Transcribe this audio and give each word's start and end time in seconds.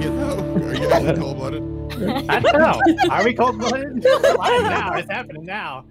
you 0.00 0.10
though? 0.16 0.54
Are 0.54 0.74
you 0.74 0.90
actually 0.90 1.16
cold 1.18 1.36
blooded? 1.36 1.62
I 2.30 2.40
don't 2.40 2.58
know. 2.58 2.80
Are 3.10 3.24
we 3.24 3.34
cold 3.34 3.58
blooded? 3.58 3.96
now. 4.02 4.94
It's 4.94 5.10
happening 5.10 5.44
now. 5.44 5.84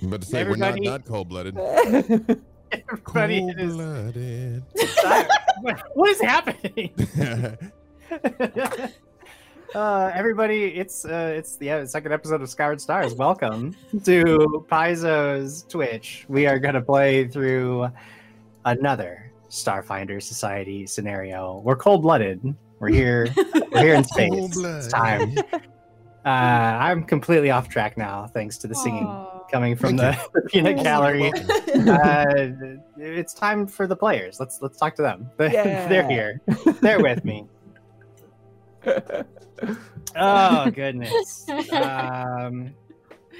I'm 0.00 0.08
about 0.08 0.22
to 0.22 0.26
say 0.26 0.40
Everybody- 0.40 0.80
we're 0.80 0.84
not 0.84 1.00
not 1.00 1.06
cold 1.06 1.28
blooded. 1.28 1.56
Everybody 1.56 3.40
Cold 3.40 3.58
is. 3.58 3.74
blooded. 3.74 4.62
what 5.94 6.10
is 6.10 6.20
happening? 6.22 6.90
uh, 9.74 10.10
everybody, 10.14 10.64
it's 10.64 11.04
uh, 11.04 11.34
it's 11.36 11.56
the 11.56 11.70
uh, 11.70 11.86
second 11.86 12.12
episode 12.12 12.40
of 12.40 12.48
Scoured 12.48 12.80
Stars. 12.80 13.14
Welcome 13.14 13.76
to 14.04 14.64
Paizo's 14.70 15.64
Twitch. 15.68 16.24
We 16.28 16.46
are 16.46 16.58
gonna 16.58 16.80
play 16.80 17.28
through 17.28 17.88
another 18.64 19.30
Starfinder 19.50 20.20
Society 20.22 20.86
scenario. 20.86 21.60
We're 21.62 21.76
cold 21.76 22.00
blooded. 22.02 22.54
We're 22.82 22.88
here. 22.88 23.28
We're 23.70 23.80
here 23.80 23.94
in 23.94 24.02
space. 24.12 24.56
It's 24.58 24.88
time. 24.88 25.36
Uh, 26.24 26.28
I'm 26.28 27.02
completely 27.02 27.50
off 27.50 27.68
track 27.68 27.96
now, 27.96 28.28
thanks 28.28 28.56
to 28.58 28.68
the 28.68 28.76
singing 28.76 29.08
coming 29.50 29.74
from 29.74 29.96
the, 29.96 30.16
the 30.32 30.42
peanut 30.52 30.80
gallery. 30.80 31.32
Uh, 31.34 32.24
it's 32.96 33.34
time 33.34 33.66
for 33.66 33.88
the 33.88 33.96
players. 33.96 34.38
Let's 34.38 34.62
let's 34.62 34.78
talk 34.78 34.94
to 34.94 35.02
them. 35.02 35.28
They're 35.36 36.06
here. 36.08 36.40
They're 36.80 37.00
with 37.02 37.24
me. 37.24 37.48
Oh 40.14 40.70
goodness. 40.70 41.48
Um, 41.72 42.72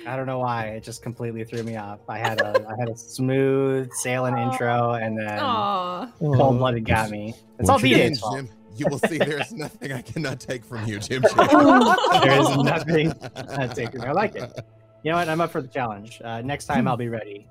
I 0.05 0.17
don't 0.17 0.27
know 0.27 0.41
why 0.41 0.71
it 0.71 0.83
just 0.83 1.05
completely 1.05 1.45
threw 1.45 1.63
me 1.63 1.77
off. 1.77 2.01
I 2.09 2.19
had 2.19 2.41
a 2.41 2.67
I 2.69 2.81
had 2.81 2.89
a 2.89 2.97
smooth 2.97 3.93
sailing 3.93 4.39
intro, 4.39 4.95
and 4.95 5.17
then 5.17 5.39
Aw. 5.39 6.11
cold 6.19 6.59
blooded 6.59 6.85
got 6.85 7.11
me. 7.11 7.33
It's 7.61 7.69
all 7.69 7.77
Once 7.77 7.85
again, 7.85 8.11
BJ's 8.11 8.19
fault. 8.19 8.37
Jim, 8.39 8.49
you 8.77 8.87
will 8.91 8.99
see 8.99 9.19
there's 9.19 9.53
nothing 9.53 9.93
I 9.93 10.03
cannot 10.03 10.41
take 10.41 10.65
from 10.65 10.87
you, 10.87 10.99
Jim. 10.99 11.23
There 11.37 12.41
is 12.41 12.57
nothing 12.59 13.13
I'd 13.37 13.75
take 13.75 13.93
from 13.93 14.03
you. 14.03 14.09
I 14.09 14.13
like 14.13 14.35
it. 14.35 14.65
You 15.03 15.11
know 15.11 15.19
what? 15.19 15.29
I'm 15.29 15.41
up 15.41 15.51
for 15.51 15.61
the 15.61 15.69
challenge. 15.69 16.21
Uh, 16.25 16.41
next 16.43 16.67
time 16.67 16.87
I'll 16.87 16.97
be 16.97 17.09
ready. 17.09 17.47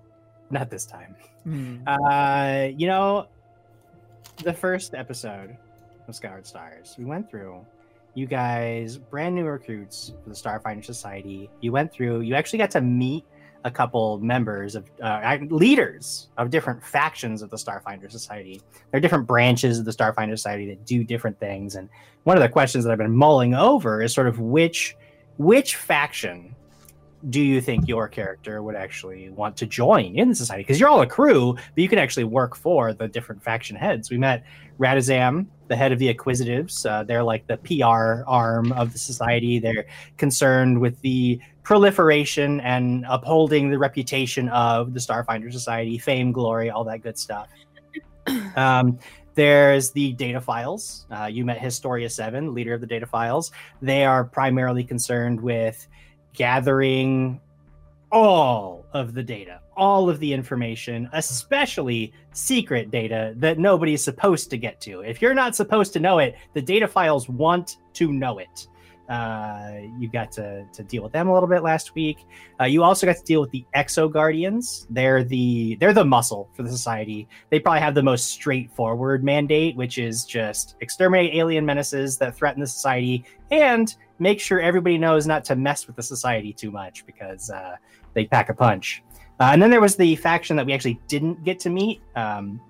Not 0.50 0.70
this 0.70 0.86
time. 0.86 1.16
Uh, 1.88 2.70
you 2.76 2.88
know, 2.88 3.28
the 4.44 4.54
first 4.54 4.94
episode 4.94 5.58
of 6.08 6.16
Scoured 6.16 6.46
Stars, 6.46 6.96
we 6.98 7.06
went 7.06 7.30
through. 7.30 7.66
You 8.14 8.26
guys, 8.26 8.98
brand 8.98 9.36
new 9.36 9.46
recruits 9.46 10.14
for 10.24 10.30
the 10.30 10.36
Starfinder 10.36 10.84
Society. 10.84 11.50
You 11.62 11.72
went 11.72 11.94
through. 11.94 12.22
You 12.22 12.36
actually 12.36 12.60
got 12.60 12.72
to 12.72 12.82
meet 12.82 13.24
a 13.64 13.72
couple 13.72 14.18
members 14.20 14.76
of 14.76 14.90
uh, 15.02 15.38
leaders 15.50 16.30
of 16.38 16.50
different 16.50 16.84
factions 16.84 17.42
of 17.42 17.50
the 17.50 17.58
Starfinder 17.58 18.10
Society. 18.12 18.62
There 18.92 18.98
are 18.98 19.02
different 19.02 19.28
branches 19.28 19.80
of 19.80 19.86
the 19.86 19.92
Starfinder 19.92 20.32
Society 20.32 20.68
that 20.68 20.86
do 20.86 21.04
different 21.04 21.40
things. 21.40 21.76
And 21.76 21.90
one 22.24 22.38
of 22.38 22.44
the 22.44 22.50
questions 22.50 22.84
that 22.84 22.92
I've 22.92 22.98
been 22.98 23.16
mulling 23.16 23.54
over 23.54 24.02
is 24.02 24.14
sort 24.14 24.28
of 24.28 24.40
which 24.40 24.96
which 25.38 25.76
faction 25.76 26.56
do 27.30 27.40
you 27.40 27.62
think 27.62 27.88
your 27.88 28.08
character 28.08 28.64
would 28.64 28.76
actually 28.76 29.30
want 29.30 29.56
to 29.58 29.66
join 29.66 30.16
in 30.16 30.30
the 30.30 30.36
society? 30.36 30.64
Because 30.64 30.80
you're 30.80 30.90
all 30.90 31.02
a 31.02 31.08
crew, 31.08 31.54
but 31.54 31.82
you 31.82 31.88
can 31.88 32.00
actually 32.00 32.24
work 32.24 32.56
for 32.56 32.94
the 32.94 33.08
different 33.08 33.44
faction 33.44 33.76
heads. 33.76 34.10
We 34.10 34.18
met 34.18 34.44
Radaszam, 34.80 35.46
the 35.72 35.78
head 35.78 35.94
of 35.94 36.00
the 36.00 36.14
Acquisitives. 36.14 36.86
Uh, 36.86 37.04
they're 37.04 37.24
like 37.24 37.48
the 37.48 37.56
PR 37.58 38.30
arm 38.30 38.74
of 38.74 38.92
the 38.92 39.00
society. 39.00 39.58
They're 39.58 39.86
concerned 40.18 40.82
with 40.82 41.00
the 41.00 41.40
proliferation 41.64 42.60
and 42.60 43.06
upholding 43.08 43.70
the 43.70 43.80
reputation 43.80 44.50
of 44.50 44.94
the 44.94 45.00
Starfinder 45.00 45.50
Society, 45.50 45.98
fame, 45.98 46.34
glory, 46.34 46.70
all 46.70 46.84
that 46.84 47.02
good 47.02 47.18
stuff. 47.18 47.48
Um, 48.56 49.00
there's 49.34 49.92
the 49.92 50.14
Dataphiles. 50.14 51.06
Uh, 51.10 51.26
you 51.26 51.46
met 51.46 51.58
Historia 51.60 52.10
7, 52.10 52.54
leader 52.54 52.74
of 52.74 52.82
the 52.82 52.88
Dataphiles. 52.88 53.52
They 53.82 54.04
are 54.04 54.26
primarily 54.26 54.84
concerned 54.84 55.40
with 55.40 55.88
gathering 56.34 57.40
all 58.12 58.86
of 58.92 59.14
the 59.14 59.24
data, 59.24 59.61
all 59.78 60.10
of 60.10 60.20
the 60.20 60.34
information, 60.34 61.10
especially 61.14 62.14
secret 62.34 62.92
data 62.92 63.34
that 63.38 63.58
nobody's 63.58 64.04
supposed 64.04 64.50
to 64.50 64.58
get 64.58 64.82
to. 64.82 65.02
If 65.02 65.22
you're 65.22 65.34
not 65.34 65.56
supposed 65.56 65.94
to 65.94 66.00
know 66.00 66.20
it, 66.20 66.36
the 66.54 66.62
Dataphiles 66.62 67.30
want 67.30 67.78
to 67.94 68.12
know 68.12 68.38
it. 68.40 68.68
Uh, 69.10 69.82
you 70.00 70.08
got 70.08 70.32
to, 70.32 70.66
to 70.72 70.84
deal 70.84 71.04
with 71.04 71.12
them 71.12 71.28
a 71.28 71.34
little 71.34 71.50
bit 71.50 71.64
last 71.64 71.96
week. 71.96 72.26
Uh, 72.62 72.64
you 72.64 72.82
also 72.82 73.06
got 73.06 73.18
to 73.18 73.24
deal 73.24 73.42
with 73.42 73.52
the 73.52 73.66
Exo 73.76 74.10
Guardians. 74.10 74.88
They're 74.90 75.22
the 75.22 75.76
they're 75.82 75.92
the 75.92 76.06
muscle 76.06 76.50
for 76.54 76.64
the 76.64 76.70
society. 76.70 77.28
They 77.50 77.60
probably 77.60 77.82
have 77.82 77.94
the 77.94 78.04
most 78.04 78.30
straightforward 78.30 79.22
mandate, 79.22 79.76
which 79.76 79.98
is 79.98 80.24
just 80.24 80.76
exterminate 80.80 81.36
alien 81.36 81.66
menaces 81.66 82.18
that 82.20 82.38
threaten 82.38 82.62
the 82.62 82.68
society 82.68 83.26
and 83.52 83.94
make 84.20 84.40
sure 84.40 84.62
everybody 84.62 84.98
knows 84.98 85.28
not 85.28 85.44
to 85.46 85.58
mess 85.58 85.88
with 85.88 85.98
the 85.98 86.04
society 86.04 86.54
too 86.54 86.72
much 86.72 87.06
because 87.06 87.50
uh, 87.50 87.76
they 88.14 88.26
pack 88.26 88.48
a 88.48 88.54
punch. 88.54 89.04
Uh, 89.42 89.50
and 89.54 89.60
then 89.60 89.72
there 89.72 89.82
was 89.82 89.96
the 89.96 90.16
faction 90.18 90.56
that 90.56 90.68
we 90.68 90.72
actually 90.72 91.02
didn't 91.08 91.44
get 91.44 91.58
to 91.58 91.72
meet, 91.72 92.00
um, 92.16 92.62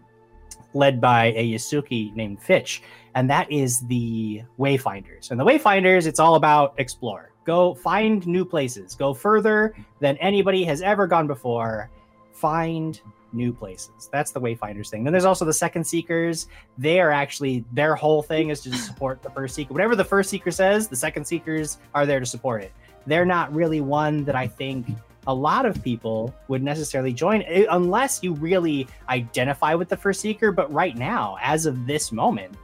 led 0.74 1.02
by 1.02 1.26
a 1.36 1.52
Ysoki 1.52 2.16
named 2.16 2.42
Fitch, 2.42 2.82
and 3.14 3.30
that 3.30 3.52
is 3.52 3.82
the 3.88 4.42
Wayfinders. 4.58 5.32
And 5.32 5.40
the 5.40 5.44
Wayfinders, 5.44 6.08
it's 6.08 6.18
all 6.18 6.36
about 6.36 6.74
explore. 6.78 7.34
Go 7.44 7.76
find 7.76 8.26
new 8.26 8.46
places. 8.46 8.96
Go 8.96 9.14
further 9.14 9.76
than 10.00 10.16
anybody 10.18 10.64
has 10.64 10.82
ever 10.82 11.08
gone 11.08 11.28
before. 11.28 11.90
Find 12.32 13.02
new 13.34 13.52
places. 13.52 14.08
That's 14.10 14.32
the 14.32 14.40
Wayfinders 14.40 14.88
thing. 14.88 15.04
Then 15.04 15.12
there's 15.12 15.26
also 15.26 15.44
the 15.44 15.52
Second 15.52 15.84
Seekers. 15.84 16.48
They 16.78 17.02
are 17.02 17.12
actually 17.12 17.66
their 17.74 17.96
whole 17.96 18.24
thing 18.24 18.48
is 18.48 18.62
to 18.62 18.74
support 18.78 19.22
the 19.22 19.30
First 19.32 19.56
Seeker. 19.56 19.74
Whatever 19.74 19.98
the 19.98 20.06
First 20.06 20.30
Seeker 20.30 20.52
says, 20.52 20.88
the 20.88 20.96
Second 20.96 21.26
Seekers 21.26 21.80
are 21.94 22.06
there 22.06 22.22
to 22.22 22.26
support 22.26 22.64
it. 22.64 22.72
They're 23.06 23.26
not 23.26 23.54
really 23.54 23.82
one 23.82 24.24
that 24.24 24.38
I 24.38 24.48
think 24.48 24.88
a 25.28 25.34
lot 25.34 25.66
of 25.66 25.82
people 25.84 26.34
would 26.48 26.64
necessarily 26.64 27.14
join 27.14 27.44
eh, 27.44 27.66
unless 27.70 28.24
you 28.24 28.34
really 28.34 28.88
identify 29.10 29.76
with 29.76 29.90
the 29.90 29.98
First 29.98 30.22
Seeker. 30.22 30.52
But 30.52 30.72
right 30.74 30.98
now, 30.98 31.38
as 31.42 31.66
of 31.66 31.86
this 31.86 32.12
moment, 32.12 32.56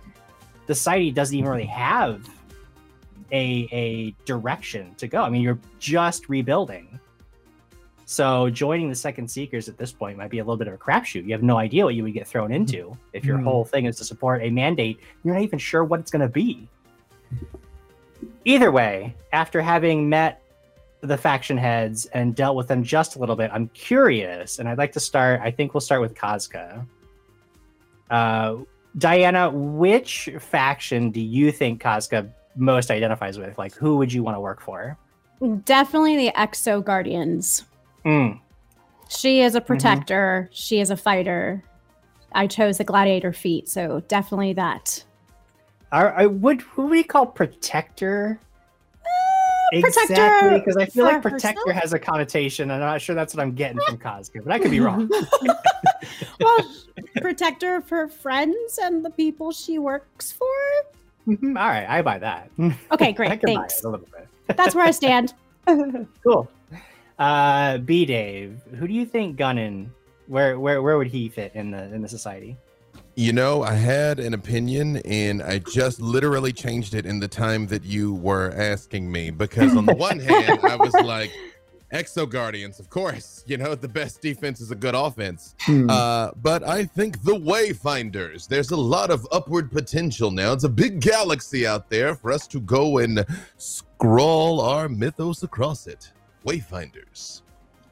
the 0.65 0.75
society 0.75 1.11
doesn't 1.11 1.37
even 1.37 1.49
really 1.49 1.65
have 1.65 2.27
a 3.31 3.67
a 3.71 4.11
direction 4.25 4.95
to 4.95 5.07
go. 5.07 5.21
I 5.21 5.29
mean, 5.29 5.41
you're 5.41 5.59
just 5.79 6.29
rebuilding. 6.29 6.99
So 8.05 8.49
joining 8.49 8.87
the 8.87 8.95
second 8.95 9.27
seekers 9.29 9.67
at 9.67 9.77
this 9.77 9.91
point 9.91 10.17
might 10.17 10.29
be 10.29 10.39
a 10.39 10.43
little 10.43 10.55
bit 10.55 10.69
of 10.69 10.73
a 10.73 10.77
crapshoot. 10.77 11.25
You 11.25 11.33
have 11.33 11.43
no 11.43 11.57
idea 11.57 11.83
what 11.83 11.93
you 11.93 12.03
would 12.03 12.13
get 12.13 12.25
thrown 12.25 12.53
into 12.53 12.97
if 13.11 13.25
your 13.25 13.37
Mhm. 13.37 13.43
whole 13.43 13.65
thing 13.65 13.85
is 13.85 13.97
to 13.97 14.05
support 14.05 14.41
a 14.43 14.49
mandate. 14.49 15.01
You're 15.23 15.33
not 15.33 15.43
even 15.43 15.59
sure 15.59 15.83
what 15.83 15.99
it's 15.99 16.09
going 16.09 16.21
to 16.21 16.29
be. 16.29 16.69
Either 18.45 18.71
way, 18.71 19.13
after 19.33 19.61
having 19.61 20.07
met 20.07 20.41
the 21.01 21.17
faction 21.17 21.57
heads 21.57 22.05
and 22.07 22.35
dealt 22.35 22.55
with 22.55 22.67
them 22.67 22.83
just 22.83 23.15
a 23.15 23.19
little 23.19 23.35
bit, 23.35 23.51
I'm 23.53 23.69
curious, 23.69 24.59
and 24.59 24.67
I'd 24.67 24.77
like 24.77 24.91
to 24.93 24.99
start. 24.99 25.41
I 25.41 25.51
think 25.51 25.73
we'll 25.73 25.81
start 25.81 26.01
with 26.01 26.15
Kazka. 26.15 26.85
Uh, 28.09 28.57
Diana, 28.97 29.49
which 29.51 30.29
faction 30.39 31.11
do 31.11 31.21
you 31.21 31.51
think 31.51 31.81
Kazka 31.81 32.29
most 32.55 32.89
identifies 32.89 33.37
with? 33.37 33.57
Like, 33.57 33.75
who 33.75 33.97
would 33.97 34.11
you 34.11 34.23
want 34.23 34.35
to 34.35 34.41
work 34.41 34.61
for? 34.61 34.97
Definitely 35.65 36.17
the 36.17 36.31
Exo 36.31 36.83
Guardians. 36.83 37.65
Mm. 38.05 38.39
She 39.09 39.41
is 39.41 39.55
a 39.55 39.61
protector. 39.61 40.49
She 40.51 40.79
is 40.79 40.89
a 40.89 40.97
fighter. 40.97 41.63
I 42.33 42.47
chose 42.47 42.79
the 42.79 42.83
gladiator 42.83 43.33
feat, 43.33 43.69
so 43.69 44.01
definitely 44.07 44.53
that. 44.53 45.03
Are, 45.91 46.13
I 46.13 46.25
would 46.25 46.61
who 46.61 46.83
would 46.83 46.91
we 46.91 47.03
call 47.03 47.25
protector? 47.25 48.39
Protector 49.71 50.13
Exactly, 50.13 50.59
because 50.59 50.77
I 50.77 50.85
feel 50.85 51.05
like 51.05 51.21
protector 51.21 51.59
herself? 51.67 51.81
has 51.81 51.93
a 51.93 51.99
connotation, 51.99 52.71
and 52.71 52.83
I'm 52.83 52.89
not 52.91 53.01
sure 53.01 53.15
that's 53.15 53.33
what 53.35 53.41
I'm 53.41 53.53
getting 53.53 53.79
from 53.87 53.97
Kazka, 53.97 54.43
but 54.43 54.51
I 54.53 54.59
could 54.59 54.71
be 54.71 54.79
wrong. 54.79 55.09
well, 56.39 56.73
protector 57.21 57.75
of 57.75 57.89
her 57.89 58.07
friends 58.07 58.79
and 58.81 59.03
the 59.03 59.09
people 59.09 59.51
she 59.51 59.79
works 59.79 60.31
for. 60.31 60.47
Mhm, 61.27 61.59
All 61.59 61.67
right, 61.67 61.85
I 61.87 62.01
buy 62.01 62.19
that. 62.19 62.49
Okay, 62.59 62.75
I 63.09 63.11
great. 63.11 63.29
can 63.39 63.39
buy 63.53 63.61
Thanks. 63.61 63.79
it 63.79 63.85
a 63.85 63.89
little 63.89 64.07
bit. 64.11 64.57
That's 64.57 64.73
where 64.75 64.85
I 64.85 64.91
stand. 64.91 65.33
cool. 66.23 66.49
Uh, 67.19 67.79
B 67.79 68.05
Dave, 68.05 68.61
who 68.77 68.87
do 68.87 68.93
you 68.93 69.05
think 69.05 69.37
Gunnan? 69.37 69.87
Where 70.27 70.59
where 70.59 70.81
where 70.81 70.97
would 70.97 71.07
he 71.07 71.29
fit 71.29 71.51
in 71.55 71.71
the 71.71 71.83
in 71.93 72.01
the 72.01 72.07
society? 72.09 72.57
You 73.17 73.33
know, 73.33 73.63
I 73.63 73.73
had 73.73 74.19
an 74.19 74.35
opinion 74.35 74.97
and 74.97 75.41
I 75.41 75.57
just 75.57 75.99
literally 75.99 76.53
changed 76.53 76.93
it 76.93 77.07
in 77.07 77.19
the 77.19 77.27
time 77.27 77.65
that 77.65 77.83
you 77.83 78.13
were 78.13 78.53
asking 78.55 79.11
me. 79.11 79.31
Because 79.31 79.75
on 79.75 79.87
the 79.87 79.95
one 79.95 80.19
hand, 80.19 80.59
I 80.61 80.75
was 80.75 80.93
like, 81.03 81.31
Exo 81.91 82.29
Guardians, 82.29 82.79
of 82.79 82.91
course. 82.91 83.33
You 83.47 83.57
know, 83.57 83.73
the 83.73 83.87
best 83.87 84.21
defense 84.21 84.61
is 84.61 84.69
a 84.69 84.75
good 84.75 84.93
offense. 84.93 85.55
Uh, 85.67 86.31
but 86.43 86.61
I 86.63 86.83
think 86.83 87.23
the 87.23 87.33
Wayfinders, 87.33 88.47
there's 88.47 88.69
a 88.69 88.77
lot 88.77 89.09
of 89.09 89.25
upward 89.31 89.71
potential 89.71 90.29
now. 90.29 90.53
It's 90.53 90.65
a 90.65 90.69
big 90.69 90.99
galaxy 90.99 91.65
out 91.65 91.89
there 91.89 92.13
for 92.13 92.31
us 92.31 92.45
to 92.47 92.59
go 92.59 92.99
and 92.99 93.25
scrawl 93.57 94.61
our 94.61 94.87
mythos 94.89 95.41
across 95.41 95.87
it. 95.87 96.11
Wayfinders. 96.45 97.41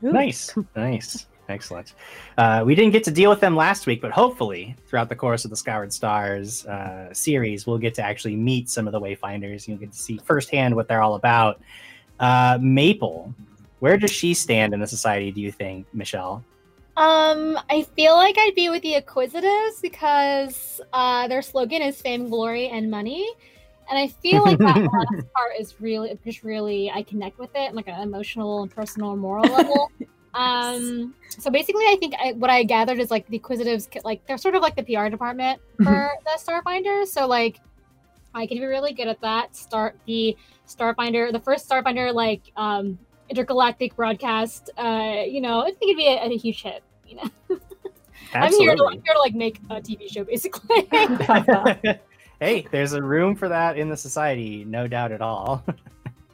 Ooh. 0.04 0.12
Nice, 0.12 0.54
nice. 0.75 1.25
Excellent. 1.48 1.94
Uh, 2.38 2.64
we 2.66 2.74
didn't 2.74 2.92
get 2.92 3.04
to 3.04 3.12
deal 3.12 3.30
with 3.30 3.40
them 3.40 3.56
last 3.56 3.86
week, 3.86 4.02
but 4.02 4.12
hopefully, 4.12 4.76
throughout 4.88 5.10
the 5.10 5.16
course 5.16 5.46
of 5.46 5.52
the 5.52 5.56
Scoured 5.56 5.94
Stars 5.94 6.66
uh, 6.66 7.14
series, 7.14 7.68
we'll 7.68 7.78
get 7.78 7.94
to 7.96 8.02
actually 8.02 8.36
meet 8.36 8.70
some 8.70 8.88
of 8.88 8.94
the 8.94 9.00
Wayfinders. 9.00 9.68
You'll 9.68 9.78
get 9.78 9.92
to 9.92 9.98
see 9.98 10.18
firsthand 10.18 10.76
what 10.76 10.88
they're 10.88 11.02
all 11.02 11.16
about. 11.16 11.62
Uh, 12.20 12.58
Maple, 12.62 13.34
where 13.80 13.98
does 13.98 14.12
she 14.12 14.34
stand 14.34 14.74
in 14.74 14.80
the 14.80 14.88
society? 14.88 15.32
Do 15.32 15.42
you 15.42 15.52
think, 15.52 15.86
Michelle? 15.94 16.44
Um, 16.98 17.60
I 17.70 17.86
feel 17.96 18.16
like 18.16 18.36
I'd 18.40 18.56
be 18.56 18.70
with 18.70 18.82
the 18.82 18.96
Acquisitives 18.96 19.82
because 19.82 20.80
uh, 20.94 21.28
their 21.28 21.42
slogan 21.42 21.82
is 21.82 22.02
fame, 22.02 22.30
glory, 22.30 22.70
and 22.70 22.90
money. 22.90 23.30
And 23.90 24.00
I 24.00 24.08
feel 24.08 24.44
like 24.44 24.58
that 24.60 24.78
last 25.12 25.34
part 25.34 25.52
is 25.60 25.76
really, 25.80 26.18
just 26.26 26.44
really, 26.44 26.90
I 26.90 27.04
connect 27.04 27.38
with 27.38 27.52
it, 27.54 27.76
like 27.76 27.88
an 27.88 28.02
emotional 28.02 28.64
and 28.64 28.72
personal 28.72 29.12
and 29.12 29.22
moral 29.22 29.46
level. 29.46 29.92
Um, 30.36 31.16
so 31.30 31.50
basically, 31.50 31.86
I 31.86 31.96
think 32.00 32.14
I, 32.22 32.34
what 32.34 32.50
I 32.50 32.64
gathered 32.64 33.00
is 33.00 33.10
like 33.10 33.26
the 33.28 33.40
Acquisitives, 33.40 33.88
like 34.04 34.26
they're 34.28 34.38
sort 34.38 34.56
of 34.56 34.62
like 34.62 34.76
the 34.76 34.84
PR 34.84 35.08
department 35.08 35.62
for 35.82 36.12
the 36.26 36.38
Starfinder. 36.38 37.08
So 37.08 37.26
like, 37.26 37.62
I 38.34 38.46
could 38.46 38.58
be 38.58 38.66
really 38.66 38.94
good 38.94 39.08
at 39.08 39.22
that. 39.22 39.56
Start 39.56 39.98
the 40.06 40.36
Starfinder, 40.68 41.32
the 41.32 41.40
first 41.40 41.70
Starfinder 41.70 42.14
like 42.14 42.42
um, 42.58 43.00
intergalactic 43.30 43.96
broadcast. 43.96 44.70
Uh, 44.78 45.24
you 45.26 45.40
know, 45.40 45.62
I 45.62 45.72
think 45.72 45.84
it'd 45.84 45.98
be 45.98 46.08
a, 46.08 46.22
a 46.22 46.38
huge 46.38 46.62
hit. 46.62 46.84
You 47.08 47.16
know, 47.16 47.30
I'm 48.34 48.52
here, 48.54 48.76
to, 48.76 48.86
I'm 48.86 49.02
here 49.02 49.14
to 49.14 49.20
like 49.20 49.36
make 49.36 49.60
a 49.70 49.80
TV 49.80 50.12
show, 50.12 50.26
basically. 50.26 50.88
hey, 52.42 52.68
there's 52.72 52.92
a 52.92 53.02
room 53.02 53.36
for 53.36 53.48
that 53.48 53.78
in 53.78 53.90
the 53.90 53.98
society, 53.98 54.66
no 54.66 54.88
doubt 54.88 55.14
at 55.14 55.22
all. 55.22 55.64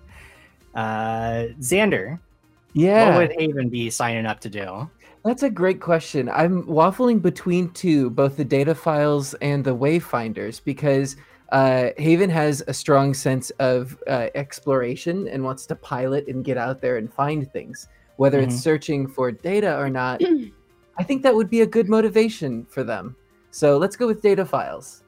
uh, 0.76 1.48
Xander, 1.60 2.20
yeah. 2.74 3.10
What 3.10 3.30
would 3.30 3.40
Haven 3.40 3.70
be 3.70 3.90
signing 3.90 4.26
up 4.26 4.40
to 4.42 4.50
do? 4.50 4.90
That's 5.24 5.44
a 5.44 5.50
great 5.50 5.80
question. 5.80 6.30
I'm 6.30 6.64
waffling 6.64 7.22
between 7.22 7.70
two, 7.72 8.10
both 8.10 8.38
the 8.38 8.46
Dataphiles 8.46 9.36
and 9.42 9.64
the 9.64 9.76
wayfinders, 9.76 10.64
because 10.64 11.16
uh, 11.52 11.90
Haven 11.98 12.30
has 12.30 12.64
a 12.68 12.74
strong 12.74 13.14
sense 13.14 13.52
of 13.60 14.02
uh, 14.08 14.28
exploration 14.34 15.28
and 15.28 15.44
wants 15.44 15.66
to 15.68 15.76
pilot 15.76 16.28
and 16.28 16.44
get 16.44 16.58
out 16.58 16.82
there 16.82 16.98
and 16.98 17.14
find 17.14 17.52
things. 17.52 17.88
Whether 18.16 18.40
mm-hmm. 18.40 18.50
it's 18.50 18.60
searching 18.60 19.08
for 19.08 19.32
data 19.32 19.78
or 19.78 19.90
not, 19.90 20.22
I 20.98 21.04
think 21.04 21.22
that 21.24 21.36
would 21.36 21.50
be 21.50 21.62
a 21.62 21.68
good 21.68 21.88
motivation 21.88 22.66
for 22.66 22.84
them. 22.84 23.16
So 23.52 23.78
let's 23.78 23.96
go 23.96 24.08
with 24.08 24.24
Dataphiles. 24.24 25.04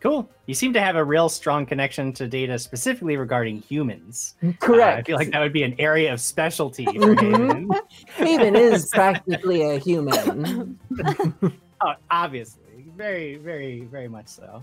Cool. 0.00 0.30
You 0.46 0.54
seem 0.54 0.72
to 0.72 0.80
have 0.80 0.96
a 0.96 1.04
real 1.04 1.28
strong 1.28 1.66
connection 1.66 2.12
to 2.14 2.26
data 2.26 2.58
specifically 2.58 3.18
regarding 3.18 3.60
humans. 3.60 4.34
Correct. 4.58 4.96
Uh, 4.96 5.00
I 5.00 5.02
feel 5.02 5.16
like 5.16 5.30
that 5.32 5.40
would 5.40 5.52
be 5.52 5.62
an 5.62 5.74
area 5.78 6.12
of 6.12 6.20
specialty 6.20 6.86
for 6.86 7.14
Haven. 7.14 7.70
Haven 8.16 8.56
is 8.56 8.88
practically 8.88 9.62
a 9.62 9.78
human. 9.78 10.78
oh, 11.82 11.92
obviously. 12.10 12.62
Very, 12.96 13.36
very, 13.36 13.82
very 13.82 14.08
much 14.08 14.28
so. 14.28 14.62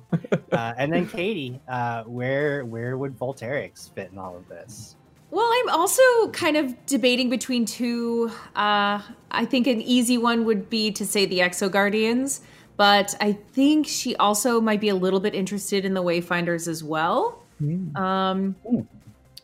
Uh, 0.51 0.73
and 0.77 0.91
then 0.91 1.07
Katie, 1.07 1.59
uh, 1.67 2.03
where 2.03 2.65
where 2.65 2.97
would 2.97 3.17
Volterix 3.17 3.91
fit 3.93 4.11
in 4.11 4.17
all 4.17 4.35
of 4.35 4.47
this? 4.47 4.95
Well, 5.29 5.49
I'm 5.51 5.69
also 5.69 6.01
kind 6.31 6.55
of 6.55 6.85
debating 6.85 7.29
between 7.29 7.65
two. 7.65 8.31
Uh, 8.55 9.01
I 9.31 9.45
think 9.45 9.67
an 9.67 9.81
easy 9.81 10.17
one 10.17 10.45
would 10.45 10.69
be 10.69 10.91
to 10.91 11.05
say 11.05 11.25
the 11.25 11.39
Exo 11.39 11.69
Guardians 11.69 12.41
but 12.77 13.15
I 13.19 13.33
think 13.33 13.87
she 13.87 14.15
also 14.15 14.61
might 14.61 14.79
be 14.79 14.89
a 14.89 14.95
little 14.95 15.19
bit 15.19 15.33
interested 15.33 15.83
in 15.83 15.95
the 15.95 16.03
Wayfinders 16.03 16.67
as 16.67 16.83
well. 16.83 17.43
Mm. 17.61 17.97
Um, 17.97 18.55
mm. 18.65 18.85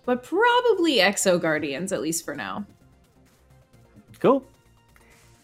But 0.06 0.24
probably 0.24 0.98
Exo 0.98 1.42
Guardians, 1.42 1.92
at 1.92 2.02
least 2.02 2.26
for 2.26 2.36
now. 2.36 2.66
Cool. 4.20 4.46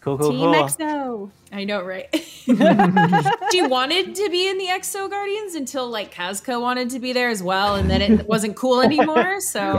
Cool, 0.00 0.16
cool, 0.16 0.30
Team 0.30 0.52
cool. 0.52 0.54
Exo. 0.54 1.30
I 1.52 1.64
know, 1.64 1.82
right? 1.82 2.08
she 3.52 3.62
wanted 3.66 4.14
to 4.14 4.28
be 4.30 4.48
in 4.48 4.56
the 4.56 4.66
Exo 4.66 5.10
Guardians 5.10 5.56
until 5.56 5.90
like 5.90 6.14
Kazka 6.14 6.58
wanted 6.58 6.88
to 6.90 7.00
be 7.00 7.12
there 7.12 7.28
as 7.28 7.42
well, 7.42 7.74
and 7.74 7.90
then 7.90 8.00
it 8.00 8.26
wasn't 8.28 8.56
cool 8.56 8.80
anymore. 8.80 9.40
So, 9.40 9.78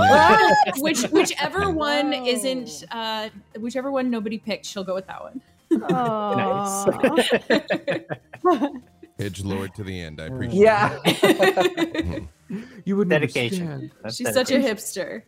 which 0.77 1.03
whichever 1.05 1.71
one 1.71 2.13
isn't, 2.13 2.83
uh, 2.91 3.29
whichever 3.59 3.91
one 3.91 4.11
nobody 4.11 4.37
picked, 4.37 4.65
she'll 4.65 4.83
go 4.83 4.93
with 4.93 5.07
that 5.07 5.23
one 5.23 5.41
nice. 5.71 6.87
Edge 9.19 9.43
Lord 9.43 9.73
to 9.75 9.83
the 9.83 9.99
end. 10.01 10.19
I 10.19 10.25
appreciate. 10.25 10.61
Yeah. 10.61 10.97
you 12.85 12.97
would 12.97 13.09
dedication. 13.09 13.91
She's 14.05 14.19
dedication. 14.19 14.33
such 14.33 14.51
a 14.51 14.59
hipster. 14.59 15.23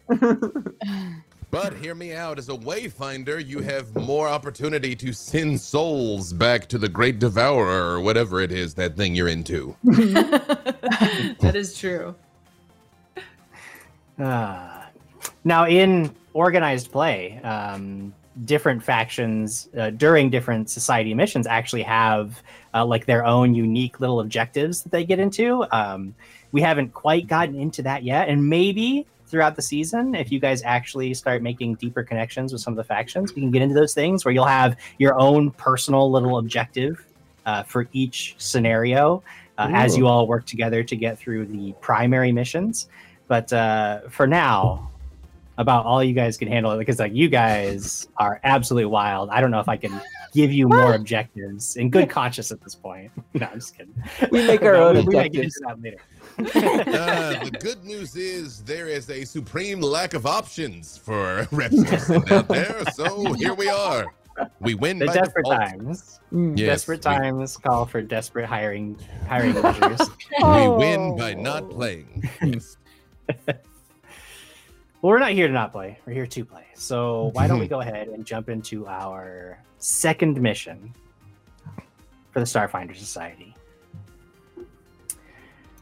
But 1.53 1.73
hear 1.75 1.93
me 1.93 2.13
out. 2.13 2.39
As 2.39 2.49
a 2.49 2.53
wayfinder, 2.53 3.45
you 3.45 3.59
have 3.59 3.95
more 3.95 4.27
opportunity 4.27 4.95
to 4.95 5.13
send 5.13 5.61
souls 5.61 6.33
back 6.33 6.67
to 6.69 6.79
the 6.79 6.89
Great 6.89 7.19
Devourer 7.19 7.91
or 7.91 8.01
whatever 8.01 8.41
it 8.41 8.51
is 8.51 8.73
that 8.73 8.97
thing 8.97 9.13
you're 9.13 9.27
into. 9.27 9.75
that 9.83 11.51
is 11.53 11.77
true. 11.77 12.15
Uh, 14.17 14.81
now, 15.43 15.67
in 15.67 16.15
organized 16.33 16.91
play, 16.91 17.39
um, 17.43 18.15
different 18.45 18.83
factions 18.83 19.69
uh, 19.77 19.91
during 19.91 20.29
different 20.29 20.69
society 20.69 21.13
missions 21.13 21.47
actually 21.47 21.83
have 21.83 22.41
uh, 22.73 22.85
like 22.85 23.05
their 23.05 23.25
own 23.25 23.53
unique 23.53 23.99
little 23.99 24.19
objectives 24.19 24.81
that 24.83 24.91
they 24.91 25.05
get 25.05 25.19
into. 25.19 25.65
Um, 25.71 26.15
we 26.51 26.61
haven't 26.61 26.93
quite 26.93 27.27
gotten 27.27 27.55
into 27.55 27.81
that 27.83 28.03
yet, 28.03 28.29
and 28.29 28.49
maybe 28.49 29.05
throughout 29.27 29.55
the 29.55 29.61
season, 29.61 30.13
if 30.13 30.31
you 30.31 30.39
guys 30.39 30.61
actually 30.63 31.11
start 31.13 31.41
making 31.41 31.73
deeper 31.75 32.03
connections 32.03 32.53
with 32.53 32.61
some 32.61 32.73
of 32.73 32.77
the 32.77 32.83
factions, 32.83 33.33
we 33.33 33.41
can 33.41 33.49
get 33.49 33.63
into 33.63 33.73
those 33.73 33.93
things 33.93 34.23
where 34.23 34.31
you'll 34.31 34.45
have 34.45 34.77
your 34.99 35.19
own 35.19 35.49
personal 35.51 36.11
little 36.11 36.37
objective 36.37 37.03
uh, 37.45 37.63
for 37.63 37.87
each 37.93 38.35
scenario 38.37 39.23
uh, 39.57 39.69
as 39.73 39.97
you 39.97 40.07
all 40.07 40.27
work 40.27 40.45
together 40.45 40.83
to 40.83 40.95
get 40.95 41.17
through 41.17 41.45
the 41.45 41.73
primary 41.81 42.31
missions. 42.31 42.87
But 43.27 43.51
uh, 43.51 44.01
for 44.09 44.27
now, 44.27 44.91
about 45.57 45.85
all 45.85 46.03
you 46.03 46.13
guys 46.13 46.37
can 46.37 46.47
handle 46.47 46.71
it 46.71 46.77
because 46.79 46.99
like 46.99 47.13
you 47.13 47.29
guys 47.29 48.07
are 48.17 48.39
absolutely 48.43 48.85
wild. 48.85 49.29
I 49.29 49.39
don't 49.41 49.51
know 49.51 49.59
if 49.59 49.69
I 49.69 49.77
can 49.77 50.01
give 50.33 50.51
you 50.51 50.67
more 50.67 50.93
objectives 50.99 51.75
in 51.75 51.89
good 51.89 52.09
conscience 52.09 52.51
at 52.51 52.61
this 52.61 52.75
point. 52.75 53.11
No, 53.35 53.47
I'm 53.47 53.59
just 53.59 53.75
kidding. 53.75 53.93
We 54.31 54.45
make 54.45 54.61
our 54.61 54.75
own 54.83 54.95
we 54.95 55.01
objectives. 55.01 55.59
that 55.65 55.81
later. 55.81 55.97
uh, 56.37 57.43
the 57.45 57.57
good 57.59 57.83
news 57.83 58.15
is 58.15 58.61
there 58.63 58.87
is 58.87 59.09
a 59.09 59.23
supreme 59.25 59.81
lack 59.81 60.13
of 60.13 60.27
options 60.27 60.97
for 60.97 61.47
reps 61.51 62.09
out 62.31 62.47
there. 62.47 62.83
So 62.93 63.33
here 63.33 63.55
we 63.55 63.69
are. 63.69 64.05
We 64.59 64.75
win. 64.75 64.99
The 64.99 65.07
desperate 65.07 65.45
default. 65.45 65.61
times. 65.61 66.19
Mm. 66.31 66.57
Yes, 66.57 66.67
desperate 66.67 66.99
we, 67.05 67.11
times 67.11 67.57
call 67.57 67.85
for 67.85 68.01
desperate 68.03 68.45
hiring 68.45 68.97
hiring 69.27 69.53
measures. 69.61 70.09
we 70.43 70.67
win 70.69 71.15
by 71.17 71.33
not 71.33 71.69
playing. 71.69 72.29
Well, 75.03 75.11
we're 75.11 75.19
not 75.19 75.33
here 75.33 75.47
to 75.47 75.53
not 75.53 75.73
play. 75.73 75.99
We're 76.05 76.13
here 76.13 76.25
to 76.25 76.45
play. 76.45 76.63
So 76.75 77.31
why 77.33 77.45
don't 77.45 77.59
we 77.59 77.67
go 77.67 77.81
ahead 77.81 78.07
and 78.07 78.25
jump 78.25 78.47
into 78.47 78.87
our 78.87 79.61
second 79.77 80.39
mission 80.41 80.93
for 82.31 82.39
the 82.39 82.45
Starfinder 82.45 82.95
Society? 82.95 83.53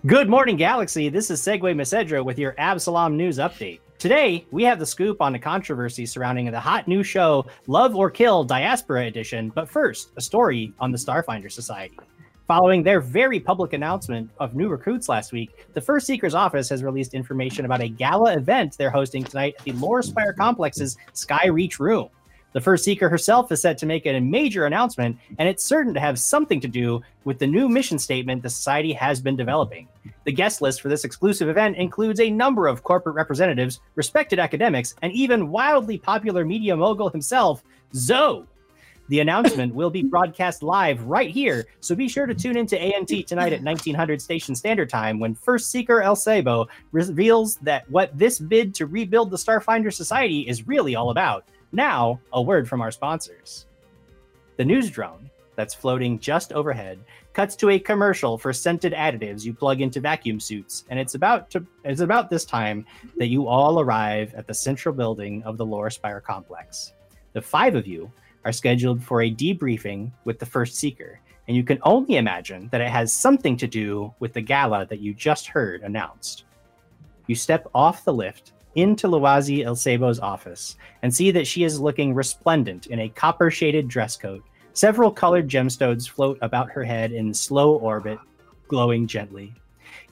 Good 0.08 0.28
morning, 0.28 0.58
Galaxy. 0.58 1.08
This 1.10 1.30
is 1.30 1.40
Segway 1.40 1.76
Mesedra 1.76 2.26
with 2.26 2.40
your 2.40 2.56
Absalom 2.58 3.16
News 3.16 3.38
Update. 3.38 3.82
Today, 4.00 4.44
we 4.50 4.64
have 4.64 4.80
the 4.80 4.88
scoop 4.88 5.22
on 5.22 5.34
the 5.34 5.40
controversy 5.40 6.08
surrounding 6.08 6.50
the 6.50 6.60
hot 6.60 6.88
new 6.88 7.04
show 7.04 7.46
Love 7.68 7.96
or 7.96 8.10
Kill 8.10 8.44
Diaspora 8.44 9.06
Edition. 9.06 9.52
But 9.54 9.70
first, 9.70 10.14
a 10.18 10.22
story 10.22 10.74
on 10.80 10.92
the 10.92 10.98
Starfinder 10.98 11.52
Society. 11.52 12.00
Following 12.52 12.84
their 12.84 13.00
very 13.00 13.40
public 13.40 13.72
announcement 13.72 14.30
of 14.38 14.56
new 14.56 14.68
recruits 14.68 15.08
last 15.08 15.32
week, 15.32 15.70
the 15.74 15.80
First 15.80 16.06
Seeker's 16.06 16.34
office 16.36 16.68
has 16.68 16.84
released 16.84 17.14
information 17.14 17.64
about 17.64 17.80
a 17.80 17.88
gala 17.88 18.34
event 18.34 18.78
they're 18.78 18.90
hosting 18.90 19.24
tonight 19.24 19.56
at 19.58 19.64
the 19.64 19.72
Lorespire 19.72 20.36
Complex's 20.36 20.98
Skyreach 21.14 21.80
Room. 21.80 22.10
The 22.52 22.60
First 22.60 22.84
Seeker 22.84 23.08
herself 23.08 23.54
is 23.54 23.62
set 23.62 23.78
to 23.78 23.86
make 23.86 24.06
a 24.06 24.20
major 24.20 24.66
announcement, 24.66 25.18
and 25.40 25.48
it's 25.48 25.64
certain 25.64 25.94
to 25.94 26.02
have 26.02 26.20
something 26.20 26.60
to 26.60 26.68
do 26.68 27.02
with 27.24 27.40
the 27.40 27.48
new 27.48 27.70
mission 27.70 27.98
statement 27.98 28.44
the 28.44 28.50
Society 28.50 28.92
has 28.92 29.22
been 29.22 29.38
developing. 29.38 29.88
The 30.26 30.34
guest 30.34 30.62
list 30.62 30.82
for 30.82 30.90
this 30.90 31.06
exclusive 31.06 31.48
event 31.48 31.78
includes 31.78 32.20
a 32.20 32.30
number 32.30 32.68
of 32.68 32.84
corporate 32.84 33.16
representatives, 33.16 33.80
respected 33.96 34.40
academics, 34.40 34.94
and 35.02 35.14
even 35.14 35.52
wildly 35.52 35.98
popular 35.98 36.44
media 36.44 36.76
mogul 36.76 37.08
himself, 37.08 37.64
Zoe. 37.96 38.46
The 39.10 39.20
announcement 39.20 39.76
will 39.76 39.90
be 39.90 40.04
broadcast 40.04 40.64
live 40.64 41.04
right 41.04 41.30
here, 41.30 41.66
so 41.82 41.96
be 41.96 42.08
sure 42.08 42.26
to 42.26 42.34
tune 42.34 42.56
into 42.56 42.80
ANT 42.80 43.10
tonight 43.28 43.52
at 43.52 43.64
1900 43.64 44.22
Station 44.22 44.56
Standard 44.56 44.90
Time 44.90 45.20
when 45.20 45.36
First 45.36 45.70
Seeker 45.70 46.02
Elsebo 46.02 46.68
reveals 46.92 47.56
that 47.58 47.90
what 47.90 48.18
this 48.18 48.40
bid 48.40 48.74
to 48.76 48.86
rebuild 48.86 49.32
the 49.32 49.38
Starfinder 49.38 49.94
Society 49.94 50.48
is 50.48 50.68
really 50.68 50.96
all 50.96 51.10
about. 51.10 51.46
Now, 51.72 52.20
a 52.32 52.42
word 52.42 52.70
from 52.70 52.82
our 52.82 52.92
sponsors. 52.92 53.66
The 54.58 54.66
news 54.66 54.90
drone 54.90 55.30
that's 55.56 55.74
floating 55.74 56.20
just 56.20 56.54
overhead 56.54 57.00
cuts 57.34 57.56
to 57.58 57.70
a 57.70 57.80
commercial 57.80 58.38
for 58.38 58.54
scented 58.54 58.94
additives 58.94 59.44
you 59.44 59.54
plug 59.54 59.82
into 59.82 60.00
vacuum 60.00 60.40
suits, 60.40 60.86
and 60.90 61.00
it's 61.00 61.16
about 61.16 61.50
to 61.52 61.66
it's 61.84 62.02
about 62.02 62.30
this 62.30 62.46
time 62.46 62.86
that 63.18 63.28
you 63.28 63.48
all 63.48 63.80
arrive 63.80 64.34
at 64.36 64.48
the 64.48 64.54
central 64.54 64.94
building 64.94 65.44
of 65.44 65.58
the 65.58 65.66
Lorespire 65.66 66.22
complex. 66.22 66.94
The 67.34 67.42
five 67.42 67.76
of 67.76 67.88
you 67.88 68.12
are 68.46 68.52
scheduled 68.52 69.04
for 69.04 69.22
a 69.22 69.32
debriefing 69.32 70.12
with 70.26 70.40
the 70.40 70.46
first 70.46 70.76
seeker, 70.76 71.20
and 71.48 71.56
you 71.56 71.64
can 71.64 71.80
only 71.84 72.18
imagine 72.18 72.70
that 72.72 72.82
it 72.82 72.90
has 72.90 73.14
something 73.14 73.58
to 73.58 73.68
do 73.68 74.14
with 74.20 74.34
the 74.34 74.42
gala 74.42 74.86
that 74.88 75.00
you 75.00 75.14
just 75.14 75.48
heard 75.48 75.82
announced. 75.82 76.46
You 77.28 77.36
step 77.36 77.68
off 77.74 78.04
the 78.04 78.14
lift 78.14 78.54
into 78.76 79.08
Luwazi 79.08 79.66
Elsebo's 79.66 80.20
office 80.20 80.78
and 81.02 81.14
see 81.14 81.32
that 81.32 81.48
she 81.48 81.64
is 81.64 81.80
looking 81.80 82.14
resplendent 82.14 82.88
in 82.88 83.00
a 83.00 83.10
copper 83.10 83.52
shaded 83.52 83.88
dress 83.88 84.16
coat. 84.16 84.44
Several 84.74 85.12
colored 85.12 85.50
gemstones 85.50 86.10
float 86.10 86.38
about 86.42 86.72
her 86.72 86.84
head 86.84 87.12
in 87.12 87.34
slow 87.34 87.76
orbit, 87.76 88.20
glowing 88.68 89.06
gently. 89.08 89.54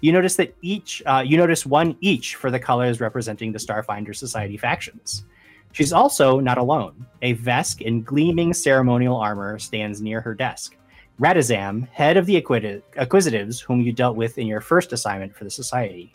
You 0.01 0.11
notice 0.11 0.35
that 0.35 0.55
each, 0.61 1.01
uh, 1.05 1.23
you 1.25 1.37
notice 1.37 1.65
one 1.65 1.95
each 2.01 2.35
for 2.35 2.51
the 2.51 2.59
colors 2.59 2.99
representing 2.99 3.51
the 3.51 3.59
Starfinder 3.59 4.15
Society 4.15 4.57
factions. 4.57 5.23
She's 5.71 5.93
also 5.93 6.39
not 6.39 6.57
alone. 6.57 7.05
A 7.21 7.35
Vesk 7.35 7.81
in 7.81 8.03
gleaming 8.03 8.53
ceremonial 8.53 9.15
armor 9.15 9.59
stands 9.59 10.01
near 10.01 10.21
her 10.21 10.33
desk. 10.33 10.75
Radaszam, 11.19 11.87
head 11.89 12.17
of 12.17 12.25
the 12.25 12.41
Acquit- 12.41 12.81
Acquisitives, 12.95 13.59
whom 13.59 13.81
you 13.81 13.91
dealt 13.91 14.15
with 14.15 14.37
in 14.37 14.47
your 14.47 14.61
first 14.61 14.93
assignment 14.93 15.35
for 15.35 15.43
the 15.43 15.49
Society. 15.49 16.13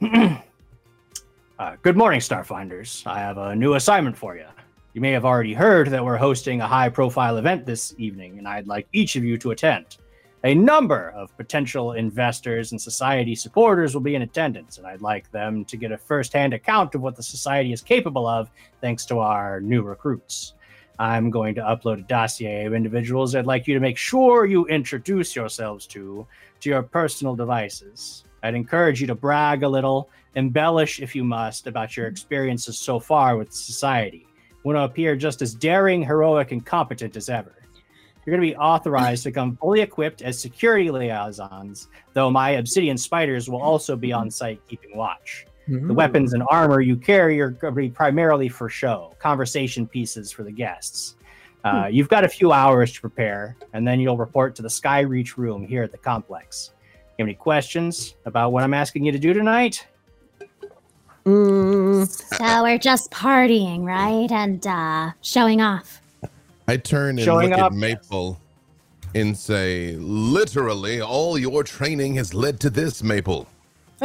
uh, 0.02 0.36
good 1.82 1.96
morning, 1.96 2.20
Starfinders. 2.20 3.06
I 3.06 3.18
have 3.18 3.38
a 3.38 3.56
new 3.56 3.74
assignment 3.74 4.16
for 4.16 4.36
you. 4.36 4.44
You 4.92 5.00
may 5.00 5.10
have 5.12 5.24
already 5.24 5.54
heard 5.54 5.88
that 5.88 6.04
we're 6.04 6.16
hosting 6.16 6.60
a 6.60 6.66
high 6.66 6.88
profile 6.88 7.38
event 7.38 7.66
this 7.66 7.94
evening, 7.98 8.38
and 8.38 8.46
I'd 8.46 8.66
like 8.66 8.88
each 8.92 9.16
of 9.16 9.24
you 9.24 9.38
to 9.38 9.50
attend. 9.50 9.98
A 10.46 10.54
number 10.54 11.10
of 11.16 11.36
potential 11.36 11.94
investors 11.94 12.70
and 12.70 12.80
society 12.80 13.34
supporters 13.34 13.94
will 13.94 14.00
be 14.00 14.14
in 14.14 14.22
attendance, 14.22 14.78
and 14.78 14.86
I'd 14.86 15.00
like 15.00 15.28
them 15.32 15.64
to 15.64 15.76
get 15.76 15.90
a 15.90 15.98
first 15.98 16.32
hand 16.32 16.54
account 16.54 16.94
of 16.94 17.00
what 17.00 17.16
the 17.16 17.22
society 17.24 17.72
is 17.72 17.82
capable 17.82 18.28
of 18.28 18.48
thanks 18.80 19.04
to 19.06 19.18
our 19.18 19.60
new 19.60 19.82
recruits. 19.82 20.52
I'm 21.00 21.30
going 21.30 21.56
to 21.56 21.62
upload 21.62 21.98
a 21.98 22.02
dossier 22.02 22.64
of 22.64 22.74
individuals 22.74 23.34
I'd 23.34 23.44
like 23.44 23.66
you 23.66 23.74
to 23.74 23.80
make 23.80 23.96
sure 23.96 24.46
you 24.46 24.66
introduce 24.66 25.34
yourselves 25.34 25.84
to 25.88 26.24
to 26.60 26.70
your 26.70 26.84
personal 26.84 27.34
devices. 27.34 28.22
I'd 28.44 28.54
encourage 28.54 29.00
you 29.00 29.08
to 29.08 29.16
brag 29.16 29.64
a 29.64 29.68
little, 29.68 30.10
embellish 30.36 31.00
if 31.00 31.16
you 31.16 31.24
must 31.24 31.66
about 31.66 31.96
your 31.96 32.06
experiences 32.06 32.78
so 32.78 33.00
far 33.00 33.36
with 33.36 33.52
society. 33.52 34.28
Want 34.62 34.76
to 34.76 34.84
appear 34.84 35.16
just 35.16 35.42
as 35.42 35.56
daring, 35.56 36.04
heroic, 36.04 36.52
and 36.52 36.64
competent 36.64 37.16
as 37.16 37.28
ever. 37.28 37.65
You're 38.26 38.36
going 38.36 38.46
to 38.48 38.52
be 38.54 38.58
authorized 38.58 39.22
to 39.22 39.30
come 39.30 39.56
fully 39.56 39.80
equipped 39.80 40.20
as 40.20 40.36
security 40.36 40.90
liaisons, 40.90 41.86
though 42.12 42.28
my 42.28 42.50
obsidian 42.50 42.98
spiders 42.98 43.48
will 43.48 43.62
also 43.62 43.94
be 43.94 44.12
on 44.12 44.30
site 44.30 44.60
keeping 44.68 44.96
watch. 44.96 45.46
The 45.68 45.94
weapons 45.94 46.32
and 46.32 46.42
armor 46.50 46.80
you 46.80 46.96
carry 46.96 47.40
are 47.40 47.50
going 47.50 47.74
to 47.74 47.80
be 47.80 47.88
primarily 47.88 48.48
for 48.48 48.68
show, 48.68 49.14
conversation 49.18 49.86
pieces 49.86 50.30
for 50.30 50.42
the 50.44 50.52
guests. 50.52 51.16
Uh, 51.64 51.88
you've 51.90 52.08
got 52.08 52.24
a 52.24 52.28
few 52.28 52.52
hours 52.52 52.92
to 52.92 53.00
prepare, 53.00 53.56
and 53.72 53.86
then 53.86 53.98
you'll 53.98 54.16
report 54.16 54.54
to 54.56 54.62
the 54.62 54.68
Skyreach 54.68 55.36
room 55.36 55.66
here 55.66 55.82
at 55.82 55.90
the 55.90 55.98
complex. 55.98 56.70
You 57.18 57.22
have 57.22 57.26
any 57.26 57.34
questions 57.34 58.14
about 58.26 58.52
what 58.52 58.62
I'm 58.62 58.74
asking 58.74 59.04
you 59.04 59.10
to 59.12 59.18
do 59.18 59.32
tonight? 59.32 59.84
Mm, 61.24 62.06
So 62.08 62.62
we're 62.62 62.78
just 62.78 63.10
partying, 63.10 63.82
right? 63.82 64.30
And 64.30 64.64
uh 64.66 65.10
showing 65.22 65.60
off. 65.60 66.00
I 66.68 66.76
turn 66.76 67.10
and 67.10 67.20
Showing 67.20 67.50
look 67.50 67.58
up, 67.58 67.72
at 67.72 67.76
Maple 67.78 68.40
and 69.14 69.36
say, 69.36 69.92
literally, 69.96 71.00
all 71.00 71.38
your 71.38 71.62
training 71.62 72.14
has 72.16 72.34
led 72.34 72.58
to 72.60 72.70
this, 72.70 73.02
Maple. 73.02 73.46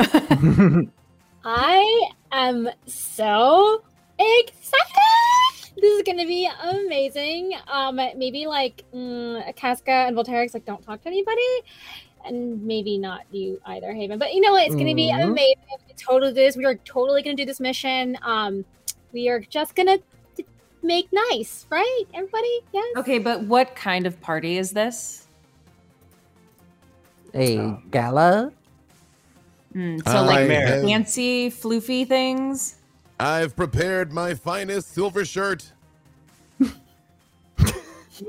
I 1.43 2.09
am 2.31 2.69
so 2.85 3.83
excited. 4.19 5.73
This 5.77 5.93
is 5.97 6.03
gonna 6.03 6.25
be 6.27 6.47
amazing. 6.61 7.53
Um, 7.67 7.95
maybe 7.95 8.45
like 8.45 8.83
mm, 8.93 9.55
Casca 9.55 9.91
and 9.91 10.15
Volterix 10.15 10.53
like 10.53 10.65
don't 10.65 10.83
talk 10.83 11.01
to 11.01 11.07
anybody, 11.07 11.41
and 12.25 12.61
maybe 12.63 12.97
not 12.99 13.21
you 13.31 13.59
either, 13.65 13.91
Haven. 13.93 14.19
But 14.19 14.33
you 14.33 14.41
know 14.41 14.51
what? 14.51 14.67
It's 14.67 14.75
gonna 14.75 14.93
be 14.93 15.11
Mhm. 15.11 15.31
amazing. 15.31 15.55
We 15.87 15.93
totally 15.97 16.31
do 16.31 16.35
this. 16.35 16.55
We 16.55 16.65
are 16.65 16.75
totally 16.75 17.23
gonna 17.23 17.35
do 17.35 17.45
this 17.45 17.59
mission. 17.59 18.17
Um, 18.21 18.63
we 19.11 19.27
are 19.29 19.39
just 19.39 19.75
gonna 19.75 19.97
t- 19.97 20.03
make 20.83 21.07
nice, 21.11 21.65
right? 21.69 22.03
Everybody, 22.13 22.59
yes. 22.73 22.85
Okay, 22.97 23.19
but 23.19 23.43
what 23.43 23.75
kind 23.75 24.05
of 24.05 24.19
party 24.21 24.57
is 24.57 24.71
this? 24.71 25.27
a 27.33 27.57
Um, 27.59 27.83
gala? 27.91 28.51
Mm, 29.75 30.03
so 30.03 30.11
I 30.11 30.19
like 30.21 30.49
have- 30.49 30.83
fancy, 30.83 31.49
floofy 31.49 32.05
things. 32.07 32.75
I've 33.19 33.55
prepared 33.55 34.11
my 34.11 34.33
finest 34.33 34.93
silver 34.93 35.23
shirt. 35.25 35.71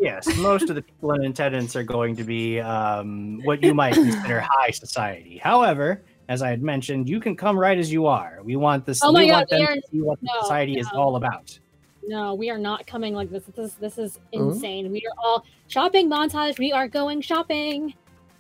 Yes, 0.01 0.27
most 0.39 0.71
of 0.71 0.75
the 0.77 0.81
people 0.83 1.13
in 1.13 1.25
attendance 1.27 1.77
are 1.77 1.83
going 1.83 2.17
to 2.17 2.25
be 2.25 2.59
um, 2.61 3.41
what 3.45 3.63
you 3.63 3.75
might 3.75 3.93
consider 3.93 4.41
high 4.49 4.71
society. 4.71 5.37
However, 5.37 6.03
as 6.31 6.41
I 6.41 6.49
had 6.49 6.63
mentioned, 6.63 7.11
you 7.11 7.21
can 7.21 7.37
come 7.37 7.59
right 7.59 7.77
as 7.77 7.93
you 7.93 8.07
are. 8.07 8.39
We 8.43 8.57
want 8.57 8.87
this. 8.87 9.03
Oh 9.03 9.13
my 9.13 9.21
we 9.21 9.27
God, 9.27 9.35
want 9.35 9.51
them 9.51 9.61
we 9.61 9.81
to 9.81 9.83
see 9.91 10.01
what 10.01 10.19
the 10.21 10.29
no, 10.33 10.41
society 10.43 10.79
is 10.79 10.89
all 10.95 11.17
about. 11.17 11.59
No, 12.07 12.35
we 12.35 12.51
are 12.51 12.59
not 12.59 12.87
coming 12.87 13.15
like 13.15 13.31
this. 13.31 13.45
This 13.45 13.59
is 13.59 13.75
this 13.77 13.99
is 13.99 14.19
insane. 14.33 14.91
We 14.91 15.03
are 15.07 15.15
all 15.25 15.45
shopping 15.69 16.11
montage. 16.11 16.59
We 16.59 16.73
are 16.73 16.89
going 16.89 17.21
shopping. 17.21 17.95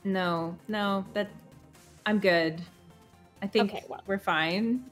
No, 0.04 0.56
no, 0.68 1.04
that 1.14 1.28
I'm 2.06 2.18
good. 2.18 2.60
I 3.40 3.46
think 3.46 3.70
Okay, 3.70 3.84
well. 3.88 4.00
we're 4.06 4.18
fine. 4.18 4.84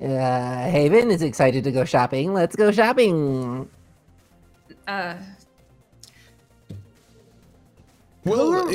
Uh, 0.00 0.68
Haven 0.70 1.10
is 1.10 1.22
excited 1.22 1.64
to 1.64 1.70
go 1.72 1.84
shopping. 1.84 2.32
Let's 2.34 2.56
go 2.56 2.70
shopping. 2.70 3.68
Uh, 4.86 5.16
Well, 8.24 8.68
uh, 8.68 8.72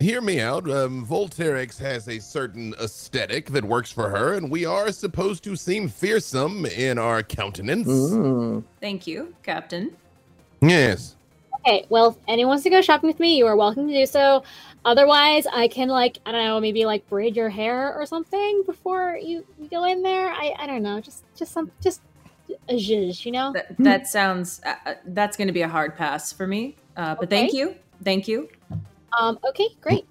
hear 0.00 0.20
me 0.20 0.40
out. 0.40 0.68
Um, 0.68 1.06
Volterix 1.06 1.78
has 1.78 2.08
a 2.08 2.18
certain 2.18 2.74
aesthetic 2.80 3.50
that 3.50 3.64
works 3.64 3.92
for 3.92 4.08
her, 4.08 4.34
and 4.34 4.50
we 4.50 4.64
are 4.64 4.90
supposed 4.90 5.44
to 5.44 5.54
seem 5.54 5.88
fearsome 5.88 6.66
in 6.66 6.98
our 6.98 7.22
countenance. 7.22 7.86
Mm. 7.86 8.64
thank 8.80 9.06
you, 9.06 9.34
Captain. 9.42 9.94
Yes. 10.62 11.16
Okay, 11.60 11.84
well, 11.90 12.10
if 12.10 12.16
anyone 12.26 12.50
wants 12.50 12.64
to 12.64 12.70
go 12.70 12.80
shopping 12.80 13.08
with 13.08 13.20
me, 13.20 13.36
you 13.36 13.46
are 13.46 13.54
welcome 13.54 13.86
to 13.86 13.92
do 13.92 14.06
so. 14.06 14.42
Otherwise, 14.86 15.46
I 15.52 15.68
can 15.68 15.88
like 15.88 16.18
I 16.24 16.32
don't 16.32 16.44
know, 16.44 16.58
maybe 16.58 16.86
like 16.86 17.06
braid 17.10 17.36
your 17.36 17.50
hair 17.50 17.94
or 17.94 18.06
something 18.06 18.62
before 18.64 19.18
you, 19.22 19.44
you 19.60 19.68
go 19.68 19.84
in 19.84 20.02
there. 20.02 20.30
I 20.30 20.54
I 20.58 20.66
don't 20.66 20.82
know, 20.82 21.00
just 21.00 21.22
just 21.36 21.52
some 21.52 21.70
just 21.82 22.00
a 22.70 22.74
zhuzh, 22.74 23.26
you 23.26 23.32
know. 23.32 23.52
That 23.52 23.76
that 23.78 24.06
sounds 24.06 24.62
uh, 24.64 24.74
uh, 24.86 24.94
that's 25.08 25.36
going 25.36 25.48
to 25.48 25.52
be 25.52 25.60
a 25.60 25.68
hard 25.68 25.96
pass 25.96 26.32
for 26.32 26.46
me. 26.46 26.76
Uh, 26.96 27.14
but 27.14 27.28
thank 27.28 27.52
you, 27.52 27.74
thank 28.02 28.26
you. 28.26 28.48
Um. 29.18 29.38
Okay, 29.48 29.68
great. 29.80 30.06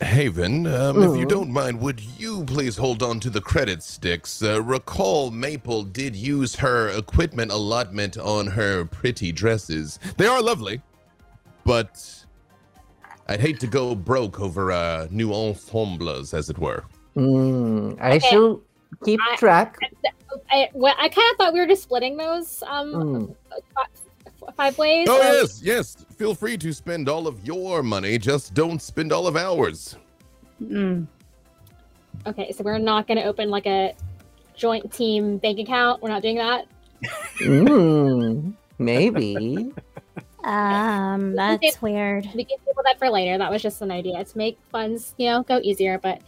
Haven, 0.00 0.66
um, 0.66 1.02
if 1.02 1.18
you 1.18 1.26
Mm. 1.26 1.28
don't 1.28 1.50
mind, 1.50 1.80
would 1.82 2.00
you 2.00 2.44
please 2.44 2.78
hold 2.78 3.02
on 3.02 3.20
to 3.20 3.28
the 3.28 3.42
credit 3.42 3.82
sticks? 3.82 4.42
Uh, 4.42 4.62
recall 4.62 5.30
Maple 5.30 5.82
did 5.82 6.16
use 6.16 6.56
her 6.56 6.88
equipment 6.88 7.52
allotment 7.52 8.16
on 8.16 8.46
her 8.46 8.86
pretty 8.86 9.32
dresses. 9.32 9.98
They 10.16 10.26
are 10.26 10.40
lovely, 10.40 10.80
but 11.64 12.24
I'd 13.28 13.40
hate 13.40 13.60
to 13.60 13.66
go 13.66 13.94
broke 13.94 14.40
over 14.40 14.72
uh, 14.72 15.08
new 15.10 15.34
ensembles, 15.34 16.32
as 16.32 16.48
it 16.48 16.56
were. 16.58 16.84
Mm. 17.14 17.98
I 18.00 18.16
Okay. 18.16 18.30
shall 18.30 18.62
keep 19.04 19.20
I- 19.30 19.36
track. 19.36 19.76
I 20.50 20.70
well, 20.72 20.94
I 20.98 21.08
kind 21.10 21.30
of 21.32 21.36
thought 21.36 21.52
we 21.52 21.60
were 21.60 21.66
just 21.66 21.82
splitting 21.82 22.16
those 22.16 22.62
um 22.66 22.94
Mm. 22.94 23.34
five 24.56 24.78
ways. 24.78 25.06
Oh, 25.10 25.18
or- 25.18 25.22
yes, 25.22 25.60
yes. 25.62 26.05
Feel 26.16 26.34
free 26.34 26.56
to 26.58 26.72
spend 26.72 27.08
all 27.08 27.26
of 27.26 27.44
your 27.46 27.82
money, 27.82 28.18
just 28.18 28.54
don't 28.54 28.80
spend 28.80 29.12
all 29.12 29.26
of 29.26 29.36
ours. 29.36 29.96
Mm. 30.62 31.06
Okay, 32.26 32.52
so 32.52 32.64
we're 32.64 32.78
not 32.78 33.06
going 33.06 33.18
to 33.18 33.24
open 33.24 33.50
like 33.50 33.66
a 33.66 33.94
joint 34.56 34.90
team 34.92 35.36
bank 35.38 35.58
account. 35.58 36.02
We're 36.02 36.08
not 36.08 36.22
doing 36.22 36.36
that. 36.36 36.66
Mm. 37.40 38.54
Maybe. 38.78 39.72
Um, 40.44 41.34
that's 41.34 41.82
weird. 41.82 42.28
We 42.32 42.44
can 42.44 42.58
table 42.58 42.82
that 42.84 43.00
for 43.00 43.10
later. 43.10 43.36
That 43.36 43.50
was 43.50 43.62
just 43.62 43.82
an 43.82 43.90
idea 43.90 44.22
to 44.24 44.38
make 44.38 44.56
funds, 44.70 45.12
you 45.18 45.28
know, 45.28 45.42
go 45.42 45.58
easier, 45.60 45.98
but 45.98 46.20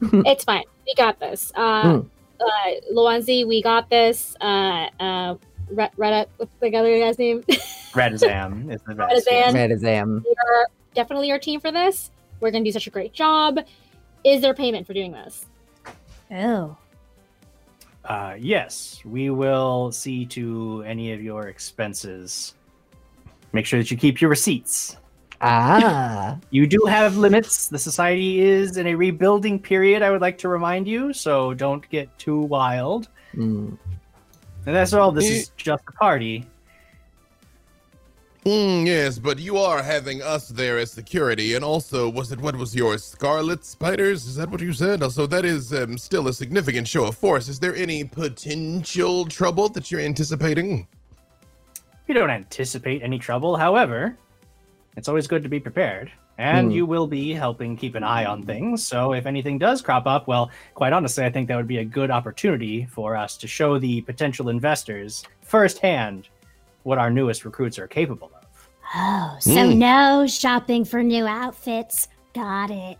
it's 0.00 0.42
fine. 0.44 0.64
We 0.86 0.94
got 0.94 1.20
this. 1.20 1.52
Uh, 1.54 1.82
Mm. 1.82 2.06
uh, 2.40 2.94
Luanzi, 2.94 3.46
we 3.46 3.60
got 3.60 3.90
this. 3.90 4.34
Uh, 4.40 4.86
uh, 4.98 5.34
Re- 5.68 5.90
Retta, 5.98 6.30
what's 6.38 6.50
the 6.62 6.74
other 6.74 6.98
guy's 6.98 7.18
name? 7.18 7.44
Redazam 7.92 8.72
is 8.72 8.80
the 8.86 8.94
best. 8.94 9.26
Redazam. 9.26 9.30
yes. 9.30 9.54
Red 9.54 9.72
as 9.72 9.84
am. 9.84 10.24
We're 10.26 10.66
definitely 10.94 11.30
our 11.30 11.38
team 11.38 11.60
for 11.60 11.72
this. 11.72 12.10
We're 12.40 12.50
going 12.50 12.64
to 12.64 12.68
do 12.68 12.72
such 12.72 12.86
a 12.86 12.90
great 12.90 13.12
job. 13.12 13.58
Is 14.24 14.40
there 14.42 14.54
payment 14.54 14.86
for 14.86 14.94
doing 14.94 15.12
this? 15.12 15.46
Oh. 16.30 16.76
Uh, 18.04 18.34
yes, 18.38 19.00
we 19.04 19.30
will 19.30 19.92
see 19.92 20.24
to 20.26 20.82
any 20.86 21.12
of 21.12 21.22
your 21.22 21.48
expenses. 21.48 22.54
Make 23.52 23.66
sure 23.66 23.78
that 23.78 23.90
you 23.90 23.96
keep 23.96 24.20
your 24.20 24.30
receipts. 24.30 24.96
Ah. 25.40 26.38
You 26.50 26.66
do 26.66 26.84
have 26.88 27.16
limits. 27.16 27.68
The 27.68 27.78
society 27.78 28.40
is 28.40 28.76
in 28.76 28.86
a 28.86 28.94
rebuilding 28.94 29.60
period, 29.60 30.02
I 30.02 30.10
would 30.10 30.20
like 30.20 30.38
to 30.38 30.48
remind 30.48 30.88
you, 30.88 31.12
so 31.12 31.54
don't 31.54 31.88
get 31.90 32.16
too 32.18 32.40
wild. 32.40 33.08
Mm. 33.34 33.76
And 34.66 34.76
that's 34.76 34.92
all. 34.92 35.12
This 35.12 35.30
is 35.30 35.52
just 35.56 35.82
a 35.88 35.92
party. 35.92 36.46
Mm, 38.48 38.86
yes, 38.86 39.18
but 39.18 39.38
you 39.38 39.58
are 39.58 39.82
having 39.82 40.22
us 40.22 40.48
there 40.48 40.78
as 40.78 40.90
security, 40.90 41.52
and 41.52 41.62
also, 41.62 42.08
was 42.08 42.32
it 42.32 42.40
what 42.40 42.56
was 42.56 42.74
yours? 42.74 43.04
Scarlet 43.04 43.62
spiders? 43.62 44.24
Is 44.24 44.36
that 44.36 44.48
what 44.48 44.62
you 44.62 44.72
said? 44.72 45.02
Also, 45.02 45.26
that 45.26 45.44
is 45.44 45.74
um, 45.74 45.98
still 45.98 46.28
a 46.28 46.32
significant 46.32 46.88
show 46.88 47.04
of 47.04 47.14
force. 47.14 47.48
Is 47.48 47.60
there 47.60 47.76
any 47.76 48.04
potential 48.04 49.26
trouble 49.26 49.68
that 49.68 49.90
you're 49.90 50.00
anticipating? 50.00 50.86
We 52.06 52.14
don't 52.14 52.30
anticipate 52.30 53.02
any 53.02 53.18
trouble. 53.18 53.54
However, 53.54 54.16
it's 54.96 55.08
always 55.08 55.26
good 55.26 55.42
to 55.42 55.50
be 55.50 55.60
prepared. 55.60 56.10
And 56.38 56.68
Hmm. 56.68 56.74
you 56.74 56.86
will 56.86 57.06
be 57.06 57.34
helping 57.34 57.76
keep 57.76 57.96
an 57.96 58.02
eye 58.02 58.24
on 58.24 58.44
things. 58.44 58.82
So 58.82 59.12
if 59.12 59.26
anything 59.26 59.58
does 59.58 59.82
crop 59.82 60.06
up, 60.06 60.26
well, 60.26 60.50
quite 60.72 60.94
honestly, 60.94 61.22
I 61.22 61.28
think 61.30 61.48
that 61.48 61.56
would 61.56 61.68
be 61.68 61.78
a 61.78 61.84
good 61.84 62.10
opportunity 62.10 62.86
for 62.86 63.14
us 63.14 63.36
to 63.38 63.46
show 63.46 63.78
the 63.78 64.00
potential 64.00 64.48
investors 64.48 65.22
firsthand 65.42 66.28
what 66.84 66.96
our 66.96 67.10
newest 67.10 67.44
recruits 67.44 67.78
are 67.78 67.86
capable 67.86 68.30
of. 68.34 68.37
Oh, 68.94 69.36
so 69.40 69.50
Mm. 69.50 69.76
no 69.76 70.26
shopping 70.26 70.84
for 70.84 71.02
new 71.02 71.26
outfits. 71.26 72.08
Got 72.34 72.70
it. 72.70 72.98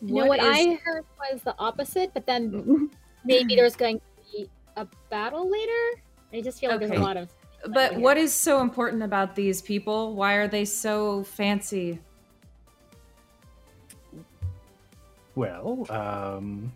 You 0.00 0.14
know 0.14 0.26
what 0.26 0.40
is- 0.40 0.46
I 0.46 0.74
heard 0.84 1.04
was 1.18 1.42
the 1.42 1.54
opposite, 1.58 2.12
but 2.14 2.24
then 2.26 2.90
maybe 3.24 3.56
there's 3.56 3.74
going 3.76 3.98
to 3.98 4.04
be 4.32 4.50
a 4.76 4.86
battle 5.10 5.50
later. 5.50 6.00
I 6.32 6.40
just 6.40 6.60
feel 6.60 6.70
like 6.70 6.80
there's 6.80 6.92
a 6.92 7.02
lot 7.02 7.16
of. 7.16 7.28
But 7.72 7.96
what 7.96 8.16
is 8.16 8.32
so 8.32 8.60
important 8.60 9.02
about 9.02 9.34
these 9.34 9.60
people? 9.60 10.14
Why 10.14 10.34
are 10.34 10.46
they 10.46 10.64
so 10.64 11.24
fancy? 11.24 11.98
Well, 15.34 15.86
um, 15.90 16.72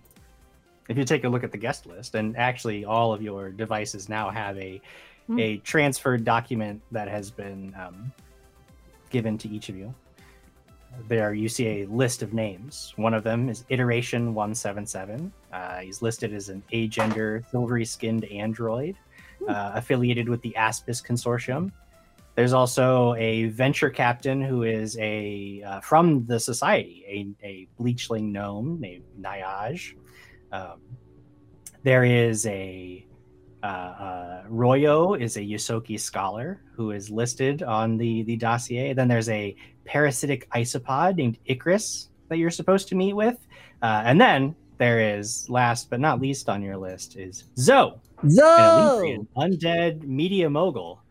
if 0.88 0.96
you 0.96 1.04
take 1.04 1.24
a 1.24 1.28
look 1.28 1.44
at 1.44 1.52
the 1.52 1.58
guest 1.58 1.86
list, 1.86 2.14
and 2.14 2.36
actually 2.36 2.84
all 2.84 3.12
of 3.12 3.22
your 3.22 3.50
devices 3.50 4.08
now 4.08 4.30
have 4.30 4.56
a 4.58 4.80
Hmm. 5.26 5.38
a 5.38 5.56
transferred 5.58 6.24
document 6.24 6.82
that 6.90 7.08
has 7.08 7.30
been 7.30 7.74
um, 7.78 8.12
given 9.10 9.38
to 9.38 9.48
each 9.48 9.68
of 9.68 9.76
you. 9.76 9.94
There, 11.08 11.32
you 11.32 11.48
see 11.48 11.82
a 11.82 11.86
list 11.86 12.22
of 12.22 12.34
names. 12.34 12.92
One 12.96 13.14
of 13.14 13.22
them 13.22 13.48
is 13.48 13.64
Iteration 13.68 14.34
One 14.34 14.54
Seven 14.54 14.84
Seven. 14.84 15.32
Uh, 15.52 15.78
he's 15.78 16.02
listed 16.02 16.34
as 16.34 16.48
an 16.48 16.62
agender, 16.72 17.48
silvery-skinned 17.50 18.24
android, 18.26 18.96
uh, 19.48 19.72
affiliated 19.74 20.28
with 20.28 20.42
the 20.42 20.54
Aspis 20.58 21.02
Consortium. 21.02 21.72
There's 22.34 22.52
also 22.52 23.14
a 23.14 23.46
venture 23.46 23.90
captain 23.90 24.42
who 24.42 24.64
is 24.64 24.98
a 24.98 25.62
uh, 25.66 25.80
from 25.80 26.26
the 26.26 26.40
society, 26.40 27.04
a, 27.42 27.46
a 27.46 27.68
bleachling 27.78 28.32
gnome 28.32 28.80
named 28.80 29.04
Nyaj. 29.20 29.94
Um, 30.50 30.80
there 31.82 32.04
is 32.04 32.46
a 32.46 33.06
uh, 33.62 33.66
uh, 33.66 34.42
Royo 34.48 35.20
is 35.20 35.36
a 35.36 35.40
Ysoki 35.40 35.98
scholar 35.98 36.60
who 36.74 36.90
is 36.90 37.10
listed 37.10 37.62
on 37.62 37.96
the 37.96 38.22
the 38.24 38.36
dossier. 38.36 38.92
Then 38.92 39.08
there's 39.08 39.28
a 39.28 39.56
parasitic 39.84 40.48
isopod 40.50 41.16
named 41.16 41.38
Icarus 41.46 42.08
that 42.28 42.38
you're 42.38 42.50
supposed 42.50 42.88
to 42.88 42.94
meet 42.94 43.14
with, 43.14 43.46
uh, 43.82 44.02
and 44.04 44.20
then 44.20 44.54
there 44.78 45.16
is 45.16 45.48
last 45.48 45.90
but 45.90 46.00
not 46.00 46.20
least 46.20 46.48
on 46.48 46.62
your 46.62 46.76
list 46.76 47.16
is 47.16 47.44
Zoe 47.56 47.94
an 49.12 49.28
undead 49.36 50.02
media 50.02 50.48
mogul 50.48 51.02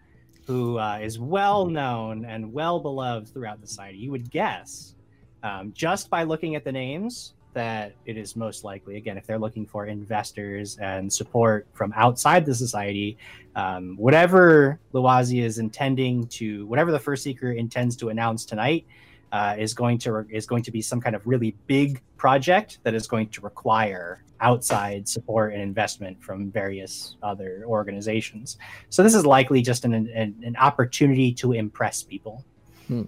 who 0.48 0.78
uh, 0.78 1.00
is 1.02 1.20
well 1.20 1.66
known 1.66 2.26
and 2.26 2.52
well 2.52 2.80
beloved 2.80 3.28
throughout 3.28 3.62
the 3.62 3.68
society. 3.68 3.98
You 3.98 4.12
would 4.12 4.30
guess, 4.32 4.96
um, 5.44 5.72
just 5.74 6.10
by 6.10 6.24
looking 6.24 6.56
at 6.56 6.64
the 6.64 6.72
names, 6.72 7.34
that 7.54 7.94
it 8.06 8.18
is 8.18 8.36
most 8.36 8.64
likely, 8.64 8.98
again, 8.98 9.18
if 9.18 9.26
they're 9.28 9.40
looking 9.40 9.66
for 9.66 9.86
investors 9.86 10.78
and 10.78 11.12
support 11.12 11.68
from 11.74 11.94
outside 11.96 12.46
the 12.46 12.56
society, 12.56 13.18
um, 13.56 13.96
whatever 13.98 14.80
Luwazi 14.94 15.42
is 15.44 15.58
intending 15.60 16.28
to, 16.28 16.66
whatever 16.68 16.92
the 16.92 17.00
first 17.00 17.24
seeker 17.24 17.52
intends 17.52 17.96
to 17.98 18.10
announce 18.10 18.46
tonight, 18.46 18.86
uh, 19.32 19.56
is 19.58 19.74
going 19.74 19.98
to 19.98 20.26
is 20.30 20.46
going 20.46 20.62
to 20.62 20.72
be 20.72 20.82
some 20.82 21.00
kind 21.00 21.16
of 21.16 21.26
really 21.26 21.56
big 21.68 22.02
project 22.18 22.80
that 22.84 22.94
is 22.94 23.08
going 23.08 23.28
to 23.30 23.40
require 23.42 24.24
outside 24.42 25.08
support 25.08 25.54
and 25.54 25.62
investment 25.62 26.22
from 26.22 26.52
various 26.52 27.16
other 27.24 27.64
organizations. 27.66 28.58
So 28.90 29.04
this 29.04 29.16
is 29.16 29.26
likely 29.26 29.62
just 29.62 29.86
an 29.86 29.94
an, 29.94 30.36
an 30.44 30.56
opportunity 30.58 31.32
to 31.36 31.54
impress 31.54 32.04
people. 32.04 32.44
Um, 32.90 33.08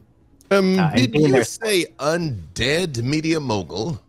Uh, 0.79 0.91
did 0.95 1.13
you 1.15 1.31
there- 1.31 1.43
say 1.43 1.85
undead 1.99 3.01
media 3.03 3.39
mogul? 3.39 3.99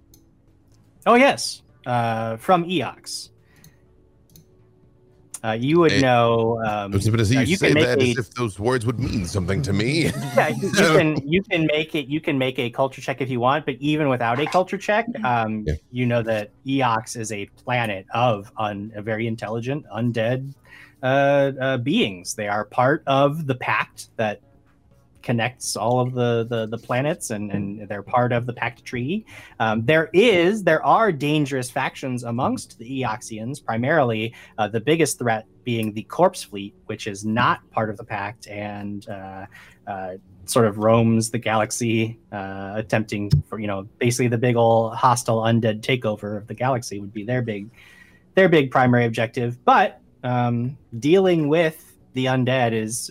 Oh 1.07 1.15
yes, 1.15 1.63
uh, 1.87 2.37
from 2.37 2.65
EOX. 2.65 3.31
Uh, 5.45 5.53
you 5.53 5.79
would 5.79 6.01
know. 6.01 6.59
Um, 6.65 6.91
But 6.93 7.21
as 7.21 7.31
uh, 7.31 7.41
you, 7.41 7.41
you 7.41 7.57
say 7.57 7.75
that 7.75 7.99
a- 7.99 8.11
as 8.13 8.17
if 8.17 8.31
those 8.31 8.59
words 8.59 8.87
would 8.87 8.99
mean 8.99 9.27
something 9.27 9.61
to 9.63 9.75
me. 9.75 10.05
yeah, 10.37 10.49
you, 10.49 10.69
you 10.69 10.73
can 10.73 11.17
you 11.29 11.43
can 11.43 11.67
make 11.67 11.95
it. 11.95 12.07
You 12.07 12.21
can 12.23 12.39
make 12.39 12.59
a 12.59 12.71
culture 12.71 13.03
check 13.03 13.21
if 13.21 13.29
you 13.29 13.41
want, 13.41 13.67
but 13.67 13.75
even 13.79 14.09
without 14.09 14.41
a 14.41 14.47
culture 14.47 14.79
check, 14.79 15.05
um, 15.23 15.65
Yeah. 15.67 15.75
you 15.91 16.07
know 16.07 16.23
that 16.23 16.51
Eox 16.67 17.19
is 17.19 17.31
a 17.31 17.45
planet 17.63 18.07
of 18.15 18.51
un, 18.57 18.91
a 18.97 19.03
very 19.03 19.27
intelligent 19.27 19.85
undead 19.95 20.55
uh, 21.03 21.53
uh, 21.61 21.77
beings. 21.77 22.35
They 22.35 22.49
are 22.49 22.65
part 22.65 23.03
of 23.07 23.47
the 23.47 23.55
pact 23.55 24.09
that 24.17 24.41
connects 25.25 25.77
all 25.77 25.99
of 25.99 26.13
the 26.13 26.47
the, 26.49 26.67
the 26.67 26.79
planets, 26.79 27.31
and, 27.31 27.51
and 27.51 27.89
they're 27.89 28.03
part 28.03 28.33
of 28.33 28.47
the 28.47 28.53
pact 28.53 28.85
treaty. 28.85 29.27
Um, 29.59 29.85
there 29.85 30.11
is 30.13 30.63
there 30.63 30.85
are 30.85 31.11
dangerous 31.11 31.71
factions 31.71 32.23
amongst 32.23 32.79
the 32.79 33.03
Eoxians, 33.03 33.65
primarily 33.65 34.35
uh, 34.59 34.69
the 34.69 34.81
biggest 34.81 35.19
threat 35.19 35.47
being 35.65 35.93
the 35.95 36.03
Corpse 36.03 36.43
Fleet, 36.43 36.75
which 36.87 37.07
is 37.07 37.25
not 37.25 37.69
part 37.71 37.91
of 37.91 37.97
the 37.97 38.05
pact 38.05 38.47
and. 38.47 39.09
Uh, 39.09 39.47
uh, 39.87 40.15
sort 40.47 40.67
of 40.67 40.79
roams 40.79 41.31
the 41.31 41.39
galaxy, 41.39 42.19
uh, 42.33 42.73
attempting 42.77 43.31
for 43.49 43.59
you 43.59 43.67
know 43.67 43.89
basically 43.99 44.29
the 44.29 44.39
big 44.39 44.57
old 44.57 44.95
hostile 44.95 45.43
undead 45.43 45.81
takeover 45.81 46.37
of 46.37 46.47
the 46.47 46.55
galaxy 46.55 47.01
would 47.01 47.13
be 47.13 47.25
their 47.25 47.43
big 47.43 47.71
their 48.35 48.49
big 48.49 48.71
primary 48.71 49.05
objective. 49.05 49.63
But 49.65 50.01
um, 50.23 50.77
dealing 50.99 51.49
with 51.49 51.94
the 52.15 52.27
undead 52.27 52.73
is 52.73 53.11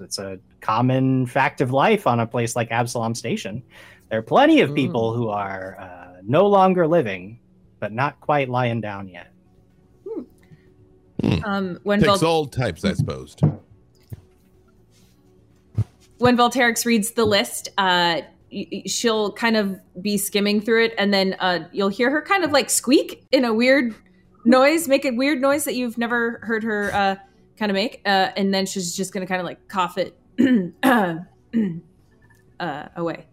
it's 0.00 0.18
a 0.18 0.38
common 0.60 1.26
fact 1.26 1.60
of 1.60 1.72
life 1.72 2.06
on 2.06 2.20
a 2.20 2.26
place 2.26 2.56
like 2.56 2.70
Absalom 2.70 3.14
Station. 3.14 3.62
There 4.08 4.18
are 4.18 4.22
plenty 4.22 4.60
of 4.60 4.70
Mm. 4.70 4.74
people 4.76 5.12
who 5.14 5.28
are 5.28 5.76
uh, 5.80 6.20
no 6.24 6.46
longer 6.46 6.86
living, 6.86 7.38
but 7.80 7.92
not 7.92 8.20
quite 8.20 8.48
lying 8.48 8.80
down 8.80 9.08
yet. 9.08 9.28
Um, 11.44 11.78
when 11.82 12.00
Takes 12.00 12.20
Vol- 12.20 12.28
all 12.30 12.46
types, 12.46 12.84
I 12.84 12.92
suppose. 12.92 13.36
when 16.18 16.36
Volterix 16.36 16.84
reads 16.86 17.12
the 17.12 17.24
list, 17.24 17.68
uh, 17.78 18.20
y- 18.52 18.66
y- 18.72 18.82
she'll 18.86 19.32
kind 19.32 19.56
of 19.56 19.78
be 20.00 20.16
skimming 20.16 20.60
through 20.60 20.84
it, 20.84 20.94
and 20.98 21.12
then 21.12 21.34
uh, 21.40 21.66
you'll 21.72 21.88
hear 21.88 22.10
her 22.10 22.22
kind 22.22 22.44
of 22.44 22.52
like 22.52 22.70
squeak 22.70 23.24
in 23.32 23.44
a 23.44 23.52
weird 23.52 23.94
noise, 24.44 24.88
make 24.88 25.04
a 25.04 25.10
weird 25.10 25.40
noise 25.40 25.64
that 25.64 25.74
you've 25.74 25.98
never 25.98 26.38
heard 26.42 26.62
her 26.64 26.90
uh, 26.94 27.16
kind 27.58 27.70
of 27.70 27.74
make, 27.74 28.02
uh, 28.04 28.30
and 28.36 28.52
then 28.52 28.66
she's 28.66 28.94
just 28.96 29.12
gonna 29.12 29.26
kind 29.26 29.40
of 29.40 29.46
like 29.46 29.66
cough 29.68 29.98
it 29.98 30.18
uh, 32.60 32.88
away. 32.96 33.26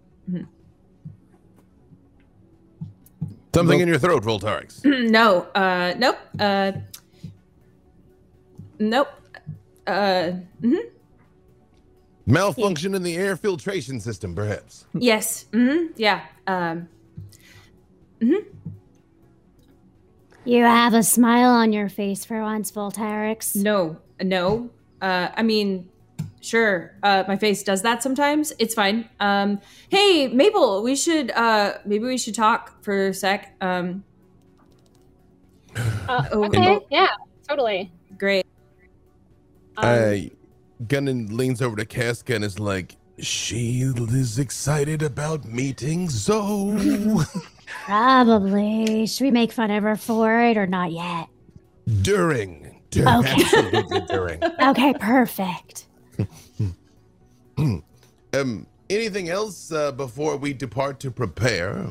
Something 3.53 3.81
in 3.81 3.87
your 3.87 3.99
throat, 3.99 4.23
Volterix. 4.23 4.83
no, 5.11 5.41
uh, 5.53 5.93
nope, 5.97 6.17
uh, 6.39 6.71
nope. 8.79 9.09
Uh, 9.85 10.31
mhm. 10.61 10.79
Malfunction 12.25 12.95
in 12.95 13.03
the 13.03 13.17
air 13.17 13.35
filtration 13.35 13.99
system, 13.99 14.33
perhaps. 14.33 14.85
Yes, 14.93 15.45
hmm 15.53 15.87
yeah. 15.97 16.21
Um, 16.47 16.87
You 20.45 20.63
have 20.63 20.93
a 20.93 21.03
smile 21.03 21.51
on 21.51 21.71
your 21.71 21.87
face 21.87 22.25
for 22.25 22.41
once, 22.41 22.71
Volterix. 22.71 23.55
No, 23.55 23.97
no. 24.23 24.69
Uh, 25.01 25.29
I 25.35 25.43
mean, 25.43 25.89
sure. 26.41 26.95
Uh, 27.03 27.23
my 27.27 27.35
face 27.35 27.63
does 27.63 27.81
that 27.81 28.01
sometimes. 28.03 28.53
It's 28.59 28.73
fine. 28.73 29.09
Um, 29.19 29.59
hey, 29.89 30.27
Mabel, 30.27 30.81
we 30.83 30.95
should 30.95 31.31
uh, 31.31 31.77
maybe 31.85 32.05
we 32.05 32.17
should 32.17 32.35
talk 32.35 32.83
for 32.83 33.07
a 33.07 33.13
sec. 33.13 33.55
Um, 33.61 34.03
Uh, 35.75 36.25
Oh, 36.31 36.45
okay, 36.45 36.73
and- 36.73 36.81
yeah, 36.91 37.09
totally. 37.47 37.91
great. 38.17 38.45
Um, 39.77 39.85
I 39.85 40.31
Gunnan 40.85 41.31
leans 41.31 41.61
over 41.61 41.75
to 41.77 41.85
Casca 41.85 42.35
and 42.35 42.43
is 42.43 42.59
like, 42.59 42.95
She 43.19 43.81
is 43.81 44.37
excited 44.37 45.01
about 45.01 45.45
meeting 45.45 46.09
Zoe 46.09 47.17
Probably. 47.85 49.07
Should 49.07 49.23
we 49.23 49.31
make 49.31 49.51
fun 49.51 49.71
of 49.71 49.81
her 49.83 49.95
for 49.95 50.39
it 50.41 50.57
or 50.57 50.67
not 50.67 50.91
yet? 50.91 51.27
during. 52.01 52.72
Dur- 52.93 53.07
Okay. 53.19 53.33
Absolutely 53.33 54.01
during. 54.07 54.39
Okay, 54.61 54.93
perfect. 54.99 55.87
Um, 58.35 58.65
anything 58.89 59.29
else 59.29 59.71
uh, 59.71 59.91
before 59.91 60.37
we 60.37 60.53
depart 60.53 60.99
to 61.01 61.11
prepare? 61.11 61.85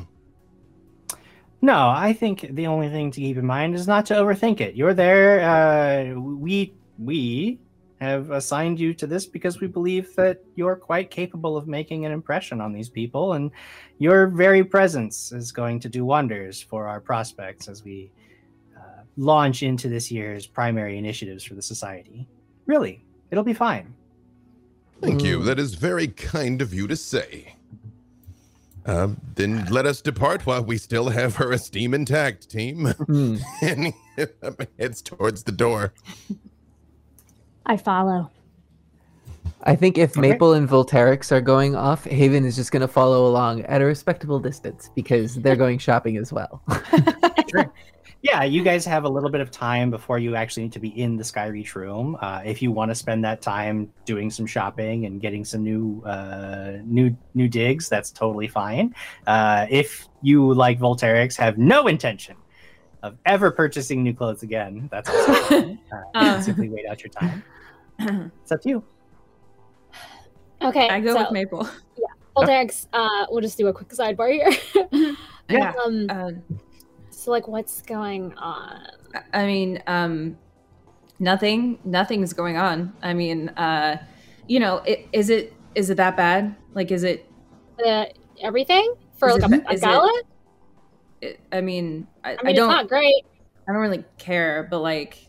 No, 1.61 1.87
I 1.87 2.11
think 2.11 2.47
the 2.51 2.67
only 2.67 2.89
thing 2.89 3.11
to 3.11 3.21
keep 3.21 3.37
in 3.37 3.45
mind 3.45 3.73
is 3.75 3.87
not 3.87 4.05
to 4.07 4.13
overthink 4.15 4.59
it. 4.59 4.75
You're 4.75 4.93
there. 4.93 5.39
Uh, 5.39 6.19
we 6.19 6.73
we 6.99 7.59
have 8.01 8.31
assigned 8.31 8.77
you 8.77 8.93
to 8.95 9.07
this 9.07 9.25
because 9.25 9.61
we 9.61 9.67
believe 9.67 10.13
that 10.17 10.41
you're 10.55 10.75
quite 10.75 11.09
capable 11.09 11.55
of 11.55 11.65
making 11.65 12.05
an 12.05 12.11
impression 12.11 12.59
on 12.59 12.73
these 12.73 12.89
people, 12.89 13.31
and 13.33 13.49
your 13.99 14.27
very 14.27 14.65
presence 14.65 15.31
is 15.31 15.53
going 15.53 15.79
to 15.79 15.87
do 15.87 16.03
wonders 16.03 16.61
for 16.61 16.85
our 16.89 16.99
prospects 16.99 17.69
as 17.69 17.85
we 17.85 18.11
uh, 18.17 18.22
launch 19.17 19.63
into 19.63 19.87
this 19.87 20.11
year's 20.11 20.45
primary 20.47 20.97
initiatives 20.97 21.43
for 21.43 21.53
the 21.53 21.61
society. 21.61 22.27
Really, 22.65 23.03
it'll 23.31 23.43
be 23.43 23.53
fine. 23.53 23.93
Thank 25.01 25.23
you. 25.23 25.43
That 25.43 25.59
is 25.59 25.75
very 25.75 26.07
kind 26.07 26.61
of 26.61 26.73
you 26.73 26.87
to 26.87 26.95
say. 26.95 27.55
Uh, 28.85 29.09
then 29.35 29.65
let 29.65 29.85
us 29.85 30.01
depart 30.01 30.45
while 30.45 30.63
we 30.63 30.77
still 30.77 31.09
have 31.09 31.35
her 31.35 31.51
esteem 31.51 31.93
intact, 31.93 32.49
team. 32.49 32.87
Hmm. 32.87 33.37
and 33.61 33.93
heads 34.77 35.01
towards 35.01 35.43
the 35.43 35.51
door. 35.51 35.93
I 37.65 37.77
follow. 37.77 38.29
I 39.63 39.75
think 39.75 39.97
if 39.97 40.11
Okay. 40.11 40.21
Maple 40.21 40.53
and 40.53 40.67
Volterix 40.67 41.31
are 41.31 41.39
going 41.39 41.75
off, 41.75 42.03
Haven 42.03 42.43
is 42.43 42.57
just 42.57 42.71
going 42.71 42.81
to 42.81 42.87
follow 42.87 43.27
along 43.27 43.61
at 43.63 43.81
a 43.81 43.85
respectable 43.85 44.39
distance 44.39 44.89
because 44.95 45.35
they're 45.35 45.55
going 45.63 45.79
shopping 45.79 46.17
as 46.17 46.33
well. 46.33 46.61
Yeah, 48.23 48.43
you 48.45 48.63
guys 48.63 48.85
have 48.85 49.03
a 49.03 49.09
little 49.09 49.29
bit 49.29 49.41
of 49.41 49.51
time 49.51 49.91
before 49.91 50.17
you 50.17 50.33
actually 50.37 50.63
need 50.63 50.71
to 50.71 50.79
be 50.79 50.97
in 50.97 51.17
the 51.17 51.23
Skyreach 51.23 51.75
room. 51.75 52.17
Uh, 52.21 52.41
if 52.45 52.61
you 52.61 52.71
want 52.71 52.89
to 52.89 52.95
spend 52.95 53.21
that 53.25 53.41
time 53.41 53.91
doing 54.05 54.31
some 54.31 54.45
shopping 54.47 55.05
and 55.05 55.19
getting 55.19 55.43
some 55.43 55.61
new, 55.61 56.01
uh, 56.05 56.77
new, 56.85 57.13
new 57.33 57.49
digs, 57.49 57.89
that's 57.89 58.11
totally 58.11 58.47
fine. 58.47 58.95
Uh, 59.27 59.65
if 59.69 60.07
you, 60.21 60.53
like 60.53 60.79
Volterix, 60.79 61.35
have 61.35 61.57
no 61.57 61.87
intention 61.87 62.37
of 63.01 63.17
ever 63.25 63.51
purchasing 63.51 64.01
new 64.01 64.13
clothes 64.13 64.41
again, 64.41 64.87
that's 64.89 65.09
also 65.09 65.33
fine. 65.43 65.79
Uh, 65.91 66.17
Uh. 66.17 66.41
simply 66.41 66.69
wait 66.69 66.85
out 66.89 67.03
your 67.03 67.11
time. 67.11 67.43
It's 68.41 68.51
up 68.53 68.61
to 68.61 68.69
you. 68.69 68.83
Okay, 70.61 70.87
I 70.87 71.01
go 71.01 71.13
so, 71.13 71.19
with 71.19 71.31
Maple. 71.31 71.67
Yeah, 71.97 72.05
Volterix, 72.37 72.87
uh, 72.93 73.25
we'll 73.29 73.41
just 73.41 73.57
do 73.57 73.67
a 73.67 73.73
quick 73.73 73.89
sidebar 73.89 74.31
here. 74.31 75.13
Yeah. 75.49 75.73
um, 75.85 76.07
Uh, 76.09 76.31
so 77.23 77.31
like, 77.31 77.47
what's 77.47 77.81
going 77.81 78.33
on? 78.37 78.85
I 79.33 79.45
mean, 79.45 79.81
um, 79.87 80.37
nothing. 81.19 81.79
Nothing's 81.85 82.33
going 82.33 82.57
on. 82.57 82.93
I 83.01 83.13
mean, 83.13 83.49
uh, 83.49 83.97
you 84.47 84.59
know, 84.59 84.81
i- 84.87 85.05
is 85.13 85.29
it 85.29 85.53
is 85.75 85.89
it 85.89 85.95
that 85.97 86.17
bad? 86.17 86.55
Like, 86.73 86.91
is 86.91 87.03
it? 87.03 87.25
The 87.77 88.11
everything 88.41 88.93
for 89.17 89.31
like 89.33 89.43
it- 89.43 89.63
a, 89.65 89.69
a 89.69 89.73
is 89.73 89.81
it- 89.81 89.85
gala? 89.85 90.21
it 91.21 91.39
I 91.51 91.61
mean, 91.61 92.07
I, 92.23 92.31
I 92.33 92.37
I, 92.39 92.43
mean, 92.43 92.55
don't. 92.55 92.69
it's 92.69 92.75
not 92.81 92.87
great. 92.89 93.23
I 93.67 93.71
don't 93.71 93.81
really 93.81 94.03
care, 94.17 94.67
but 94.69 94.79
like, 94.79 95.25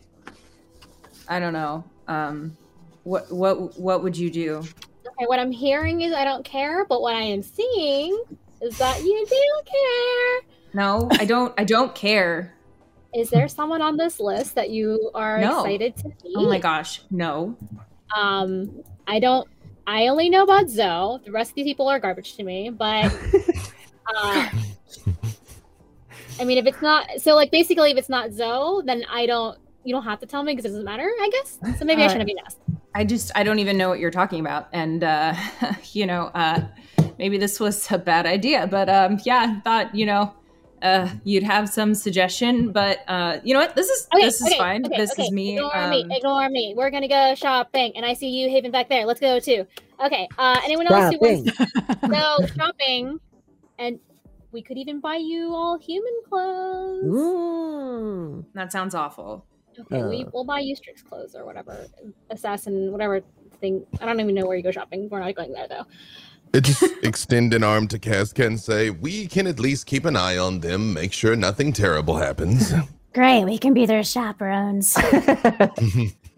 I 1.29 1.39
don't 1.39 1.53
know. 1.53 1.83
Um, 2.07 2.57
what 3.03 3.31
what 3.31 3.79
what 3.79 4.03
would 4.03 4.17
you 4.17 4.29
do? 4.29 4.57
Okay, 4.59 5.25
what 5.27 5.39
I'm 5.39 5.51
hearing 5.51 6.01
is 6.01 6.13
I 6.13 6.25
don't 6.25 6.43
care, 6.43 6.83
but 6.85 7.01
what 7.01 7.15
I 7.15 7.21
am 7.21 7.41
seeing 7.41 8.21
is 8.61 8.77
that 8.79 9.01
you 9.01 9.25
do 9.29 9.61
care. 9.65 10.54
No, 10.75 11.07
I 11.13 11.23
don't. 11.25 11.53
I 11.57 11.63
don't 11.63 11.95
care. 11.95 12.53
Is 13.13 13.29
there 13.29 13.47
someone 13.47 13.81
on 13.81 13.95
this 13.95 14.19
list 14.19 14.55
that 14.55 14.69
you 14.71 15.09
are 15.15 15.39
No. 15.39 15.59
excited 15.63 15.95
to 15.95 16.03
see? 16.21 16.33
Oh 16.35 16.49
my 16.49 16.59
gosh, 16.59 17.01
no. 17.09 17.55
Um, 18.15 18.83
I 19.07 19.19
don't. 19.19 19.47
I 19.87 20.07
only 20.07 20.29
know 20.29 20.43
about 20.43 20.69
Zoe. 20.69 21.19
The 21.23 21.31
rest 21.31 21.51
of 21.51 21.55
these 21.55 21.63
people 21.65 21.87
are 21.87 21.97
garbage 21.99 22.35
to 22.35 22.43
me. 22.43 22.71
But, 22.71 23.13
uh, 24.17 24.49
I 26.39 26.43
mean, 26.43 26.57
if 26.57 26.65
it's 26.65 26.81
not 26.81 27.09
so, 27.21 27.35
like 27.35 27.51
basically, 27.51 27.91
if 27.91 27.97
it's 27.97 28.09
not 28.09 28.33
Zoe, 28.33 28.83
then 28.85 29.05
I 29.09 29.25
don't. 29.25 29.57
You 29.85 29.93
don't 29.95 30.03
have 30.03 30.19
to 30.19 30.25
tell 30.25 30.43
me 30.43 30.51
because 30.53 30.65
it 30.65 30.69
doesn't 30.69 30.83
matter. 30.83 31.03
I 31.07 31.29
guess. 31.31 31.57
So 31.79 31.85
maybe 31.85 32.01
I 32.01 32.07
Uh, 32.07 32.09
shouldn't 32.09 32.27
be 32.27 32.35
asked. 32.45 32.57
I 32.93 33.05
just 33.05 33.31
I 33.33 33.43
don't 33.43 33.59
even 33.59 33.77
know 33.77 33.87
what 33.87 33.99
you're 33.99 34.11
talking 34.11 34.41
about, 34.41 34.67
and 34.73 35.05
uh, 35.05 35.35
you 35.93 36.05
know, 36.05 36.31
uh, 36.35 36.65
maybe 37.17 37.37
this 37.37 37.61
was 37.61 37.89
a 37.91 37.97
bad 37.97 38.25
idea, 38.25 38.67
but 38.67 38.89
um, 38.89 39.19
yeah, 39.23 39.55
I 39.57 39.61
thought 39.61 39.95
you 39.95 40.05
know. 40.05 40.33
Uh, 40.81 41.09
you'd 41.23 41.43
have 41.43 41.67
some 41.69 41.95
suggestion, 41.95 42.71
but 42.71 42.99
uh, 43.07 43.39
you 43.43 43.53
know 43.53 43.59
what? 43.61 43.75
This 43.75 43.89
is 43.89 44.07
Okay, 44.13 44.25
this 44.25 44.41
is 44.41 44.47
okay, 44.47 44.57
fine. 44.57 44.85
okay, 44.85 44.97
this 44.97 45.11
okay. 45.13 45.23
is 45.23 45.31
me. 45.31 45.55
Ignore 45.55 45.77
um, 45.77 45.89
me. 45.89 46.05
Ignore 46.11 46.49
me. 46.49 46.73
We're 46.77 46.91
gonna 46.91 47.07
go 47.07 47.33
shopping, 47.35 47.93
and 47.95 48.05
I 48.05 48.13
see 48.13 48.29
you, 48.29 48.49
Haven, 48.49 48.71
back 48.71 48.89
there. 48.89 49.05
Let's 49.05 49.19
go 49.19 49.39
too. 49.39 49.65
Okay. 50.03 50.27
Uh, 50.37 50.59
anyone 50.63 50.87
else 50.87 51.13
who 51.13 51.19
wants 51.19 51.51
to 51.57 52.07
go 52.07 52.37
shopping? 52.55 53.19
And 53.79 53.99
we 54.51 54.61
could 54.61 54.77
even 54.77 54.99
buy 54.99 55.15
you 55.17 55.53
all 55.53 55.77
human 55.79 56.13
clothes. 56.29 57.05
Mm. 57.05 58.45
That 58.53 58.71
sounds 58.71 58.95
awful. 58.95 59.45
Okay, 59.77 60.03
we, 60.03 60.23
Uh. 60.23 60.29
we'll 60.33 60.45
buy 60.45 60.59
you 60.59 60.75
Strix 60.75 61.01
clothes 61.01 61.35
or 61.35 61.45
whatever, 61.45 61.87
assassin, 62.29 62.91
whatever 62.91 63.21
thing. 63.59 63.85
I 63.99 64.05
don't 64.05 64.19
even 64.19 64.35
know 64.35 64.45
where 64.45 64.55
you 64.55 64.63
go 64.63 64.71
shopping. 64.71 65.09
We're 65.09 65.19
not 65.19 65.35
going 65.35 65.51
there 65.51 65.67
though. 65.67 65.85
I 66.55 66.59
just 66.61 66.83
extend 67.03 67.53
an 67.53 67.63
arm 67.63 67.87
to 67.89 67.99
Casca 67.99 68.45
and 68.45 68.59
say, 68.59 68.89
We 68.89 69.27
can 69.27 69.45
at 69.47 69.59
least 69.59 69.85
keep 69.85 70.05
an 70.05 70.15
eye 70.15 70.37
on 70.37 70.59
them, 70.61 70.93
make 70.93 71.11
sure 71.11 71.35
nothing 71.35 71.73
terrible 71.73 72.15
happens. 72.15 72.73
Great, 73.13 73.43
we 73.45 73.57
can 73.57 73.73
be 73.73 73.85
their 73.85 74.03
chaperones. 74.03 74.93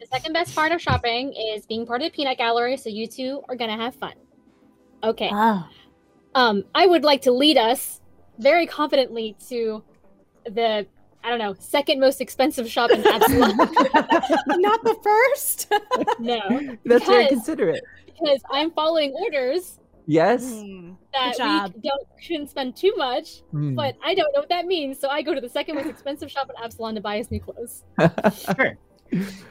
The 0.09 0.15
second 0.19 0.31
best 0.33 0.55
part 0.55 0.71
of 0.71 0.81
shopping 0.81 1.33
is 1.33 1.65
being 1.65 1.85
part 1.85 2.01
of 2.01 2.05
the 2.09 2.15
peanut 2.15 2.37
gallery, 2.37 2.77
so 2.77 2.87
you 2.87 3.07
two 3.07 3.41
are 3.49 3.57
gonna 3.57 3.75
have 3.75 3.93
fun. 3.93 4.13
Okay. 5.03 5.29
oh, 5.33 5.67
Um, 6.33 6.63
I 6.73 6.87
would 6.87 7.03
like 7.03 7.23
to 7.23 7.33
lead 7.33 7.57
us 7.57 7.99
very 8.39 8.65
confidently 8.67 9.35
to 9.49 9.83
the 10.45 10.87
I 11.25 11.29
don't 11.29 11.39
know 11.39 11.55
second 11.59 11.99
most 11.99 12.21
expensive 12.21 12.69
shop 12.69 12.89
in 12.91 13.05
Absalom. 13.05 13.57
not 13.57 14.81
the 14.85 14.95
first. 15.03 15.69
no, 16.19 16.39
That's 16.85 17.05
very 17.05 17.23
Because- 17.25 17.29
considerate. 17.29 17.83
because 18.05 18.39
I'm 18.49 18.71
following 18.71 19.11
orders 19.11 19.77
Yes. 20.07 20.63
that 21.13 21.37
job. 21.37 21.73
we 21.75 21.81
don't 21.81 22.07
shouldn't 22.19 22.49
spend 22.49 22.75
too 22.77 22.93
much, 22.97 23.41
Hmm. 23.51 23.75
but 23.75 23.95
I 24.03 24.15
don't 24.15 24.31
know 24.33 24.39
what 24.39 24.49
that 24.49 24.65
means. 24.65 24.97
So 24.99 25.09
I 25.09 25.21
go 25.21 25.35
to 25.35 25.41
the 25.41 25.49
second 25.49 25.75
most 25.75 25.87
expensive 25.87 26.31
shop 26.31 26.49
in 26.49 26.63
Absalom 26.63 26.95
to 26.95 27.01
buy 27.01 27.19
us 27.19 27.29
new 27.29 27.39
clothes. 27.41 27.83
Sure. 28.55 28.77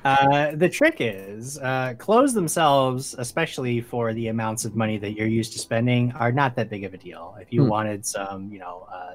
Uh, 0.05 0.55
the 0.55 0.69
trick 0.69 0.97
is 1.01 1.59
uh, 1.59 1.95
clothes 1.99 2.35
themselves, 2.35 3.15
especially 3.19 3.81
for 3.81 4.13
the 4.13 4.29
amounts 4.29 4.65
of 4.67 4.77
money 4.77 4.99
that 4.99 5.13
you're 5.13 5.27
used 5.27 5.53
to 5.55 5.59
spending, 5.59 6.13
are 6.13 6.31
not 6.31 6.55
that 6.57 6.69
big 6.69 6.85
of 6.85 6.93
a 6.93 6.99
deal. 6.99 7.35
If 7.41 7.53
you 7.53 7.63
Hmm. 7.65 7.69
wanted 7.71 8.05
some, 8.07 8.51
you 8.53 8.59
know, 8.59 8.87
uh, 8.93 9.15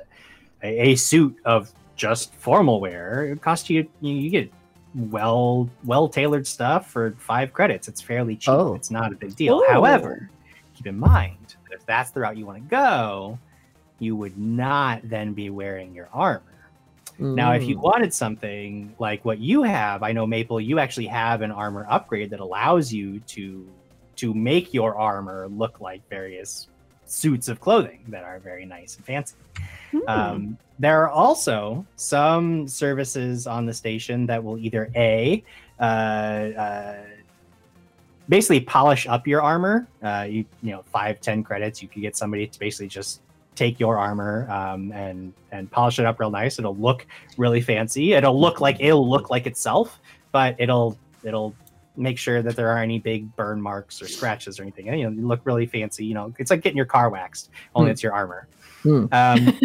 a, 0.63 0.91
a 0.91 0.95
suit 0.95 1.35
of 1.45 1.71
just 1.95 2.33
formal 2.35 2.79
wear, 2.81 3.25
it 3.33 3.41
costs 3.41 3.69
you 3.69 3.87
you, 4.01 4.13
you 4.15 4.29
get 4.31 4.51
well 4.95 5.69
well 5.85 6.07
tailored 6.09 6.45
stuff 6.47 6.89
for 6.89 7.15
five 7.19 7.53
credits. 7.53 7.87
It's 7.87 8.01
fairly 8.01 8.35
cheap. 8.35 8.49
Oh. 8.53 8.73
It's 8.73 8.89
not 8.91 9.11
a 9.13 9.15
big 9.15 9.35
deal. 9.35 9.61
Oh. 9.63 9.71
However, 9.71 10.29
keep 10.81 10.87
in 10.87 10.99
mind 10.99 11.55
that 11.69 11.75
if 11.75 11.85
that's 11.85 12.09
the 12.09 12.19
route 12.21 12.37
you 12.37 12.45
want 12.45 12.57
to 12.57 12.69
go, 12.69 13.37
you 13.99 14.15
would 14.15 14.35
not 14.37 14.99
then 15.03 15.31
be 15.33 15.51
wearing 15.51 15.93
your 15.93 16.09
armor. 16.11 16.41
Now, 17.19 17.51
if 17.53 17.69
you 17.69 17.77
Mm. 17.77 17.83
wanted 17.83 18.13
something 18.15 18.95
like 18.97 19.23
what 19.23 19.37
you 19.37 19.61
have, 19.61 20.01
I 20.01 20.11
know 20.11 20.25
Maple, 20.25 20.59
you 20.59 20.79
actually 20.79 21.05
have 21.05 21.43
an 21.43 21.51
armor 21.51 21.85
upgrade 21.87 22.31
that 22.31 22.39
allows 22.39 22.91
you 22.91 23.19
to 23.19 23.67
to 24.15 24.33
make 24.33 24.73
your 24.73 24.97
armor 24.97 25.47
look 25.47 25.79
like 25.79 26.01
various 26.09 26.67
suits 27.05 27.47
of 27.47 27.59
clothing 27.59 28.03
that 28.07 28.23
are 28.23 28.39
very 28.39 28.65
nice 28.65 28.95
and 28.97 29.05
fancy. 29.05 29.35
Um, 30.07 30.57
there 30.79 31.01
are 31.03 31.09
also 31.09 31.85
some 31.95 32.67
services 32.67 33.45
on 33.45 33.67
the 33.67 33.73
station 33.73 34.25
that 34.25 34.43
will 34.43 34.57
either 34.57 34.89
a 34.95 35.43
uh, 35.79 35.83
uh, 35.83 37.03
basically 38.31 38.61
polish 38.61 39.05
up 39.07 39.27
your 39.27 39.41
armor. 39.41 39.87
Uh, 40.01 40.25
you 40.27 40.45
you 40.63 40.71
know 40.71 40.81
five 40.91 41.19
ten 41.19 41.43
credits, 41.43 41.81
you 41.83 41.87
could 41.87 42.01
get 42.01 42.15
somebody 42.15 42.47
to 42.47 42.57
basically 42.57 42.87
just 42.87 43.21
take 43.53 43.79
your 43.79 43.99
armor 43.99 44.49
um, 44.49 44.91
and 44.93 45.33
and 45.51 45.69
polish 45.69 45.99
it 45.99 46.05
up 46.05 46.19
real 46.19 46.31
nice. 46.31 46.57
It'll 46.57 46.75
look 46.75 47.05
really 47.37 47.61
fancy. 47.61 48.13
It'll 48.13 48.39
look 48.39 48.61
like 48.61 48.77
it'll 48.79 49.07
look 49.07 49.29
like 49.29 49.45
itself, 49.45 49.99
but 50.31 50.55
it'll 50.57 50.97
it'll 51.23 51.53
make 51.97 52.17
sure 52.17 52.41
that 52.41 52.55
there 52.55 52.69
aren't 52.69 52.83
any 52.83 52.99
big 52.99 53.35
burn 53.35 53.61
marks 53.61 54.01
or 54.01 54.07
scratches 54.07 54.57
or 54.59 54.63
anything. 54.63 54.87
And, 54.87 54.97
you 54.97 55.09
know, 55.09 55.11
you 55.11 55.27
look 55.27 55.41
really 55.43 55.65
fancy. 55.65 56.05
You 56.05 56.13
know, 56.13 56.33
it's 56.39 56.49
like 56.49 56.61
getting 56.61 56.77
your 56.77 56.85
car 56.85 57.09
waxed, 57.09 57.51
only 57.75 57.89
Hmm. 57.89 57.91
it's 57.91 58.01
your 58.01 58.13
armor. 58.13 58.47
Hmm. 58.81 58.89
Um, 58.89 59.09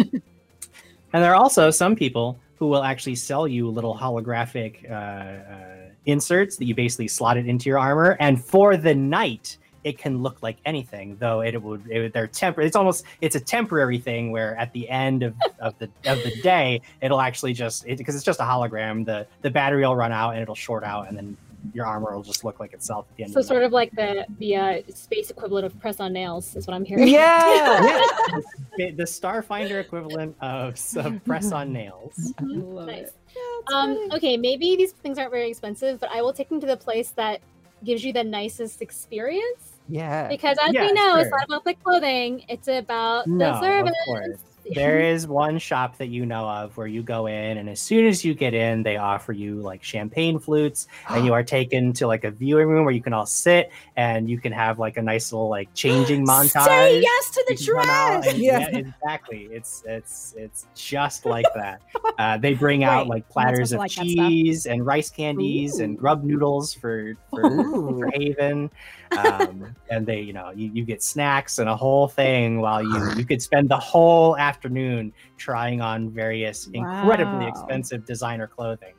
and 1.13 1.23
there 1.23 1.31
are 1.31 1.35
also 1.35 1.71
some 1.71 1.95
people 1.95 2.37
who 2.57 2.67
will 2.67 2.83
actually 2.83 3.15
sell 3.15 3.47
you 3.47 3.69
little 3.69 3.95
holographic 3.95 4.89
uh, 4.91 4.93
uh, 4.93 5.86
inserts 6.07 6.57
that 6.57 6.65
you 6.65 6.73
basically 6.73 7.07
slot 7.07 7.37
it 7.37 7.47
into 7.47 7.69
your 7.69 7.77
armor, 7.77 8.17
and 8.19 8.43
for 8.43 8.75
the 8.75 8.95
night 8.95 9.57
it 9.83 9.97
can 9.97 10.21
look 10.21 10.43
like 10.43 10.57
anything. 10.65 11.15
Though 11.17 11.41
it 11.41 11.61
would, 11.61 11.87
it 11.89 12.01
would 12.01 12.13
they're 12.13 12.27
temporary. 12.27 12.67
It's 12.67 12.75
almost 12.75 13.05
it's 13.21 13.35
a 13.35 13.39
temporary 13.39 13.99
thing 13.99 14.31
where 14.31 14.55
at 14.57 14.73
the 14.73 14.89
end 14.89 15.23
of, 15.23 15.35
of 15.59 15.77
the 15.79 15.89
of 16.05 16.21
the 16.23 16.33
day 16.41 16.81
it'll 17.01 17.21
actually 17.21 17.53
just 17.53 17.85
because 17.85 18.15
it's 18.15 18.25
just 18.25 18.39
a 18.39 18.43
hologram. 18.43 19.05
The 19.05 19.27
the 19.43 19.49
battery 19.49 19.85
will 19.85 19.95
run 19.95 20.11
out 20.11 20.31
and 20.31 20.41
it'll 20.41 20.55
short 20.55 20.83
out, 20.83 21.07
and 21.07 21.15
then 21.15 21.37
your 21.73 21.85
armor 21.85 22.15
will 22.15 22.23
just 22.23 22.43
look 22.43 22.59
like 22.59 22.73
itself 22.73 23.05
at 23.09 23.17
the 23.17 23.23
end. 23.23 23.33
So 23.33 23.39
of 23.39 23.43
the 23.43 23.47
sort 23.47 23.59
night. 23.61 23.65
of 23.67 23.71
like 23.73 23.91
the 23.91 24.25
the 24.39 24.55
uh, 24.55 24.81
space 24.93 25.29
equivalent 25.29 25.65
of 25.65 25.79
press 25.79 25.99
on 25.99 26.13
nails 26.13 26.55
is 26.55 26.67
what 26.67 26.73
I'm 26.73 26.85
hearing. 26.85 27.07
Yeah. 27.07 27.79
the, 28.77 28.91
the 28.91 29.03
Starfinder 29.03 29.79
equivalent 29.81 30.35
of 30.41 30.77
some 30.77 31.19
press 31.25 31.51
on 31.51 31.71
nails. 31.73 32.33
Mhm. 32.41 32.73
Love 32.73 32.87
Nice. 32.87 33.07
it. 33.07 33.73
Um, 33.73 33.97
okay, 34.13 34.37
maybe 34.37 34.75
these 34.75 34.91
things 34.93 35.17
aren't 35.17 35.31
very 35.31 35.49
expensive, 35.49 35.99
but 35.99 36.09
I 36.11 36.21
will 36.21 36.33
take 36.33 36.49
them 36.49 36.59
to 36.61 36.67
the 36.67 36.77
place 36.77 37.11
that 37.11 37.41
gives 37.83 38.03
you 38.03 38.11
the 38.13 38.23
nicest 38.23 38.81
experience. 38.81 39.73
yeah. 39.87 40.27
Because 40.27 40.57
as 40.65 40.73
Yeah, 40.73 40.85
we 40.87 40.93
know, 40.93 41.17
it's 41.17 41.29
not 41.29 41.43
about 41.45 41.63
the 41.65 41.73
clothing; 41.75 42.43
it's 42.49 42.67
about 42.67 43.27
No, 43.27 43.59
the 43.59 43.79
of 43.81 43.87
service. 44.07 44.41
There 44.73 44.99
is 45.13 45.27
one 45.27 45.59
shop 45.59 45.97
that 45.97 46.07
you 46.07 46.25
know 46.25 46.47
of 46.47 46.75
where 46.77 46.87
you 46.87 47.03
go 47.03 47.27
in, 47.27 47.57
and 47.57 47.69
as 47.69 47.79
soon 47.79 48.05
as 48.05 48.23
you 48.25 48.33
get 48.33 48.53
in, 48.53 48.83
they 48.83 48.97
offer 48.97 49.31
you 49.33 49.55
like 49.61 49.83
champagne 49.83 50.39
flutes, 50.39 50.87
and 51.09 51.25
you 51.25 51.33
are 51.33 51.43
taken 51.57 51.93
to 51.93 52.07
like 52.07 52.23
a 52.23 52.31
viewing 52.31 52.67
room 52.67 52.85
where 52.85 52.93
you 52.93 53.01
can 53.01 53.13
all 53.13 53.25
sit 53.25 53.71
and 53.95 54.29
you 54.29 54.39
can 54.39 54.51
have 54.51 54.79
like 54.79 54.97
a 54.97 55.01
nice 55.01 55.31
little 55.31 55.49
like 55.49 55.73
changing 55.73 56.25
montage. 56.27 56.65
Say 56.65 57.01
yes 57.01 57.29
to 57.31 57.45
the 57.47 57.55
dress. 57.55 58.27
and- 58.27 58.37
Yeah. 58.37 58.59
yeah, 58.59 58.77
exactly. 58.77 59.47
It's 59.51 59.83
it's 59.87 60.33
it's 60.37 60.67
just 60.75 61.25
like 61.25 61.45
that. 61.55 61.81
Uh, 62.17 62.37
they 62.37 62.53
bring 62.53 62.83
out 62.83 63.07
Wait, 63.07 63.15
like 63.15 63.29
platters 63.29 63.71
of 63.71 63.79
like 63.79 63.91
cheese 63.91 64.65
and 64.65 64.85
rice 64.85 65.09
candies 65.09 65.79
and 65.79 65.97
grub 65.97 66.23
noodles 66.23 66.73
for 66.73 67.13
for, 67.29 67.45
Ooh. 67.45 67.99
for 67.99 68.09
Haven, 68.13 68.69
um, 69.11 69.75
and 69.89 70.05
they 70.05 70.19
you 70.19 70.33
know 70.33 70.51
you, 70.51 70.69
you 70.73 70.83
get 70.83 71.03
snacks 71.03 71.59
and 71.59 71.69
a 71.69 71.75
whole 71.75 72.07
thing 72.07 72.59
while 72.59 72.83
you 72.83 73.13
you 73.15 73.25
could 73.25 73.41
spend 73.41 73.69
the 73.69 73.77
whole 73.77 74.37
afternoon 74.37 75.13
trying 75.37 75.81
on 75.81 76.09
various 76.09 76.67
incredibly 76.67 77.47
expensive 77.47 78.05
designer 78.05 78.47
clothing. 78.47 78.93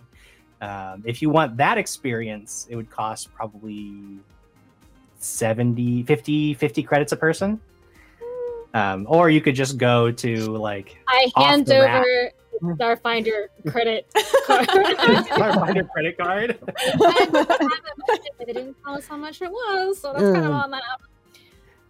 Um, 0.61 1.03
if 1.07 1.23
you 1.23 1.31
want 1.31 1.57
that 1.57 1.79
experience, 1.79 2.67
it 2.69 2.77
would 2.77 2.91
cost 2.91 3.33
probably 3.33 4.19
70, 5.19 6.03
50, 6.05 6.55
50 6.55 6.83
credits 6.83 7.13
a 7.13 7.17
person. 7.17 7.61
Um, 8.75 9.07
or 9.09 9.31
you 9.31 9.41
could 9.41 9.55
just 9.55 9.79
go 9.79 10.11
to 10.13 10.37
like 10.57 10.99
I 11.09 11.31
Off 11.37 11.47
hand 11.47 11.67
the 11.67 11.81
rack. 11.81 12.01
over 12.01 12.31
Starfinder 12.63 13.47
credit 13.69 14.07
card. 14.47 14.69
Starfinder 14.69 15.89
credit 15.91 16.19
card. 16.19 16.59
I 16.79 17.13
have 17.21 17.35
it, 17.35 18.33
but 18.39 18.47
they 18.47 18.53
didn't 18.53 18.77
tell 18.85 18.95
us 18.95 19.07
how 19.07 19.17
much 19.17 19.41
it 19.43 19.51
was, 19.51 20.01
so 20.01 20.13
that's 20.13 20.25
kind 20.25 20.37
of 20.45 20.53
Mm. 20.53 20.65
on 20.65 20.71
that. 20.73 20.83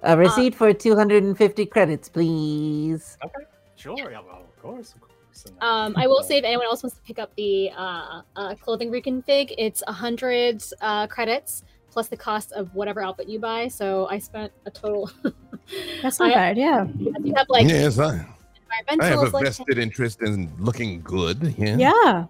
A 0.02 0.16
receipt 0.16 0.54
for 0.54 0.72
250 0.72 1.66
credits, 1.66 2.08
please. 2.08 3.18
Okay, 3.24 3.44
sure, 3.76 3.96
yeah, 4.10 4.20
well, 4.24 4.42
of 4.44 4.62
course, 4.62 4.94
of 4.94 5.00
course. 5.00 5.14
Uh, 5.60 5.64
Um, 5.64 5.94
I 5.96 6.06
will 6.06 6.22
so- 6.22 6.28
say 6.28 6.38
if 6.38 6.44
anyone 6.44 6.66
else 6.66 6.82
wants 6.82 6.96
to 6.96 7.02
pick 7.02 7.18
up 7.18 7.34
the 7.36 7.70
uh, 7.76 8.22
uh, 8.36 8.54
clothing 8.56 8.90
reconfig, 8.90 9.54
it's 9.58 9.82
a 9.86 9.92
hundred 9.92 10.62
uh, 10.80 11.06
credits 11.06 11.62
plus 11.90 12.08
the 12.08 12.16
cost 12.16 12.52
of 12.52 12.72
whatever 12.74 13.02
outfit 13.02 13.28
you 13.28 13.38
buy. 13.40 13.66
So 13.68 14.06
I 14.10 14.18
spent 14.18 14.52
a 14.66 14.70
total. 14.70 15.10
That's 16.02 16.18
not 16.20 16.30
I- 16.30 16.34
bad. 16.34 16.56
Yeah. 16.58 16.86
You 16.98 17.34
have 17.36 17.46
like 17.48 17.66
yes, 17.68 17.98
I, 17.98 18.24
I 18.70 18.76
have 18.76 18.86
environmental, 18.94 19.28
a 19.28 19.30
like 19.30 19.44
vested 19.44 19.78
interest 19.78 20.22
in 20.22 20.50
looking 20.58 21.00
good. 21.02 21.54
Yeah. 21.58 21.76
Yeah. 21.76 22.26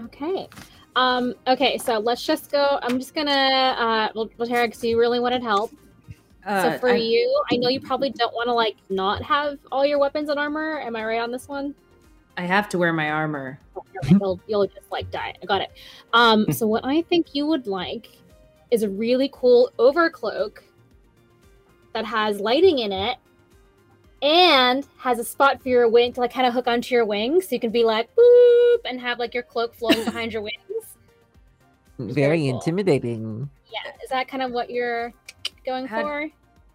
Okay. 0.00 0.48
Um, 0.96 1.34
okay, 1.46 1.78
so 1.78 1.98
let's 1.98 2.24
just 2.24 2.50
go. 2.50 2.78
I'm 2.82 2.98
just 2.98 3.14
gonna 3.14 3.30
uh 3.30 4.08
well 4.14 4.28
Tara, 4.46 4.66
because 4.66 4.82
you 4.82 4.98
really 4.98 5.20
wanted 5.20 5.42
help. 5.42 5.72
Uh, 6.44 6.72
so 6.72 6.78
for 6.78 6.90
I- 6.90 6.96
you, 6.96 7.42
I 7.52 7.56
know 7.56 7.68
you 7.68 7.80
probably 7.80 8.10
don't 8.10 8.32
want 8.34 8.48
to 8.48 8.52
like 8.52 8.76
not 8.88 9.22
have 9.22 9.58
all 9.70 9.84
your 9.86 9.98
weapons 9.98 10.28
and 10.28 10.38
armor. 10.38 10.80
Am 10.80 10.96
I 10.96 11.04
right 11.04 11.20
on 11.20 11.30
this 11.30 11.46
one? 11.46 11.74
I 12.36 12.42
have 12.42 12.68
to 12.70 12.78
wear 12.78 12.92
my 12.92 13.10
armor. 13.10 13.60
you'll 14.08 14.40
you'll 14.46 14.66
just 14.66 14.90
like 14.90 15.10
die. 15.10 15.34
I 15.40 15.46
got 15.46 15.60
it. 15.60 15.70
Um, 16.12 16.50
so 16.52 16.66
what 16.66 16.84
I 16.84 17.02
think 17.02 17.34
you 17.34 17.46
would 17.46 17.66
like 17.66 18.08
is 18.70 18.82
a 18.82 18.88
really 18.88 19.30
cool 19.32 19.70
overcloak 19.78 20.58
that 21.94 22.04
has 22.04 22.40
lighting 22.40 22.80
in 22.80 22.92
it 22.92 23.18
and 24.22 24.86
has 24.98 25.18
a 25.18 25.24
spot 25.24 25.62
for 25.62 25.68
your 25.68 25.88
wing 25.88 26.12
to 26.12 26.20
like 26.20 26.32
kind 26.32 26.46
of 26.46 26.52
hook 26.52 26.66
onto 26.66 26.94
your 26.94 27.04
wings, 27.04 27.48
so 27.48 27.54
you 27.54 27.60
can 27.60 27.70
be 27.70 27.84
like 27.84 28.08
boop 28.14 28.78
and 28.84 29.00
have 29.00 29.18
like 29.18 29.34
your 29.34 29.42
cloak 29.42 29.74
flowing 29.74 30.04
behind 30.04 30.32
your 30.32 30.42
wings. 30.42 30.56
Very 31.98 32.12
Very 32.12 32.38
cool. 32.38 32.56
intimidating. 32.56 33.50
Yeah, 33.72 33.92
is 34.02 34.10
that 34.10 34.28
kind 34.28 34.42
of 34.42 34.52
what 34.52 34.70
you're 34.70 35.12
going 35.64 35.86
Had- 35.86 36.02
for? 36.02 36.30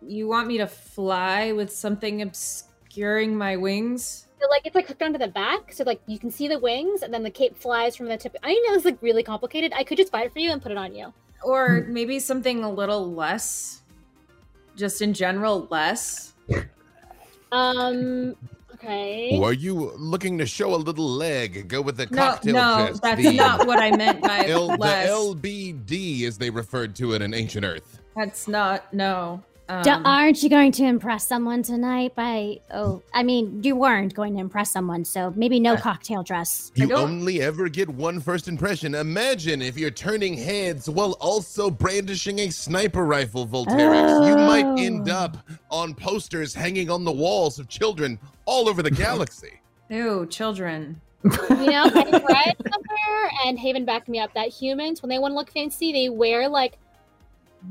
You 0.06 0.28
want 0.28 0.48
me 0.48 0.58
to 0.58 0.68
fly 0.68 1.54
with 1.54 1.72
something 1.72 2.22
obscuring 2.22 3.38
my 3.38 3.56
wings? 3.56 4.28
So 4.42 4.50
like 4.50 4.66
it's 4.66 4.76
like 4.76 4.88
hooked 4.88 5.02
onto 5.02 5.18
the 5.18 5.30
back, 5.30 5.72
so 5.72 5.86
like 5.86 6.02
you 6.08 6.20
can 6.20 6.30
see 6.30 6.50
the 6.50 6.60
wings, 6.60 7.02
and 7.02 7.14
then 7.14 7.24
the 7.24 7.32
cape 7.32 7.58
flies 7.58 7.96
from 7.96 8.08
the 8.08 8.18
tip. 8.18 8.36
I 8.44 8.52
know 8.52 8.74
it's 8.74 8.84
like 8.84 8.98
really 9.02 9.24
complicated. 9.24 9.72
I 9.74 9.86
could 9.86 9.98
just 9.98 10.12
buy 10.12 10.24
it 10.24 10.34
for 10.34 10.40
you 10.40 10.52
and 10.52 10.62
put 10.62 10.74
it 10.74 10.78
on 10.78 10.94
you. 10.94 11.14
Or 11.42 11.82
hmm. 11.82 11.94
maybe 11.94 12.20
something 12.20 12.66
a 12.66 12.70
little 12.70 13.14
less, 13.14 13.84
just 14.76 15.02
in 15.02 15.14
general, 15.14 15.68
less? 15.70 16.34
Um. 17.54 18.36
Okay. 18.74 19.38
Or 19.40 19.50
are 19.52 19.54
you 19.54 19.94
looking 19.96 20.38
to 20.40 20.46
show 20.46 20.76
a 20.76 20.76
little 20.76 21.08
leg? 21.08 21.70
Go 21.70 21.82
with 21.82 21.96
the 21.96 22.06
No, 22.08 22.18
cocktail 22.18 22.54
no, 22.54 22.88
chest. 22.88 23.02
that's 23.02 23.22
the 23.24 23.32
not 23.32 23.66
what 23.66 23.80
I 23.80 23.96
meant 23.96 24.22
by 24.22 24.46
L- 24.48 24.68
the. 24.70 25.08
LBD, 25.08 26.24
as 26.28 26.38
they 26.38 26.50
referred 26.50 26.94
to 26.98 27.14
it 27.14 27.22
in 27.22 27.34
ancient 27.34 27.64
Earth. 27.66 28.02
That's 28.16 28.46
not, 28.48 28.94
no. 28.94 29.42
D- 29.82 29.90
Um, 29.90 30.06
aren't 30.06 30.44
you 30.44 30.50
going 30.50 30.72
to 30.74 30.84
impress 30.84 31.28
someone 31.28 31.64
tonight 31.64 32.14
by 32.16 32.60
oh 32.72 33.02
i 33.14 33.24
mean 33.24 33.64
you 33.64 33.76
weren't 33.76 34.14
going 34.14 34.34
to 34.36 34.40
impress 34.40 34.72
someone 34.72 35.04
so 35.06 35.34
maybe 35.36 35.60
no 35.60 35.74
Uh, 35.74 35.80
cocktail 35.82 36.22
dress 36.24 36.72
You 36.76 36.94
only 36.94 37.42
ever 37.42 37.70
get 37.70 37.90
one 37.90 38.20
first 38.20 38.48
impression. 38.48 38.94
Imagine 38.96 39.62
if 39.62 39.78
you're 39.78 39.90
turning 39.92 40.34
heads 40.36 40.90
while 40.90 41.14
also 41.20 41.70
brandishing 41.72 42.40
a 42.40 42.50
sniper 42.50 43.06
rifle, 43.06 43.48
Volterix. 43.48 44.28
You 44.28 44.36
might 44.36 44.80
end 44.80 45.10
Oh. 45.10 45.16
up 45.16 45.38
on 45.72 45.94
posters 45.96 46.54
hanging 46.54 46.90
on 46.90 47.04
the 47.04 47.12
walls 47.12 47.58
of 47.60 47.68
children 47.70 48.20
all 48.46 48.68
over 48.70 48.84
the 48.84 48.92
galaxy. 49.06 49.60
Ew, 49.90 50.26
children. 50.28 51.00
You 51.24 51.32
know, 51.32 51.86
I 51.86 52.04
read 52.04 52.56
somewhere, 52.72 53.32
and 53.46 53.58
Haven 53.58 53.86
backed 53.86 54.10
me 54.10 54.20
up 54.20 54.34
that 54.34 54.50
humans, 54.50 55.02
when 55.02 55.10
they 55.10 55.20
want 55.20 55.32
to 55.32 55.36
look 55.36 55.52
fancy, 55.52 55.94
they 55.94 56.10
wear 56.10 56.50
like 56.50 56.78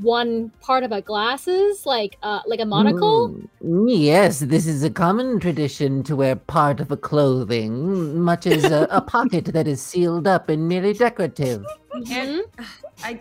one 0.01 0.51
part 0.61 0.85
of 0.85 0.93
a 0.93 1.03
glasses, 1.03 1.85
like 1.85 2.17
uh, 2.23 2.41
like 2.47 2.61
a 2.61 2.65
monocle. 2.65 3.37
Mm, 3.63 3.87
Yes, 3.87 4.41
this 4.41 4.67
is 4.67 4.83
a 4.83 4.91
common 4.91 5.39
tradition 5.39 6.03
to 6.05 6.17
wear 6.17 6.37
part 6.37 6.81
of 6.81 6.91
a 6.91 6.97
clothing, 6.97 8.21
much 8.21 8.47
as 8.47 8.65
a, 8.65 8.89
a 8.91 9.01
pocket 9.01 9.47
that 9.47 9.69
is 9.69 9.81
sealed 9.83 10.27
up 10.27 10.49
and 10.49 10.69
merely 10.69 10.93
decorative. 10.93 11.65
Can't, 12.07 12.47
I 13.05 13.21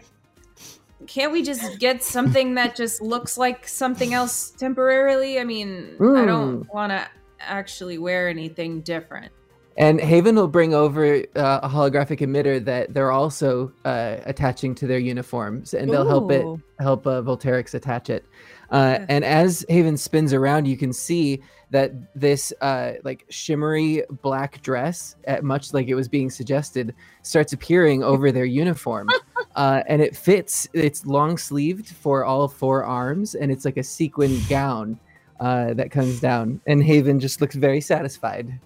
can't 1.07 1.31
we 1.31 1.43
just 1.43 1.79
get 1.79 2.03
something 2.03 2.55
that 2.55 2.75
just 2.75 3.01
looks 3.01 3.37
like 3.37 3.67
something 3.67 4.13
else 4.13 4.51
temporarily? 4.51 5.39
I 5.39 5.43
mean, 5.43 5.95
I 5.99 6.25
don't 6.25 6.67
want 6.73 6.91
to 6.91 7.07
actually 7.39 7.97
wear 7.97 8.29
anything 8.29 8.81
different. 8.81 9.31
And 9.77 10.01
Haven 10.01 10.35
will 10.35 10.47
bring 10.49 10.73
over 10.73 11.15
uh, 11.35 11.59
a 11.63 11.69
holographic 11.69 12.19
emitter 12.19 12.63
that 12.65 12.93
they're 12.93 13.11
also 13.11 13.71
uh, 13.85 14.17
attaching 14.25 14.75
to 14.75 14.87
their 14.87 14.99
uniforms, 14.99 15.73
and 15.73 15.89
they'll 15.89 16.07
help 16.07 16.29
it 16.31 16.43
help 16.79 17.07
uh, 17.07 17.21
Volterix 17.21 17.73
attach 17.73 18.09
it. 18.09 18.25
Uh, 18.71 18.97
Yeah. 18.99 19.05
and 19.09 19.23
as 19.25 19.65
Haven 19.69 19.97
spins 19.97 20.33
around, 20.33 20.65
you 20.67 20.77
can 20.77 20.91
see 20.93 21.41
that 21.71 21.91
this 22.15 22.51
uh, 22.61 22.93
like 23.03 23.25
shimmery 23.29 24.03
black 24.21 24.61
dress, 24.61 25.15
much 25.41 25.73
like 25.73 25.87
it 25.87 25.95
was 25.95 26.09
being 26.09 26.29
suggested, 26.29 26.93
starts 27.21 27.53
appearing 27.53 28.03
over 28.11 28.31
their 28.31 28.45
uniform, 28.45 29.07
uh, 29.55 29.83
and 29.87 30.01
it 30.01 30.15
fits. 30.17 30.67
It's 30.73 31.05
long 31.05 31.37
sleeved 31.37 31.89
for 31.89 32.25
all 32.25 32.47
four 32.49 32.83
arms, 32.83 33.35
and 33.35 33.51
it's 33.51 33.63
like 33.65 33.77
a 33.77 33.83
sequin 33.83 34.37
gown 34.49 34.99
uh, 35.39 35.73
that 35.75 35.91
comes 35.91 36.19
down. 36.19 36.59
And 36.67 36.83
Haven 36.83 37.19
just 37.21 37.39
looks 37.41 37.55
very 37.55 37.79
satisfied. 37.81 38.59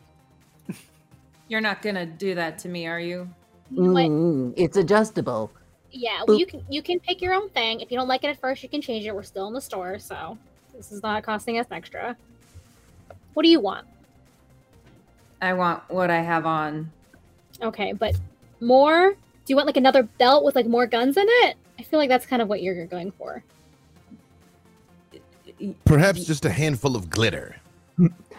You're 1.48 1.62
not 1.62 1.82
gonna 1.82 2.06
do 2.06 2.36
that 2.36 2.58
to 2.60 2.70
me, 2.70 2.88
are 2.88 3.00
you? 3.00 3.30
You 3.72 3.82
know? 3.84 3.94
Mm, 3.94 4.54
it's 4.58 4.78
adjustable. 4.78 5.52
Yeah, 5.92 6.24
well, 6.28 6.38
you 6.38 6.46
can 6.46 6.64
you 6.70 6.82
can 6.82 7.00
pick 7.00 7.22
your 7.22 7.34
own 7.34 7.50
thing. 7.50 7.80
If 7.80 7.92
you 7.92 7.98
don't 7.98 8.08
like 8.08 8.24
it 8.24 8.28
at 8.28 8.40
first, 8.40 8.64
you 8.64 8.70
can 8.70 8.82
change 8.82 9.06
it. 9.06 9.16
We're 9.16 9.24
still 9.24 9.48
in 9.48 9.54
the 9.54 9.62
store, 9.62 9.98
so 10.00 10.38
this 10.76 10.92
is 10.92 11.02
not 11.02 11.24
costing 11.24 11.58
us 11.58 11.68
extra. 11.72 12.18
What 13.34 13.44
do 13.44 13.50
you 13.50 13.60
want? 13.60 13.88
I 15.42 15.54
want 15.54 15.84
what 15.90 16.10
I 16.10 16.22
have 16.22 16.46
on. 16.46 16.92
Okay, 17.62 17.94
but 17.94 18.16
more? 18.60 19.12
Do 19.12 19.18
you 19.52 19.56
want 19.56 19.68
like 19.68 19.78
another 19.78 20.04
belt 20.04 20.44
with 20.44 20.56
like 20.56 20.66
more 20.68 20.88
guns 20.88 21.18
in 21.18 21.26
it? 21.28 21.56
I 21.80 21.84
feel 21.84 22.00
like 22.00 22.10
that's 22.10 22.26
kind 22.26 22.42
of 22.42 22.48
what 22.48 22.62
you're 22.62 22.86
going 22.88 23.12
for. 23.12 23.44
Perhaps 25.86 26.26
just 26.26 26.46
a 26.46 26.50
handful 26.50 26.96
of 26.96 27.10
glitter. 27.10 27.56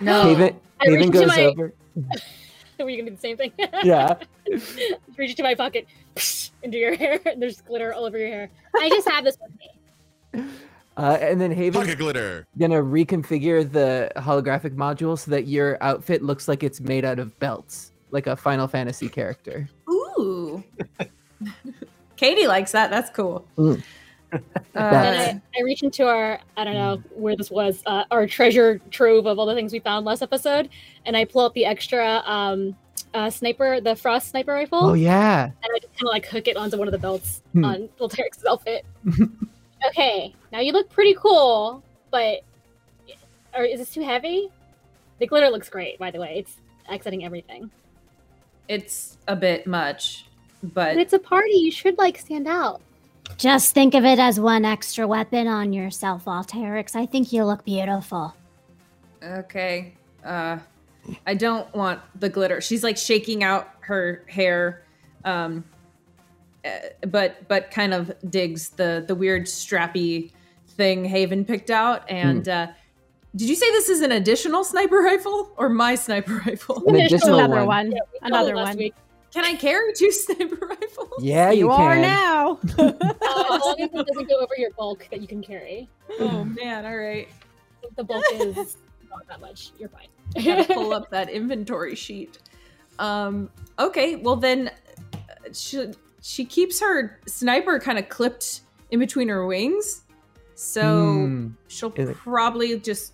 No, 0.01 0.23
Haven, 0.23 0.61
Haven 0.81 0.95
reach 0.95 1.07
into 1.07 1.19
goes 1.19 1.27
my- 1.29 1.45
over. 1.45 1.73
Were 2.85 2.91
you 2.91 2.99
gonna 2.99 3.11
do 3.11 3.17
the 3.17 3.21
same 3.21 3.37
thing? 3.37 3.53
Yeah. 3.85 4.15
reach 5.17 5.31
into 5.31 5.43
my 5.43 5.55
pocket, 5.55 5.87
into 6.63 6.79
your 6.79 6.95
hair. 6.97 7.19
and 7.27 7.41
There's 7.41 7.61
glitter 7.63 7.93
all 7.95 8.05
over 8.05 8.19
your 8.19 8.29
hair. 8.29 8.51
I 8.77 8.89
just 8.89 9.09
have 9.09 9.25
this 9.25 9.37
with 9.41 9.53
me. 9.59 10.51
Uh, 10.97 11.19
and 11.21 11.41
then 11.41 11.51
Haven's 11.51 11.77
Pocket 11.77 11.99
glitter. 11.99 12.47
gonna 12.59 12.83
reconfigure 12.83 13.71
the 13.71 14.11
holographic 14.17 14.75
module 14.77 15.19
so 15.19 15.31
that 15.31 15.47
your 15.47 15.77
outfit 15.83 16.23
looks 16.23 16.49
like 16.49 16.63
it's 16.63 16.81
made 16.81 17.05
out 17.05 17.19
of 17.19 17.39
belts, 17.39 17.93
like 18.11 18.27
a 18.27 18.35
Final 18.37 18.67
Fantasy 18.67 19.09
character. 19.09 19.69
Ooh. 19.91 20.63
Katie 22.17 22.47
likes 22.47 22.73
that. 22.73 22.91
That's 22.91 23.11
cool. 23.11 23.47
Mm. 23.59 23.83
Uh, 24.33 24.39
And 24.75 25.41
I, 25.55 25.59
I 25.59 25.63
reach 25.63 25.83
into 25.83 26.07
our, 26.07 26.39
I 26.57 26.65
don't 26.65 26.75
know 26.75 27.03
where 27.15 27.37
this 27.37 27.51
was, 27.51 27.83
uh, 27.87 28.05
our 28.11 28.27
treasure 28.27 28.81
trove 28.91 29.27
of 29.27 29.39
all 29.39 29.47
the 29.47 29.55
things 29.55 29.73
we 29.73 29.79
found 29.79 30.05
last 30.05 30.23
episode, 30.23 30.69
and 31.07 31.17
I 31.17 31.25
pull 31.25 31.45
out 31.45 31.55
the 31.55 31.65
extra 31.65 32.23
um, 32.27 32.77
uh, 33.15 33.31
sniper, 33.31 33.81
the 33.81 33.95
frost 33.97 34.29
sniper 34.29 34.53
rifle, 34.53 34.85
Oh 34.85 34.93
yeah. 34.95 35.45
and 35.45 35.55
I 35.75 35.79
just 35.79 35.93
kind 35.95 36.03
of 36.09 36.13
like 36.13 36.27
hook 36.27 36.49
it 36.49 36.57
onto 36.57 36.77
one 36.77 36.89
of 36.89 36.93
the 36.93 36.99
belts 36.99 37.43
Hmm. 37.53 37.65
on 37.65 37.89
Volterix's 37.99 38.45
outfit. 38.47 38.85
okay, 39.89 40.35
now 40.53 40.61
you 40.61 40.73
look 40.73 40.91
pretty 40.91 41.15
cool, 41.15 41.83
but 42.11 42.41
or 43.57 43.65
is 43.65 43.79
this 43.79 43.91
too 43.95 44.03
heavy? 44.03 44.51
The 45.19 45.27
glitter 45.27 45.49
looks 45.49 45.71
great, 45.71 45.99
by 45.99 46.11
the 46.11 46.19
way. 46.21 46.41
It's 46.41 46.57
accenting 46.91 47.25
everything. 47.25 47.71
it's 48.69 49.17
a 49.29 49.37
bit 49.37 49.67
much, 49.67 50.27
but 50.63 50.95
But 50.95 50.99
it's 50.99 51.13
a 51.15 51.19
party. 51.19 51.53
You 51.55 51.71
should 51.71 51.97
like 51.97 52.19
stand 52.19 52.47
out. 52.49 52.83
Just 53.37 53.75
think 53.75 53.95
of 53.95 54.05
it 54.05 54.19
as 54.19 54.41
one 54.41 54.65
extra 54.65 55.07
weapon 55.07 55.47
on 55.47 55.73
yourself, 55.73 56.25
Volterix. 56.25 56.97
I 56.97 57.07
think 57.07 57.33
you 57.33 57.45
look 57.45 57.65
beautiful. 57.65 58.35
Okay. 59.23 59.95
Uh 60.25 60.59
I 61.27 61.35
don't 61.35 61.73
want 61.75 62.01
the 62.19 62.29
glitter. 62.29 62.61
She's 62.61 62.83
like 62.83 62.97
shaking 62.97 63.45
out 63.45 63.71
her 63.81 64.25
hair 64.29 64.83
um 65.25 65.65
uh, 66.65 66.71
but 67.09 67.47
but 67.49 67.71
kind 67.71 67.95
of 67.95 68.13
digs 68.31 68.71
the 68.71 69.05
the 69.07 69.15
weird 69.15 69.45
strappy 69.47 70.33
thing 70.69 71.05
Haven 71.05 71.45
picked 71.45 71.71
out 71.71 72.09
and 72.11 72.49
uh 72.49 72.67
did 73.35 73.49
you 73.51 73.55
say 73.55 73.71
this 73.73 73.89
is 73.91 74.01
an 74.01 74.13
additional 74.13 74.65
sniper 74.65 74.97
rifle 74.97 75.51
or 75.59 75.69
my 75.69 75.95
sniper 75.95 76.43
rifle? 76.47 76.83
An 76.89 76.97
additional 76.97 77.39
Another 77.39 77.57
one. 77.57 77.67
one. 77.67 77.93
Yeah, 77.93 77.99
we 78.13 78.19
called 78.31 78.49
it 78.49 78.51
Another 78.51 78.55
one. 78.55 78.77
week. 78.79 78.95
Can 79.33 79.45
I 79.45 79.55
carry 79.55 79.93
two 79.95 80.11
sniper 80.13 80.67
rifles? 80.67 81.11
Yeah, 81.21 81.51
you, 81.51 81.67
you 81.67 81.71
are 81.71 81.95
can. 81.95 82.03
now. 82.03 82.59
Uh, 82.79 83.55
as 83.57 83.61
long 83.65 83.77
as 83.81 83.91
it 83.93 84.07
doesn't 84.07 84.29
go 84.29 84.37
over 84.41 84.55
your 84.57 84.71
bulk 84.73 85.07
that 85.11 85.21
you 85.21 85.27
can 85.27 85.43
carry. 85.43 85.89
Oh 86.21 86.45
man, 86.45 86.87
all 86.87 86.97
right. 86.97 87.29
The 87.97 88.05
bulk 88.05 88.25
is 88.33 88.77
not 89.11 89.27
that 89.29 89.41
much, 89.41 89.73
you're 89.79 89.89
fine. 89.89 90.09
I 90.37 90.43
gotta 90.43 90.73
pull 90.75 90.93
up 90.95 91.11
that 91.11 91.29
inventory 91.29 91.95
sheet. 91.95 92.39
Um, 92.99 93.51
okay, 93.79 94.17
well 94.17 94.37
then, 94.37 94.71
uh, 95.13 95.19
she 95.53 95.91
she 96.23 96.45
keeps 96.45 96.81
her 96.81 97.21
sniper 97.27 97.79
kind 97.79 97.99
of 97.99 98.09
clipped 98.09 98.61
in 98.91 98.99
between 99.01 99.29
her 99.29 99.47
wings, 99.47 100.03
so 100.55 101.03
Hmm. 101.27 101.49
she'll 101.69 101.91
probably 101.91 102.79
just 102.81 103.13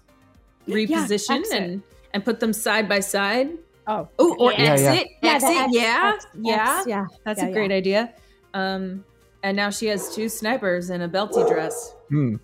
reposition 0.68 1.40
exit. 1.40 1.60
and 1.62 1.82
and 2.14 2.24
put 2.24 2.38
them 2.40 2.52
side 2.52 2.88
by 2.88 3.00
side. 3.00 3.50
Oh. 3.86 4.08
Oh, 4.18 4.36
or 4.38 4.52
Yeah, 4.52 4.58
yeah. 4.58 4.70
exit, 4.92 5.08
Yeah, 5.22 5.38
the 5.38 5.44
exit, 5.46 5.56
X- 5.62 5.72
yeah, 5.74 6.12
X- 6.14 6.26
yeah. 6.40 6.76
X, 6.78 6.86
yeah. 6.86 7.06
That's 7.24 7.40
Yeah, 7.42 7.48
a 7.48 7.52
great 7.52 7.72
idea. 7.72 8.14
Um, 8.54 9.04
and 9.42 9.56
now 9.56 9.70
she 9.70 9.86
has 9.86 10.14
two 10.14 10.28
snipers 10.28 10.90
and 10.90 11.02
a 11.02 11.08
belty 11.08 11.46
dress 11.48 11.94
Hmm. 12.08 12.36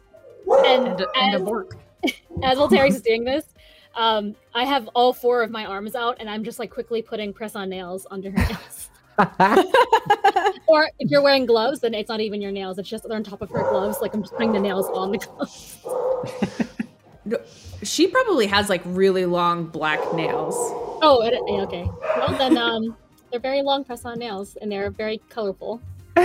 And, 0.65 0.89
and 0.89 1.01
a, 1.01 1.07
and 1.17 1.35
a 1.35 1.37
as, 1.37 1.43
bork. 1.43 1.77
as 2.43 2.59
Volterix 2.59 2.89
is 2.91 3.03
doing 3.03 3.23
this, 3.25 3.45
um, 3.95 4.35
I 4.55 4.65
have 4.65 4.89
all 4.95 5.13
four 5.13 5.43
of 5.43 5.51
my 5.51 5.65
arms 5.67 5.95
out, 5.95 6.17
and 6.21 6.29
I'm 6.31 6.43
just 6.43 6.59
like 6.59 6.71
quickly 6.71 7.03
putting 7.03 7.33
press-on 7.33 7.69
nails 7.69 8.07
under 8.11 8.31
her 8.31 8.37
nails. 8.49 8.91
or 10.69 10.89
if 11.01 11.11
you're 11.11 11.23
wearing 11.23 11.45
gloves, 11.45 11.81
then 11.81 11.93
it's 11.93 12.09
not 12.09 12.21
even 12.21 12.41
your 12.41 12.53
nails; 12.53 12.79
it's 12.79 12.89
just 12.89 13.03
they're 13.07 13.17
on 13.17 13.25
top 13.25 13.43
of 13.43 13.51
her 13.51 13.63
gloves. 13.71 13.99
Like 14.01 14.15
I'm 14.15 14.23
just 14.23 14.33
putting 14.35 14.53
the 14.53 14.61
nails 14.61 14.87
on 14.95 15.11
the 15.13 15.19
gloves. 15.19 15.79
She 17.83 18.07
probably 18.09 18.47
has 18.47 18.69
like 18.69 18.83
really 18.85 19.27
long 19.27 19.67
black 19.67 20.01
nails. 20.15 20.55
Oh, 21.01 21.23
it, 21.23 21.35
okay. 21.63 21.89
Well, 22.17 22.37
then 22.37 22.59
um, 22.67 22.97
they're 23.31 23.41
very 23.41 23.63
long 23.63 23.85
press-on 23.85 24.19
nails, 24.19 24.57
and 24.61 24.71
they're 24.71 24.91
very 24.91 25.21
colorful. 25.29 25.81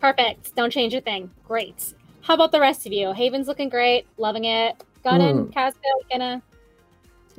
Perfect. 0.00 0.54
Don't 0.54 0.70
change 0.70 0.94
a 0.94 1.00
thing. 1.00 1.30
Great. 1.46 1.94
How 2.22 2.34
about 2.34 2.52
the 2.52 2.60
rest 2.60 2.86
of 2.86 2.92
you? 2.92 3.12
Haven's 3.12 3.48
looking 3.48 3.68
great. 3.68 4.06
Loving 4.16 4.44
it. 4.44 4.76
Gunnin, 5.04 5.44
Hmm. 5.46 5.50
Casco, 5.50 5.80
gonna. 6.10 6.42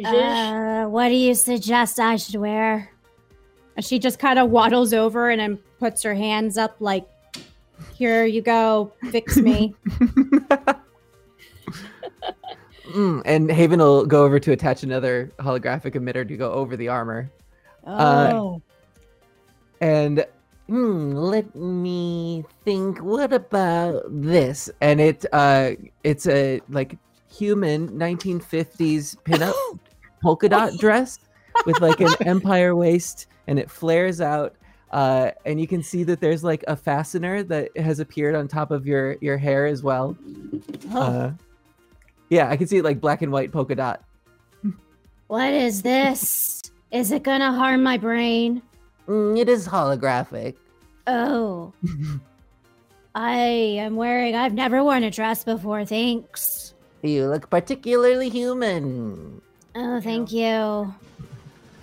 Uh, 0.03 0.85
what 0.87 1.07
do 1.09 1.15
you 1.15 1.33
suggest 1.33 1.99
I 1.99 2.17
should 2.17 2.35
wear? 2.35 2.91
She 3.79 3.97
just 3.97 4.19
kind 4.19 4.37
of 4.37 4.49
waddles 4.51 4.93
over 4.93 5.29
and 5.29 5.39
then 5.39 5.57
puts 5.79 6.03
her 6.03 6.13
hands 6.13 6.57
up, 6.57 6.75
like, 6.79 7.05
"Here 7.97 8.25
you 8.25 8.41
go, 8.41 8.93
fix 9.11 9.37
me." 9.37 9.73
Mm, 12.95 13.21
and 13.25 13.51
Haven 13.51 13.79
will 13.79 14.05
go 14.05 14.23
over 14.23 14.39
to 14.39 14.53
attach 14.53 14.83
another 14.83 15.31
holographic 15.39 15.95
emitter 15.95 16.27
to 16.27 16.37
go 16.37 16.51
over 16.51 16.77
the 16.77 16.87
armor. 16.87 17.29
oh, 17.85 18.61
And 19.81 20.25
Hmm, 20.67 21.11
let 21.11 21.53
me 21.55 22.43
think. 22.63 22.99
What 23.03 23.31
about 23.31 24.03
this, 24.09 24.69
and 24.81 24.99
it 24.99 25.23
uh, 25.31 25.71
it's 26.03 26.25
a 26.25 26.59
like 26.69 26.97
human 27.31 27.89
1950s 27.89 29.15
pinup 29.23 29.53
polka 30.23 30.49
dot 30.49 30.73
dress 30.79 31.19
with 31.67 31.79
like 31.81 32.01
an 32.01 32.15
empire 32.21 32.75
waist, 32.75 33.27
and 33.45 33.59
it 33.59 33.69
flares 33.69 34.21
out. 34.21 34.55
Uh, 34.89 35.31
and 35.45 35.59
you 35.59 35.67
can 35.67 35.83
see 35.83 36.03
that 36.03 36.19
there's 36.19 36.43
like 36.43 36.63
a 36.67 36.75
fastener 36.75 37.43
that 37.43 37.69
has 37.77 37.99
appeared 37.99 38.33
on 38.33 38.47
top 38.47 38.71
of 38.71 38.87
your 38.87 39.17
your 39.21 39.37
hair 39.37 39.67
as 39.67 39.83
well. 39.83 40.17
Uh, 40.95 41.31
yeah, 42.29 42.49
I 42.49 42.57
can 42.57 42.67
see 42.67 42.77
it 42.77 42.83
like 42.83 42.99
black 42.99 43.21
and 43.21 43.31
white 43.31 43.51
polka 43.51 43.75
dot. 43.75 44.03
what 45.27 45.53
is 45.53 45.81
this? 45.81 46.61
Is 46.91 47.11
it 47.11 47.23
gonna 47.23 47.51
harm 47.51 47.83
my 47.83 47.97
brain? 47.97 48.61
Mm, 49.07 49.37
it 49.39 49.49
is 49.49 49.67
holographic. 49.67 50.55
Oh, 51.07 51.73
I 53.15 53.37
am 53.37 53.95
wearing. 53.95 54.35
I've 54.35 54.53
never 54.53 54.83
worn 54.83 55.03
a 55.03 55.11
dress 55.11 55.43
before. 55.43 55.85
Thanks. 55.85 56.73
You 57.01 57.27
look 57.27 57.49
particularly 57.49 58.29
human. 58.29 59.41
Oh, 59.75 60.01
thank 60.01 60.31
you. 60.31 60.93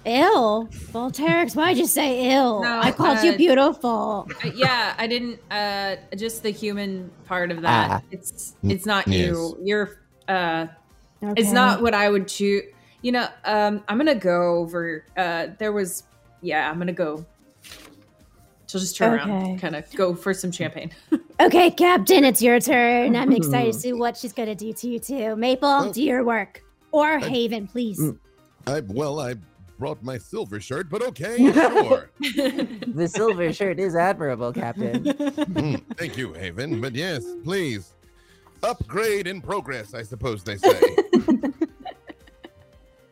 Ill, 0.05 0.67
Volterix. 0.91 1.55
Why'd 1.55 1.79
you 1.79 1.87
say 1.87 2.33
ill? 2.33 2.63
No, 2.63 2.81
I 2.83 2.91
called 2.91 3.23
you 3.23 3.33
uh, 3.33 3.37
beautiful. 3.37 4.29
Uh, 4.45 4.51
yeah, 4.53 4.95
I 4.99 5.07
didn't. 5.07 5.39
Uh, 5.51 5.97
just 6.17 6.43
the 6.43 6.51
human 6.51 7.11
part 7.27 7.53
of 7.53 7.63
that. 7.63 7.91
Ah. 7.91 8.03
It's 8.11 8.57
it's 8.65 8.85
not 8.85 9.07
you. 9.07 9.57
You're. 9.63 9.99
Uh, 10.29 10.67
it's 11.37 11.53
not 11.53 11.83
what 11.83 11.95
I 11.95 12.09
would 12.09 12.29
choose. 12.29 12.65
You 13.03 13.13
know, 13.13 13.29
um, 13.45 13.83
I'm 13.89 13.99
gonna 13.99 14.15
go 14.15 14.57
over. 14.59 15.05
Uh, 15.17 15.49
there 15.59 15.73
was. 15.73 16.05
Yeah, 16.41 16.71
I'm 16.71 16.79
gonna 16.79 16.93
go. 16.93 17.25
She'll 18.67 18.81
just 18.81 18.97
turn 18.97 19.21
Okay. 19.21 19.29
around, 19.31 19.61
kind 19.61 19.77
of 19.77 19.91
go 19.95 20.15
for 20.15 20.33
some 20.35 20.51
champagne. 20.53 20.91
Okay, 21.41 21.71
Captain, 21.73 22.23
it's 22.25 22.41
your 22.41 22.61
turn. 22.61 23.17
I'm 23.17 23.33
excited 23.33 23.73
to 23.73 23.79
see 23.79 23.93
what 23.93 24.17
she's 24.17 24.33
gonna 24.33 24.55
do 24.55 24.73
to 24.75 24.87
you 24.89 25.01
too. 25.01 25.35
Maple, 25.35 25.69
Oh. 25.69 25.93
do 25.93 26.01
your 26.01 26.23
work. 26.23 26.63
Or 26.93 27.19
Haven, 27.19 27.67
please. 27.67 27.99
Mm. 27.99 28.17
I 28.69 28.81
well, 28.87 29.19
I 29.19 29.35
brought 29.77 30.05
my 30.05 30.19
silver 30.19 30.61
shirt, 30.61 30.89
but 30.89 31.03
okay, 31.03 31.37
sure. 31.53 32.11
The 32.21 33.11
silver 33.13 33.53
shirt 33.53 33.81
is 33.81 33.97
admirable, 33.97 34.53
Captain. 34.53 35.05
Hmm, 35.05 35.75
thank 35.97 36.17
you, 36.17 36.33
Haven. 36.35 36.81
But 36.81 36.95
yes, 36.95 37.25
please. 37.43 37.93
Upgrade 38.63 39.27
in 39.27 39.41
progress, 39.41 39.95
I 39.95 40.03
suppose 40.03 40.43
they 40.45 40.57
say. 40.57 40.81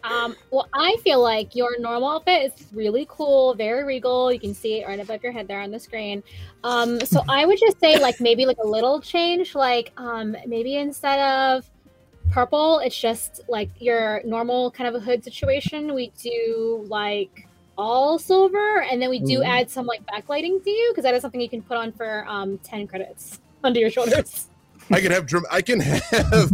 Um, 0.02 0.34
well, 0.50 0.66
I 0.72 0.96
feel 1.04 1.20
like 1.20 1.54
your 1.54 1.78
normal 1.78 2.08
outfit 2.12 2.52
is 2.58 2.66
really 2.72 3.06
cool, 3.10 3.54
very 3.54 3.84
regal. 3.84 4.32
You 4.32 4.40
can 4.40 4.54
see 4.54 4.80
it 4.80 4.86
right 4.86 4.98
above 4.98 5.22
your 5.22 5.30
head 5.30 5.46
there 5.46 5.60
on 5.60 5.70
the 5.70 5.78
screen. 5.78 6.22
Um, 6.64 7.00
so 7.00 7.22
I 7.28 7.44
would 7.44 7.58
just 7.60 7.78
say 7.80 8.00
like 8.00 8.18
maybe 8.18 8.46
like 8.46 8.56
a 8.64 8.66
little 8.66 9.00
change, 9.02 9.54
like 9.54 9.92
um, 9.98 10.34
maybe 10.46 10.76
instead 10.76 11.20
of 11.20 11.70
purple, 12.30 12.78
it's 12.78 12.98
just 12.98 13.42
like 13.48 13.68
your 13.78 14.22
normal 14.24 14.70
kind 14.70 14.88
of 14.88 14.94
a 15.00 15.04
hood 15.04 15.22
situation. 15.22 15.94
We 15.94 16.12
do 16.20 16.84
like 16.88 17.46
all 17.76 18.18
silver, 18.18 18.82
and 18.82 19.00
then 19.02 19.10
we 19.10 19.20
do 19.20 19.40
Mhm. 19.40 19.46
add 19.46 19.70
some 19.70 19.84
like 19.86 20.00
backlighting 20.06 20.64
to 20.64 20.70
you 20.70 20.90
because 20.92 21.04
that 21.04 21.14
is 21.14 21.20
something 21.22 21.40
you 21.42 21.48
can 21.50 21.62
put 21.62 21.76
on 21.76 21.92
for 21.92 22.24
um, 22.26 22.58
ten 22.58 22.86
credits 22.86 23.38
under 23.62 23.78
your 23.80 23.90
shoulders. 23.90 24.48
I 24.92 25.00
can 25.00 25.12
have 25.12 25.28
I 25.50 25.62
can 25.62 25.80
have 25.80 26.52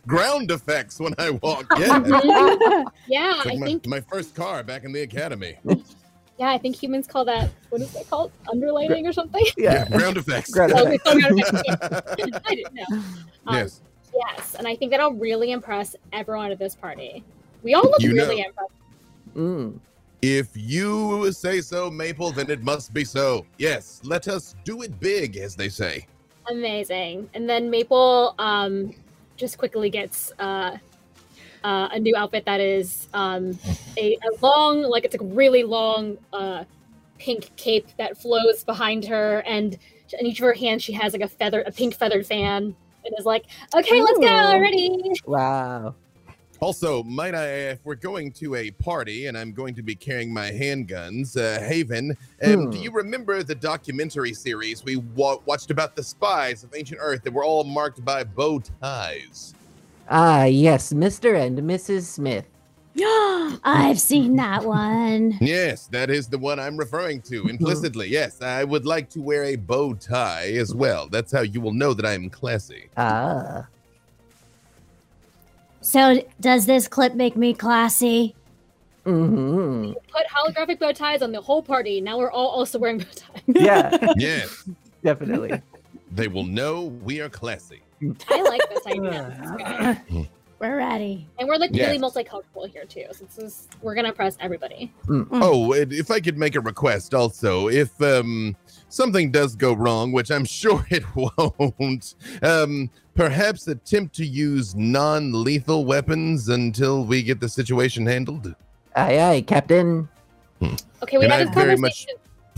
ground 0.06 0.50
effects 0.50 1.00
when 1.00 1.14
I 1.18 1.30
walk. 1.30 1.66
Yeah, 1.78 2.02
yeah, 3.08 3.42
like 3.44 3.54
I 3.54 3.56
my, 3.56 3.66
think 3.66 3.86
my 3.86 4.00
first 4.00 4.34
car 4.34 4.62
back 4.62 4.84
in 4.84 4.92
the 4.92 5.02
academy. 5.02 5.56
yeah, 6.38 6.50
I 6.50 6.58
think 6.58 6.76
humans 6.76 7.06
call 7.06 7.24
that 7.26 7.50
what 7.70 7.80
is 7.80 7.90
that 7.92 8.08
called? 8.10 8.32
Underlining 8.50 9.06
or 9.06 9.12
something? 9.12 9.44
Yeah, 9.56 9.88
ground 9.88 10.16
effects. 10.16 10.50
Ground 10.50 10.72
Oh, 10.76 10.84
ground 10.84 10.98
effects. 11.40 12.40
I 12.46 12.54
didn't 12.54 12.74
know. 12.74 12.84
Um, 13.46 13.56
yes. 13.56 13.80
Yes, 14.14 14.56
and 14.56 14.66
I 14.66 14.74
think 14.74 14.90
that'll 14.90 15.12
really 15.14 15.52
impress 15.52 15.94
everyone 16.12 16.50
at 16.50 16.58
this 16.58 16.74
party. 16.74 17.22
We 17.62 17.74
all 17.74 17.84
look 17.84 18.00
You 18.02 18.12
really 18.12 18.40
know. 18.40 18.46
impressed. 18.48 18.72
Mm. 19.36 19.78
If 20.22 20.48
you 20.54 21.30
say 21.32 21.60
so, 21.60 21.90
Maple, 21.90 22.32
then 22.32 22.50
it 22.50 22.62
must 22.62 22.92
be 22.92 23.04
so. 23.04 23.46
Yes, 23.56 24.00
let 24.04 24.26
us 24.28 24.54
do 24.64 24.82
it 24.82 24.98
big, 25.00 25.36
as 25.36 25.54
they 25.54 25.68
say. 25.68 26.06
Amazing. 26.50 27.30
And 27.32 27.48
then 27.48 27.70
Maple 27.70 28.34
um, 28.38 28.92
just 29.36 29.56
quickly 29.56 29.88
gets 29.88 30.32
uh, 30.38 30.76
uh, 31.62 31.88
a 31.92 31.98
new 31.98 32.14
outfit 32.16 32.44
that 32.46 32.60
is 32.60 33.08
um, 33.14 33.58
a, 33.96 34.14
a 34.14 34.44
long, 34.44 34.82
like 34.82 35.04
it's 35.04 35.14
a 35.14 35.22
really 35.24 35.62
long 35.62 36.18
uh, 36.32 36.64
pink 37.18 37.50
cape 37.56 37.86
that 37.98 38.18
flows 38.18 38.64
behind 38.64 39.06
her, 39.06 39.40
and 39.46 39.78
in 40.18 40.26
each 40.26 40.40
of 40.40 40.44
her 40.44 40.54
hands 40.54 40.82
she 40.82 40.92
has 40.92 41.12
like 41.12 41.22
a 41.22 41.28
feather, 41.28 41.62
a 41.62 41.70
pink 41.70 41.94
feathered 41.94 42.26
fan, 42.26 42.74
and 43.04 43.14
is 43.18 43.24
like, 43.24 43.44
"Okay, 43.74 44.00
let's 44.02 44.18
go, 44.18 44.56
Ooh. 44.56 44.60
ready." 44.60 45.12
Wow. 45.26 45.94
Also, 46.60 47.02
might 47.04 47.34
I, 47.34 47.46
if 47.72 47.78
we're 47.84 47.94
going 47.94 48.30
to 48.32 48.54
a 48.54 48.70
party 48.72 49.26
and 49.26 49.36
I'm 49.38 49.52
going 49.52 49.74
to 49.76 49.82
be 49.82 49.94
carrying 49.94 50.32
my 50.32 50.50
handguns, 50.50 51.34
uh, 51.36 51.62
Haven, 51.66 52.14
um, 52.44 52.70
do 52.70 52.76
Hmm. 52.76 52.82
you 52.82 52.90
remember 52.90 53.42
the 53.42 53.54
documentary 53.54 54.34
series 54.34 54.84
we 54.84 54.96
wa- 54.96 55.38
watched 55.46 55.70
about 55.70 55.96
the 55.96 56.02
spies 56.02 56.62
of 56.62 56.74
ancient 56.74 57.00
Earth 57.02 57.22
that 57.24 57.32
were 57.32 57.44
all 57.44 57.64
marked 57.64 58.04
by 58.04 58.24
bow 58.24 58.60
ties? 58.82 59.54
Ah, 60.10 60.44
yes, 60.44 60.92
Mr. 60.92 61.34
and 61.40 61.58
Mrs. 61.60 62.02
Smith. 62.02 62.44
I've 63.64 64.00
seen 64.00 64.36
that 64.36 64.62
one. 64.64 65.38
Yes, 65.40 65.86
that 65.86 66.10
is 66.10 66.26
the 66.26 66.36
one 66.38 66.60
I'm 66.60 66.76
referring 66.76 67.22
to 67.22 67.48
implicitly. 67.48 68.08
yes, 68.08 68.42
I 68.42 68.64
would 68.64 68.84
like 68.84 69.08
to 69.10 69.22
wear 69.22 69.44
a 69.44 69.56
bow 69.56 69.94
tie 69.94 70.52
as 70.58 70.74
well. 70.74 71.08
That's 71.08 71.32
how 71.32 71.40
you 71.40 71.60
will 71.62 71.72
know 71.72 71.94
that 71.94 72.04
I 72.04 72.12
am 72.12 72.28
classy. 72.28 72.88
Ah. 72.98 73.66
So, 75.80 76.22
does 76.40 76.66
this 76.66 76.88
clip 76.88 77.14
make 77.14 77.36
me 77.36 77.54
classy? 77.54 78.34
Mm-hmm. 79.06 79.92
Put 80.12 80.26
holographic 80.26 80.78
bow 80.78 80.92
ties 80.92 81.22
on 81.22 81.32
the 81.32 81.40
whole 81.40 81.62
party. 81.62 82.00
Now 82.00 82.18
we're 82.18 82.30
all 82.30 82.48
also 82.48 82.78
wearing 82.78 82.98
bow 82.98 83.04
ties. 83.14 83.42
Yeah, 83.46 84.12
yeah. 84.16 84.44
definitely. 85.04 85.60
they 86.12 86.28
will 86.28 86.44
know 86.44 86.84
we 86.84 87.20
are 87.20 87.28
classy. 87.28 87.80
I 88.28 88.42
like 88.42 88.60
this 88.68 88.86
idea. 88.86 90.02
We're 90.60 90.76
ready. 90.76 91.26
And 91.38 91.48
we're 91.48 91.56
like 91.56 91.70
really 91.70 91.98
multicultural 91.98 92.70
here 92.70 92.84
too. 92.84 93.06
So 93.12 93.26
this 93.34 93.66
we're 93.80 93.94
gonna 93.94 94.12
press 94.12 94.36
everybody. 94.40 94.92
Oh, 95.08 95.72
if 95.72 96.10
I 96.10 96.20
could 96.20 96.36
make 96.36 96.54
a 96.54 96.60
request 96.60 97.14
also, 97.14 97.68
if 97.68 98.00
um 98.02 98.54
something 98.90 99.30
does 99.30 99.56
go 99.56 99.72
wrong, 99.72 100.12
which 100.12 100.30
I'm 100.30 100.44
sure 100.60 100.84
it 100.90 101.04
won't, 101.16 102.14
um 102.42 102.90
perhaps 103.14 103.66
attempt 103.68 104.14
to 104.16 104.24
use 104.24 104.74
non-lethal 104.74 105.84
weapons 105.84 106.48
until 106.48 107.04
we 107.04 107.22
get 107.22 107.38
the 107.40 107.48
situation 107.48 108.06
handled. 108.06 108.54
Aye, 108.96 109.18
aye, 109.20 109.40
Captain. 109.46 110.08
Okay, 111.02 111.18
we 111.18 111.24
And 111.24 111.32
had 111.32 111.42
I 111.42 111.44
this 111.46 111.54
very 111.54 111.74
conversation. 111.76 111.80
much 111.80 112.06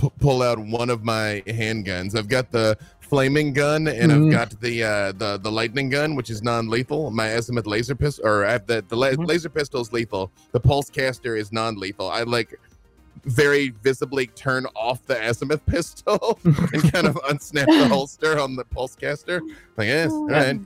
P- 0.01 0.11
pull 0.21 0.43
out 0.43 0.59
one 0.59 0.91
of 0.91 1.05
my 1.05 1.43
handguns. 1.47 2.17
I've 2.17 2.29
got 2.29 2.51
the 2.51 2.77
flaming 3.01 3.53
gun 3.53 3.87
and 3.89 4.11
Mhm. 4.11 4.27
I've 4.27 4.33
got 4.33 4.61
the 4.61 4.83
uh 4.85 5.13
the 5.13 5.39
the 5.39 5.53
lightning 5.53 5.91
gun 5.91 6.15
which 6.15 6.31
is 6.31 6.43
non-lethal 6.43 7.11
my 7.11 7.27
azimuth 7.27 7.67
laser 7.67 7.95
pistol 7.95 8.27
or 8.27 8.47
I 8.47 8.53
have 8.53 8.67
the 8.67 8.83
the 8.89 8.97
la- 8.97 9.11
Mhm. 9.11 9.27
laser 9.29 9.51
pistol 9.51 9.83
is 9.83 9.93
lethal 9.93 10.33
the 10.53 10.59
pulse 10.61 10.89
caster 10.89 11.37
is 11.37 11.53
non-lethal 11.53 12.09
i 12.11 12.23
like 12.23 12.59
very 13.25 13.69
visibly 13.83 14.27
turn 14.29 14.67
off 14.75 15.05
the 15.07 15.15
azimuth 15.29 15.65
pistol 15.67 16.39
and 16.45 16.93
kind 16.93 17.07
of 17.07 17.15
unsnap 17.31 17.67
the 17.67 17.87
holster 17.95 18.39
on 18.41 18.57
the 18.57 18.65
pulse 18.65 18.95
caster 18.97 19.41
like 19.77 19.87
yes 19.87 20.11
all 20.11 20.29
right 20.29 20.59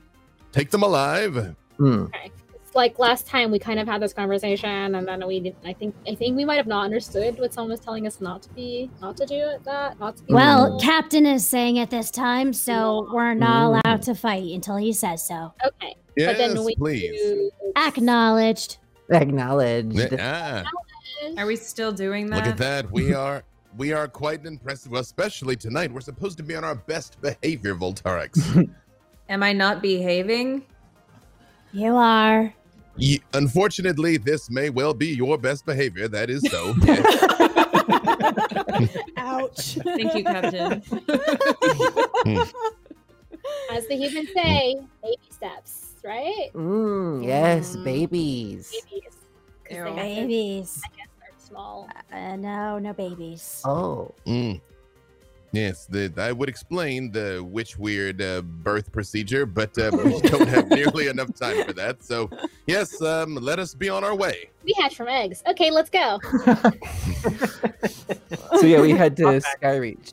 take 0.53 0.71
them 0.71 0.83
alive 0.83 1.55
Hmm. 1.79 2.05
Okay. 2.05 2.31
It's 2.65 2.75
like 2.75 2.99
last 2.99 3.27
time 3.27 3.51
we 3.51 3.59
kind 3.59 3.79
of 3.79 3.87
had 3.87 4.01
this 4.01 4.15
conversation 4.15 4.95
and 4.95 5.07
then 5.07 5.27
we, 5.27 5.55
I 5.67 5.75
think 5.75 5.95
I 6.09 6.15
think 6.15 6.37
we 6.39 6.45
might 6.47 6.57
have 6.57 6.67
not 6.67 6.85
understood 6.87 7.39
what 7.39 7.53
someone 7.53 7.71
was 7.73 7.81
telling 7.81 8.07
us 8.07 8.19
not 8.23 8.41
to 8.45 8.49
be 8.55 8.91
not 9.03 9.17
to 9.19 9.27
do 9.27 9.35
it 9.35 9.63
that, 9.65 10.01
not 10.01 10.17
to 10.17 10.23
be 10.25 10.33
Well, 10.33 10.73
rude. 10.73 10.81
Captain 10.83 11.27
is 11.27 11.47
saying 11.47 11.77
it 11.77 11.91
this 11.91 12.11
time, 12.11 12.55
so 12.55 13.09
we're 13.13 13.35
not 13.35 13.73
Mm. 13.75 13.81
allowed 13.85 14.03
to 14.05 14.15
fight 14.15 14.45
until 14.55 14.77
he 14.77 14.95
says 14.95 15.27
so. 15.29 15.53
Okay. 15.67 15.95
yes 16.17 16.29
but 16.31 16.39
then 16.39 16.65
we 16.65 16.75
please 16.77 17.21
do- 17.21 17.51
Acknowledged. 17.77 18.79
Acknowledged. 19.11 20.15
ah, 20.19 20.65
Are 21.39 21.47
we 21.47 21.57
still 21.57 21.93
doing 21.93 22.29
that? 22.31 22.37
look 22.37 22.47
at 22.47 22.57
that 22.59 22.91
we 22.91 23.13
are 23.25 23.43
we 23.77 23.93
are 23.93 24.09
quite 24.09 24.45
impressive 24.47 24.93
especially 24.95 25.57
tonight 25.57 25.93
we're 25.93 26.01
supposed 26.01 26.37
to 26.39 26.43
be 26.43 26.55
on 26.57 26.65
our 26.65 26.75
best 26.77 27.21
behavior 27.21 27.75
volterix 27.75 28.69
Am 29.29 29.43
I 29.43 29.53
not 29.53 29.83
behaving? 29.83 30.65
You 31.73 31.97
are. 31.97 32.55
Ye- 32.97 33.21
unfortunately, 33.35 34.19
this 34.19 34.49
may 34.49 34.71
well 34.71 34.95
be 34.95 35.09
your 35.09 35.37
best 35.37 35.67
behavior. 35.67 36.07
That 36.07 36.31
is 36.31 36.43
so. 36.49 36.75
Ouch. 39.17 39.79
Thank 39.85 40.15
you, 40.15 40.23
Captain. 40.23 40.81
as 43.73 43.87
the 43.89 43.97
humans 43.97 44.29
say, 44.35 44.77
baby 45.03 45.19
steps, 45.31 45.95
right? 46.05 46.51
Mm, 46.55 47.25
yes, 47.25 47.75
babies. 47.77 48.71
Babies. 48.71 49.17
'Cause 49.65 49.77
Ew. 49.79 49.85
they 49.97 50.15
Babies. 50.21 50.81
I 51.51 51.53
guess 51.53 51.53
they're 51.53 51.55
small. 51.55 51.89
Uh, 52.13 52.37
no, 52.37 52.79
no 52.79 52.93
babies. 52.93 53.63
Oh. 53.65 54.15
Mm. 54.27 54.61
Yes, 55.53 55.87
the, 55.87 56.13
I 56.19 56.33
would 56.33 56.49
explain 56.49 57.11
the 57.11 57.43
witch 57.43 57.79
weird 57.79 58.21
uh, 58.21 58.43
birth 58.43 58.93
procedure, 58.93 59.47
but 59.47 59.77
uh, 59.79 59.91
we 60.05 60.21
don't 60.21 60.49
have 60.49 60.69
nearly 60.69 61.07
enough 61.07 61.35
time 61.35 61.65
for 61.65 61.73
that. 61.73 62.03
So, 62.03 62.29
yes, 62.67 63.01
um, 63.01 63.37
let 63.37 63.59
us 63.59 63.75
be 63.75 63.89
on 63.89 64.05
our 64.05 64.15
way. 64.15 64.51
We 64.65 64.75
hatch 64.79 64.97
from 64.97 65.09
eggs. 65.09 65.43
Okay, 65.47 65.71
let's 65.71 65.91
go. 65.91 66.21
So 68.61 68.67
yeah, 68.67 68.81
we 68.81 68.91
head 68.91 69.17
to 69.19 69.25
Skyreach. 69.63 70.13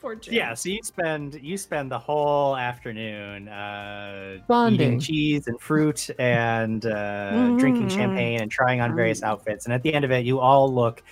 Poor 0.00 0.14
Jim. 0.14 0.34
Yeah, 0.34 0.54
so 0.54 0.68
you 0.68 0.78
spend 0.82 1.40
you 1.42 1.58
spend 1.58 1.90
the 1.90 1.98
whole 1.98 2.56
afternoon 2.56 3.48
uh, 3.48 4.34
eating 4.34 4.44
Bonding. 4.46 5.00
cheese 5.00 5.48
and 5.48 5.60
fruit 5.60 6.08
and 6.20 6.86
uh, 6.86 7.50
drinking 7.58 7.86
Mm. 7.88 7.90
champagne 7.90 8.40
and 8.40 8.50
trying 8.50 8.80
on 8.80 8.94
various 8.94 9.22
outfits. 9.24 9.64
And 9.66 9.74
at 9.74 9.82
the 9.82 9.92
end 9.92 10.04
of 10.04 10.12
it, 10.12 10.24
you 10.24 10.38
all 10.38 10.72
look 10.72 11.02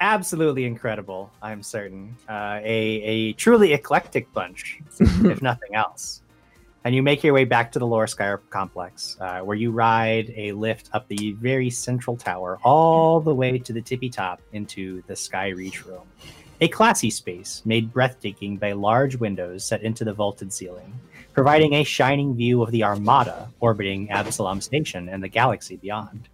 absolutely 0.00 0.64
incredible. 0.66 1.30
I'm 1.40 1.62
certain 1.62 2.14
uh, 2.28 2.60
a 2.62 3.02
a 3.02 3.32
truly 3.34 3.72
eclectic 3.72 4.30
bunch, 4.34 4.80
if 5.00 5.40
nothing 5.40 5.74
else. 5.74 6.20
And 6.84 6.94
you 6.94 7.02
make 7.02 7.22
your 7.22 7.32
way 7.32 7.44
back 7.44 7.70
to 7.72 7.78
the 7.78 7.86
Lorespire 7.86 8.40
complex, 8.50 9.16
uh, 9.20 9.38
where 9.40 9.56
you 9.56 9.70
ride 9.70 10.34
a 10.36 10.50
lift 10.52 10.90
up 10.92 11.06
the 11.06 11.32
very 11.34 11.70
central 11.70 12.16
tower, 12.16 12.58
all 12.64 13.20
the 13.20 13.32
way 13.34 13.56
to 13.56 13.72
the 13.72 13.80
tippy 13.80 14.10
top 14.10 14.40
into 14.52 15.00
the 15.06 15.14
Sky 15.16 15.48
Reach 15.50 15.86
room 15.86 16.02
a 16.62 16.68
classy 16.68 17.10
space 17.10 17.60
made 17.64 17.92
breathtaking 17.92 18.56
by 18.56 18.70
large 18.70 19.16
windows 19.16 19.64
set 19.64 19.82
into 19.82 20.04
the 20.04 20.12
vaulted 20.12 20.52
ceiling, 20.52 20.94
providing 21.32 21.72
a 21.72 21.82
shining 21.82 22.36
view 22.36 22.62
of 22.62 22.70
the 22.70 22.84
Armada 22.84 23.50
orbiting 23.58 24.08
Absalom 24.12 24.60
Station 24.60 25.08
and 25.08 25.20
the 25.20 25.28
galaxy 25.28 25.74
beyond. 25.74 26.28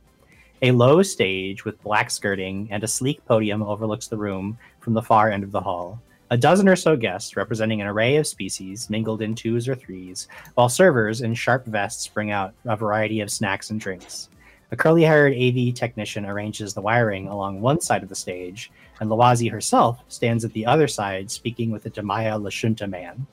A 0.60 0.72
low 0.72 1.02
stage 1.02 1.64
with 1.64 1.82
black 1.82 2.10
skirting 2.10 2.68
and 2.70 2.84
a 2.84 2.86
sleek 2.86 3.24
podium 3.24 3.62
overlooks 3.62 4.06
the 4.06 4.18
room 4.18 4.58
from 4.80 4.92
the 4.92 5.00
far 5.00 5.30
end 5.30 5.44
of 5.44 5.50
the 5.50 5.62
hall. 5.62 5.98
A 6.28 6.36
dozen 6.36 6.68
or 6.68 6.76
so 6.76 6.94
guests 6.94 7.34
representing 7.34 7.80
an 7.80 7.86
array 7.86 8.16
of 8.16 8.26
species 8.26 8.90
mingled 8.90 9.22
in 9.22 9.34
twos 9.34 9.66
or 9.66 9.74
threes, 9.74 10.28
while 10.56 10.68
servers 10.68 11.22
in 11.22 11.32
sharp 11.32 11.64
vests 11.64 12.06
bring 12.06 12.30
out 12.30 12.52
a 12.66 12.76
variety 12.76 13.22
of 13.22 13.30
snacks 13.30 13.70
and 13.70 13.80
drinks. 13.80 14.28
A 14.70 14.76
curly 14.76 15.04
haired 15.04 15.32
AV 15.32 15.72
technician 15.72 16.26
arranges 16.26 16.74
the 16.74 16.82
wiring 16.82 17.28
along 17.28 17.62
one 17.62 17.80
side 17.80 18.02
of 18.02 18.10
the 18.10 18.14
stage, 18.14 18.70
and 19.00 19.10
Luwazi 19.10 19.50
herself 19.50 20.02
stands 20.08 20.44
at 20.44 20.52
the 20.52 20.66
other 20.66 20.88
side 20.88 21.30
speaking 21.30 21.70
with 21.70 21.82
the 21.82 21.90
Damaya 21.90 22.40
Lashunta 22.40 22.88
man. 22.88 23.26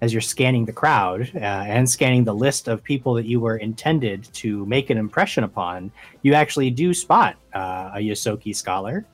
As 0.00 0.12
you're 0.12 0.20
scanning 0.20 0.64
the 0.64 0.72
crowd 0.72 1.30
uh, 1.34 1.38
and 1.38 1.88
scanning 1.88 2.24
the 2.24 2.34
list 2.34 2.68
of 2.68 2.82
people 2.82 3.14
that 3.14 3.24
you 3.24 3.40
were 3.40 3.56
intended 3.56 4.24
to 4.34 4.66
make 4.66 4.90
an 4.90 4.98
impression 4.98 5.44
upon, 5.44 5.90
you 6.22 6.34
actually 6.34 6.70
do 6.70 6.92
spot 6.92 7.36
uh, 7.54 7.92
a 7.94 7.98
Ysoki 7.98 8.54
scholar. 8.54 9.06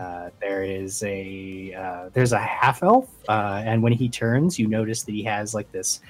Uh, 0.00 0.30
there 0.40 0.62
is 0.62 1.02
a 1.02 1.74
uh, 1.74 2.08
there's 2.14 2.32
a 2.32 2.38
half 2.38 2.82
elf, 2.82 3.08
uh, 3.28 3.62
and 3.64 3.82
when 3.82 3.92
he 3.92 4.08
turns, 4.08 4.58
you 4.58 4.66
notice 4.66 5.02
that 5.02 5.12
he 5.12 5.22
has 5.22 5.54
like 5.54 5.70
this 5.72 6.00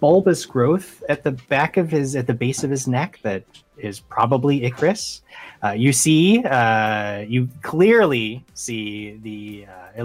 bulbous 0.00 0.44
growth 0.46 1.02
at 1.08 1.22
the 1.22 1.32
back 1.32 1.76
of 1.76 1.90
his 1.90 2.16
at 2.16 2.26
the 2.26 2.34
base 2.34 2.64
of 2.64 2.70
his 2.70 2.86
neck 2.86 3.18
that 3.22 3.44
is 3.78 4.00
probably 4.00 4.64
Icarus. 4.64 5.22
Uh, 5.62 5.70
you 5.70 5.92
see, 5.92 6.44
uh, 6.44 7.20
you 7.20 7.48
clearly 7.62 8.44
see 8.54 9.18
the 9.22 9.66
uh, 9.98 10.04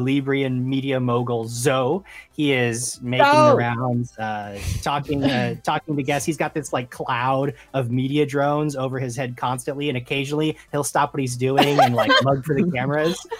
media 0.49 0.99
mogul 0.99 1.45
Zoe. 1.47 2.03
He 2.31 2.53
is 2.53 2.99
making 3.01 3.25
the 3.25 3.55
rounds, 3.55 4.17
uh, 4.17 4.59
talking, 4.81 5.23
uh, 5.23 5.55
talking 5.63 5.95
to 5.97 6.03
guests. 6.03 6.25
He's 6.25 6.37
got 6.37 6.53
this 6.53 6.73
like 6.73 6.89
cloud 6.89 7.53
of 7.73 7.91
media 7.91 8.25
drones 8.25 8.75
over 8.75 8.99
his 8.99 9.15
head 9.15 9.37
constantly, 9.37 9.89
and 9.89 9.97
occasionally 9.97 10.57
he'll 10.71 10.83
stop 10.83 11.13
what 11.13 11.19
he's 11.19 11.35
doing 11.35 11.79
and 11.79 11.95
like 11.95 12.11
mug 12.23 12.45
for 12.45 12.55
the 12.55 12.69
cameras. 12.71 13.25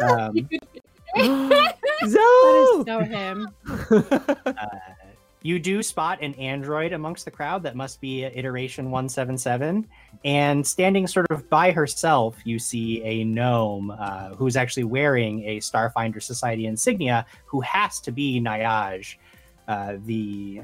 Um, 0.00 0.48
That 1.14 1.76
Zoe! 2.08 2.18
is 2.18 2.84
so 2.84 2.98
him. 2.98 3.48
You 5.44 5.58
do 5.58 5.82
spot 5.82 6.22
an 6.22 6.32
android 6.36 6.94
amongst 6.94 7.26
the 7.26 7.30
crowd 7.30 7.62
that 7.64 7.76
must 7.76 8.00
be 8.00 8.24
iteration 8.24 8.86
177 8.90 9.86
and 10.24 10.66
standing 10.66 11.06
sort 11.06 11.26
of 11.30 11.50
by 11.50 11.70
herself 11.70 12.38
you 12.44 12.58
see 12.58 13.02
a 13.02 13.24
gnome 13.24 13.90
uh, 13.90 14.30
who's 14.30 14.56
actually 14.56 14.84
wearing 14.84 15.44
a 15.44 15.58
starfinder 15.58 16.22
society 16.22 16.64
insignia 16.64 17.26
who 17.44 17.60
has 17.60 18.00
to 18.00 18.10
be 18.10 18.40
Naiaj 18.40 19.16
uh, 19.68 19.96
the 20.06 20.62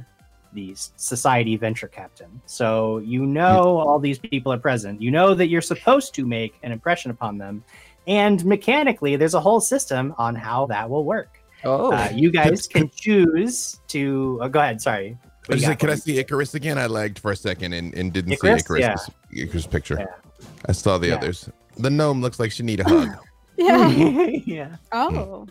the 0.52 0.74
society 0.96 1.56
venture 1.56 1.86
captain. 1.86 2.40
So 2.46 2.98
you 2.98 3.26
know 3.26 3.78
all 3.78 3.98
these 3.98 4.18
people 4.18 4.52
are 4.52 4.58
present. 4.58 5.00
You 5.00 5.10
know 5.10 5.34
that 5.34 5.48
you're 5.48 5.60
supposed 5.60 6.14
to 6.14 6.26
make 6.26 6.54
an 6.62 6.72
impression 6.72 7.10
upon 7.10 7.38
them, 7.38 7.62
and 8.06 8.44
mechanically, 8.44 9.16
there's 9.16 9.34
a 9.34 9.40
whole 9.40 9.60
system 9.60 10.14
on 10.18 10.34
how 10.34 10.66
that 10.66 10.88
will 10.88 11.04
work. 11.04 11.39
Oh, 11.64 11.92
Uh, 11.92 12.08
you 12.14 12.30
guys 12.30 12.66
can 12.66 12.88
choose 12.94 13.80
to. 13.88 14.38
Oh, 14.42 14.48
go 14.48 14.60
ahead. 14.60 14.80
Sorry. 14.80 15.18
I 15.50 15.54
was 15.54 15.66
like, 15.66 15.78
can 15.80 15.90
I 15.90 15.94
see 15.96 16.18
Icarus 16.18 16.54
again? 16.54 16.78
I 16.78 16.86
lagged 16.86 17.18
for 17.18 17.32
a 17.32 17.36
second 17.36 17.72
and, 17.72 17.92
and 17.94 18.12
didn't 18.12 18.32
Icarus? 18.32 18.62
see 18.66 18.74
Icarus, 18.78 19.10
Icarus 19.32 19.66
picture. 19.66 19.96
Yeah. 19.98 20.46
I 20.66 20.72
saw 20.72 20.96
the 20.98 21.08
Yeah. 21.08 21.16
others. 21.16 21.48
The 21.76 21.90
gnome 21.90 22.20
looks 22.20 22.38
like 22.38 22.52
she 22.52 22.62
need 22.62 22.80
a 22.80 22.84
hug. 22.88 23.08
Yeah. 23.58 23.88
yeah. 24.46 24.76
Oh. 24.92 25.46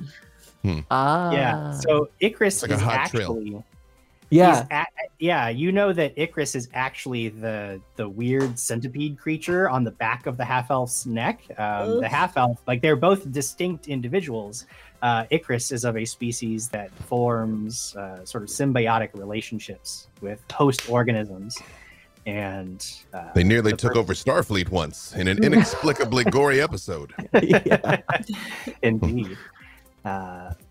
ah, 0.90 1.32
Yeah. 1.32 1.74
So 1.74 2.10
Icarus 2.20 2.62
Like 2.62 2.72
a 2.72 2.76
is 2.76 2.82
hot 2.82 3.10
trail. 3.12 3.34
actually. 3.38 3.64
yeah, 4.32 4.56
he's 4.64 4.72
a- 4.72 4.86
yeah. 5.20 5.50
You 5.50 5.72
know 5.72 5.94
that 5.94 6.14
Icarus 6.16 6.56
is 6.56 6.70
actually 6.74 7.30
the 7.30 7.80
the 7.98 8.08
weird 8.10 8.58
centipede 8.58 9.18
creature 9.20 9.70
on 9.70 9.84
the 9.84 9.92
back 9.92 10.26
of 10.26 10.38
the 10.38 10.46
half 10.46 10.72
elf's 10.72 11.06
neck. 11.06 11.42
Um, 11.58 12.00
the 12.02 12.08
half 12.10 12.36
elf, 12.38 12.62
like 12.68 12.82
they're 12.82 12.96
both 12.96 13.32
distinct 13.32 13.88
individuals. 13.88 14.66
Uh, 15.02 15.26
Icarus 15.30 15.72
is 15.72 15.86
of 15.86 15.96
a 15.98 16.04
species 16.06 16.68
that 16.70 16.92
forms 16.92 17.96
uh, 17.96 18.24
sort 18.26 18.44
of 18.44 18.50
symbiotic 18.50 19.10
relationships 19.14 20.08
with 20.22 20.42
host 20.52 20.90
organisms, 20.90 21.58
and 22.26 22.86
uh, 23.14 23.32
They 23.34 23.44
nearly 23.44 23.72
the 23.72 23.78
took 23.78 23.94
per- 23.94 24.00
over 24.00 24.14
Starfleet 24.14 24.70
once 24.70 25.14
in 25.16 25.28
an 25.28 25.44
inexplicably 25.44 26.26
gory 26.26 26.62
episode. 26.62 27.14
yeah. 27.42 28.02
Indeed. 28.84 29.38
Uh, 30.06 30.54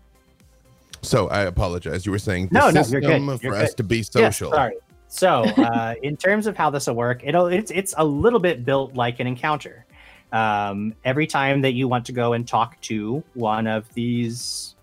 So 1.01 1.29
I 1.29 1.43
apologize. 1.43 2.05
You 2.05 2.11
were 2.11 2.19
saying 2.19 2.49
the 2.51 2.59
No, 2.59 2.65
no, 2.71 2.71
you're 2.81 2.83
system 2.83 3.25
good. 3.27 3.39
for 3.41 3.55
us 3.55 3.73
to 3.75 3.83
be 3.83 4.03
social. 4.03 4.51
sorry. 4.51 4.75
So, 5.07 5.43
uh, 5.45 5.95
in 6.03 6.17
terms 6.17 6.45
of 6.45 6.57
how 6.57 6.69
this 6.69 6.87
will 6.87 6.95
work, 6.95 7.21
it'll 7.23 7.47
it's 7.47 7.71
it's 7.71 7.93
a 7.97 8.03
little 8.03 8.41
bit 8.41 8.65
built 8.65 8.95
like 8.95 9.21
an 9.21 9.25
encounter. 9.25 9.85
Um, 10.31 10.93
every 11.05 11.25
time 11.27 11.61
that 11.61 11.73
you 11.73 11.87
want 11.87 12.05
to 12.05 12.11
go 12.11 12.33
and 12.33 12.47
talk 12.47 12.79
to 12.81 13.23
one 13.33 13.65
of 13.67 13.91
these 13.93 14.75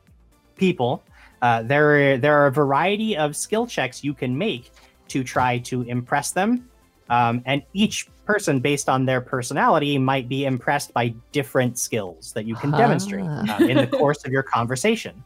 people, 0.57 1.03
uh, 1.43 1.63
there 1.63 2.19
there 2.19 2.37
are 2.37 2.47
a 2.47 2.53
variety 2.53 3.17
of 3.17 3.37
skill 3.37 3.67
checks 3.67 4.03
you 4.03 4.15
can 4.15 4.37
make 4.37 4.73
to 5.09 5.23
try 5.23 5.59
to 5.59 5.83
impress 5.83 6.33
them, 6.33 6.69
um, 7.11 7.43
and 7.47 7.63
each 7.75 8.09
person, 8.25 8.59
based 8.59 8.89
on 8.89 9.07
their 9.07 9.21
personality, 9.21 9.99
might 9.99 10.29
be 10.29 10.47
impressed 10.47 10.93
by 10.93 11.15
different 11.31 11.79
skills 11.79 12.33
that 12.33 12.45
you 12.45 12.57
can 12.57 12.73
demonstrate 12.73 13.25
Ah. 13.25 13.57
uh, 13.61 13.65
in 13.67 13.77
the 13.77 13.87
course 13.87 14.25
of 14.25 14.33
your 14.33 14.43
conversation. 14.43 15.23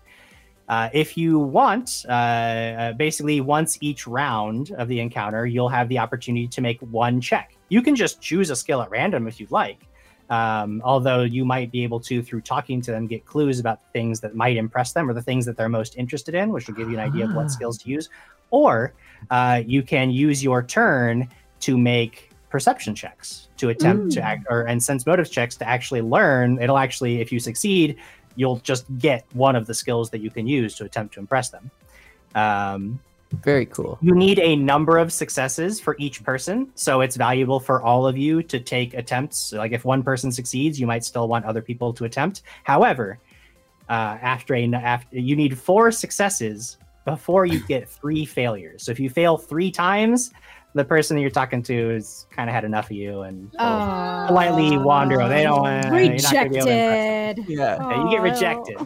Uh, 0.68 0.89
if 0.93 1.16
you 1.16 1.39
want, 1.39 2.05
uh, 2.09 2.12
uh, 2.12 2.93
basically, 2.93 3.41
once 3.41 3.79
each 3.81 4.07
round 4.07 4.71
of 4.73 4.87
the 4.87 5.01
encounter, 5.01 5.47
you'll 5.47 5.68
have 5.71 5.89
the 5.89 5.99
opportunity 5.99 6.47
to 6.47 6.61
make 6.61 6.79
one 6.93 7.21
check. 7.21 7.57
You 7.71 7.83
can 7.83 7.97
just 7.97 8.21
choose 8.21 8.51
a 8.51 8.57
skill 8.57 8.83
at 8.83 8.91
random 8.91 9.27
if 9.27 9.41
you'd 9.41 9.51
like. 9.51 9.87
Um, 10.31 10.81
although 10.85 11.22
you 11.22 11.45
might 11.45 11.70
be 11.72 11.83
able 11.83 11.99
to, 12.01 12.22
through 12.22 12.43
talking 12.43 12.81
to 12.83 12.93
them, 12.93 13.07
get 13.09 13.26
clues 13.26 13.59
about 13.59 13.81
things 13.93 14.20
that 14.20 14.35
might 14.37 14.57
impress 14.57 14.93
them 14.93 15.11
or 15.11 15.12
the 15.12 15.22
things 15.22 15.45
that 15.47 15.57
they're 15.57 15.68
most 15.68 15.97
interested 15.97 16.35
in, 16.37 16.51
which 16.51 16.68
will 16.68 16.74
give 16.74 16.89
you 16.89 16.97
an 16.99 17.05
idea 17.05 17.24
of 17.24 17.33
Ah. 17.33 17.35
what 17.35 17.51
skills 17.51 17.76
to 17.78 17.91
use. 17.91 18.09
Or 18.51 18.93
uh, 19.31 19.62
you 19.66 19.83
can 19.83 20.11
use 20.11 20.43
your 20.43 20.62
turn 20.62 21.28
to 21.61 21.76
make 21.76 22.31
perception 22.49 22.95
checks 22.95 23.49
to 23.57 23.68
attempt 23.68 24.12
to 24.12 24.20
Mm. 24.20 24.24
act 24.24 24.47
or 24.49 24.62
and 24.62 24.83
sense 24.83 25.05
motive 25.05 25.31
checks 25.31 25.57
to 25.57 25.68
actually 25.68 26.01
learn. 26.03 26.61
It'll 26.62 26.78
actually, 26.78 27.20
if 27.20 27.31
you 27.33 27.39
succeed, 27.41 27.97
you'll 28.37 28.57
just 28.59 28.87
get 28.99 29.24
one 29.35 29.57
of 29.57 29.66
the 29.66 29.74
skills 29.74 30.11
that 30.11 30.20
you 30.20 30.31
can 30.31 30.47
use 30.47 30.74
to 30.76 30.85
attempt 30.85 31.14
to 31.14 31.20
impress 31.20 31.51
them. 31.51 31.70
Um, 32.35 33.01
Very 33.33 33.66
cool. 33.66 33.97
you 34.03 34.14
need 34.14 34.39
a 34.41 34.57
number 34.57 34.99
of 34.99 35.12
successes 35.12 35.81
for 35.81 35.95
each 35.99 36.24
person, 36.24 36.70
so 36.74 37.01
it's 37.01 37.16
valuable 37.16 37.61
for 37.61 37.81
all 37.81 38.07
of 38.07 38.18
you 38.18 38.43
to 38.43 38.59
take 38.59 38.95
attempts. 38.95 39.53
Like 39.53 39.72
if 39.72 39.85
one 39.85 40.03
person 40.03 40.33
succeeds, 40.33 40.81
you 40.81 40.87
might 40.87 41.05
still 41.05 41.28
want 41.28 41.45
other 41.45 41.62
people 41.62 41.93
to 41.95 42.05
attempt. 42.05 42.43
However, 42.64 43.18
uh, 43.89 44.18
after 44.20 44.55
a 44.55 44.64
after 44.74 45.18
you 45.18 45.37
need 45.37 45.57
four 45.59 45.93
successes 45.93 46.78
before 47.05 47.47
you 47.47 47.64
get 47.66 47.89
three 48.01 48.24
failures. 48.24 48.83
So 48.85 48.93
if 48.93 48.99
you 48.99 49.09
fail 49.09 49.37
three 49.37 49.70
times, 49.70 50.33
the 50.74 50.85
person 50.85 51.16
that 51.16 51.20
you're 51.22 51.31
talking 51.31 51.62
to 51.64 51.89
has 51.91 52.26
kind 52.31 52.49
of 52.49 52.55
had 52.55 52.64
enough 52.64 52.87
of 52.87 52.93
you 52.93 53.22
and 53.22 53.51
politely 53.53 54.76
wander. 54.78 55.28
They 55.28 55.43
don't 55.43 55.62
want 55.62 55.91
Rejected. 55.91 56.66
Yeah. 56.66 57.35
yeah, 57.49 58.03
you 58.03 58.11
get 58.11 58.22
rejected. 58.22 58.78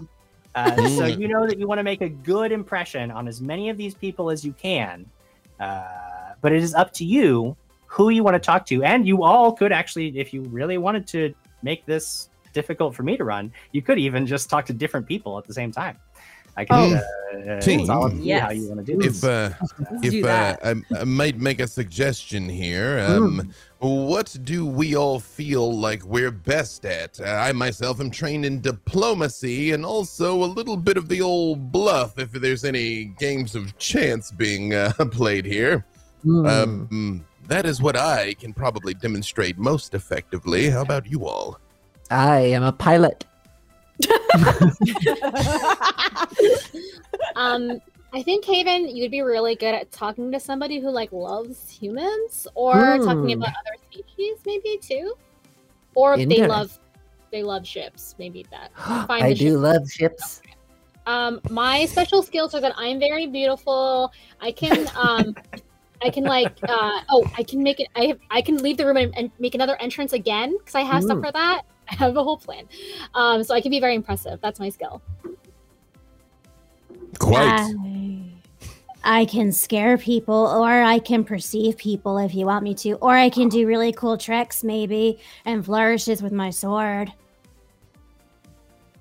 Uh, 0.54 0.76
so 0.76 1.02
Mm. 1.04 1.20
you 1.20 1.28
know 1.28 1.46
that 1.46 1.58
you 1.58 1.66
want 1.66 1.78
to 1.78 1.82
make 1.82 2.00
a 2.00 2.08
good 2.08 2.52
impression 2.52 3.10
on 3.10 3.26
as 3.26 3.40
many 3.40 3.70
of 3.70 3.76
these 3.76 3.94
people 3.94 4.30
as 4.30 4.44
you 4.44 4.52
can. 4.52 5.04
Uh, 5.58 5.84
but 6.40 6.52
it 6.52 6.62
is 6.62 6.74
up 6.74 6.92
to 6.92 7.04
you 7.04 7.56
who 7.86 8.10
you 8.10 8.22
want 8.22 8.34
to 8.34 8.40
talk 8.40 8.66
to, 8.66 8.82
and 8.84 9.06
you 9.06 9.22
all 9.22 9.52
could 9.52 9.72
actually, 9.72 10.18
if 10.18 10.32
you 10.34 10.42
really 10.42 10.78
wanted 10.78 11.06
to 11.08 11.32
make 11.62 11.84
this 11.86 12.28
difficult 12.52 12.94
for 12.94 13.02
me 13.02 13.16
to 13.16 13.24
run, 13.24 13.52
you 13.72 13.82
could 13.82 13.98
even 13.98 14.26
just 14.26 14.48
talk 14.50 14.64
to 14.66 14.72
different 14.72 15.06
people 15.06 15.38
at 15.38 15.46
the 15.46 15.54
same 15.54 15.72
time. 15.72 15.98
I 16.56 16.64
can. 16.64 16.76
Oh. 16.94 17.00
Uh, 17.34 17.60
Team. 17.60 17.80
it's 17.80 17.88
all 17.90 18.04
up 18.06 18.12
to 18.12 18.16
you 18.18 18.38
how 18.38 18.50
Yes. 18.50 18.56
you 18.62 18.68
want 18.68 18.86
to 18.86 18.92
do 18.92 18.98
this. 19.02 19.22
If 19.24 19.24
uh, 19.24 19.50
if 20.02 20.24
uh. 20.24 20.56
I, 20.62 21.00
I 21.00 21.04
might 21.04 21.36
make 21.38 21.58
a 21.60 21.66
suggestion 21.66 22.48
here, 22.48 23.00
um, 23.08 23.52
what 23.80 24.36
do 24.44 24.64
we 24.64 24.94
all 24.94 25.18
feel 25.18 25.76
like 25.76 26.04
we're 26.04 26.30
best 26.30 26.86
at? 26.86 27.20
Uh, 27.20 27.24
I 27.24 27.50
myself 27.52 28.00
am 28.00 28.10
trained 28.10 28.46
in 28.46 28.60
diplomacy 28.60 29.72
and 29.72 29.84
also 29.84 30.44
a 30.44 30.46
little 30.46 30.76
bit 30.76 30.96
of 30.96 31.08
the 31.08 31.20
old 31.20 31.72
bluff. 31.72 32.18
If 32.18 32.30
there's 32.32 32.64
any 32.64 33.06
games 33.18 33.54
of 33.56 33.76
chance 33.78 34.30
being 34.30 34.72
uh, 34.74 34.92
played 35.10 35.44
here, 35.44 35.84
Hmm. 36.22 36.46
um, 36.46 37.24
that 37.48 37.66
is 37.66 37.82
what 37.82 37.96
I 37.96 38.32
can 38.34 38.54
probably 38.54 38.94
demonstrate 38.94 39.58
most 39.58 39.92
effectively. 39.92 40.70
How 40.70 40.80
about 40.80 41.04
you 41.06 41.26
all? 41.26 41.58
I 42.10 42.38
am 42.38 42.62
a 42.62 42.72
pilot. 42.72 43.26
um, 47.36 47.80
I 48.12 48.22
think 48.22 48.44
Haven, 48.44 48.94
you'd 48.94 49.10
be 49.10 49.22
really 49.22 49.56
good 49.56 49.74
at 49.74 49.90
talking 49.90 50.30
to 50.32 50.40
somebody 50.40 50.80
who 50.80 50.90
like 50.90 51.12
loves 51.12 51.70
humans, 51.70 52.46
or 52.54 52.98
talking 52.98 53.30
Hmm. 53.30 53.32
about 53.32 53.52
other 53.60 53.76
species, 53.90 54.38
maybe 54.46 54.78
too, 54.80 55.14
or 55.94 56.14
if 56.14 56.28
they 56.28 56.46
love 56.46 56.78
they 57.30 57.42
love 57.42 57.66
ships, 57.66 58.14
maybe 58.18 58.46
that. 58.50 58.70
I 59.10 59.32
do 59.32 59.50
ship. 59.50 59.58
love 59.58 59.90
ships. 59.90 60.42
Um, 61.06 61.40
my 61.50 61.84
special 61.86 62.22
skills 62.22 62.54
are 62.54 62.60
that 62.60 62.74
I'm 62.76 62.98
very 62.98 63.26
beautiful. 63.26 64.12
I 64.40 64.52
can 64.52 64.88
um, 64.96 65.36
I 66.02 66.10
can 66.10 66.24
like 66.24 66.52
uh, 66.68 67.00
oh, 67.10 67.24
I 67.36 67.42
can 67.42 67.62
make 67.62 67.80
it. 67.80 67.88
I 67.96 68.06
have, 68.06 68.18
I 68.30 68.42
can 68.42 68.58
leave 68.58 68.76
the 68.76 68.86
room 68.86 68.96
and, 68.96 69.16
and 69.16 69.30
make 69.38 69.54
another 69.54 69.76
entrance 69.80 70.12
again 70.12 70.56
because 70.58 70.74
I 70.74 70.82
have 70.82 71.02
stuff 71.02 71.20
for 71.20 71.32
that. 71.32 71.62
I 71.90 71.94
have 71.96 72.16
a 72.16 72.22
whole 72.24 72.38
plan. 72.38 72.68
Um, 73.14 73.44
so 73.44 73.54
I 73.54 73.60
can 73.60 73.70
be 73.70 73.80
very 73.80 73.94
impressive. 73.94 74.40
That's 74.40 74.60
my 74.60 74.68
skill. 74.68 75.02
Quite. 77.18 77.42
I, 77.42 78.24
I 79.04 79.24
can 79.26 79.52
scare 79.52 79.98
people, 79.98 80.34
or 80.34 80.82
I 80.82 80.98
can 80.98 81.24
perceive 81.24 81.76
people 81.76 82.18
if 82.18 82.34
you 82.34 82.46
want 82.46 82.64
me 82.64 82.74
to, 82.76 82.92
or 82.94 83.14
I 83.14 83.28
can 83.28 83.48
do 83.48 83.66
really 83.66 83.92
cool 83.92 84.16
tricks, 84.16 84.64
maybe, 84.64 85.20
and 85.44 85.64
flourishes 85.64 86.22
with 86.22 86.32
my 86.32 86.50
sword. 86.50 87.12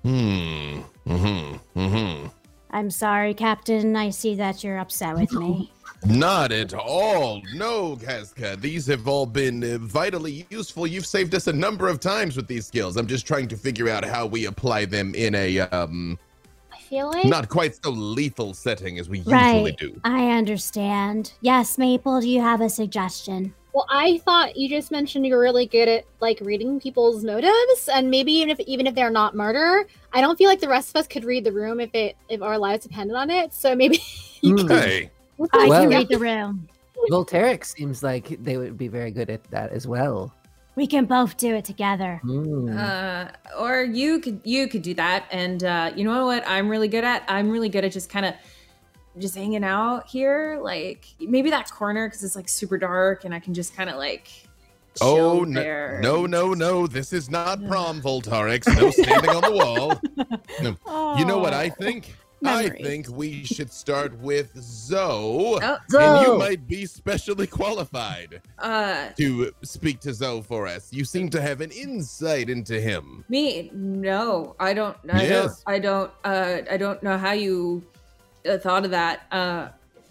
Hmm. 0.02 0.82
Mm-hmm. 1.06 1.78
Mm-hmm. 1.78 2.26
I'm 2.70 2.90
sorry, 2.90 3.34
Captain. 3.34 3.96
I 3.96 4.10
see 4.10 4.34
that 4.36 4.62
you're 4.62 4.78
upset 4.78 5.14
with 5.16 5.32
me. 5.32 5.72
Not 6.06 6.52
at 6.52 6.74
all. 6.74 7.40
No, 7.54 7.96
Casca. 7.96 8.56
These 8.60 8.86
have 8.88 9.08
all 9.08 9.24
been 9.24 9.64
uh, 9.64 9.78
vitally 9.78 10.46
useful. 10.50 10.86
You've 10.86 11.06
saved 11.06 11.34
us 11.34 11.46
a 11.46 11.52
number 11.52 11.88
of 11.88 11.98
times 11.98 12.36
with 12.36 12.46
these 12.46 12.66
skills. 12.66 12.96
I'm 12.96 13.06
just 13.06 13.26
trying 13.26 13.48
to 13.48 13.56
figure 13.56 13.88
out 13.88 14.04
how 14.04 14.26
we 14.26 14.44
apply 14.46 14.84
them 14.84 15.14
in 15.14 15.34
a 15.34 15.60
um 15.60 16.18
I 16.72 16.78
feel 16.78 17.08
like 17.08 17.24
not 17.24 17.48
quite 17.48 17.74
so 17.82 17.90
lethal 17.90 18.52
setting 18.52 18.98
as 18.98 19.08
we 19.08 19.18
usually 19.18 19.32
Right. 19.34 19.76
do. 19.78 19.98
I 20.04 20.32
understand. 20.32 21.32
Yes, 21.40 21.78
Maple, 21.78 22.20
do 22.20 22.28
you 22.28 22.42
have 22.42 22.60
a 22.60 22.68
suggestion? 22.68 23.54
Well, 23.72 23.86
I 23.90 24.18
thought 24.18 24.56
you 24.56 24.68
just 24.68 24.92
mentioned 24.92 25.26
you're 25.26 25.40
really 25.40 25.66
good 25.66 25.88
at 25.88 26.04
like 26.20 26.38
reading 26.40 26.78
people's 26.78 27.24
motives, 27.24 27.88
and 27.92 28.10
maybe 28.10 28.30
even 28.34 28.50
if 28.50 28.60
even 28.60 28.86
if 28.86 28.94
they're 28.94 29.10
not 29.10 29.34
murder, 29.34 29.84
I 30.12 30.20
don't 30.20 30.36
feel 30.36 30.48
like 30.50 30.60
the 30.60 30.68
rest 30.68 30.90
of 30.90 30.96
us 30.96 31.06
could 31.08 31.24
read 31.24 31.44
the 31.44 31.52
room 31.52 31.80
if 31.80 31.94
it 31.94 32.16
if 32.28 32.42
our 32.42 32.58
lives 32.58 32.84
depended 32.84 33.16
on 33.16 33.30
it. 33.30 33.54
So 33.54 33.74
maybe 33.74 33.98
you 34.42 34.54
Hmm. 34.58 34.66
Can. 35.36 35.48
Hey. 35.52 35.58
I 35.66 35.66
Well- 35.68 35.82
can 35.82 35.90
read 35.90 36.08
the 36.08 36.18
room. 36.18 36.68
Volterix 37.10 37.76
seems 37.76 38.02
like 38.02 38.42
they 38.42 38.56
would 38.56 38.78
be 38.78 38.88
very 38.88 39.10
good 39.10 39.28
at 39.28 39.44
that 39.50 39.72
as 39.72 39.86
well. 39.86 40.32
We 40.76 40.86
can 40.86 41.04
both 41.04 41.36
do 41.36 41.54
it 41.54 41.64
together. 41.64 42.20
Hmm. 42.22 42.76
Uh, 42.76 43.26
or 43.58 43.82
you 43.82 44.18
could 44.20 44.40
you 44.42 44.66
could 44.68 44.82
do 44.82 44.94
that, 44.94 45.26
and 45.30 45.62
uh, 45.62 45.92
you 45.94 46.02
know 46.04 46.26
what 46.26 46.42
I'm 46.48 46.68
really 46.68 46.88
good 46.88 47.04
at? 47.04 47.22
I'm 47.28 47.50
really 47.50 47.68
good 47.68 47.84
at 47.84 47.92
just 47.92 48.08
kind 48.10 48.26
of 48.26 48.34
just 49.18 49.36
hanging 49.36 49.62
out 49.62 50.08
here, 50.08 50.58
like 50.62 51.06
maybe 51.20 51.50
that 51.50 51.70
corner 51.70 52.08
because 52.08 52.24
it's 52.24 52.34
like 52.34 52.48
super 52.48 52.76
dark, 52.78 53.24
and 53.24 53.32
I 53.34 53.38
can 53.38 53.54
just 53.54 53.76
kind 53.76 53.88
of 53.90 53.96
like. 53.96 54.28
Oh 55.00 55.16
chill 55.16 55.44
no, 55.46 55.60
there 55.60 55.98
no, 56.04 56.24
no, 56.24 56.54
no! 56.54 56.86
This 56.86 57.12
is 57.12 57.28
not 57.28 57.64
prom, 57.66 58.00
Volterix. 58.00 58.66
No 58.80 58.90
standing 58.90 59.30
on 59.30 59.42
the 59.42 59.50
wall. 59.50 60.00
No. 60.86 61.16
You 61.18 61.24
know 61.24 61.38
what 61.38 61.52
I 61.52 61.68
think? 61.68 62.14
I 62.44 62.68
think 62.68 63.08
we 63.08 63.44
should 63.44 63.72
start 63.72 64.18
with 64.20 64.50
Zoe. 64.60 65.58
Oh, 65.62 65.78
And 65.98 66.26
you 66.26 66.38
might 66.38 66.66
be 66.68 66.86
specially 66.86 67.46
qualified 67.46 68.42
uh, 68.58 69.08
to 69.16 69.52
speak 69.62 70.00
to 70.00 70.12
Zoe 70.14 70.42
for 70.42 70.66
us. 70.66 70.92
You 70.92 71.04
seem 71.04 71.28
to 71.30 71.40
have 71.40 71.60
an 71.60 71.70
insight 71.70 72.48
into 72.50 72.80
him. 72.80 73.24
me? 73.28 73.70
No, 73.72 74.54
I 74.60 74.74
don't. 74.74 74.96
I 75.10 75.22
Yes. 75.22 75.62
don't. 75.62 75.74
I 75.74 75.78
don't. 75.78 76.10
Uh, 76.24 76.58
I 76.70 76.76
don't 76.76 77.02
know 77.02 77.16
how 77.18 77.32
you 77.32 77.82
uh, 78.48 78.58
thought 78.58 78.84
of 78.84 78.90
that. 78.90 79.22
Uh, 79.32 79.68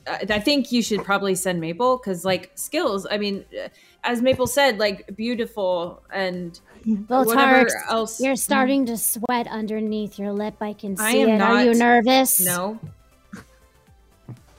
I 0.07 0.25
I 0.29 0.39
think 0.39 0.71
you 0.71 0.81
should 0.81 1.03
probably 1.03 1.35
send 1.35 1.61
Maple 1.61 1.97
because, 1.97 2.25
like, 2.25 2.51
skills. 2.55 3.05
I 3.09 3.17
mean, 3.17 3.45
uh, 3.57 3.69
as 4.03 4.21
Maple 4.21 4.47
said, 4.47 4.77
like, 4.79 5.15
beautiful 5.15 6.01
and 6.11 6.59
Well, 6.85 7.25
whatever 7.25 7.65
Tarek, 7.65 7.69
else. 7.89 8.19
you're 8.19 8.35
starting 8.35 8.85
to 8.87 8.97
sweat 8.97 9.47
underneath 9.47 10.19
your 10.19 10.31
lip. 10.33 10.55
I 10.61 10.73
can 10.73 10.97
see 10.97 11.03
I 11.03 11.11
am 11.11 11.29
it. 11.29 11.41
Are 11.41 11.63
you 11.63 11.73
nervous? 11.73 12.41
No. 12.41 12.79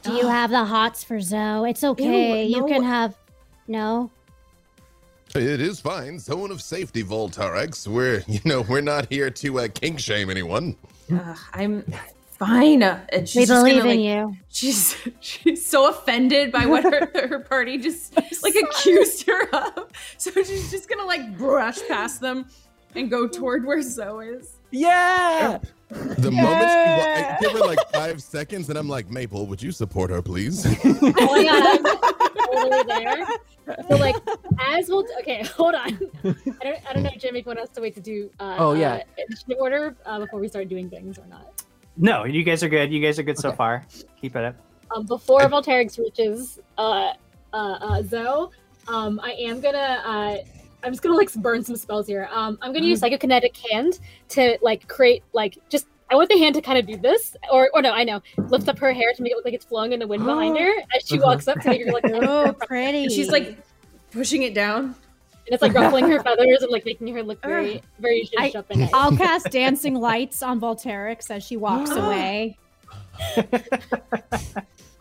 Do 0.03 0.13
you 0.13 0.29
have 0.29 0.51
the 0.51 0.65
hots 0.65 1.03
for 1.03 1.21
Zoe? 1.21 1.71
It's 1.71 1.83
okay. 1.85 2.45
Ew, 2.47 2.57
You 2.59 2.67
can 2.67 2.83
have. 2.83 3.17
No. 3.67 4.11
It 5.35 5.61
is 5.61 5.81
fine. 5.81 6.19
Zone 6.19 6.51
of 6.51 6.63
safety, 6.63 7.03
Volterix. 7.03 7.89
We're, 7.89 8.23
you 8.29 8.41
know, 8.45 8.63
we're 8.63 8.81
not 8.83 9.11
here 9.11 9.31
to 9.31 9.61
uh, 9.61 9.69
king 9.69 9.97
shame 9.97 10.31
anyone. 10.31 10.77
Uh, 11.13 11.35
I'm 11.53 11.85
fine. 12.39 12.83
Uh, 12.83 13.05
And 13.11 13.29
she's 13.29 13.41
we 13.41 13.47
just 13.47 13.61
believe 13.65 13.79
gonna, 13.83 13.91
in 13.95 14.01
like, 14.01 14.35
you. 14.35 14.37
She's 14.49 14.97
she's 15.21 15.65
so 15.65 15.89
offended 15.89 16.53
by 16.53 16.67
what 16.67 16.85
her, 16.85 17.11
her 17.29 17.39
party 17.41 17.79
just 17.79 18.17
like 18.43 18.55
accused 18.55 19.27
her 19.27 19.49
of. 19.55 19.91
So 20.19 20.31
she's 20.31 20.71
just 20.71 20.89
gonna 20.89 21.05
like 21.07 21.37
brush 21.39 21.79
past 21.89 22.21
them 22.21 22.47
and 22.95 23.11
go 23.11 23.27
toward 23.27 23.65
where 23.65 23.83
Zoe 23.83 24.27
is. 24.29 24.57
Yeah. 24.71 25.59
The 25.91 26.31
moment 26.31 26.61
she 26.61 26.67
wa- 26.67 27.05
I 27.07 27.37
give 27.41 27.53
her 27.53 27.59
like 27.61 27.79
five 27.93 28.21
seconds, 28.21 28.69
and 28.69 28.77
I'm 28.77 28.89
like, 28.89 29.11
Maple, 29.11 29.47
would 29.47 29.63
you 29.63 29.71
support 29.71 30.11
her, 30.11 30.21
please? 30.23 30.67
Oh 30.85 31.01
my 31.01 31.45
god, 31.45 31.79
I'm 32.21 32.47
totally 32.47 32.83
there. 33.05 33.27
So 33.89 33.97
like, 33.99 34.17
as 34.61 34.89
we'll 34.89 35.05
okay, 35.21 35.45
hold 35.45 35.75
on. 35.77 35.93
I 36.25 36.65
don't, 36.65 36.91
I 36.91 36.93
don't 36.95 37.03
know, 37.05 37.11
Jim, 37.17 37.37
if 37.37 37.45
you 37.47 37.51
want 37.51 37.61
us 37.61 37.69
to 37.71 37.81
wait 37.81 37.95
to 37.95 38.01
do 38.01 38.29
uh, 38.41 38.57
Oh, 38.59 38.73
yeah. 38.73 38.95
uh, 38.95 39.01
initiative 39.29 39.59
order 39.61 39.95
uh, 40.05 40.19
before 40.19 40.41
we 40.41 40.49
start 40.49 40.69
doing 40.69 40.91
things 40.91 41.17
or 41.19 41.27
not. 41.27 41.64
No, 41.97 42.25
you 42.25 42.43
guys 42.43 42.63
are 42.63 42.69
good. 42.69 42.93
You 42.93 43.01
guys 43.01 43.19
are 43.19 43.23
good 43.23 43.39
so 43.39 43.53
far. 43.53 43.87
Keep 44.21 44.37
it 44.37 44.45
up. 44.45 44.57
Um, 44.95 45.07
before 45.07 45.41
Volterix 45.43 45.99
reaches 45.99 46.59
uh, 46.79 47.13
uh, 47.53 47.57
uh, 47.57 48.03
Zoe, 48.03 48.49
um, 48.89 49.21
I 49.23 49.33
am 49.33 49.61
gonna. 49.61 49.79
Uh, 50.05 50.37
I'm 50.83 50.93
just 50.93 51.03
gonna 51.03 51.17
like 51.17 51.33
burn 51.35 51.63
some 51.65 51.77
spells 51.77 52.07
here. 52.07 52.29
Um, 52.33 52.59
I'm 52.63 52.73
gonna 52.73 52.85
use 52.87 53.01
psychokinetic 53.01 53.57
hand 53.71 54.01
to 54.31 54.59
like 54.63 54.89
create 54.89 55.23
like 55.33 55.59
just. 55.69 55.87
I 56.11 56.17
want 56.17 56.29
the 56.29 56.39
hand 56.39 56.55
to 56.57 56.61
kind 56.61 56.79
of 56.79 56.87
do 56.87 56.97
this, 56.97 57.35
or 57.51 57.71
or 57.73 57.81
no, 57.81 57.91
I 57.93 58.05
know, 58.05 58.21
lift 58.49 58.69
up 58.69 58.79
her 58.79 58.93
hair 58.93 59.13
to 59.15 59.23
make 59.23 59.33
it 59.33 59.37
look 59.37 59.45
like 59.47 59.55
it's 59.55 59.65
flowing 59.65 59.93
in 59.93 60.01
the 60.01 60.07
wind 60.07 60.25
behind 60.27 60.59
her 60.59 60.73
as 60.95 61.07
she 61.07 61.17
Uh-huh. 61.17 61.27
walks 61.29 61.49
up 61.49 61.61
to 61.61 61.69
make 61.71 61.85
her 61.87 61.93
like. 61.93 62.05
Oh, 62.13 62.53
pretty. 62.67 63.05
And 63.05 63.13
she's 63.13 63.31
like 63.31 63.57
pushing 64.13 64.43
it 64.43 64.53
down. 64.53 64.95
It's 65.47 65.63
like 65.63 65.75
ruffling 65.75 66.09
her 66.09 66.23
feathers 66.23 66.63
and 66.63 66.71
like 66.71 66.85
making 66.85 67.15
her 67.15 67.23
look 67.23 67.43
very, 67.43 67.83
very 67.99 68.29
I- 68.39 68.53
up 68.57 68.71
and 68.71 68.81
nice. 68.81 68.91
I'll 68.95 69.17
cast 69.17 69.51
dancing 69.51 69.95
lights 69.95 70.43
on 70.43 70.61
Volterix 70.61 71.31
as 71.31 71.45
she 71.45 71.57
walks 71.57 71.91
away. 71.97 72.59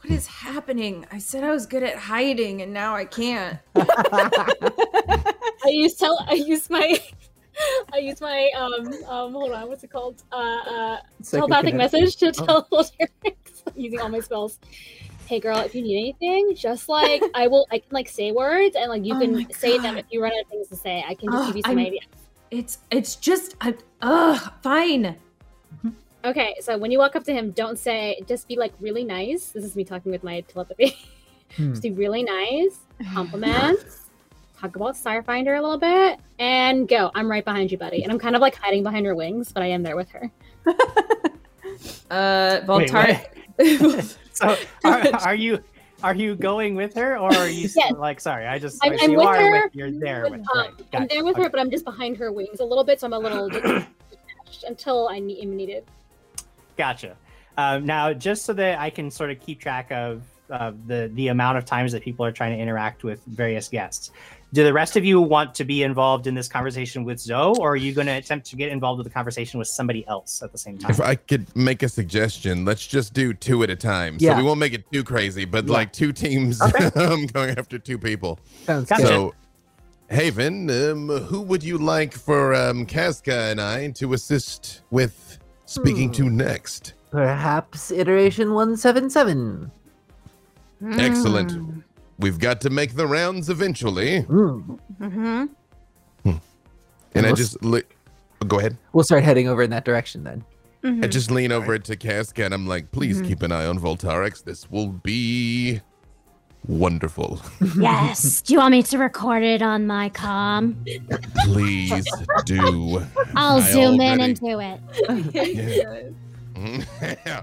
What 0.04 0.12
is 0.12 0.28
happening? 0.28 1.06
I 1.14 1.18
said 1.20 1.46
I 1.46 1.52
was 1.52 1.66
good 1.66 1.82
at 1.82 1.96
hiding 1.96 2.62
and 2.62 2.74
now 2.74 2.94
I 2.94 3.06
can't. 3.06 3.58
I 3.74 5.24
use 5.68 5.96
tell 5.96 6.20
I 6.28 6.34
use 6.34 6.70
my 6.70 7.00
I 7.94 8.00
use 8.00 8.20
my 8.20 8.52
um 8.58 8.88
um 9.08 9.32
hold 9.32 9.54
on 9.54 9.70
what's 9.70 9.86
it 9.86 9.91
called 9.91 10.22
uh 10.34 10.36
uh 10.36 10.98
telepathic 11.24 11.76
message 11.76 12.18
to 12.18 12.34
tell 12.34 12.66
Volterix 12.66 13.34
using 13.78 14.02
all 14.02 14.10
my 14.10 14.20
spells. 14.20 14.60
Hey 15.34 15.39
girl, 15.39 15.57
if 15.61 15.73
you 15.73 15.81
need 15.81 15.97
anything, 15.97 16.53
just 16.53 16.88
like 16.88 17.23
I 17.34 17.47
will 17.47 17.65
I 17.71 17.79
can 17.79 17.88
like 17.89 18.07
say 18.07 18.31
words 18.31 18.75
and 18.75 18.88
like 18.88 19.03
you 19.03 19.15
Oh 19.15 19.19
can 19.19 19.51
say 19.51 19.79
them 19.79 19.97
if 19.97 20.05
you 20.11 20.21
run 20.21 20.31
out 20.31 20.41
of 20.41 20.47
things 20.47 20.67
to 20.67 20.75
say. 20.75 21.03
I 21.07 21.15
can 21.15 21.31
just 21.31 21.43
Oh, 21.43 21.47
give 21.47 21.55
you 21.55 21.63
some 21.63 21.71
I'm- 21.79 21.88
ideas. 21.88 22.05
It's 22.51 22.77
it's 22.91 23.15
just 23.15 23.55
I, 23.59 23.73
ugh 24.03 24.53
fine. 24.61 25.15
Okay, 26.23 26.53
so 26.61 26.77
when 26.77 26.91
you 26.91 26.99
walk 26.99 27.15
up 27.15 27.23
to 27.23 27.34
him, 27.34 27.49
don't 27.49 27.79
say 27.79 28.21
just 28.27 28.47
be 28.47 28.57
like 28.57 28.73
really 28.79 29.03
nice. 29.03 29.47
This 29.49 29.63
is 29.63 29.75
me 29.75 29.84
talking 29.84 30.11
with 30.11 30.23
my 30.23 30.41
telepathy. 30.41 30.95
Hmm. 31.57 31.69
just 31.71 31.81
be 31.84 31.91
really 31.91 32.21
nice, 32.23 32.79
compliments, 33.13 34.01
talk 34.59 34.75
about 34.75 34.93
Starfinder 34.95 35.57
a 35.57 35.61
little 35.61 35.79
bit, 35.79 36.19
and 36.38 36.88
go. 36.88 37.09
I'm 37.15 37.29
right 37.29 37.43
behind 37.45 37.71
you, 37.71 37.77
buddy. 37.79 38.03
And 38.03 38.11
I'm 38.11 38.19
kind 38.19 38.36
of 38.36 38.41
like 38.41 38.55
hiding 38.55 38.84
behind 38.84 39.05
her 39.07 39.15
wings, 39.15 39.51
but 39.51 39.63
I 39.63 39.67
am 39.67 39.81
there 39.81 39.95
with 39.95 40.09
her. 40.11 40.31
Uh 42.11 42.59
Wait, 42.67 42.89
Voltar 42.89 43.25
So, 44.34 44.58
are, 44.84 45.08
are 45.22 45.36
you 45.36 45.60
are 46.01 46.16
you 46.16 46.36
going 46.36 46.76
with 46.76 46.95
her, 46.95 47.18
or 47.18 47.32
are 47.32 47.47
you 47.47 47.70
Yes. 47.76 47.93
like? 47.95 48.20
Sorry, 48.20 48.45
I 48.45 48.60
just. 48.60 48.80
I'm, 48.84 48.93
I'm 48.99 49.12
you 49.12 49.18
with 49.18 49.28
are 49.28 49.36
her. 49.36 49.51
With, 49.51 49.64
you're 49.74 49.91
there 49.91 50.24
with. 50.24 50.41
um, 50.41 50.47
Right, 50.56 50.72
I'm 50.93 51.08
there 51.08 51.24
with 51.24 51.36
Okay. 51.36 51.43
her, 51.43 51.49
but 51.49 51.60
I'm 51.60 51.70
just 51.72 51.86
behind 51.86 52.18
her 52.18 52.32
wings 52.32 52.60
a 52.60 52.66
little 52.66 52.84
bit, 52.84 52.99
so 52.99 53.08
I'm 53.08 53.14
a 53.14 53.20
little 53.20 53.49
detached 53.49 54.64
until 54.68 55.08
I 55.08 55.20
need, 55.20 55.41
am 55.43 55.56
needed. 55.56 55.86
Gotcha. 56.78 57.16
Um, 57.58 57.86
now, 57.86 58.12
just 58.14 58.43
so 58.45 58.54
that 58.54 58.80
I 58.80 58.89
can 58.89 59.12
sort 59.12 59.30
of 59.30 59.39
keep 59.39 59.62
track 59.62 59.91
of 59.91 60.24
uh, 60.49 60.72
the 60.88 61.12
the 61.14 61.28
amount 61.30 61.58
of 61.60 61.66
times 61.66 61.91
that 61.91 62.01
people 62.01 62.26
are 62.26 62.32
trying 62.32 62.58
to 62.58 62.62
interact 62.62 63.04
with 63.04 63.24
various 63.26 63.70
guests, 63.70 64.12
do 64.54 64.64
the 64.64 64.72
rest 64.72 64.95
of 64.95 65.04
you 65.04 65.20
want 65.20 65.56
to 65.56 65.66
be 65.66 65.82
involved 65.82 66.28
in 66.28 66.36
this 66.36 66.47
conversation 66.47 67.04
with 67.04 67.20
Zoe, 67.20 67.58
or 67.60 67.72
are 67.72 67.76
you 67.76 67.91
going 67.91 68.06
to 68.06 68.14
attempt 68.14 68.45
to 68.51 68.56
get 68.56 68.70
involved 68.72 68.99
with 68.99 69.08
the 69.08 69.14
conversation 69.14 69.58
with 69.58 69.68
somebody 69.68 70.06
else 70.08 70.43
at 70.43 70.51
the 70.51 70.60
same 70.60 70.78
time? 70.78 70.91
If 70.91 71.01
I 71.01 71.16
could 71.16 71.54
make 71.56 71.82
a 71.82 71.89
suggestion, 71.89 72.64
let's 72.64 72.86
just 72.86 73.14
do 73.14 73.34
two 73.34 73.64
at 73.64 73.72
a 73.72 73.76
time. 73.76 74.18
Yeah. 74.20 74.34
So 74.34 74.38
we 74.38 74.43
won't 74.43 74.60
make 74.60 74.74
it 74.74 74.84
too 74.91 75.04
crazy, 75.04 75.45
but 75.45 75.66
Yeah. 75.66 75.74
like 75.74 75.91
two 75.91 76.14
teams 76.14 76.62
um, 76.95 77.26
going 77.28 77.58
after 77.58 77.80
two 77.80 77.97
people. 77.97 78.39
Sounds 78.66 78.88
Gotcha. 78.88 79.01
good. 79.01 79.08
So, 79.08 79.34
Haven, 80.10 80.70
um, 80.70 81.10
who 81.10 81.41
would 81.41 81.64
you 81.64 81.80
like 81.80 82.14
for 82.14 82.54
um, 82.54 82.86
Casca 82.86 83.34
and 83.36 83.60
I 83.60 83.89
to 83.91 84.14
assist 84.14 84.84
with 84.91 85.39
speaking 85.66 86.12
to 86.12 86.30
next? 86.30 86.93
Perhaps 87.10 87.89
iteration 87.89 88.54
177. 88.54 89.72
Excellent. 90.91 91.84
We've 92.24 92.39
got 92.39 92.61
to 92.61 92.69
make 92.69 92.95
the 92.95 93.05
rounds 93.05 93.49
eventually. 93.49 94.21
Hmm. 94.21 94.76
Mm-hmm. 95.01 95.45
And 96.26 97.26
I 97.26 97.30
let's- 97.30 97.38
just 97.38 97.61
li- 97.63 97.84
go 98.47 98.59
ahead. 98.59 98.78
We'll 98.93 99.03
start 99.03 99.24
heading 99.26 99.47
over 99.49 99.61
in 99.61 99.69
that 99.71 99.84
direction 99.86 100.24
then. 100.24 100.43
I 101.03 101.07
just 101.07 101.30
lean 101.32 101.51
over 101.51 101.78
to 101.80 101.95
Casca 101.97 102.43
and 102.45 102.53
I'm 102.53 102.65
like, 102.67 102.91
please 102.91 103.21
keep 103.21 103.41
an 103.41 103.51
eye 103.51 103.65
on 103.65 103.78
Volterix. 103.80 104.43
This 104.43 104.69
will 104.71 104.88
be 104.88 105.80
wonderful. 106.67 107.41
Yes. 107.78 108.41
Do 108.41 108.53
you 108.53 108.59
want 108.59 108.71
me 108.71 108.84
to 108.84 108.97
record 108.97 109.43
it 109.43 109.61
on 109.61 109.86
my 109.88 110.07
com? 110.09 110.84
Please 111.45 112.05
do. 112.45 113.01
I'll 113.36 113.57
I 113.57 113.71
zoom 113.71 113.99
in 114.01 114.19
already- 114.21 114.24
into 114.32 114.59
it. 114.59 116.15
yeah. 117.26 117.41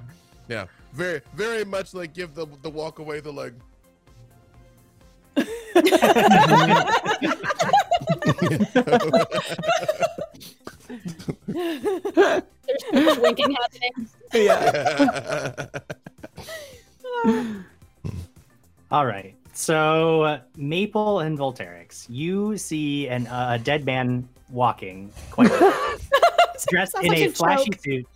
Yeah. 0.48 0.66
Very, 0.94 1.20
very 1.34 1.64
much 1.64 1.92
like 1.94 2.12
give 2.14 2.34
the 2.34 2.46
the 2.62 2.70
walk 2.70 2.98
away 2.98 3.20
the 3.20 3.32
like. 3.32 3.52
There's 11.46 12.42
too 12.90 13.04
much 13.04 13.18
winking 13.18 13.52
happening. 13.52 14.08
All 18.90 19.06
right. 19.06 19.34
So 19.52 20.22
uh, 20.22 20.40
Maple 20.56 21.20
and 21.20 21.38
Volterix, 21.38 22.06
you 22.08 22.56
see 22.56 23.08
an 23.08 23.26
uh, 23.26 23.50
a 23.52 23.58
dead 23.58 23.84
man 23.84 24.28
walking, 24.48 25.12
quite 25.30 25.50
dressed 26.68 26.96
in 27.02 27.12
a 27.12 27.24
a 27.24 27.30
flashy 27.30 27.70
joke. 27.70 27.80
suit 27.82 28.06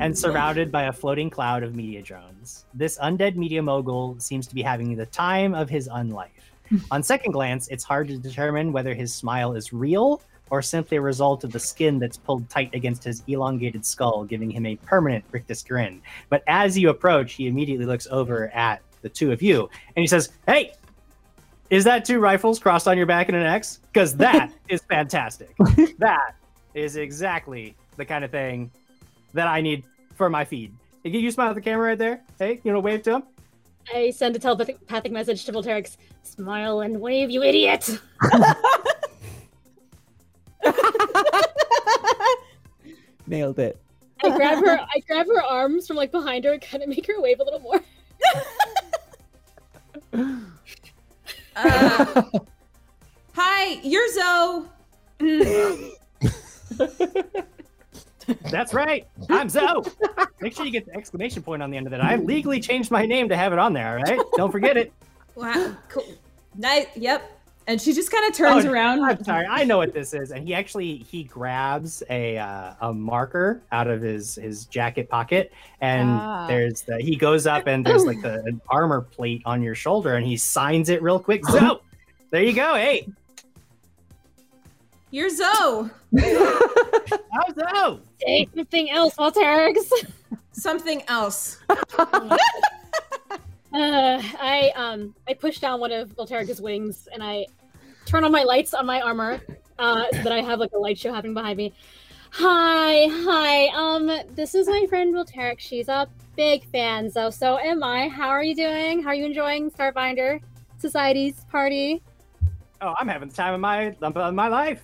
and 0.00 0.16
surrounded 0.16 0.72
by 0.72 0.84
a 0.84 0.92
floating 0.92 1.30
cloud 1.30 1.62
of 1.62 1.74
media 1.74 2.02
drones. 2.02 2.64
This 2.74 2.98
undead 2.98 3.36
media 3.36 3.62
mogul 3.62 4.16
seems 4.18 4.46
to 4.46 4.54
be 4.54 4.62
having 4.62 4.96
the 4.96 5.06
time 5.06 5.54
of 5.54 5.68
his 5.68 5.88
unlife. 5.88 6.37
On 6.90 7.02
second 7.02 7.32
glance, 7.32 7.68
it's 7.68 7.84
hard 7.84 8.08
to 8.08 8.18
determine 8.18 8.72
whether 8.72 8.94
his 8.94 9.14
smile 9.14 9.54
is 9.54 9.72
real 9.72 10.20
or 10.50 10.62
simply 10.62 10.96
a 10.96 11.00
result 11.00 11.44
of 11.44 11.52
the 11.52 11.58
skin 11.60 11.98
that's 11.98 12.16
pulled 12.16 12.48
tight 12.48 12.74
against 12.74 13.04
his 13.04 13.22
elongated 13.26 13.84
skull, 13.84 14.24
giving 14.24 14.50
him 14.50 14.64
a 14.66 14.76
permanent 14.76 15.24
rictus 15.30 15.62
grin. 15.62 16.00
But 16.30 16.42
as 16.46 16.78
you 16.78 16.88
approach, 16.90 17.34
he 17.34 17.46
immediately 17.48 17.86
looks 17.86 18.06
over 18.10 18.48
at 18.54 18.80
the 19.02 19.08
two 19.08 19.30
of 19.30 19.42
you 19.42 19.68
and 19.94 20.02
he 20.02 20.06
says, 20.06 20.30
Hey, 20.46 20.72
is 21.70 21.84
that 21.84 22.04
two 22.04 22.18
rifles 22.18 22.58
crossed 22.58 22.88
on 22.88 22.96
your 22.96 23.06
back 23.06 23.28
in 23.28 23.34
an 23.34 23.44
X? 23.44 23.80
Because 23.92 24.16
that 24.16 24.52
is 24.68 24.80
fantastic. 24.82 25.54
that 25.98 26.34
is 26.74 26.96
exactly 26.96 27.76
the 27.96 28.04
kind 28.04 28.24
of 28.24 28.30
thing 28.30 28.70
that 29.34 29.46
I 29.46 29.60
need 29.60 29.84
for 30.14 30.30
my 30.30 30.44
feed. 30.44 30.72
Can 31.02 31.12
you 31.14 31.30
smile 31.30 31.50
at 31.50 31.54
the 31.54 31.60
camera 31.60 31.88
right 31.88 31.98
there? 31.98 32.22
Hey, 32.38 32.60
you 32.64 32.72
know, 32.72 32.80
wave 32.80 33.02
to 33.04 33.16
him. 33.16 33.22
I 33.94 34.10
send 34.10 34.36
a 34.36 34.38
telepathic 34.38 35.12
message 35.12 35.44
to 35.44 35.52
Volterix. 35.52 35.96
Smile 36.22 36.80
and 36.80 36.98
wave, 37.00 37.30
you 37.30 37.42
idiot! 37.42 37.98
Nailed 43.26 43.58
it. 43.58 43.78
I 44.24 44.36
grab 44.36 44.64
her. 44.64 44.80
I 44.80 45.00
grab 45.06 45.26
her 45.26 45.42
arms 45.42 45.86
from 45.86 45.96
like 45.96 46.10
behind 46.10 46.44
her, 46.44 46.52
and 46.52 46.62
kind 46.62 46.82
of 46.82 46.88
make 46.88 47.06
her 47.06 47.20
wave 47.20 47.40
a 47.40 47.44
little 47.44 47.60
more. 47.60 47.80
Uh, 51.60 52.22
hi, 53.34 53.80
you're 53.82 54.06
Zoe. 54.12 54.64
That's 58.50 58.74
right. 58.74 59.06
I'm 59.30 59.48
Zoe. 59.48 59.82
Make 60.40 60.54
sure 60.54 60.64
you 60.66 60.70
get 60.72 60.86
the 60.86 60.94
exclamation 60.96 61.42
point 61.42 61.62
on 61.62 61.70
the 61.70 61.76
end 61.76 61.86
of 61.86 61.90
that. 61.92 62.02
I 62.02 62.16
legally 62.16 62.60
changed 62.60 62.90
my 62.90 63.06
name 63.06 63.28
to 63.30 63.36
have 63.36 63.52
it 63.52 63.58
on 63.58 63.72
there. 63.72 63.98
All 63.98 64.02
right, 64.04 64.20
don't 64.36 64.52
forget 64.52 64.76
it. 64.76 64.92
Wow, 65.34 65.76
cool. 65.88 66.04
Nice. 66.56 66.86
Yep. 66.96 67.34
And 67.66 67.78
she 67.80 67.92
just 67.92 68.10
kind 68.10 68.26
of 68.26 68.34
turns 68.34 68.64
Oh, 68.64 68.72
around. 68.72 69.04
I'm 69.04 69.22
sorry. 69.22 69.46
I 69.46 69.62
know 69.64 69.76
what 69.76 69.92
this 69.92 70.14
is, 70.14 70.30
and 70.32 70.42
he 70.48 70.54
actually 70.54 70.96
he 71.10 71.22
grabs 71.24 72.02
a 72.08 72.38
uh, 72.38 72.72
a 72.80 72.94
marker 72.94 73.60
out 73.72 73.88
of 73.88 74.00
his 74.00 74.36
his 74.36 74.64
jacket 74.64 75.10
pocket, 75.10 75.52
and 75.82 76.08
Ah. 76.08 76.46
there's 76.46 76.80
the 76.82 76.98
he 76.98 77.14
goes 77.14 77.46
up 77.46 77.66
and 77.66 77.84
there's 77.84 78.06
like 78.06 78.22
the 78.22 78.42
an 78.44 78.60
armor 78.70 79.02
plate 79.02 79.42
on 79.44 79.62
your 79.62 79.74
shoulder, 79.74 80.14
and 80.14 80.24
he 80.26 80.36
signs 80.36 80.88
it 80.88 81.02
real 81.02 81.20
quick. 81.20 81.44
Zoe, 81.44 81.78
there 82.30 82.42
you 82.42 82.54
go. 82.54 82.74
Hey, 82.74 83.06
You're 85.10 85.28
Zoe. 85.30 85.90
how's 87.10 87.54
Zoe? 87.54 88.00
Say 88.20 88.48
something 88.54 88.90
else, 88.90 89.14
Volterix. 89.14 89.76
Something 90.52 91.02
else. 91.08 91.58
Uh, 93.70 94.22
I 94.40 94.72
um 94.76 95.14
I 95.28 95.34
push 95.34 95.58
down 95.58 95.78
one 95.78 95.92
of 95.92 96.08
Volterix's 96.16 96.60
wings 96.60 97.06
and 97.12 97.22
I 97.22 97.46
turn 98.06 98.24
on 98.24 98.32
my 98.32 98.42
lights 98.42 98.72
on 98.72 98.86
my 98.86 99.02
armor, 99.02 99.40
uh, 99.78 100.04
so 100.10 100.22
that 100.22 100.32
I 100.32 100.40
have 100.40 100.58
like 100.58 100.72
a 100.72 100.78
light 100.78 100.98
show 100.98 101.12
happening 101.12 101.34
behind 101.34 101.58
me. 101.58 101.74
Hi, 102.30 103.08
hi. 103.08 103.66
Um, 103.68 104.10
this 104.34 104.54
is 104.54 104.68
my 104.68 104.86
friend 104.88 105.14
Volterix. 105.14 105.60
She's 105.60 105.88
a 105.88 106.08
big 106.34 106.64
fan, 106.64 107.10
so 107.10 107.28
so 107.28 107.58
am 107.58 107.82
I. 107.82 108.08
How 108.08 108.28
are 108.28 108.42
you 108.42 108.54
doing? 108.54 109.02
How 109.02 109.10
are 109.10 109.14
you 109.14 109.26
enjoying 109.26 109.70
Starfinder 109.70 110.40
Society's 110.78 111.44
party? 111.50 112.02
Oh, 112.80 112.94
I'm 112.98 113.08
having 113.08 113.28
the 113.28 113.34
time 113.34 113.52
of 113.52 113.60
my 113.60 113.94
of 114.00 114.34
my 114.34 114.48
life. 114.48 114.82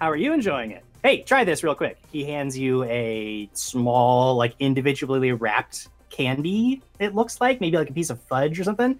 How 0.00 0.10
are 0.10 0.16
you 0.16 0.32
enjoying 0.32 0.72
it? 0.72 0.84
Hey, 1.04 1.20
try 1.20 1.44
this 1.44 1.62
real 1.62 1.74
quick. 1.74 1.98
He 2.10 2.24
hands 2.24 2.58
you 2.58 2.82
a 2.84 3.50
small, 3.52 4.36
like 4.36 4.54
individually 4.58 5.32
wrapped 5.32 5.88
candy. 6.08 6.80
It 6.98 7.14
looks 7.14 7.42
like 7.42 7.60
maybe 7.60 7.76
like 7.76 7.90
a 7.90 7.92
piece 7.92 8.08
of 8.08 8.18
fudge 8.22 8.58
or 8.58 8.64
something. 8.64 8.98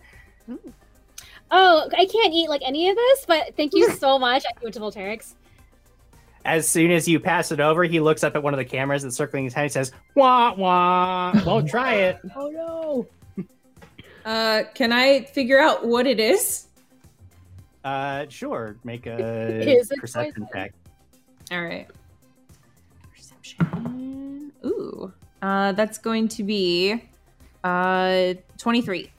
Oh, 1.51 1.89
I 1.97 2.05
can't 2.05 2.35
eat 2.35 2.51
like 2.51 2.61
any 2.63 2.91
of 2.91 2.97
this, 2.97 3.25
but 3.27 3.57
thank 3.57 3.73
you 3.73 3.91
so 3.93 4.19
much. 4.19 4.45
I 4.47 4.61
give 4.61 4.69
it 4.69 4.73
to 4.75 4.81
Volterix. 4.81 5.33
As 6.45 6.69
soon 6.69 6.91
as 6.91 7.09
you 7.09 7.19
pass 7.19 7.51
it 7.53 7.59
over, 7.59 7.85
he 7.85 8.01
looks 8.01 8.23
up 8.23 8.37
at 8.37 8.43
one 8.43 8.53
of 8.53 8.59
the 8.59 8.67
cameras 8.67 9.03
that's 9.03 9.17
circling 9.17 9.45
his 9.45 9.55
head 9.55 9.63
and 9.63 9.73
says, 9.73 9.93
"Wah 10.15 10.53
wah! 10.53 11.33
Won't 11.47 11.69
try 11.71 11.95
it." 11.95 12.21
Oh 12.37 12.51
no. 13.39 13.47
Uh, 14.27 14.65
can 14.75 14.93
I 14.93 15.23
figure 15.23 15.59
out 15.59 15.87
what 15.87 16.07
it 16.07 16.21
is? 16.21 16.67
Uh, 17.83 18.27
sure. 18.29 18.77
Make 18.85 19.07
a 19.07 19.17
Is 19.79 19.91
perception 19.99 20.47
check. 20.53 20.75
All 21.51 21.63
right. 21.63 21.89
Perception. 23.15 24.53
Ooh. 24.65 25.13
Uh, 25.43 25.73
that's 25.73 25.99
going 25.99 26.29
to 26.29 26.43
be 26.43 27.03
uh 27.63 28.35
23. 28.59 29.11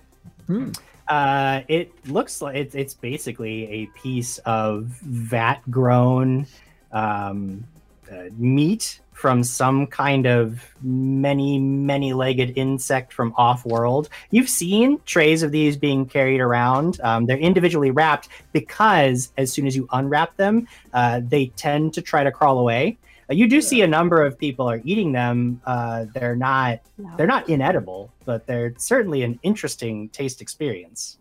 Uh, 1.07 1.61
it 1.67 1.91
looks 2.07 2.41
like 2.41 2.55
it's, 2.55 2.73
it's 2.73 2.93
basically 2.93 3.69
a 3.69 3.85
piece 3.97 4.39
of 4.39 4.85
vat 4.85 5.59
grown 5.69 6.47
um, 6.91 7.63
uh, 8.11 8.23
meat 8.37 9.01
from 9.15 9.45
some 9.45 9.87
kind 9.87 10.27
of 10.27 10.61
many, 10.81 11.57
many 11.57 12.11
legged 12.11 12.51
insect 12.57 13.13
from 13.13 13.33
off 13.37 13.65
world. 13.65 14.09
You've 14.29 14.49
seen 14.49 14.99
trays 15.05 15.41
of 15.41 15.53
these 15.53 15.77
being 15.77 16.05
carried 16.05 16.41
around. 16.41 16.99
Um, 17.01 17.25
they're 17.25 17.37
individually 17.37 17.91
wrapped 17.91 18.27
because 18.51 19.31
as 19.37 19.53
soon 19.53 19.67
as 19.67 19.75
you 19.75 19.87
unwrap 19.93 20.35
them, 20.35 20.67
uh, 20.93 21.21
they 21.23 21.47
tend 21.55 21.93
to 21.93 22.01
try 22.01 22.25
to 22.25 22.31
crawl 22.31 22.59
away. 22.59 22.97
Uh, 23.29 23.35
you 23.35 23.47
do 23.47 23.61
see 23.61 23.81
a 23.81 23.87
number 23.87 24.21
of 24.21 24.37
people 24.37 24.69
are 24.69 24.81
eating 24.83 25.13
them. 25.13 25.61
Uh, 25.65 26.05
they're 26.13 26.35
not 26.35 26.81
No. 26.97 27.09
they're 27.15 27.25
not 27.25 27.47
inedible, 27.47 28.11
but 28.25 28.45
they're 28.45 28.73
certainly 28.77 29.23
an 29.23 29.39
interesting 29.43 30.09
taste 30.09 30.41
experience. 30.41 31.17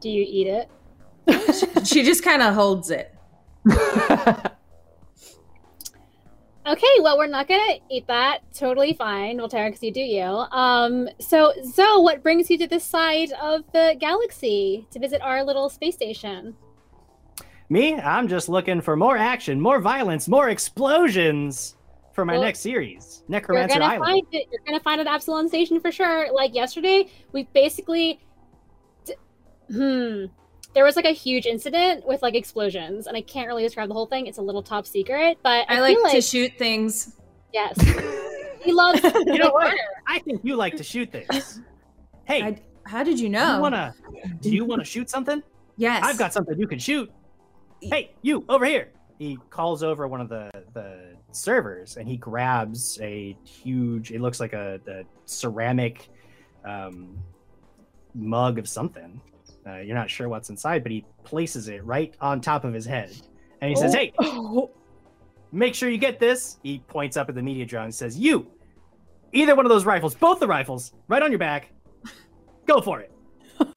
Do 0.00 0.08
you 0.08 0.24
eat 0.26 0.46
it? 0.46 1.84
she 1.86 2.02
just 2.02 2.24
kind 2.24 2.40
of 2.40 2.54
holds 2.54 2.90
it. 2.90 3.14
Okay, 6.64 6.86
well, 7.00 7.18
we're 7.18 7.26
not 7.26 7.48
gonna 7.48 7.78
eat 7.90 8.06
that. 8.06 8.40
Totally 8.54 8.92
fine. 8.92 9.38
Well, 9.38 9.48
because 9.48 9.82
you 9.82 9.92
do 9.92 10.00
you. 10.00 10.22
Um, 10.22 11.08
so 11.18 11.52
Zoe, 11.64 12.02
what 12.02 12.22
brings 12.22 12.48
you 12.50 12.58
to 12.58 12.68
this 12.68 12.84
side 12.84 13.32
of 13.42 13.62
the 13.72 13.96
galaxy 13.98 14.86
to 14.92 15.00
visit 15.00 15.20
our 15.22 15.42
little 15.42 15.68
space 15.68 15.94
station? 15.96 16.54
Me, 17.68 17.94
I'm 17.94 18.28
just 18.28 18.48
looking 18.48 18.80
for 18.80 18.96
more 18.96 19.16
action, 19.16 19.60
more 19.60 19.80
violence, 19.80 20.28
more 20.28 20.50
explosions 20.50 21.76
for 22.12 22.24
my 22.24 22.34
Well, 22.34 22.42
next 22.42 22.60
series, 22.60 23.24
Necromancer 23.26 23.74
You're 23.74 23.80
gonna 23.80 23.94
Island. 23.94 24.04
find 24.04 24.26
it. 24.32 24.48
You're 24.52 24.60
gonna 24.64 24.80
find 24.80 25.00
it 25.00 25.06
at 25.06 25.14
Absalom 25.14 25.48
Station 25.48 25.80
for 25.80 25.90
sure. 25.90 26.32
Like 26.32 26.54
yesterday, 26.54 27.08
we 27.32 27.44
basically, 27.54 28.20
d- 29.04 29.14
hmm, 29.68 30.26
there 30.74 30.84
was 30.84 30.96
like 30.96 31.04
a 31.04 31.12
huge 31.12 31.46
incident 31.46 32.06
with 32.06 32.22
like 32.22 32.34
explosions, 32.34 33.06
and 33.06 33.16
I 33.16 33.22
can't 33.22 33.46
really 33.46 33.62
describe 33.62 33.88
the 33.88 33.94
whole 33.94 34.06
thing. 34.06 34.26
It's 34.26 34.38
a 34.38 34.42
little 34.42 34.62
top 34.62 34.86
secret, 34.86 35.38
but 35.42 35.66
I, 35.68 35.76
I 35.76 35.80
like 35.80 35.96
feel 35.96 36.10
to 36.10 36.20
shoot 36.20 36.52
things. 36.58 37.16
yes, 37.52 37.78
he 38.62 38.72
loves. 38.72 39.02
You 39.02 39.38
know 39.38 39.52
what? 39.52 39.74
I 40.08 40.18
think 40.20 40.40
you 40.44 40.56
like 40.56 40.76
to 40.76 40.82
shoot 40.82 41.10
things. 41.12 41.60
Hey, 42.24 42.42
I, 42.42 42.62
how 42.84 43.02
did 43.02 43.18
you 43.20 43.28
know? 43.28 43.56
you 43.56 43.62
wanna 43.62 43.94
do 44.40 44.50
you 44.50 44.64
wanna 44.64 44.84
shoot 44.84 45.10
something? 45.10 45.42
Yes. 45.76 46.02
I've 46.04 46.18
got 46.18 46.32
something 46.32 46.58
you 46.58 46.66
can 46.66 46.78
shoot. 46.78 47.10
Hey, 47.80 48.14
you 48.22 48.44
over 48.48 48.64
here. 48.64 48.92
He 49.18 49.38
calls 49.50 49.82
over 49.82 50.08
one 50.08 50.20
of 50.20 50.28
the 50.28 50.50
the 50.74 51.16
servers 51.32 51.96
and 51.96 52.08
he 52.08 52.16
grabs 52.16 53.00
a 53.00 53.36
huge. 53.44 54.10
It 54.10 54.20
looks 54.20 54.40
like 54.40 54.52
a, 54.52 54.80
a 54.86 55.02
ceramic 55.26 56.08
um, 56.64 57.18
mug 58.14 58.58
of 58.58 58.68
something. 58.68 59.20
Uh, 59.66 59.76
you're 59.78 59.94
not 59.94 60.10
sure 60.10 60.28
what's 60.28 60.50
inside, 60.50 60.82
but 60.82 60.90
he 60.90 61.04
places 61.24 61.68
it 61.68 61.84
right 61.84 62.14
on 62.20 62.40
top 62.40 62.64
of 62.64 62.72
his 62.74 62.84
head, 62.84 63.12
and 63.60 63.70
he 63.70 63.76
says, 63.76 63.94
"Hey, 63.94 64.12
make 65.52 65.74
sure 65.74 65.88
you 65.88 65.98
get 65.98 66.18
this." 66.18 66.58
He 66.62 66.80
points 66.80 67.16
up 67.16 67.28
at 67.28 67.34
the 67.34 67.42
media 67.42 67.64
drone 67.64 67.84
and 67.84 67.94
says, 67.94 68.18
"You, 68.18 68.50
either 69.32 69.54
one 69.54 69.64
of 69.64 69.70
those 69.70 69.84
rifles, 69.84 70.14
both 70.14 70.40
the 70.40 70.48
rifles, 70.48 70.92
right 71.08 71.22
on 71.22 71.30
your 71.30 71.38
back. 71.38 71.72
Go 72.66 72.80
for 72.80 73.00
it. 73.00 73.10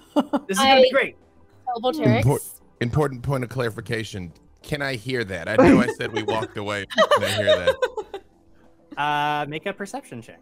This 0.48 0.58
is 0.58 0.64
gonna 0.64 0.82
be 0.82 0.92
great." 0.92 1.18
Tell 1.66 2.02
Import- 2.02 2.42
important 2.82 3.22
point 3.22 3.44
of 3.44 3.50
clarification. 3.50 4.32
Can 4.62 4.82
I 4.82 4.96
hear 4.96 5.24
that? 5.26 5.48
I 5.48 5.56
know 5.58 5.80
I 5.80 5.88
said 5.88 6.12
we 6.12 6.24
walked 6.24 6.58
away. 6.58 6.86
Can 6.88 7.24
I 7.24 7.30
hear 7.30 7.46
that? 7.46 7.76
Uh, 8.98 9.46
make 9.50 9.66
a 9.66 9.74
perception 9.74 10.22
check. 10.22 10.40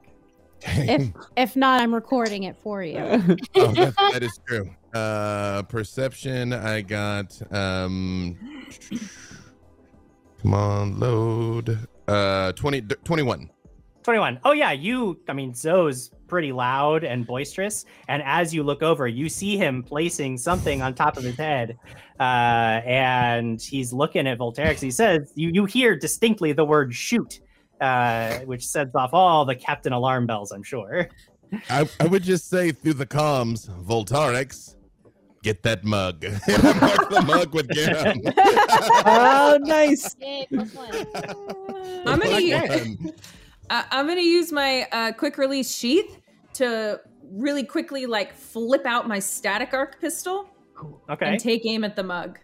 If 0.66 1.12
if 1.38 1.56
not, 1.56 1.82
I'm 1.82 1.94
recording 1.94 2.44
it 2.44 2.56
for 2.64 2.84
you. 2.84 2.98
oh, 3.56 3.72
that, 3.74 3.94
that 4.12 4.24
is 4.24 4.40
true. 4.48 4.70
Uh, 4.94 5.64
perception. 5.64 6.54
I 6.54 6.82
got. 6.82 7.40
Um, 7.54 8.38
come 10.42 10.54
on, 10.54 11.00
load. 11.00 11.88
Uh, 12.08 12.52
20, 12.54 12.82
21. 12.82 13.50
21. 14.04 14.40
Oh, 14.44 14.52
yeah. 14.52 14.72
You, 14.72 15.20
I 15.30 15.34
mean, 15.34 15.54
Zoe's 15.54 16.12
pretty 16.28 16.52
loud 16.52 17.04
and 17.04 17.26
boisterous. 17.26 17.86
And 18.08 18.22
as 18.24 18.54
you 18.54 18.64
look 18.64 18.84
over, 18.84 19.08
you 19.08 19.30
see 19.30 19.58
him 19.58 19.84
placing 19.84 20.38
something 20.38 20.82
on 20.82 20.94
top 20.94 21.18
of 21.18 21.24
his 21.24 21.36
head. 21.36 21.78
Uh, 22.20 22.82
and 22.86 23.62
he's 23.62 23.94
looking 23.94 24.28
at 24.28 24.38
Volterix. 24.38 24.80
He 24.80 24.92
says, 24.92 25.32
you, 25.36 25.50
you 25.54 25.66
hear 25.66 25.96
distinctly 25.96 26.52
the 26.52 26.66
word 26.66 26.94
shoot, 26.94 27.40
uh, 27.84 28.40
which 28.46 28.66
sets 28.66 28.96
off 28.96 29.14
all 29.14 29.46
the 29.46 29.56
captain 29.56 29.94
alarm 29.94 30.26
bells, 30.26 30.52
I'm 30.52 30.64
sure. 30.64 31.10
I, 31.70 31.88
I 32.00 32.06
would 32.08 32.24
just 32.24 32.50
say 32.50 32.72
through 32.72 32.94
the 32.94 33.06
comms, 33.06 33.70
Volterix, 33.84 34.76
get 35.44 35.62
that 35.64 35.84
mug. 35.84 36.24
Mark 36.48 37.10
the 37.10 37.24
mug 37.28 37.54
with 37.54 37.68
get 37.70 38.06
'em. 38.08 38.22
oh, 39.06 39.60
nice. 39.62 40.16
Yay, 40.22 40.48
plus. 40.50 41.06
I'm 42.08 42.20
gonna 42.20 42.40
use, 42.40 43.12
uh, 43.70 43.84
I'm 43.92 44.08
gonna 44.08 44.22
use 44.22 44.52
my 44.52 44.88
uh, 44.92 45.12
quick 45.12 45.38
release 45.38 45.76
sheath 45.76 46.20
to 46.54 47.00
really 47.32 47.64
quickly 47.64 48.06
like 48.06 48.34
flip 48.34 48.86
out 48.86 49.08
my 49.08 49.20
static 49.20 49.74
arc 49.74 50.00
pistol 50.00 50.50
Okay, 51.10 51.26
and 51.28 51.40
take 51.40 51.66
aim 51.66 51.84
at 51.84 51.96
the 51.96 52.04
mug. 52.04 52.40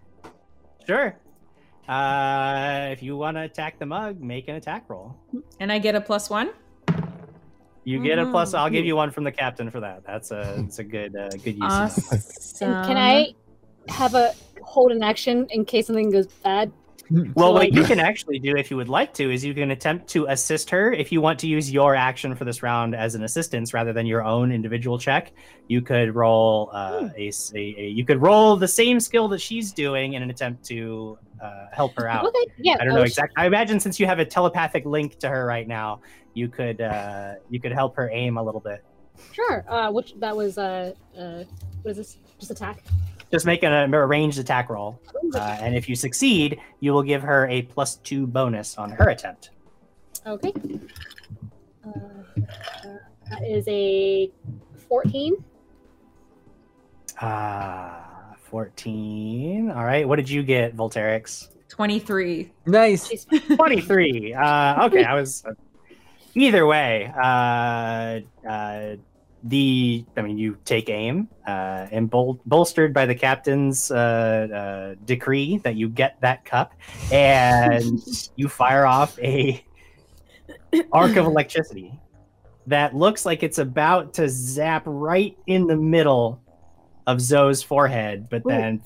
sure. 0.85 1.15
Uh, 1.89 2.89
if 2.91 3.01
you 3.01 3.17
want 3.17 3.35
to 3.35 3.41
attack 3.41 3.79
the 3.79 3.85
mug, 3.85 4.21
make 4.21 4.47
an 4.47 4.55
attack 4.55 4.85
roll. 4.89 5.15
And 5.59 5.71
I 5.71 5.79
get 5.79 5.95
a 5.95 6.01
plus 6.01 6.29
one. 6.29 6.51
You 7.83 8.03
get 8.03 8.19
a 8.19 8.27
plus. 8.29 8.53
I'll 8.53 8.65
Mm-hmm. 8.67 8.73
give 8.75 8.85
you 8.85 8.95
one 8.95 9.09
from 9.09 9.23
the 9.23 9.31
captain 9.31 9.71
for 9.71 9.79
that. 9.79 10.03
That's 10.05 10.29
a, 10.29 10.55
it's 10.59 10.77
a 10.77 10.83
good, 10.83 11.15
uh, 11.15 11.29
good 11.29 11.55
use. 11.57 11.63
of 11.63 11.69
that. 11.69 11.91
Awesome. 12.13 12.71
And 12.73 12.85
can 12.87 12.97
I 12.97 13.33
have 13.87 14.13
a 14.13 14.33
hold 14.61 14.91
an 14.91 15.01
action 15.01 15.47
in 15.49 15.65
case 15.65 15.87
something 15.87 16.11
goes 16.11 16.27
bad? 16.27 16.71
Well, 17.11 17.53
what 17.53 17.73
you 17.73 17.83
can 17.85 17.99
actually 17.99 18.39
do 18.39 18.55
if 18.55 18.69
you 18.69 18.77
would 18.77 18.89
like 18.89 19.13
to 19.15 19.31
is 19.31 19.43
you 19.43 19.53
can 19.53 19.71
attempt 19.71 20.07
to 20.09 20.25
assist 20.27 20.69
her. 20.69 20.91
If 20.91 21.11
you 21.11 21.21
want 21.21 21.39
to 21.39 21.47
use 21.47 21.71
your 21.71 21.95
action 21.95 22.35
for 22.35 22.45
this 22.45 22.61
round 22.61 22.95
as 22.95 23.15
an 23.15 23.23
assistance 23.23 23.73
rather 23.73 23.93
than 23.93 24.05
your 24.05 24.23
own 24.23 24.51
individual 24.51 24.97
check, 24.97 25.31
you 25.67 25.81
could 25.81 26.15
roll 26.15 26.69
uh, 26.73 27.09
a, 27.17 27.31
a, 27.55 27.57
a 27.57 27.87
you 27.89 28.05
could 28.05 28.21
roll 28.21 28.55
the 28.55 28.67
same 28.67 28.99
skill 28.99 29.27
that 29.29 29.41
she's 29.41 29.71
doing 29.71 30.13
in 30.13 30.23
an 30.23 30.29
attempt 30.29 30.63
to 30.65 31.17
uh, 31.41 31.65
help 31.71 31.95
her 31.97 32.07
out. 32.07 32.25
Okay, 32.25 32.45
yeah. 32.57 32.77
I 32.79 32.85
don't 32.85 32.95
know 32.95 33.01
exactly. 33.01 33.35
I 33.37 33.47
imagine 33.47 33.79
since 33.79 33.99
you 33.99 34.05
have 34.05 34.19
a 34.19 34.25
telepathic 34.25 34.85
link 34.85 35.19
to 35.19 35.29
her 35.29 35.45
right 35.45 35.67
now, 35.67 36.01
you 36.33 36.47
could 36.47 36.81
uh, 36.81 37.35
you 37.49 37.59
could 37.59 37.71
help 37.71 37.95
her 37.95 38.09
aim 38.11 38.37
a 38.37 38.43
little 38.43 38.61
bit. 38.61 38.83
Sure. 39.33 39.65
Uh, 39.67 39.91
which 39.91 40.13
that 40.19 40.35
was 40.35 40.57
uh, 40.57 40.93
uh, 41.17 41.43
what 41.81 41.91
is 41.91 41.97
this? 41.97 42.17
Just 42.39 42.51
attack. 42.51 42.83
Just 43.31 43.45
make 43.45 43.63
an, 43.63 43.93
a 43.93 44.07
ranged 44.07 44.39
attack 44.39 44.69
roll, 44.69 44.99
uh, 45.35 45.57
and 45.61 45.75
if 45.75 45.87
you 45.87 45.95
succeed, 45.95 46.59
you 46.79 46.93
will 46.93 47.03
give 47.03 47.21
her 47.21 47.47
a 47.47 47.61
plus 47.63 47.97
two 47.97 48.25
bonus 48.25 48.77
on 48.77 48.89
her 48.89 49.09
attempt. 49.09 49.51
Okay. 50.25 50.51
Uh, 51.85 51.89
uh, 51.89 52.97
that 53.29 53.43
is 53.43 53.67
a 53.67 54.31
fourteen. 54.87 55.43
Ah, 57.21 58.09
14. 58.49 59.71
All 59.71 59.85
right. 59.85 60.07
What 60.07 60.15
did 60.15 60.29
you 60.29 60.41
get, 60.41 60.75
Volterix? 60.75 61.49
23. 61.69 62.51
Nice. 62.65 63.25
23. 63.55 64.33
Uh, 64.33 64.85
okay. 64.85 65.03
I 65.03 65.13
was. 65.13 65.43
Either 66.35 66.65
way, 66.67 67.11
uh, 67.17 68.19
uh, 68.47 68.95
the 69.43 70.05
I 70.17 70.21
mean, 70.21 70.37
you 70.37 70.57
take 70.65 70.89
aim, 70.89 71.29
uh, 71.47 71.87
and 71.91 72.09
bol- 72.09 72.39
bolstered 72.45 72.93
by 72.93 73.05
the 73.05 73.15
captain's 73.15 73.89
uh, 73.91 73.95
uh, 74.95 74.95
decree 75.05 75.57
that 75.59 75.75
you 75.75 75.89
get 75.89 76.19
that 76.21 76.45
cup, 76.45 76.73
and 77.11 77.99
you 78.35 78.49
fire 78.49 78.85
off 78.85 79.17
a 79.19 79.63
arc 80.91 81.15
of 81.15 81.25
electricity 81.25 81.99
that 82.67 82.95
looks 82.95 83.25
like 83.25 83.41
it's 83.43 83.57
about 83.57 84.13
to 84.13 84.29
zap 84.29 84.83
right 84.85 85.35
in 85.47 85.65
the 85.67 85.75
middle 85.75 86.41
of 87.07 87.19
Zoe's 87.19 87.63
forehead, 87.63 88.27
but 88.29 88.43
then 88.45 88.81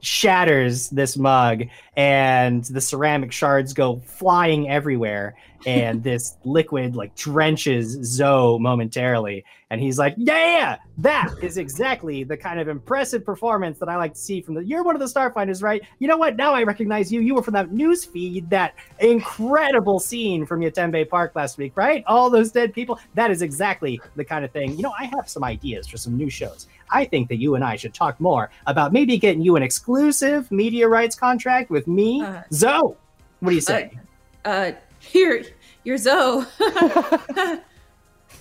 shatters 0.00 0.88
this 0.88 1.16
mug, 1.16 1.64
and 2.00 2.64
the 2.64 2.80
ceramic 2.80 3.30
shards 3.30 3.74
go 3.74 4.00
flying 4.06 4.70
everywhere, 4.70 5.34
and 5.66 6.02
this 6.02 6.38
liquid 6.44 6.96
like 6.96 7.14
drenches 7.14 7.90
Zoe 8.02 8.58
momentarily. 8.58 9.44
And 9.68 9.82
he's 9.82 9.98
like, 9.98 10.14
"Yeah, 10.16 10.78
that 10.98 11.32
is 11.42 11.58
exactly 11.58 12.24
the 12.24 12.38
kind 12.38 12.58
of 12.58 12.68
impressive 12.68 13.22
performance 13.22 13.78
that 13.78 13.90
I 13.90 13.96
like 13.96 14.14
to 14.14 14.18
see 14.18 14.40
from 14.40 14.54
the. 14.54 14.64
You're 14.64 14.82
one 14.82 14.96
of 14.96 15.00
the 15.00 15.20
starfinders 15.20 15.62
right? 15.62 15.82
You 15.98 16.08
know 16.08 16.16
what? 16.16 16.36
Now 16.36 16.54
I 16.54 16.62
recognize 16.62 17.12
you. 17.12 17.20
You 17.20 17.34
were 17.34 17.42
from 17.42 17.54
that 17.54 17.70
news 17.70 18.02
feed, 18.02 18.48
that 18.48 18.74
incredible 19.00 20.00
scene 20.00 20.46
from 20.46 20.60
Yatembe 20.60 21.06
Park 21.06 21.36
last 21.36 21.58
week, 21.58 21.76
right? 21.76 22.02
All 22.06 22.30
those 22.30 22.50
dead 22.50 22.72
people. 22.72 22.98
That 23.14 23.30
is 23.30 23.42
exactly 23.42 24.00
the 24.16 24.24
kind 24.24 24.42
of 24.42 24.52
thing. 24.52 24.74
You 24.74 24.82
know, 24.82 24.94
I 24.98 25.04
have 25.04 25.28
some 25.28 25.44
ideas 25.44 25.86
for 25.86 25.98
some 25.98 26.16
new 26.16 26.30
shows. 26.30 26.66
I 26.90 27.04
think 27.04 27.28
that 27.28 27.36
you 27.36 27.54
and 27.54 27.64
I 27.64 27.76
should 27.76 27.94
talk 27.94 28.20
more 28.20 28.50
about 28.66 28.92
maybe 28.92 29.18
getting 29.18 29.42
you 29.42 29.56
an 29.56 29.62
exclusive 29.62 30.50
media 30.50 30.88
rights 30.88 31.14
contract 31.14 31.70
with 31.70 31.86
me, 31.90 32.22
Uh, 32.22 32.42
Zoe. 32.52 32.94
What 33.40 33.50
do 33.50 33.54
you 33.54 33.60
say? 33.60 33.98
Uh, 34.44 34.72
here, 34.98 35.44
you're 35.84 35.96
Zoe. 35.98 36.44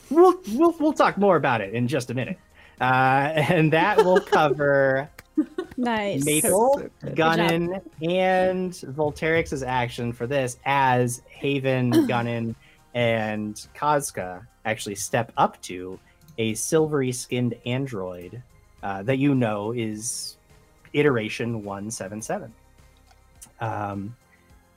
we'll, 0.09 0.39
we'll 0.53 0.75
we'll 0.79 0.93
talk 0.93 1.17
more 1.17 1.35
about 1.35 1.61
it 1.61 1.73
in 1.73 1.87
just 1.87 2.09
a 2.09 2.13
minute. 2.13 2.37
Uh, 2.79 3.31
and 3.35 3.73
that 3.73 3.97
will 3.97 4.19
cover 4.31 5.09
Nice. 5.77 6.25
Maple, 6.25 6.75
Good 7.01 7.15
Gunnin, 7.15 7.81
and 8.01 8.71
Volterix's 8.71 9.63
action 9.63 10.11
for 10.11 10.27
this 10.27 10.57
as 10.65 11.21
Haven, 11.29 11.91
Gunnin, 12.07 12.55
and 12.93 13.55
Kazka 13.75 14.45
actually 14.65 14.95
step 14.95 15.31
up 15.37 15.61
to 15.63 15.97
a 16.37 16.53
silvery 16.53 17.11
skinned 17.11 17.55
android 17.65 18.41
uh, 18.83 19.03
that 19.03 19.17
you 19.19 19.35
know 19.35 19.71
is 19.71 20.37
iteration 20.93 21.63
177. 21.63 22.53
Um, 23.61 24.15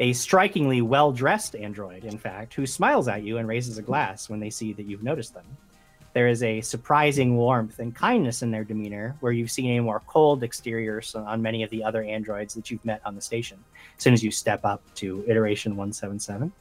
a 0.01 0.12
strikingly 0.12 0.83
well 0.83 1.12
dressed 1.12 1.55
android, 1.55 2.05
in 2.05 2.18
fact, 2.18 2.55
who 2.55 2.66
smiles 2.66 3.07
at 3.09 3.22
you 3.22 3.39
and 3.39 3.47
raises 3.47 3.78
a 3.78 3.83
glass 3.83 4.28
when 4.28 4.41
they 4.41 4.51
see 4.51 4.72
that 4.72 4.87
you've 4.87 5.03
noticed 5.05 5.35
them. 5.35 5.45
There 6.12 6.28
is 6.28 6.43
a 6.43 6.61
surprising 6.61 7.37
warmth 7.37 7.78
and 7.78 7.95
kindness 7.95 8.43
in 8.43 8.51
their 8.51 8.64
demeanor, 8.64 9.16
where 9.20 9.33
you've 9.33 9.51
seen 9.51 9.78
a 9.78 9.83
more 9.83 10.03
cold 10.07 10.43
exterior 10.43 11.01
on 11.14 11.41
many 11.41 11.62
of 11.62 11.70
the 11.70 11.83
other 11.85 12.03
androids 12.03 12.53
that 12.55 12.70
you've 12.70 12.85
met 12.85 13.01
on 13.07 13.14
the 13.14 13.20
station. 13.20 13.59
As 13.97 14.03
soon 14.03 14.12
as 14.12 14.22
you 14.22 14.30
step 14.30 14.61
up 14.64 14.83
to 14.97 15.24
iteration 15.26 15.72
177, 15.72 16.53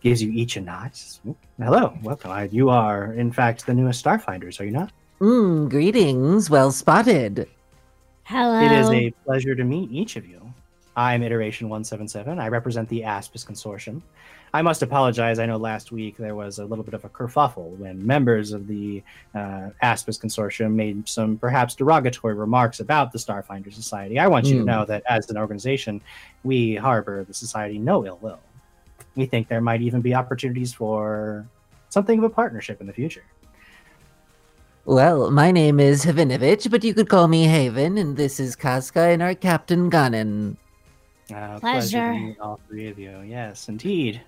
gives 0.00 0.22
you 0.22 0.30
each 0.32 0.56
a 0.56 0.60
nod. 0.62 0.92
"Oh, 1.28 1.36
Hello, 1.58 1.98
welcome. 2.02 2.30
Uh, 2.30 2.42
You 2.50 2.70
are, 2.70 3.12
in 3.12 3.30
fact, 3.32 3.66
the 3.66 3.74
newest 3.74 4.02
Starfinders, 4.02 4.58
are 4.58 4.64
you 4.64 4.70
not? 4.70 4.90
Mm, 5.20 5.68
greetings, 5.68 6.48
well 6.48 6.72
spotted. 6.72 7.46
Hello. 8.24 8.64
It 8.64 8.72
is 8.72 8.88
a 8.88 9.10
pleasure 9.26 9.54
to 9.54 9.64
meet 9.64 9.90
each 9.92 10.16
of 10.16 10.26
you. 10.26 10.39
I'm 10.96 11.22
Iteration 11.22 11.68
177. 11.68 12.38
I 12.38 12.48
represent 12.48 12.88
the 12.88 13.02
Aspis 13.02 13.46
Consortium. 13.46 14.02
I 14.52 14.62
must 14.62 14.82
apologize. 14.82 15.38
I 15.38 15.46
know 15.46 15.56
last 15.56 15.92
week 15.92 16.16
there 16.16 16.34
was 16.34 16.58
a 16.58 16.64
little 16.64 16.82
bit 16.84 16.94
of 16.94 17.04
a 17.04 17.08
kerfuffle 17.08 17.70
when 17.78 18.04
members 18.04 18.52
of 18.52 18.66
the 18.66 19.00
uh, 19.34 19.70
Aspis 19.82 20.20
Consortium 20.20 20.72
made 20.74 21.08
some 21.08 21.38
perhaps 21.38 21.76
derogatory 21.76 22.34
remarks 22.34 22.80
about 22.80 23.12
the 23.12 23.18
Starfinder 23.18 23.72
Society. 23.72 24.18
I 24.18 24.26
want 24.26 24.46
you 24.46 24.54
to 24.54 24.60
Hmm. 24.60 24.66
know 24.66 24.84
that 24.86 25.04
as 25.08 25.30
an 25.30 25.36
organization, 25.38 26.00
we 26.42 26.74
harbor 26.74 27.22
the 27.22 27.34
society 27.34 27.78
no 27.78 28.04
ill 28.04 28.18
will. 28.20 28.40
We 29.14 29.26
think 29.26 29.46
there 29.46 29.60
might 29.60 29.82
even 29.82 30.00
be 30.00 30.14
opportunities 30.14 30.74
for 30.74 31.46
something 31.90 32.18
of 32.18 32.24
a 32.24 32.30
partnership 32.30 32.80
in 32.80 32.88
the 32.88 32.92
future. 32.92 33.24
Well, 34.84 35.30
my 35.30 35.52
name 35.52 35.78
is 35.78 36.04
Havinovich, 36.04 36.68
but 36.70 36.82
you 36.82 36.94
could 36.94 37.08
call 37.08 37.28
me 37.28 37.44
Haven, 37.44 37.96
and 37.98 38.16
this 38.16 38.40
is 38.40 38.56
Kaska 38.56 39.00
and 39.10 39.22
our 39.22 39.34
Captain 39.34 39.88
Gunnin. 39.90 40.56
Uh, 41.32 41.58
Pleasure. 41.60 42.12
to 42.12 42.18
meet 42.18 42.40
all 42.40 42.60
three 42.68 42.88
of 42.88 42.98
you. 42.98 43.20
Yes, 43.20 43.68
indeed. 43.68 44.20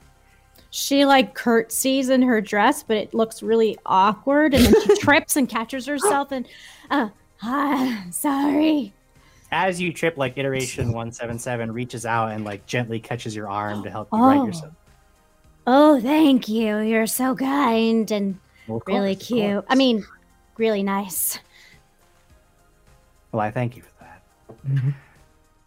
She 0.71 1.05
like 1.05 1.35
curtsies 1.35 2.09
in 2.09 2.23
her 2.23 2.41
dress, 2.41 2.83
but 2.83 2.97
it 2.97 3.13
looks 3.15 3.43
really 3.43 3.79
awkward, 3.85 4.55
and 4.55 4.65
then 4.65 4.75
she 4.83 4.97
trips 5.01 5.37
and 5.37 5.49
catches 5.49 5.87
herself. 5.87 6.33
And 6.33 6.47
uh, 6.91 7.09
ah, 7.43 8.05
sorry. 8.11 8.93
as 9.51 9.81
you 9.81 9.93
trip, 9.93 10.17
like 10.17 10.39
iteration 10.39 10.87
177 10.93 11.73
reaches 11.73 12.07
out 12.07 12.31
and 12.33 12.45
like 12.45 12.65
gently 12.67 13.01
catches 13.01 13.35
your 13.37 13.49
arm 13.51 13.83
to 13.83 13.91
help 13.91 14.09
you 14.13 14.19
right 14.19 14.39
Oh. 14.39 14.47
yourself. 14.47 14.73
Oh, 15.67 16.01
thank 16.01 16.49
you. 16.49 16.79
You're 16.79 17.07
so 17.07 17.35
kind 17.37 18.11
and 18.11 18.39
Well, 18.67 18.79
of 18.79 18.83
really 18.87 19.15
cute. 19.15 19.65
I 19.69 19.75
mean, 19.75 20.05
really 20.59 20.83
nice. 20.83 21.39
well, 23.31 23.41
I 23.41 23.51
thank 23.51 23.77
you 23.77 23.83
for 23.83 23.93
that. 24.01 24.95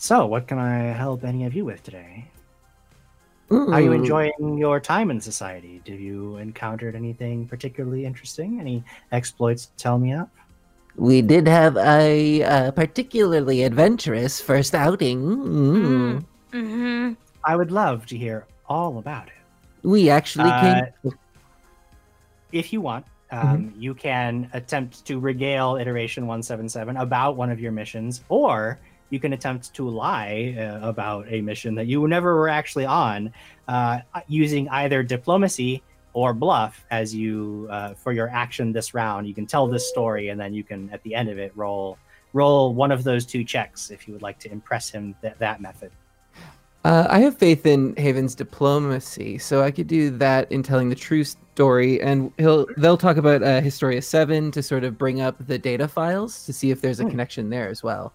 So, 0.05 0.27
what 0.27 0.45
can 0.47 0.59
I 0.59 0.93
help 0.93 1.23
any 1.23 1.45
of 1.45 1.55
you 1.55 1.65
with 1.65 1.81
today? 1.81 2.29
How 3.49 3.77
are 3.77 3.81
you 3.81 3.89
Mm, 3.89 3.95
enjoying 3.95 4.55
your 4.55 4.79
time 4.79 5.09
in 5.09 5.19
society? 5.19 5.81
Have 5.87 5.99
you 5.99 6.37
encountered 6.37 6.95
anything 6.95 7.47
particularly 7.47 8.05
interesting? 8.05 8.59
Any 8.59 8.83
exploits 9.11 9.65
to 9.65 9.75
tell 9.77 9.97
me 9.97 10.13
up? 10.13 10.29
We 10.95 11.23
did 11.23 11.47
have 11.47 11.75
a, 11.77 12.43
uh 12.43 12.71
particularly 12.71 13.63
adventurous 13.63 14.39
first 14.39 14.75
outing. 14.75 15.25
Mm. 15.25 16.25
Mm-hmm. 16.53 17.13
I 17.43 17.55
would 17.55 17.71
love 17.71 18.05
to 18.07 18.15
hear 18.15 18.45
all 18.67 18.99
about 18.99 19.27
it. 19.29 19.41
We 19.81 20.11
actually 20.11 20.51
Uh, 20.51 20.59
came. 20.61 20.87
if 22.51 22.71
you 22.71 22.79
want, 22.81 23.05
um, 23.31 23.73
you 23.75 23.95
can 23.95 24.49
attempt 24.53 25.03
to 25.07 25.19
regale 25.19 25.77
iteration 25.77 26.27
177 26.27 26.95
about 26.97 27.37
one 27.37 27.49
of 27.49 27.59
your 27.59 27.71
missions, 27.71 28.23
or 28.29 28.79
you 29.09 29.19
can 29.19 29.33
attempt 29.33 29.73
to 29.73 29.87
lie 29.87 30.55
uh, 30.57 30.87
about 30.87 31.25
a 31.29 31.41
mission 31.41 31.75
that 31.75 31.87
you 31.87 32.07
never 32.07 32.35
were 32.35 32.49
actually 32.49 32.85
on 32.85 33.31
uh, 33.67 33.99
using 34.27 34.67
either 34.69 35.03
diplomacy 35.03 35.81
or 36.13 36.33
bluff 36.33 36.85
as 36.91 37.13
you 37.13 37.67
uh, 37.69 37.93
for 37.93 38.11
your 38.13 38.29
action 38.29 38.71
this 38.71 38.93
round 38.93 39.27
you 39.27 39.33
can 39.33 39.45
tell 39.45 39.67
this 39.67 39.87
story 39.89 40.29
and 40.29 40.39
then 40.39 40.53
you 40.53 40.63
can 40.63 40.89
at 40.91 41.01
the 41.03 41.13
end 41.13 41.29
of 41.29 41.37
it 41.37 41.51
roll 41.55 41.97
roll 42.33 42.73
one 42.73 42.91
of 42.91 43.03
those 43.03 43.25
two 43.25 43.43
checks 43.43 43.91
if 43.91 44.07
you 44.07 44.13
would 44.13 44.21
like 44.21 44.39
to 44.39 44.51
impress 44.51 44.89
him 44.89 45.15
th- 45.21 45.35
that 45.39 45.61
method 45.61 45.91
Uh, 46.85 47.07
I 47.09 47.19
have 47.25 47.35
faith 47.35 47.65
in 47.65 47.95
Haven's 47.97 48.35
diplomacy, 48.35 49.39
so 49.39 49.63
I 49.63 49.71
could 49.71 49.87
do 49.87 50.11
that 50.19 50.51
in 50.51 50.61
telling 50.61 50.89
the 50.89 50.95
true 50.95 51.23
story, 51.23 51.99
and 51.99 52.31
he'll 52.37 52.67
they'll 52.77 52.95
talk 53.07 53.17
about 53.17 53.41
uh, 53.41 53.59
Historia 53.59 54.03
Seven 54.03 54.51
to 54.51 54.61
sort 54.61 54.83
of 54.83 54.95
bring 54.95 55.19
up 55.19 55.35
the 55.47 55.57
data 55.57 55.87
files 55.87 56.45
to 56.45 56.53
see 56.53 56.69
if 56.69 56.81
there's 56.81 56.99
a 56.99 57.03
Hmm. 57.03 57.09
connection 57.09 57.49
there 57.49 57.69
as 57.69 57.81
well. 57.81 58.13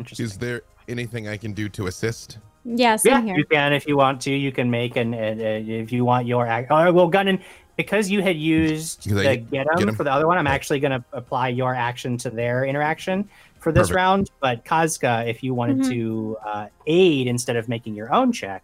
Interesting 0.00 0.26
Is 0.26 0.38
there 0.38 0.62
anything 0.88 1.28
I 1.28 1.36
can 1.36 1.52
do 1.52 1.68
to 1.70 1.86
assist? 1.86 2.38
Yeah, 2.64 2.98
yeah, 3.04 3.22
here. 3.22 3.36
you 3.36 3.44
can 3.44 3.72
if 3.72 3.86
you 3.86 3.96
want 3.96 4.20
to. 4.22 4.30
You 4.32 4.52
can 4.52 4.70
make 4.70 4.96
an 4.96 5.14
uh, 5.14 5.16
uh, 5.18 5.82
if 5.84 5.92
you 5.92 6.04
want 6.04 6.26
your 6.26 6.46
act. 6.46 6.68
Oh, 6.70 6.92
well, 6.92 7.10
Gunnan, 7.10 7.40
because 7.76 8.10
you 8.10 8.20
had 8.22 8.36
used 8.36 9.04
Because 9.04 9.16
the 9.18 9.22
get- 9.22 9.50
get 9.50 9.66
get 9.66 9.82
'em 9.82 9.88
'em. 9.88 9.94
for 9.94 10.04
the 10.04 10.12
other 10.12 10.26
one, 10.26 10.36
I'm 10.36 10.46
actually 10.46 10.80
going 10.80 10.92
to 10.92 11.02
apply 11.12 11.48
your 11.48 11.74
action 11.74 12.18
to 12.18 12.28
their 12.30 12.64
interaction 12.66 13.28
for 13.60 13.72
this 13.72 13.88
Perfect. 13.88 13.96
round. 13.96 14.30
But 14.40 14.64
Kazka, 14.66 15.26
if 15.26 15.42
you 15.42 15.54
wanted 15.54 15.78
Mhm. 15.78 15.88
to 15.90 16.36
uh, 16.44 16.66
aid 16.86 17.26
instead 17.28 17.56
of 17.56 17.68
making 17.68 17.94
your 17.94 18.12
own 18.12 18.30
check, 18.32 18.62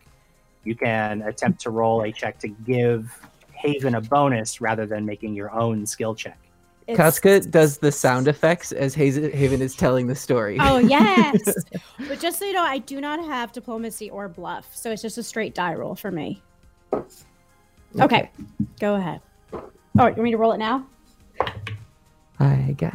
you 0.64 0.74
can 0.74 1.22
attempt 1.22 1.60
to 1.62 1.70
roll 1.70 2.02
a 2.02 2.12
check 2.12 2.38
to 2.40 2.48
give 2.48 3.00
Haven 3.52 3.94
a 3.94 4.00
bonus 4.02 4.60
rather 4.60 4.84
than 4.84 5.06
making 5.06 5.34
your 5.34 5.50
own 5.52 5.86
skill 5.86 6.14
check. 6.14 6.38
It's- 6.86 6.96
Casca 6.96 7.40
does 7.40 7.78
the 7.78 7.90
sound 7.90 8.28
effects 8.28 8.70
as 8.70 8.94
Haven 8.94 9.60
is 9.60 9.74
telling 9.74 10.06
the 10.06 10.14
story. 10.14 10.56
Oh 10.60 10.78
yes. 10.96 11.40
but 12.08 12.20
just 12.20 12.38
so 12.38 12.44
you 12.44 12.52
know, 12.52 12.62
I 12.62 12.78
do 12.78 13.00
not 13.00 13.24
have 13.24 13.50
diplomacy 13.52 14.08
or 14.10 14.28
bluff, 14.28 14.68
so 14.74 14.92
it's 14.92 15.02
just 15.02 15.18
a 15.18 15.22
straight 15.22 15.54
die 15.54 15.74
roll 15.74 15.94
for 15.96 16.10
me. 16.12 16.42
Okay, 18.00 18.30
go 18.78 18.94
ahead. 18.94 19.20
All 19.52 19.60
right, 19.96 20.10
you 20.10 20.16
want 20.16 20.22
me 20.22 20.30
to 20.32 20.36
roll 20.36 20.52
it 20.52 20.58
now? 20.58 20.86
I 22.38 22.74
got. 22.78 22.94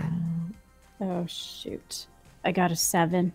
Oh 1.02 1.26
shoot, 1.28 2.06
I 2.46 2.52
got 2.52 2.72
a 2.72 2.76
seven. 2.76 3.34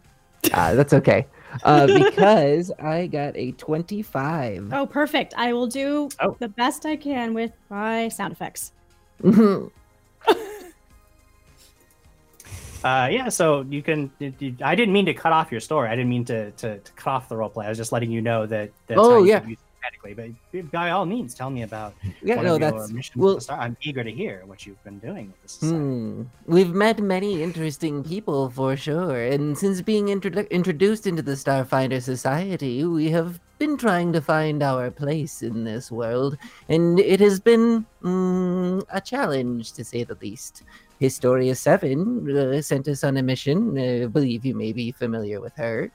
Ah, 0.55 0.73
that's 0.75 0.93
okay. 0.93 1.27
Uh, 1.65 1.87
because 2.05 2.71
I 2.79 3.09
got 3.09 3.37
a 3.37 3.51
25. 3.53 4.73
Oh, 4.73 4.87
perfect. 4.87 5.35
I 5.37 5.53
will 5.53 5.67
do 5.67 6.09
Oh. 6.21 6.37
the 6.39 6.49
best 6.49 6.87
I 6.87 6.95
can 6.97 7.35
with 7.35 7.53
my 7.69 8.09
sound 8.09 8.33
effects. 8.33 8.73
Uh, 12.85 13.09
yeah, 13.11 13.29
so 13.29 13.63
you 13.69 13.83
can. 13.83 14.13
you- 14.21 14.55
I 14.63 14.77
didn't 14.77 14.93
mean 14.93 15.07
to 15.07 15.15
cut 15.15 15.33
off 15.33 15.51
your 15.51 15.61
story. 15.61 15.89
I 15.89 15.97
didn't 15.97 16.11
mean 16.11 16.25
to, 16.27 16.53
to, 16.53 16.79
to 16.79 16.93
cut 16.93 17.11
off 17.11 17.29
the 17.29 17.37
role 17.37 17.49
play. 17.49 17.67
I 17.67 17.69
was 17.69 17.79
just 17.79 17.91
letting 17.91 18.13
you 18.13 18.21
know 18.21 18.47
that 18.47 18.71
that's 18.87 19.01
Oh, 19.01 19.25
yeah. 19.25 19.45
But 20.53 20.71
by 20.71 20.91
all 20.91 21.07
means, 21.07 21.35
tell 21.35 21.51
me 21.51 21.63
about 21.63 21.95
yeah, 22.23 22.41
no, 22.41 22.59
that's. 22.59 22.93
Well. 23.15 23.41
I'm 23.49 23.77
eager 23.83 24.05
to 24.05 24.11
hear 24.11 24.43
what 24.47 24.67
you've 24.67 24.83
been 24.85 24.99
doing 24.99 25.29
with 25.29 25.43
this. 25.43 25.61
Hmm. 25.61 26.23
We've 26.47 26.75
met 26.75 27.01
many 27.01 27.43
interesting 27.43 28.03
people 28.05 28.51
for 28.51 28.77
sure, 28.77 29.23
and 29.23 29.57
since 29.57 29.81
being 29.81 30.07
introdu- 30.07 30.51
introduced 30.51 31.07
into 31.07 31.23
the 31.23 31.33
Starfinder 31.33 32.03
Society, 32.03 32.85
we 32.85 33.11
have 33.11 33.41
been 33.59 33.77
trying 33.77 34.13
to 34.13 34.21
find 34.21 34.63
our 34.63 34.91
place 34.91 35.43
in 35.43 35.65
this 35.65 35.91
world, 35.91 36.37
and 36.69 37.01
it 37.01 37.21
has 37.21 37.41
been 37.41 37.87
mm, 38.03 38.83
a 38.91 39.01
challenge 39.01 39.73
to 39.73 39.85
say 39.85 40.05
the 40.05 40.17
least. 40.21 40.63
Historia 40.99 41.55
7 41.55 42.31
uh, 42.31 42.63
sent 42.63 42.89
us 42.89 43.05
on 43.05 43.17
a 43.19 43.23
mission. 43.23 43.77
Uh, 43.79 44.05
I 44.05 44.07
believe 44.07 44.45
you 44.45 44.55
may 44.55 44.73
be 44.73 44.93
familiar 44.93 45.41
with 45.41 45.55
her. 45.57 45.91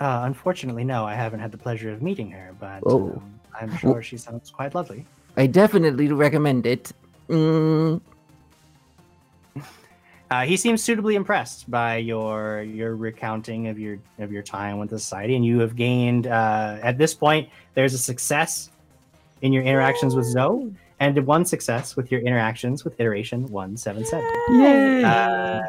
Uh, 0.00 0.22
unfortunately, 0.24 0.84
no, 0.84 1.04
I 1.04 1.14
haven't 1.14 1.40
had 1.40 1.52
the 1.52 1.58
pleasure 1.58 1.90
of 1.92 2.02
meeting 2.02 2.30
her, 2.30 2.54
but 2.58 2.82
Oh. 2.84 3.10
um, 3.12 3.40
I'm 3.60 3.76
sure 3.76 4.02
she 4.02 4.16
sounds 4.16 4.50
quite 4.50 4.74
lovely. 4.74 5.06
I 5.36 5.46
definitely 5.46 6.08
recommend 6.12 6.66
it. 6.66 6.92
Mm, 7.28 8.00
Uh, 10.30 10.42
he 10.44 10.56
seems 10.56 10.82
suitably 10.82 11.14
impressed 11.14 11.70
by 11.70 11.96
your 11.98 12.62
your 12.62 12.96
recounting 12.96 13.68
of 13.68 13.78
your 13.78 13.98
of 14.18 14.32
your 14.32 14.42
time 14.42 14.78
with 14.78 14.90
the 14.90 14.98
society, 14.98 15.36
and 15.36 15.44
you 15.44 15.60
have 15.60 15.76
gained 15.76 16.26
uh, 16.26 16.78
at 16.82 16.98
this 16.98 17.14
point. 17.14 17.48
There's 17.74 17.94
a 17.94 17.98
success 17.98 18.70
in 19.42 19.52
your 19.52 19.62
interactions 19.62 20.16
with 20.16 20.24
Zoe, 20.24 20.74
and 21.00 21.26
one 21.26 21.44
success 21.44 21.96
with 21.96 22.10
your 22.10 22.20
interactions 22.20 22.84
with 22.84 22.98
Iteration 23.00 23.46
One 23.48 23.76
Seven 23.76 24.04
Seven. 24.04 24.30
Yay! 24.50 25.04
Uh, 25.04 25.60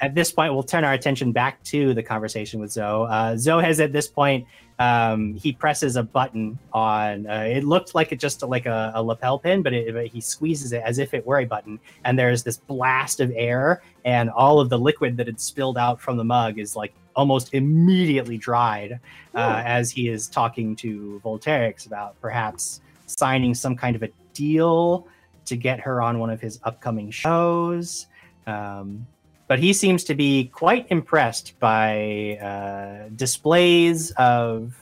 at 0.00 0.14
this 0.14 0.32
point, 0.32 0.52
we'll 0.52 0.62
turn 0.62 0.84
our 0.84 0.92
attention 0.92 1.32
back 1.32 1.62
to 1.64 1.94
the 1.94 2.02
conversation 2.02 2.60
with 2.60 2.72
Zoe. 2.72 3.06
Uh, 3.08 3.36
Zoe 3.36 3.62
has 3.62 3.80
at 3.80 3.92
this 3.92 4.08
point, 4.08 4.46
um, 4.78 5.34
he 5.34 5.52
presses 5.52 5.96
a 5.96 6.02
button 6.02 6.58
on. 6.72 7.26
Uh, 7.26 7.46
it 7.48 7.64
looked 7.64 7.94
like 7.94 8.12
it 8.12 8.20
just 8.20 8.42
like 8.42 8.66
a, 8.66 8.92
a 8.94 9.02
lapel 9.02 9.38
pin, 9.38 9.62
but, 9.62 9.72
it, 9.72 9.94
but 9.94 10.06
he 10.06 10.20
squeezes 10.20 10.72
it 10.72 10.82
as 10.84 10.98
if 10.98 11.14
it 11.14 11.26
were 11.26 11.40
a 11.40 11.46
button, 11.46 11.80
and 12.04 12.18
there's 12.18 12.42
this 12.42 12.58
blast 12.58 13.20
of 13.20 13.32
air, 13.34 13.82
and 14.04 14.28
all 14.30 14.60
of 14.60 14.68
the 14.68 14.78
liquid 14.78 15.16
that 15.16 15.26
had 15.26 15.40
spilled 15.40 15.78
out 15.78 16.00
from 16.00 16.16
the 16.16 16.24
mug 16.24 16.58
is 16.58 16.76
like 16.76 16.92
almost 17.14 17.54
immediately 17.54 18.36
dried 18.36 19.00
uh, 19.34 19.62
as 19.64 19.90
he 19.90 20.08
is 20.08 20.28
talking 20.28 20.76
to 20.76 21.20
Volterix 21.24 21.86
about 21.86 22.20
perhaps 22.20 22.82
signing 23.06 23.54
some 23.54 23.74
kind 23.74 23.96
of 23.96 24.02
a 24.02 24.10
deal 24.36 25.08
to 25.46 25.56
get 25.56 25.80
her 25.80 26.02
on 26.02 26.18
one 26.18 26.30
of 26.30 26.40
his 26.40 26.60
upcoming 26.64 27.10
shows. 27.10 28.06
Um, 28.46 29.06
but 29.48 29.58
he 29.58 29.72
seems 29.72 30.04
to 30.04 30.14
be 30.14 30.50
quite 30.52 30.86
impressed 30.90 31.58
by 31.60 32.38
uh, 32.42 33.08
displays 33.14 34.10
of 34.12 34.74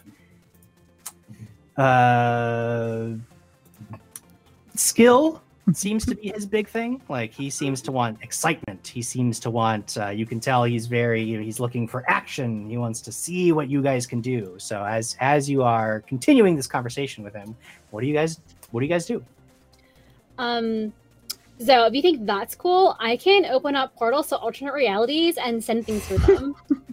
uh, 1.77 3.09
skill. 4.75 5.43
Seems 5.73 6.05
to 6.07 6.15
be 6.15 6.29
his 6.29 6.45
big 6.45 6.69
thing. 6.69 7.01
Like 7.09 7.33
he 7.33 7.49
seems 7.49 7.81
to 7.83 7.93
want 7.93 8.23
excitement. 8.23 8.87
He 8.87 9.01
seems 9.01 9.41
to 9.41 9.51
want. 9.51 9.97
Uh, 9.97 10.09
you 10.09 10.27
can 10.27 10.39
tell 10.39 10.65
he's 10.65 10.87
very. 10.87 11.25
He's 11.43 11.59
looking 11.59 11.89
for 11.89 12.05
action. 12.07 12.69
He 12.69 12.77
wants 12.77 13.01
to 13.03 13.13
see 13.13 13.51
what 13.53 13.71
you 13.71 13.81
guys 13.83 14.07
can 14.07 14.21
do. 14.21 14.55
So 14.59 14.85
as 14.85 15.17
as 15.21 15.49
you 15.49 15.63
are 15.63 16.01
continuing 16.03 16.55
this 16.55 16.67
conversation 16.67 17.25
with 17.25 17.33
him, 17.33 17.57
what 17.91 18.03
do 18.03 18.07
you 18.07 18.13
guys? 18.15 18.41
What 18.73 18.81
do 18.81 18.87
you 18.87 18.93
guys 18.93 19.07
do? 19.07 19.25
Um, 20.39 20.93
so 21.59 21.87
if 21.87 21.95
you 21.95 22.03
think 22.03 22.27
that's 22.27 22.55
cool, 22.55 22.97
I 22.99 23.17
can 23.17 23.45
open 23.47 23.77
up 23.77 23.95
portals 23.97 24.29
to 24.29 24.37
alternate 24.37 24.73
realities 24.73 25.37
and 25.37 25.63
send 25.63 25.87
things 25.87 26.07
through 26.07 26.19
them. 26.19 26.57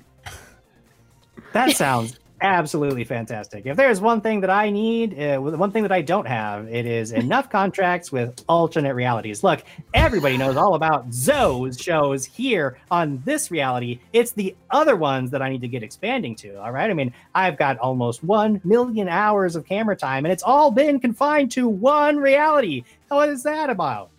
That 1.54 1.76
sounds 1.76 2.18
absolutely 2.42 3.04
fantastic. 3.04 3.66
If 3.66 3.78
there's 3.78 4.02
one 4.02 4.22
thing 4.22 4.42
that 4.42 4.50
I 4.50 4.70
need, 4.70 5.20
uh, 5.20 5.40
one 5.40 5.72
thing 5.72 5.84
that 5.84 5.92
I 5.92 6.02
don't 6.02 6.28
have, 6.28 6.68
it 6.68 6.86
is 6.86 7.12
enough 7.12 7.50
contracts 7.52 8.12
with 8.12 8.44
alternate 8.48 8.96
realities. 8.96 9.44
Look, 9.44 9.64
everybody 9.94 10.38
knows 10.38 10.58
all 10.58 10.76
about 10.76 11.14
Zoe's 11.14 11.80
shows 11.80 12.26
here 12.26 12.78
on 12.90 13.22
this 13.26 13.52
reality. 13.52 14.00
It's 14.14 14.32
the 14.32 14.56
other 14.72 14.96
ones 14.96 15.32
that 15.32 15.42
I 15.42 15.50
need 15.50 15.62
to 15.62 15.68
get 15.68 15.84
expanding 15.84 16.36
to. 16.38 16.62
All 16.62 16.72
right. 16.72 16.90
I 16.90 16.94
mean, 16.94 17.14
I've 17.36 17.58
got 17.58 17.78
almost 17.78 18.24
1 18.24 18.62
million 18.64 19.08
hours 19.08 19.56
of 19.56 19.66
camera 19.66 19.96
time, 19.96 20.26
and 20.26 20.32
it's 20.32 20.44
all 20.44 20.72
been 20.72 21.00
confined 21.00 21.52
to 21.52 21.68
one 21.68 22.18
reality. 22.18 22.84
What 23.10 23.30
is 23.30 23.44
that 23.44 23.70
about? 23.70 24.10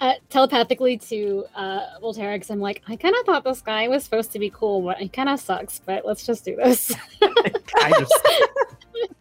Uh, 0.00 0.14
telepathically 0.30 0.96
to 0.96 1.44
uh, 1.56 1.98
Volterix, 2.00 2.50
I'm 2.50 2.60
like, 2.60 2.82
I 2.86 2.94
kind 2.94 3.16
of 3.18 3.26
thought 3.26 3.42
this 3.42 3.60
guy 3.60 3.88
was 3.88 4.04
supposed 4.04 4.30
to 4.32 4.38
be 4.38 4.48
cool, 4.48 4.80
but 4.80 4.98
he 4.98 5.08
kind 5.08 5.28
of 5.28 5.40
sucks. 5.40 5.80
But 5.84 6.06
let's 6.06 6.24
just 6.24 6.44
do 6.44 6.54
this. 6.54 6.94
Kind 7.20 7.94
of. 7.94 8.08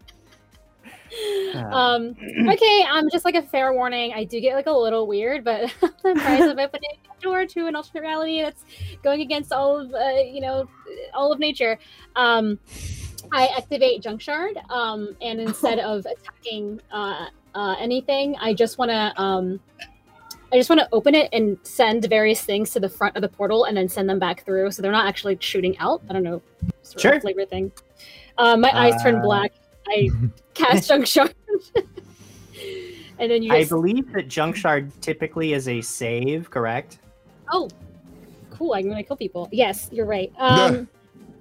Uh, 1.55 1.59
um, 1.59 2.15
okay, 2.47 2.85
um, 2.91 3.09
just 3.11 3.25
like 3.25 3.35
a 3.35 3.41
fair 3.41 3.73
warning, 3.73 4.13
I 4.13 4.23
do 4.23 4.39
get 4.39 4.55
like 4.55 4.67
a 4.67 4.71
little 4.71 5.07
weird, 5.07 5.43
but 5.43 5.73
the 5.81 6.13
price 6.13 6.43
of 6.43 6.59
opening 6.59 6.91
a 7.05 7.21
door 7.21 7.45
to 7.45 7.67
an 7.67 7.75
alternate 7.75 8.01
reality 8.01 8.41
that's 8.41 8.63
going 9.01 9.21
against 9.21 9.51
all 9.51 9.79
of 9.79 9.93
uh, 9.93 10.21
you 10.21 10.41
know 10.41 10.69
all 11.13 11.31
of 11.31 11.39
nature. 11.39 11.79
Um, 12.15 12.59
I 13.31 13.47
activate 13.57 14.01
Junk 14.03 14.21
Shard, 14.21 14.57
um, 14.69 15.15
and 15.21 15.39
instead 15.39 15.79
of 15.79 16.05
attacking 16.05 16.81
uh, 16.91 17.27
uh, 17.55 17.75
anything, 17.79 18.35
I 18.39 18.53
just 18.53 18.77
want 18.77 18.91
to 18.91 19.21
um, 19.21 19.59
I 20.51 20.55
just 20.57 20.69
want 20.69 20.79
to 20.79 20.87
open 20.93 21.13
it 21.13 21.29
and 21.33 21.57
send 21.63 22.05
various 22.05 22.41
things 22.41 22.71
to 22.71 22.79
the 22.79 22.87
front 22.89 23.15
of 23.17 23.21
the 23.21 23.27
portal, 23.27 23.65
and 23.65 23.75
then 23.75 23.89
send 23.89 24.09
them 24.09 24.19
back 24.19 24.45
through, 24.45 24.71
so 24.71 24.81
they're 24.81 24.91
not 24.91 25.07
actually 25.07 25.37
shooting 25.41 25.77
out. 25.79 26.01
I 26.09 26.13
don't 26.13 26.23
know, 26.23 26.41
sort 26.83 27.01
Sure. 27.01 27.13
of 27.15 27.21
flavor 27.21 27.45
thing. 27.45 27.71
Um, 28.37 28.61
my 28.61 28.71
eyes 28.77 29.01
turn 29.01 29.15
Uh, 29.15 29.21
black. 29.21 29.53
I 29.89 30.09
cast 30.53 30.87
Junk 30.87 31.05
Shard, 31.07 31.33
and 33.19 33.31
then 33.31 33.43
you 33.43 33.51
I 33.53 33.65
believe 33.65 34.11
that 34.13 34.27
Junk 34.27 34.55
Shard 34.55 34.91
typically 35.01 35.53
is 35.53 35.67
a 35.67 35.81
save, 35.81 36.49
correct? 36.49 36.99
Oh, 37.51 37.69
cool! 38.51 38.73
I'm 38.73 38.87
gonna 38.87 39.03
kill 39.03 39.17
people. 39.17 39.49
Yes, 39.51 39.89
you're 39.91 40.05
right. 40.05 40.31
Um, 40.37 40.87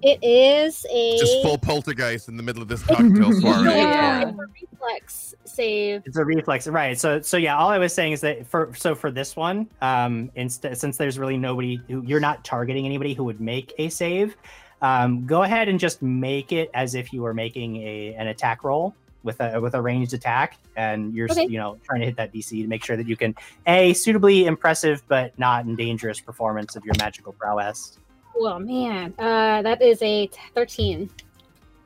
it 0.07 0.23
is 0.23 0.87
a 0.91 1.19
Just 1.19 1.43
full 1.43 1.59
poltergeist 1.59 2.29
in 2.29 2.37
the 2.37 2.43
middle 2.43 2.63
of 2.63 2.69
this 2.69 2.83
cocktail 2.87 3.33
soiree. 3.33 3.65
No, 3.65 3.75
Yeah. 3.75 4.23
it's 4.29 4.31
a 4.39 4.47
reflex 4.73 5.35
save. 5.45 6.03
It's 6.07 6.17
a 6.17 6.25
reflex, 6.25 6.67
right? 6.69 6.99
So, 6.99 7.21
so 7.21 7.37
yeah. 7.37 7.57
All 7.57 7.69
I 7.69 7.79
was 7.79 7.93
saying 7.93 8.13
is 8.13 8.21
that 8.21 8.47
for 8.47 8.73
so 8.77 8.95
for 8.95 9.11
this 9.11 9.35
one, 9.37 9.69
um, 9.83 10.31
instead 10.35 10.79
since 10.79 10.97
there's 10.97 11.19
really 11.19 11.37
nobody 11.37 11.81
who 11.89 12.03
you're 12.03 12.21
not 12.21 12.45
targeting 12.45 12.85
anybody 12.87 13.15
who 13.15 13.25
would 13.25 13.41
make 13.41 13.75
a 13.79 13.89
save, 13.89 14.37
um, 14.83 15.27
go 15.27 15.43
ahead 15.43 15.69
and 15.69 15.81
just 15.81 16.03
make 16.03 16.53
it 16.53 16.71
as 16.75 16.95
if 16.95 17.13
you 17.13 17.23
were 17.23 17.35
making 17.35 17.77
a 17.77 18.15
an 18.15 18.29
attack 18.29 18.63
roll 18.65 18.95
with 19.23 19.41
a 19.41 19.61
with 19.61 19.75
a 19.75 19.81
ranged 19.83 20.15
attack, 20.15 20.57
and 20.77 21.13
you're 21.15 21.29
Okay. 21.31 21.47
you 21.47 21.59
know 21.59 21.79
trying 21.85 22.01
to 22.01 22.07
hit 22.07 22.17
that 22.17 22.33
DC 22.33 22.51
to 22.63 22.69
make 22.69 22.85
sure 22.85 22.97
that 22.97 23.09
you 23.09 23.17
can 23.17 23.35
a 23.67 23.93
suitably 23.95 24.47
impressive 24.47 25.03
but 25.09 25.37
not 25.39 25.67
dangerous 25.77 26.21
performance 26.21 26.77
of 26.77 26.85
your 26.85 26.95
magical 26.99 27.33
prowess. 27.33 27.99
Oh 28.39 28.59
man, 28.59 29.15
uh, 29.19 29.63
that 29.63 29.83
is 29.83 30.01
a 30.03 30.31
thirteen. 30.55 31.11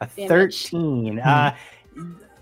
A 0.01 0.07
Damage. 0.07 0.29
13. 0.71 1.19
Uh, 1.19 1.55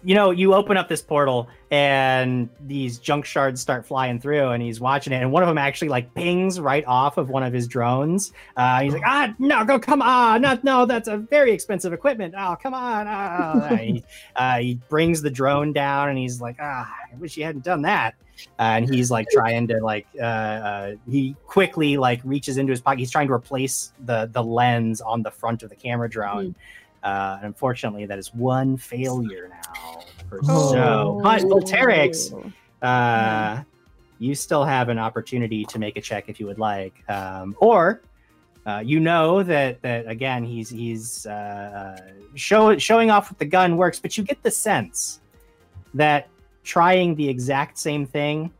you 0.05 0.15
know, 0.15 0.31
you 0.31 0.55
open 0.55 0.77
up 0.77 0.89
this 0.89 1.03
portal 1.03 1.49
and 1.71 2.49
these 2.61 2.99
junk 2.99 3.25
shards 3.25 3.61
start 3.61 3.85
flying 3.85 4.21
through, 4.21 4.51
and 4.51 4.63
he's 4.63 4.81
watching 4.81 5.13
it, 5.13 5.17
and 5.17 5.33
one 5.33 5.43
of 5.43 5.49
them 5.49 5.59
actually 5.59 5.89
like 5.89 6.15
pings 6.15 6.61
right 6.61 6.85
off 6.87 7.19
of 7.19 7.29
one 7.29 7.43
of 7.43 7.53
his 7.53 7.67
drones. 7.67 8.33
Uh, 8.57 8.81
he's 8.81 8.93
like, 8.93 9.03
ah, 9.05 9.35
no, 9.39 9.65
go, 9.65 9.79
come 9.79 10.01
on, 10.01 10.43
no, 10.43 10.59
no, 10.63 10.87
that's 10.87 11.09
a 11.09 11.19
very 11.19 11.53
expensive 11.53 11.93
equipment. 11.93 12.35
Oh, 12.39 12.57
come 12.63 12.75
on. 12.75 13.07
Ah. 13.09 13.69
he, 13.77 14.05
uh, 14.37 14.59
he 14.59 14.79
brings 14.89 15.21
the 15.21 15.31
drone 15.31 15.73
down, 15.73 16.09
and 16.09 16.17
he's 16.17 16.41
like, 16.41 16.57
ah, 16.61 16.91
I 17.13 17.17
wish 17.17 17.37
you 17.37 17.45
hadn't 17.45 17.65
done 17.65 17.83
that. 17.83 18.15
Uh, 18.59 18.63
and 18.63 18.93
he's 18.93 19.11
like 19.11 19.27
trying 19.31 19.67
to 19.67 19.79
like 19.83 20.07
uh, 20.21 20.25
uh, 20.25 20.95
he 21.09 21.35
quickly 21.47 21.97
like 21.97 22.21
reaches 22.25 22.59
into 22.59 22.71
his 22.71 22.81
pocket. 22.81 22.99
He's 23.01 23.11
trying 23.11 23.29
to 23.29 23.33
replace 23.33 23.93
the 24.05 24.29
the 24.33 24.43
lens 24.43 25.01
on 25.01 25.23
the 25.23 25.31
front 25.31 25.63
of 25.63 25.71
the 25.71 25.77
camera 25.77 26.09
drone. 26.09 26.51
Mm. 26.51 26.55
Uh, 27.03 27.39
unfortunately, 27.43 28.07
that 28.07 28.19
is 28.19 28.35
one 28.35 28.77
failure 28.77 29.49
now 29.49 30.01
for 30.29 30.41
oh. 30.49 30.73
Zoe. 30.73 31.23
But 31.23 31.43
Volterix, 31.43 32.53
uh, 32.83 33.63
you 34.19 34.35
still 34.35 34.65
have 34.65 34.89
an 34.89 34.99
opportunity 34.99 35.65
to 35.67 35.79
make 35.79 35.97
a 35.97 36.01
check 36.01 36.29
if 36.29 36.41
you 36.41 36.47
would 36.47 36.59
like, 36.59 36.95
um, 37.09 37.57
or 37.61 38.03
uh, 38.67 38.83
you 38.85 39.01
know 39.01 39.43
that 39.43 39.81
that 39.83 40.09
again 40.09 40.45
he's 40.45 40.69
he's 40.69 41.25
uh, 41.27 41.97
show, 42.35 42.77
showing 42.79 43.11
off 43.11 43.29
with 43.29 43.39
the 43.39 43.47
gun 43.47 43.77
works, 43.77 43.99
but 44.01 44.19
you 44.19 44.25
get 44.25 44.43
the 44.43 44.51
sense 44.51 45.21
that 45.95 46.29
trying 46.69 47.15
the 47.15 47.27
exact 47.27 47.79
same 47.79 48.05
thing 48.05 48.53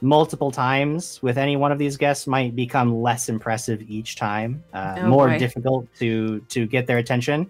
multiple 0.00 0.50
times 0.50 1.22
with 1.22 1.38
any 1.38 1.56
one 1.56 1.70
of 1.70 1.78
these 1.78 1.96
guests 1.96 2.26
might 2.26 2.56
become 2.56 3.00
less 3.00 3.28
impressive 3.28 3.80
each 3.88 4.16
time, 4.16 4.64
uh, 4.74 4.96
oh, 4.98 5.06
more 5.06 5.28
boy. 5.28 5.38
difficult 5.38 5.86
to 6.00 6.40
to 6.48 6.66
get 6.66 6.88
their 6.88 6.98
attention. 6.98 7.48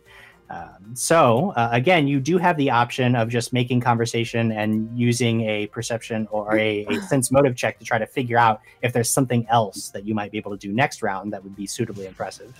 Um, 0.50 0.94
so 0.94 1.52
uh, 1.56 1.70
again, 1.72 2.06
you 2.06 2.20
do 2.20 2.36
have 2.36 2.58
the 2.58 2.70
option 2.70 3.16
of 3.16 3.30
just 3.30 3.54
making 3.54 3.80
conversation 3.80 4.52
and 4.52 4.90
using 4.98 5.42
a 5.42 5.68
perception 5.68 6.28
or 6.30 6.58
a, 6.58 6.84
a 6.86 7.00
sense 7.08 7.30
motive 7.30 7.56
check 7.56 7.78
to 7.78 7.84
try 7.84 7.98
to 7.98 8.06
figure 8.06 8.36
out 8.36 8.60
if 8.82 8.92
there's 8.92 9.08
something 9.08 9.46
else 9.48 9.88
that 9.90 10.04
you 10.04 10.14
might 10.14 10.32
be 10.32 10.38
able 10.38 10.50
to 10.50 10.58
do 10.58 10.70
next 10.70 11.02
round 11.02 11.32
that 11.32 11.42
would 11.42 11.56
be 11.56 11.66
suitably 11.66 12.04
impressive. 12.04 12.52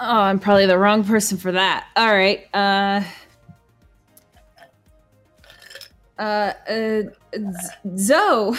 Oh, 0.00 0.22
I'm 0.22 0.40
probably 0.40 0.66
the 0.66 0.78
wrong 0.78 1.04
person 1.04 1.38
for 1.38 1.52
that. 1.52 1.86
All 1.94 2.12
right. 2.12 2.48
Uh, 2.52 3.04
uh, 6.18 6.52
uh, 6.68 7.02
Zoe. 7.96 8.56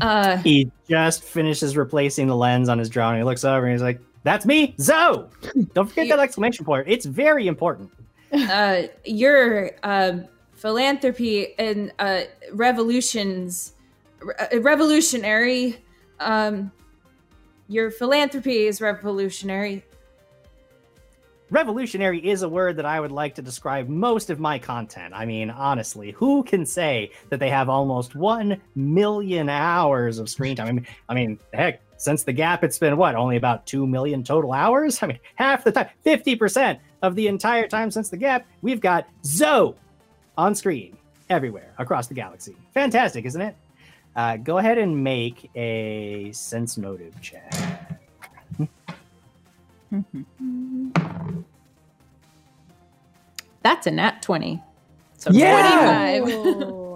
Uh, 0.00 0.36
he 0.38 0.70
just 0.88 1.24
finishes 1.24 1.76
replacing 1.76 2.26
the 2.28 2.36
lens 2.36 2.68
on 2.68 2.78
his 2.78 2.88
drone. 2.88 3.16
He 3.16 3.22
looks 3.24 3.44
over 3.44 3.66
and 3.66 3.72
he's 3.72 3.82
like, 3.82 4.00
"That's 4.22 4.46
me, 4.46 4.74
Zoe." 4.80 5.26
Don't 5.74 5.88
forget 5.88 6.08
that 6.10 6.20
exclamation 6.20 6.64
point. 6.64 6.86
It's 6.88 7.06
very 7.06 7.46
important. 7.46 7.90
Uh, 8.32 8.82
your 9.04 9.72
uh, 9.82 10.18
philanthropy 10.52 11.58
and 11.58 11.92
uh, 11.98 12.22
revolutions, 12.52 13.72
uh, 14.38 14.60
revolutionary. 14.60 15.78
Um, 16.20 16.70
your 17.68 17.90
philanthropy 17.90 18.66
is 18.66 18.80
revolutionary 18.80 19.84
revolutionary 21.50 22.26
is 22.26 22.42
a 22.42 22.48
word 22.48 22.76
that 22.76 22.86
I 22.86 23.00
would 23.00 23.12
like 23.12 23.34
to 23.36 23.42
describe 23.42 23.88
most 23.88 24.30
of 24.30 24.40
my 24.40 24.58
content. 24.58 25.14
I 25.14 25.24
mean, 25.24 25.50
honestly, 25.50 26.12
who 26.12 26.42
can 26.42 26.66
say 26.66 27.10
that 27.30 27.40
they 27.40 27.50
have 27.50 27.68
almost 27.68 28.14
1 28.14 28.60
million 28.74 29.48
hours 29.48 30.18
of 30.18 30.28
screen 30.28 30.56
time? 30.56 30.68
I 30.68 30.72
mean, 30.72 30.86
I 31.08 31.14
mean, 31.14 31.38
heck, 31.54 31.80
since 31.96 32.22
the 32.22 32.32
gap, 32.32 32.64
it's 32.64 32.78
been 32.78 32.96
what, 32.96 33.14
only 33.14 33.36
about 33.36 33.66
2 33.66 33.86
million 33.86 34.22
total 34.22 34.52
hours? 34.52 35.02
I 35.02 35.06
mean, 35.06 35.20
half 35.34 35.64
the 35.64 35.72
time, 35.72 35.88
50% 36.04 36.78
of 37.02 37.14
the 37.14 37.28
entire 37.28 37.68
time 37.68 37.90
since 37.90 38.08
the 38.08 38.16
gap, 38.16 38.46
we've 38.62 38.80
got 38.80 39.08
Zoe 39.24 39.74
on 40.36 40.54
screen 40.54 40.96
everywhere 41.30 41.72
across 41.78 42.06
the 42.06 42.14
galaxy. 42.14 42.56
Fantastic, 42.74 43.24
isn't 43.24 43.40
it? 43.40 43.56
Uh, 44.16 44.36
go 44.36 44.58
ahead 44.58 44.78
and 44.78 45.04
make 45.04 45.48
a 45.54 46.32
sense 46.32 46.76
motive 46.76 47.14
check. 47.20 47.52
That's 53.68 53.86
a 53.86 53.90
nat 53.90 54.22
20. 54.22 54.62
So 55.18 55.30
yeah! 55.30 56.20
25. 56.20 56.87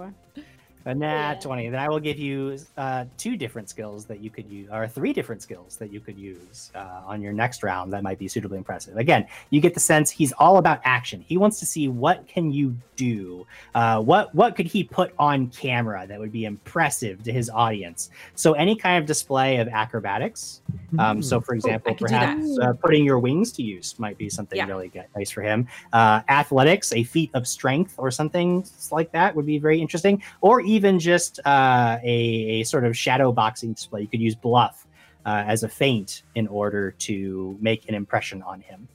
A 0.84 0.94
nat 0.94 1.40
20 1.40 1.68
then 1.68 1.80
i 1.80 1.88
will 1.88 2.00
give 2.00 2.18
you 2.18 2.58
uh, 2.76 3.04
two 3.16 3.36
different 3.36 3.68
skills 3.68 4.04
that 4.04 4.20
you 4.20 4.30
could 4.30 4.48
use 4.48 4.68
or 4.72 4.88
three 4.88 5.12
different 5.12 5.42
skills 5.42 5.76
that 5.76 5.92
you 5.92 6.00
could 6.00 6.18
use 6.18 6.70
uh, 6.74 7.02
on 7.04 7.20
your 7.20 7.32
next 7.32 7.62
round 7.62 7.92
that 7.92 8.02
might 8.02 8.18
be 8.18 8.28
suitably 8.28 8.58
impressive. 8.58 8.96
Again 8.96 9.26
you 9.50 9.60
get 9.60 9.74
the 9.74 9.80
sense 9.80 10.10
he's 10.10 10.32
all 10.32 10.58
about 10.58 10.80
action. 10.84 11.24
He 11.26 11.36
wants 11.36 11.58
to 11.60 11.66
see 11.66 11.88
what 11.88 12.26
can 12.26 12.52
you 12.52 12.76
do 12.96 13.46
uh, 13.74 14.00
what 14.00 14.34
what 14.34 14.56
could 14.56 14.66
he 14.66 14.84
put 14.84 15.12
on 15.18 15.48
camera 15.48 16.06
that 16.06 16.18
would 16.18 16.32
be 16.32 16.44
impressive 16.44 17.22
to 17.24 17.32
his 17.32 17.50
audience? 17.50 18.10
So 18.34 18.52
any 18.52 18.76
kind 18.76 18.98
of 18.98 19.06
display 19.06 19.56
of 19.58 19.68
acrobatics 19.68 20.60
um, 20.98 21.22
so 21.22 21.40
for 21.40 21.54
example 21.54 21.94
perhaps 21.94 22.58
uh, 22.60 22.72
putting 22.74 23.04
your 23.04 23.18
wings 23.18 23.52
to 23.52 23.62
use 23.62 23.98
might 23.98 24.18
be 24.18 24.28
something 24.28 24.58
yeah. 24.58 24.66
really 24.66 24.88
good, 24.88 25.06
nice 25.16 25.30
for 25.30 25.42
him. 25.42 25.66
Uh, 25.92 26.20
athletics 26.28 26.92
a 26.92 27.02
feat 27.04 27.30
of 27.34 27.46
strength 27.46 27.94
or 27.98 28.10
something 28.10 28.64
like 28.90 29.10
that 29.12 29.34
would 29.34 29.46
be 29.46 29.58
very 29.58 29.80
interesting. 29.80 30.22
Or 30.40 30.60
even 30.60 30.71
just 30.98 31.40
uh, 31.44 31.98
a, 32.02 32.60
a, 32.60 32.62
sort 32.64 32.84
of 32.84 32.96
shadow 32.96 33.32
boxing 33.32 33.72
display. 33.72 34.02
You 34.02 34.08
could 34.08 34.20
use 34.20 34.34
bluff 34.34 34.86
uh, 35.24 35.44
as 35.46 35.62
a 35.62 35.68
feint 35.68 36.22
in 36.34 36.46
order 36.48 36.92
to 36.92 37.56
make 37.60 37.88
an 37.88 37.94
impression 37.94 38.42
on 38.42 38.60
him. 38.60 38.88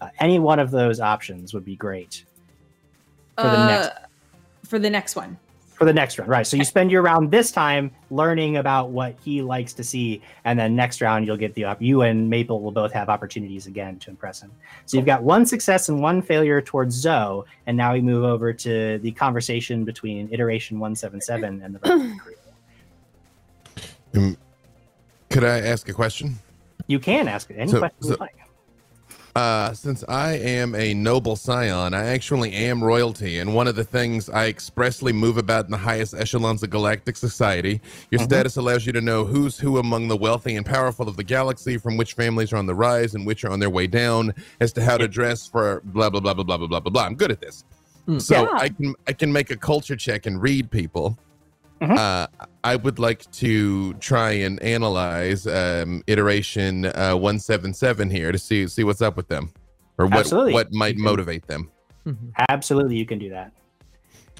Uh, 0.00 0.08
any 0.18 0.38
one 0.38 0.58
of 0.58 0.70
those 0.70 1.00
options 1.00 1.54
would 1.54 1.64
be 1.64 1.76
great 1.76 2.24
for 3.36 3.44
the 3.44 3.66
next 3.66 3.86
uh, 3.88 4.06
for 4.64 4.78
the 4.78 4.90
next 4.90 5.16
one 5.16 5.38
for 5.82 5.86
the 5.86 5.92
next 5.92 6.16
round, 6.16 6.30
right? 6.30 6.46
So 6.46 6.56
you 6.56 6.64
spend 6.64 6.92
your 6.92 7.02
round 7.02 7.32
this 7.32 7.50
time 7.50 7.90
learning 8.08 8.56
about 8.56 8.90
what 8.90 9.16
he 9.24 9.42
likes 9.42 9.72
to 9.72 9.82
see, 9.82 10.22
and 10.44 10.56
then 10.56 10.76
next 10.76 11.00
round 11.00 11.26
you'll 11.26 11.36
get 11.36 11.54
the 11.54 11.64
up. 11.64 11.82
You 11.82 12.02
and 12.02 12.30
Maple 12.30 12.60
will 12.60 12.70
both 12.70 12.92
have 12.92 13.08
opportunities 13.08 13.66
again 13.66 13.98
to 13.98 14.10
impress 14.10 14.40
him. 14.40 14.52
So 14.86 14.96
you've 14.96 15.06
got 15.06 15.24
one 15.24 15.44
success 15.44 15.88
and 15.88 16.00
one 16.00 16.22
failure 16.22 16.62
towards 16.62 16.94
Zoe, 16.94 17.42
and 17.66 17.76
now 17.76 17.94
we 17.94 18.00
move 18.00 18.22
over 18.22 18.52
to 18.52 18.98
the 18.98 19.10
conversation 19.10 19.84
between 19.84 20.28
iteration 20.30 20.78
one 20.78 20.94
seven 20.94 21.20
seven 21.20 21.60
and 21.62 21.74
the. 21.74 22.20
Um, 24.14 24.36
could 25.30 25.42
I 25.42 25.60
ask 25.60 25.88
a 25.88 25.94
question? 25.94 26.38
You 26.86 26.98
can 26.98 27.26
ask 27.26 27.50
any 27.50 27.72
so, 27.72 27.78
question 27.78 28.02
so, 28.02 28.10
you 28.10 28.16
like. 28.16 28.41
Uh, 29.34 29.72
since 29.72 30.04
I 30.08 30.32
am 30.32 30.74
a 30.74 30.92
noble 30.92 31.36
scion, 31.36 31.94
I 31.94 32.08
actually 32.08 32.52
am 32.52 32.84
royalty, 32.84 33.38
and 33.38 33.54
one 33.54 33.66
of 33.66 33.76
the 33.76 33.84
things 33.84 34.28
I 34.28 34.48
expressly 34.48 35.10
move 35.10 35.38
about 35.38 35.64
in 35.64 35.70
the 35.70 35.78
highest 35.78 36.12
echelons 36.12 36.62
of 36.62 36.68
galactic 36.68 37.16
society. 37.16 37.80
Your 38.10 38.18
mm-hmm. 38.18 38.26
status 38.26 38.56
allows 38.58 38.84
you 38.84 38.92
to 38.92 39.00
know 39.00 39.24
who's 39.24 39.58
who 39.58 39.78
among 39.78 40.08
the 40.08 40.18
wealthy 40.18 40.56
and 40.56 40.66
powerful 40.66 41.08
of 41.08 41.16
the 41.16 41.24
galaxy, 41.24 41.78
from 41.78 41.96
which 41.96 42.12
families 42.12 42.52
are 42.52 42.58
on 42.58 42.66
the 42.66 42.74
rise 42.74 43.14
and 43.14 43.26
which 43.26 43.42
are 43.44 43.50
on 43.50 43.58
their 43.58 43.70
way 43.70 43.86
down, 43.86 44.34
as 44.60 44.70
to 44.74 44.82
how 44.82 44.98
to 44.98 45.08
dress 45.08 45.46
for 45.46 45.80
blah 45.86 46.10
blah 46.10 46.20
blah 46.20 46.34
blah 46.34 46.44
blah 46.44 46.58
blah 46.58 46.66
blah 46.66 46.80
blah. 46.80 47.02
I'm 47.02 47.14
good 47.14 47.30
at 47.30 47.40
this, 47.40 47.64
mm. 48.06 48.20
so 48.20 48.42
yeah. 48.42 48.48
I 48.52 48.68
can 48.68 48.94
I 49.06 49.14
can 49.14 49.32
make 49.32 49.50
a 49.50 49.56
culture 49.56 49.96
check 49.96 50.26
and 50.26 50.42
read 50.42 50.70
people. 50.70 51.16
Mm-hmm. 51.80 51.96
Uh, 51.96 52.26
I 52.64 52.76
would 52.76 52.98
like 52.98 53.30
to 53.32 53.94
try 53.94 54.32
and 54.32 54.62
analyze 54.62 55.46
um, 55.46 56.02
iteration 56.06 56.86
uh, 56.86 57.14
177 57.14 58.10
here 58.10 58.30
to 58.30 58.38
see 58.38 58.66
see 58.68 58.84
what's 58.84 59.02
up 59.02 59.16
with 59.16 59.28
them, 59.28 59.52
or 59.98 60.06
what 60.06 60.20
Absolutely. 60.20 60.52
what 60.52 60.72
might 60.72 60.96
motivate 60.96 61.46
them. 61.46 61.70
Absolutely, 62.48 62.96
you 62.96 63.06
can 63.06 63.18
do 63.18 63.30
that. 63.30 63.52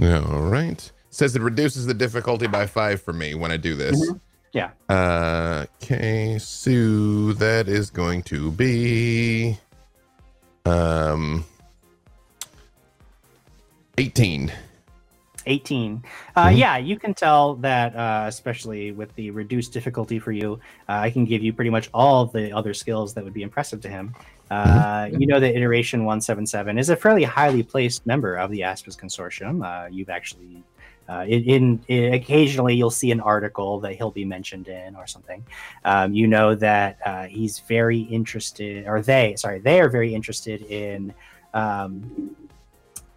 All 0.00 0.42
right. 0.42 0.90
Says 1.10 1.36
it 1.36 1.42
reduces 1.42 1.84
the 1.86 1.94
difficulty 1.94 2.46
by 2.46 2.66
five 2.66 3.02
for 3.02 3.12
me 3.12 3.34
when 3.34 3.50
I 3.50 3.56
do 3.56 3.74
this. 3.74 4.00
Mm-hmm. 4.00 4.18
Yeah. 4.52 4.70
Uh, 4.88 5.66
okay, 5.82 6.38
so 6.38 7.32
that 7.34 7.68
is 7.68 7.90
going 7.90 8.22
to 8.24 8.50
be 8.52 9.58
um 10.64 11.44
18. 13.98 14.52
18. 15.46 16.02
Uh, 16.34 16.46
mm-hmm. 16.46 16.56
Yeah, 16.56 16.76
you 16.76 16.98
can 16.98 17.14
tell 17.14 17.54
that, 17.56 17.94
uh, 17.94 18.24
especially 18.26 18.92
with 18.92 19.14
the 19.14 19.30
reduced 19.30 19.72
difficulty 19.72 20.18
for 20.18 20.32
you, 20.32 20.60
uh, 20.88 20.92
I 20.92 21.10
can 21.10 21.24
give 21.24 21.42
you 21.42 21.52
pretty 21.52 21.70
much 21.70 21.88
all 21.92 22.26
the 22.26 22.52
other 22.52 22.74
skills 22.74 23.14
that 23.14 23.24
would 23.24 23.34
be 23.34 23.42
impressive 23.42 23.80
to 23.82 23.88
him. 23.88 24.14
Uh, 24.50 24.64
mm-hmm. 25.06 25.20
You 25.20 25.26
know 25.26 25.40
that 25.40 25.56
Iteration 25.56 26.00
177 26.00 26.78
is 26.78 26.90
a 26.90 26.96
fairly 26.96 27.24
highly 27.24 27.62
placed 27.62 28.06
member 28.06 28.36
of 28.36 28.50
the 28.50 28.60
Aspis 28.60 28.96
Consortium. 28.96 29.64
Uh, 29.64 29.88
you've 29.88 30.10
actually, 30.10 30.62
uh, 31.08 31.24
in, 31.26 31.80
in, 31.88 32.14
occasionally, 32.14 32.74
you'll 32.74 32.90
see 32.90 33.10
an 33.10 33.20
article 33.20 33.80
that 33.80 33.94
he'll 33.94 34.10
be 34.10 34.24
mentioned 34.24 34.68
in 34.68 34.94
or 34.96 35.06
something. 35.06 35.44
Um, 35.84 36.12
you 36.12 36.26
know 36.26 36.54
that 36.54 37.28
he's 37.30 37.60
very 37.60 38.00
interested, 38.00 38.86
or 38.86 39.00
they, 39.00 39.34
sorry, 39.36 39.58
they 39.60 39.80
are 39.80 39.88
very 39.88 40.14
interested 40.14 40.62
in. 40.62 41.14
Um, 41.54 42.34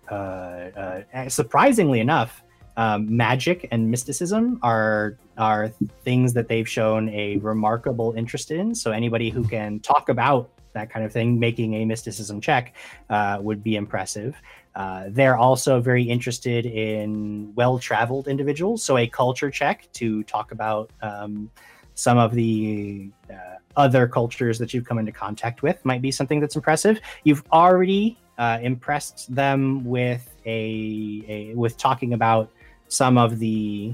uh, 0.09 0.13
uh, 0.13 1.29
surprisingly 1.29 1.99
enough, 1.99 2.43
um, 2.77 3.15
magic 3.15 3.67
and 3.71 3.89
mysticism 3.89 4.59
are 4.61 5.17
are 5.37 5.69
things 6.03 6.33
that 6.33 6.47
they've 6.47 6.67
shown 6.67 7.09
a 7.09 7.37
remarkable 7.37 8.13
interest 8.17 8.51
in. 8.51 8.75
So 8.75 8.91
anybody 8.91 9.29
who 9.29 9.43
can 9.43 9.79
talk 9.79 10.09
about 10.09 10.49
that 10.73 10.89
kind 10.91 11.05
of 11.05 11.11
thing, 11.11 11.39
making 11.39 11.73
a 11.75 11.85
mysticism 11.85 12.39
check 12.39 12.75
uh, 13.09 13.39
would 13.41 13.63
be 13.63 13.75
impressive. 13.75 14.35
Uh, 14.75 15.05
they're 15.07 15.37
also 15.37 15.79
very 15.79 16.03
interested 16.03 16.65
in 16.65 17.53
well 17.55 17.79
traveled 17.79 18.27
individuals. 18.27 18.83
So, 18.83 18.97
a 18.97 19.07
culture 19.07 19.49
check 19.49 19.87
to 19.93 20.21
talk 20.23 20.51
about 20.51 20.91
um, 21.01 21.49
some 21.95 22.17
of 22.17 22.33
the 22.33 23.09
uh, 23.31 23.35
other 23.77 24.07
cultures 24.07 24.59
that 24.59 24.73
you've 24.73 24.85
come 24.85 24.99
into 24.99 25.13
contact 25.13 25.63
with 25.63 25.83
might 25.85 26.01
be 26.01 26.11
something 26.11 26.41
that's 26.41 26.57
impressive. 26.57 26.99
You've 27.23 27.43
already 27.51 28.17
uh, 28.37 28.59
impressed 28.61 29.33
them 29.33 29.83
with 29.85 30.35
a, 30.45 31.23
a, 31.27 31.55
with 31.55 31.77
talking 31.77 32.13
about 32.13 32.51
some 32.87 33.17
of 33.17 33.39
the 33.39 33.93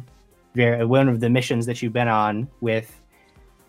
one 0.53 1.07
of 1.07 1.22
the 1.22 1.30
missions 1.30 1.65
that 1.65 1.81
you've 1.81 1.93
been 1.93 2.09
on 2.09 2.47
with 2.59 2.99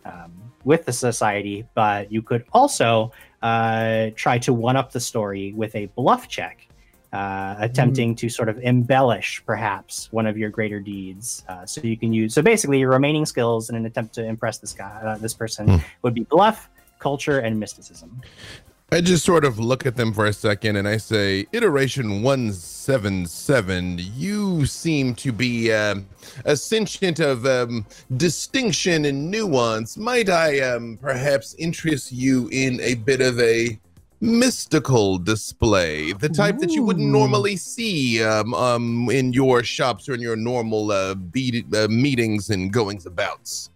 um, 0.05 0.32
with 0.65 0.85
the 0.85 0.93
society, 0.93 1.66
but 1.74 2.11
you 2.11 2.23
could 2.23 2.44
also 2.53 3.12
uh, 3.43 4.11
try 4.15 4.39
to 4.39 4.53
one 4.53 4.77
up 4.77 4.93
the 4.93 5.01
story 5.01 5.53
with 5.53 5.74
a 5.74 5.86
bluff 5.86 6.28
check 6.28 6.66
uh, 7.12 7.57
attempting 7.59 8.15
mm. 8.15 8.16
to 8.16 8.28
sort 8.28 8.49
of 8.49 8.59
embellish 8.61 9.43
perhaps 9.44 10.11
one 10.12 10.27
of 10.27 10.39
your 10.39 10.51
greater 10.51 10.81
deeds. 10.81 11.44
Uh, 11.49 11.66
so 11.66 11.81
you 11.82 11.97
can 11.97 12.12
use 12.12 12.35
so 12.35 12.43
basically 12.43 12.78
your 12.78 12.90
remaining 12.90 13.27
skills 13.27 13.70
in 13.70 13.77
an 13.77 13.85
attempt 13.86 14.15
to 14.15 14.24
impress 14.24 14.59
this 14.59 14.73
guy, 14.73 14.90
uh, 15.05 15.19
this 15.19 15.35
person, 15.35 15.66
mm. 15.66 15.85
would 16.03 16.15
be 16.15 16.24
bluff, 16.24 16.70
culture, 16.99 17.40
and 17.40 17.59
mysticism. 17.59 18.20
I 18.93 19.01
just 19.01 19.24
sort 19.24 19.47
of 19.47 19.59
look 19.59 19.86
at 19.86 19.97
them 19.97 20.12
for 20.12 20.27
a 20.27 20.35
second 20.35 20.77
and 20.77 20.86
I 20.86 20.98
say, 20.98 21.47
Iteration 21.52 22.20
177, 22.20 23.98
you 24.14 24.66
seem 24.66 25.14
to 25.14 25.32
be 25.32 25.73
um, 25.73 26.06
a 26.44 26.55
sentient 26.55 27.19
of 27.19 27.47
um, 27.47 27.86
distinction 28.19 29.06
and 29.06 29.31
nuance. 29.31 29.97
Might 29.97 30.28
I 30.28 30.60
um, 30.60 30.98
perhaps 31.01 31.55
interest 31.55 32.12
you 32.12 32.51
in 32.52 32.82
a 32.82 32.97
bit 32.97 33.23
of 33.23 33.40
a 33.40 33.81
mystical 34.20 35.16
display, 35.16 36.12
the 36.12 36.28
type 36.28 36.56
Ooh. 36.56 36.60
that 36.60 36.73
you 36.73 36.82
wouldn't 36.82 37.09
normally 37.09 37.56
see 37.56 38.23
um, 38.23 38.52
um, 38.52 39.09
in 39.10 39.32
your 39.32 39.62
shops 39.62 40.06
or 40.06 40.12
in 40.12 40.20
your 40.20 40.36
normal 40.36 40.90
uh, 40.90 41.14
be- 41.14 41.64
uh, 41.74 41.89
meetings 41.89 42.51
and 42.51 42.70
goings 42.70 43.06
abouts. 43.06 43.70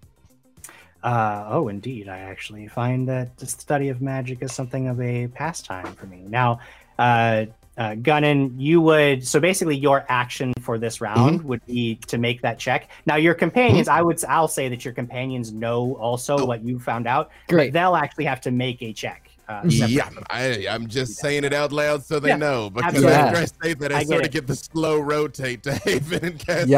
Uh, 1.06 1.46
oh, 1.50 1.68
indeed. 1.68 2.08
I 2.08 2.18
actually 2.18 2.66
find 2.66 3.08
that 3.08 3.36
the 3.36 3.46
study 3.46 3.90
of 3.90 4.02
magic 4.02 4.42
is 4.42 4.52
something 4.52 4.88
of 4.88 5.00
a 5.00 5.28
pastime 5.28 5.94
for 5.94 6.06
me. 6.06 6.24
Now, 6.26 6.58
uh, 6.98 7.46
uh, 7.78 7.94
Gunnan, 7.94 8.54
you 8.58 8.80
would 8.80 9.24
so 9.24 9.38
basically 9.38 9.76
your 9.76 10.04
action 10.08 10.52
for 10.60 10.78
this 10.78 11.00
round 11.00 11.38
mm-hmm. 11.38 11.48
would 11.48 11.64
be 11.64 11.94
to 12.08 12.18
make 12.18 12.42
that 12.42 12.58
check. 12.58 12.90
Now, 13.06 13.14
your 13.16 13.34
companions, 13.34 13.86
mm-hmm. 13.86 13.98
I 13.98 14.02
would, 14.02 14.24
I'll 14.24 14.48
say 14.48 14.68
that 14.68 14.84
your 14.84 14.94
companions 14.94 15.52
know 15.52 15.94
also 15.94 16.38
oh. 16.38 16.44
what 16.44 16.64
you 16.64 16.80
found 16.80 17.06
out. 17.06 17.30
Great. 17.48 17.72
they'll 17.72 17.94
actually 17.94 18.24
have 18.24 18.40
to 18.40 18.50
make 18.50 18.82
a 18.82 18.92
check. 18.92 19.25
Uh, 19.48 19.62
yeah, 19.66 20.10
I, 20.28 20.40
am 20.68 20.88
just 20.88 21.14
saying 21.14 21.44
it 21.44 21.52
out 21.52 21.70
loud 21.70 22.04
so 22.04 22.18
they 22.18 22.30
yeah, 22.30 22.36
know 22.36 22.68
because 22.68 23.04
after 23.04 23.36
I 23.38 23.44
say 23.44 23.74
that, 23.74 23.92
I, 23.92 23.98
I 23.98 24.04
sort 24.04 24.24
of 24.24 24.32
get 24.32 24.48
the 24.48 24.56
slow 24.56 24.98
rotate 24.98 25.62
to 25.64 25.74
Haven 25.74 26.24
and 26.24 26.38
Casca. 26.44 26.68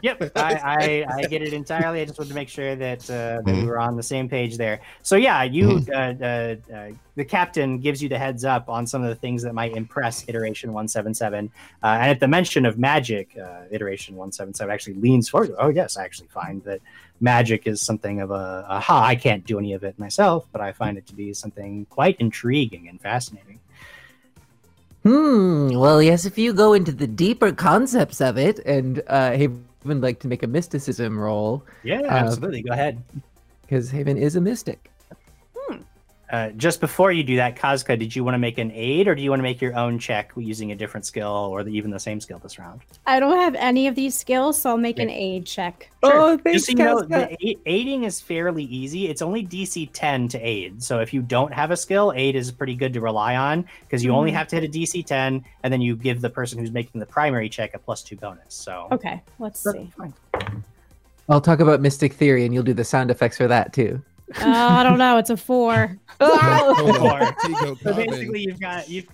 Yep, 0.00 0.20
yep, 0.20 0.32
I, 0.36 0.54
I, 0.54 1.06
I, 1.16 1.22
get 1.22 1.42
it 1.42 1.52
entirely. 1.52 2.00
I 2.00 2.04
just 2.04 2.16
wanted 2.16 2.28
to 2.28 2.34
make 2.36 2.48
sure 2.48 2.76
that, 2.76 3.02
uh, 3.10 3.14
that 3.14 3.44
mm-hmm. 3.46 3.62
we 3.62 3.66
were 3.66 3.80
on 3.80 3.96
the 3.96 4.02
same 4.04 4.28
page 4.28 4.56
there. 4.56 4.80
So 5.02 5.16
yeah, 5.16 5.42
you, 5.42 5.80
mm-hmm. 5.80 6.72
uh, 6.72 6.72
uh, 6.72 6.76
uh, 6.78 6.92
the 7.16 7.24
captain 7.24 7.78
gives 7.78 8.00
you 8.00 8.08
the 8.08 8.18
heads 8.18 8.44
up 8.44 8.68
on 8.68 8.86
some 8.86 9.02
of 9.02 9.08
the 9.08 9.16
things 9.16 9.42
that 9.42 9.52
might 9.52 9.76
impress 9.76 10.24
iteration 10.28 10.72
177, 10.72 11.50
uh, 11.82 11.86
and 11.86 12.10
at 12.12 12.20
the 12.20 12.28
mention 12.28 12.64
of 12.64 12.78
magic, 12.78 13.36
iteration 13.72 14.14
177 14.14 14.72
actually 14.72 14.94
leans 14.94 15.28
forward. 15.28 15.52
Oh 15.58 15.68
yes, 15.68 15.96
I 15.96 16.04
actually 16.04 16.28
find 16.28 16.62
that 16.62 16.80
magic 17.20 17.66
is 17.66 17.80
something 17.82 18.20
of 18.20 18.30
a 18.30 18.66
aha. 18.68 19.04
I 19.04 19.14
can't 19.16 19.44
do 19.44 19.58
any 19.58 19.72
of 19.72 19.84
it 19.84 19.98
myself, 19.98 20.46
but 20.52 20.60
I 20.60 20.72
find 20.72 20.98
it 20.98 21.06
to 21.08 21.14
be 21.14 21.32
something 21.34 21.86
quite 21.86 22.16
intriguing 22.18 22.88
and 22.88 23.00
fascinating. 23.00 23.60
Hmm. 25.02 25.70
Well, 25.70 26.02
yes. 26.02 26.24
If 26.24 26.38
you 26.38 26.52
go 26.52 26.72
into 26.72 26.92
the 26.92 27.06
deeper 27.06 27.52
concepts 27.52 28.20
of 28.20 28.36
it, 28.36 28.58
and 28.60 29.02
uh, 29.06 29.32
Haven 29.32 29.64
would 29.84 30.02
like 30.02 30.20
to 30.20 30.28
make 30.28 30.42
a 30.42 30.46
mysticism 30.46 31.18
roll. 31.18 31.64
Yeah, 31.82 32.00
uh, 32.00 32.08
absolutely. 32.08 32.62
Go 32.62 32.72
ahead. 32.72 33.02
Because 33.62 33.90
Haven 33.90 34.18
is 34.18 34.36
a 34.36 34.40
mystic. 34.40 34.90
Uh, 36.30 36.50
just 36.50 36.80
before 36.80 37.10
you 37.10 37.22
do 37.22 37.36
that, 37.36 37.56
Kazka, 37.56 37.98
did 37.98 38.14
you 38.14 38.22
want 38.22 38.34
to 38.34 38.38
make 38.38 38.58
an 38.58 38.70
aid 38.72 39.08
or 39.08 39.14
do 39.14 39.22
you 39.22 39.30
want 39.30 39.40
to 39.40 39.44
make 39.44 39.62
your 39.62 39.74
own 39.74 39.98
check 39.98 40.30
using 40.36 40.72
a 40.72 40.76
different 40.76 41.06
skill 41.06 41.48
or 41.50 41.64
the, 41.64 41.70
even 41.70 41.90
the 41.90 41.98
same 41.98 42.20
skill 42.20 42.38
this 42.38 42.58
round? 42.58 42.82
I 43.06 43.18
don't 43.18 43.38
have 43.38 43.54
any 43.54 43.86
of 43.86 43.94
these 43.94 44.14
skills, 44.16 44.60
so 44.60 44.70
I'll 44.70 44.76
make 44.76 44.98
an 44.98 45.08
aid 45.08 45.46
check. 45.46 45.90
Sure. 46.04 46.12
Oh, 46.14 46.36
thanks, 46.36 46.66
just 46.66 46.66
so 46.66 46.70
you 46.72 46.76
know, 46.78 47.00
the 47.00 47.56
aiding 47.64 48.04
is 48.04 48.20
fairly 48.20 48.64
easy. 48.64 49.08
It's 49.08 49.22
only 49.22 49.46
DC 49.46 49.88
10 49.92 50.28
to 50.28 50.38
aid. 50.38 50.82
So 50.82 51.00
if 51.00 51.14
you 51.14 51.22
don't 51.22 51.52
have 51.52 51.70
a 51.70 51.76
skill, 51.76 52.12
aid 52.14 52.36
is 52.36 52.52
pretty 52.52 52.74
good 52.74 52.92
to 52.92 53.00
rely 53.00 53.36
on 53.36 53.64
because 53.82 54.04
you 54.04 54.10
mm. 54.10 54.16
only 54.16 54.30
mm-hmm. 54.30 54.38
have 54.38 54.48
to 54.48 54.60
hit 54.60 54.64
a 54.64 54.68
DC 54.68 55.06
10 55.06 55.42
and 55.62 55.72
then 55.72 55.80
you 55.80 55.96
give 55.96 56.20
the 56.20 56.30
person 56.30 56.58
who's 56.58 56.70
making 56.70 57.00
the 57.00 57.06
primary 57.06 57.48
check 57.48 57.72
a 57.74 57.78
plus 57.78 58.02
two 58.02 58.16
bonus. 58.16 58.54
So 58.54 58.88
Okay, 58.92 59.22
let's 59.38 59.62
see. 59.62 59.90
Fine. 59.96 60.12
I'll 61.30 61.40
talk 61.40 61.60
about 61.60 61.80
Mystic 61.80 62.12
Theory 62.12 62.44
and 62.44 62.52
you'll 62.52 62.62
do 62.62 62.74
the 62.74 62.84
sound 62.84 63.10
effects 63.10 63.36
for 63.36 63.48
that 63.48 63.72
too. 63.72 64.02
Uh, 64.36 64.44
I 64.44 64.82
don't 64.82 64.98
know. 64.98 65.16
It's 65.18 65.30
a 65.30 65.36
four. 65.36 65.98
four. 66.18 67.36
so 67.82 67.94
basically, 67.94 68.42
you've 68.42 68.60
got 68.60 68.88
you 68.88 69.04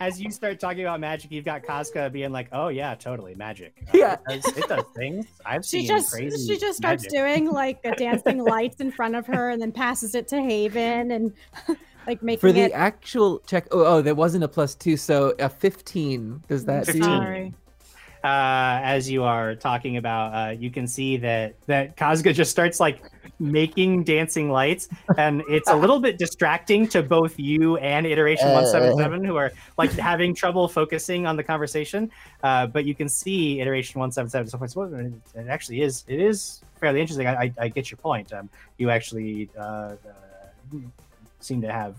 as 0.00 0.20
you 0.20 0.30
start 0.30 0.60
talking 0.60 0.82
about 0.82 1.00
magic, 1.00 1.30
you've 1.30 1.44
got 1.44 1.62
Casca 1.62 2.08
being 2.10 2.32
like, 2.32 2.48
"Oh 2.52 2.68
yeah, 2.68 2.94
totally 2.94 3.34
magic. 3.34 3.74
Uh, 3.88 3.90
yeah, 3.98 4.16
it 4.28 4.42
does, 4.42 4.56
it 4.56 4.68
does, 4.68 4.84
things. 4.96 5.26
I've 5.44 5.64
she 5.64 5.80
seen 5.80 5.88
just 5.88 6.12
crazy. 6.12 6.46
she 6.46 6.58
just 6.58 6.78
starts 6.78 7.04
magic. 7.04 7.18
doing 7.18 7.50
like 7.50 7.80
a 7.84 7.94
dancing 7.94 8.38
lights 8.44 8.80
in 8.80 8.90
front 8.90 9.14
of 9.14 9.26
her, 9.26 9.50
and 9.50 9.60
then 9.60 9.72
passes 9.72 10.14
it 10.14 10.28
to 10.28 10.40
Haven, 10.40 11.10
and 11.10 11.32
like 12.06 12.22
making 12.22 12.40
for 12.40 12.52
the 12.52 12.62
it... 12.62 12.72
actual 12.72 13.40
check. 13.40 13.66
Oh, 13.72 13.84
oh, 13.84 14.02
there 14.02 14.14
wasn't 14.14 14.44
a 14.44 14.48
plus 14.48 14.74
two, 14.74 14.96
so 14.96 15.34
a 15.38 15.48
fifteen. 15.48 16.42
Does 16.48 16.64
that 16.64 16.86
15. 16.86 17.02
Sorry 17.02 17.54
uh, 18.24 18.80
as 18.82 19.10
you 19.10 19.24
are 19.24 19.54
talking 19.54 19.96
about, 19.96 20.32
uh, 20.32 20.50
you 20.52 20.70
can 20.70 20.86
see 20.86 21.16
that 21.18 21.54
that 21.66 21.96
Kazga 21.96 22.32
just 22.32 22.50
starts 22.50 22.78
like 22.78 23.02
making 23.40 24.04
dancing 24.04 24.50
lights, 24.50 24.88
and 25.16 25.42
it's 25.48 25.68
a 25.68 25.74
little 25.74 25.98
bit 25.98 26.18
distracting 26.18 26.86
to 26.88 27.02
both 27.02 27.38
you 27.38 27.76
and 27.78 28.06
Iteration 28.06 28.48
uh, 28.48 28.54
One 28.54 28.66
Seven 28.66 28.96
Seven, 28.96 29.24
who 29.24 29.36
are 29.36 29.52
like 29.76 29.90
having 29.92 30.34
trouble 30.34 30.68
focusing 30.68 31.26
on 31.26 31.36
the 31.36 31.42
conversation. 31.42 32.10
Uh, 32.42 32.66
but 32.66 32.84
you 32.84 32.94
can 32.94 33.08
see 33.08 33.60
Iteration 33.60 33.98
One 33.98 34.12
Seven 34.12 34.30
Seven. 34.30 34.48
So 34.48 34.84
it 35.34 35.48
actually 35.48 35.82
is 35.82 36.04
it 36.06 36.20
is 36.20 36.62
fairly 36.78 37.00
interesting. 37.00 37.26
I, 37.26 37.34
I, 37.34 37.52
I 37.58 37.68
get 37.68 37.90
your 37.90 37.98
point. 37.98 38.32
Um, 38.32 38.48
you 38.78 38.90
actually 38.90 39.50
uh, 39.58 39.62
uh, 39.62 39.96
seem 41.40 41.60
to 41.62 41.72
have 41.72 41.96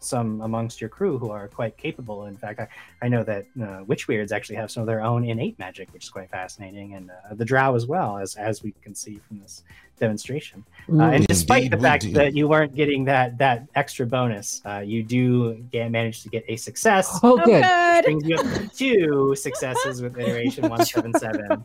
some 0.00 0.40
amongst 0.42 0.80
your 0.80 0.90
crew 0.90 1.18
who 1.18 1.30
are 1.30 1.48
quite 1.48 1.76
capable. 1.76 2.26
In 2.26 2.36
fact, 2.36 2.60
I, 2.60 2.68
I 3.02 3.08
know 3.08 3.22
that 3.24 3.44
uh, 3.60 3.84
Witchwyrds 3.84 4.32
actually 4.32 4.56
have 4.56 4.70
some 4.70 4.82
of 4.82 4.86
their 4.86 5.00
own 5.00 5.24
innate 5.24 5.58
magic, 5.58 5.92
which 5.92 6.04
is 6.04 6.10
quite 6.10 6.30
fascinating, 6.30 6.94
and 6.94 7.10
uh, 7.10 7.34
the 7.34 7.44
Drow 7.44 7.74
as 7.74 7.86
well, 7.86 8.18
as 8.18 8.34
as 8.36 8.62
we 8.62 8.72
can 8.82 8.94
see 8.94 9.20
from 9.26 9.40
this 9.40 9.62
demonstration. 9.98 10.64
Uh, 10.92 11.02
and 11.04 11.26
despite 11.26 11.64
indeed, 11.64 11.78
the 11.78 11.82
fact 11.82 12.12
that 12.12 12.34
you 12.34 12.48
weren't 12.48 12.74
getting 12.74 13.04
that 13.04 13.36
that 13.38 13.66
extra 13.74 14.06
bonus, 14.06 14.62
uh, 14.64 14.78
you 14.78 15.02
do 15.02 15.54
get, 15.72 15.90
manage 15.90 16.22
to 16.22 16.28
get 16.28 16.44
a 16.48 16.56
success. 16.56 17.18
Oh, 17.22 17.36
good. 17.44 18.04
Brings 18.04 18.26
you 18.26 18.36
up 18.36 18.72
two 18.72 19.34
successes 19.34 20.00
with 20.00 20.18
iteration 20.18 20.68
one 20.70 20.84
seven 20.84 21.12
seven. 21.14 21.64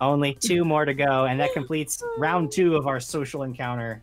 Only 0.00 0.36
two 0.40 0.64
more 0.64 0.84
to 0.84 0.94
go, 0.94 1.26
and 1.26 1.38
that 1.40 1.52
completes 1.52 2.02
round 2.18 2.50
two 2.50 2.76
of 2.76 2.86
our 2.86 2.98
social 2.98 3.42
encounter 3.42 4.02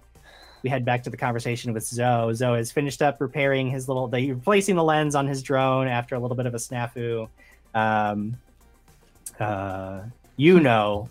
we 0.61 0.69
head 0.69 0.86
back 0.86 1.03
to 1.03 1.10
the 1.10 1.18
conversation 1.18 1.73
with 1.73 1.84
Zoe. 1.84 2.34
Zoe 2.34 2.57
has 2.57 2.72
finished 2.72 3.02
up 3.02 3.22
repairing 3.22 3.69
his 3.69 3.88
little, 3.88 4.07
the, 4.07 4.34
replacing 4.34 4.76
the 4.76 4.84
lens 4.84 5.15
on 5.15 5.27
his 5.27 5.41
drone 5.41 5.88
after 5.88 6.15
a 6.15 6.19
little 6.19 6.36
bit 6.36 6.45
of 6.45 6.53
a 6.53 6.57
snafu. 6.57 7.30
Um, 7.73 8.38
uh, 9.40 10.02
you 10.36 10.60
know, 10.60 11.10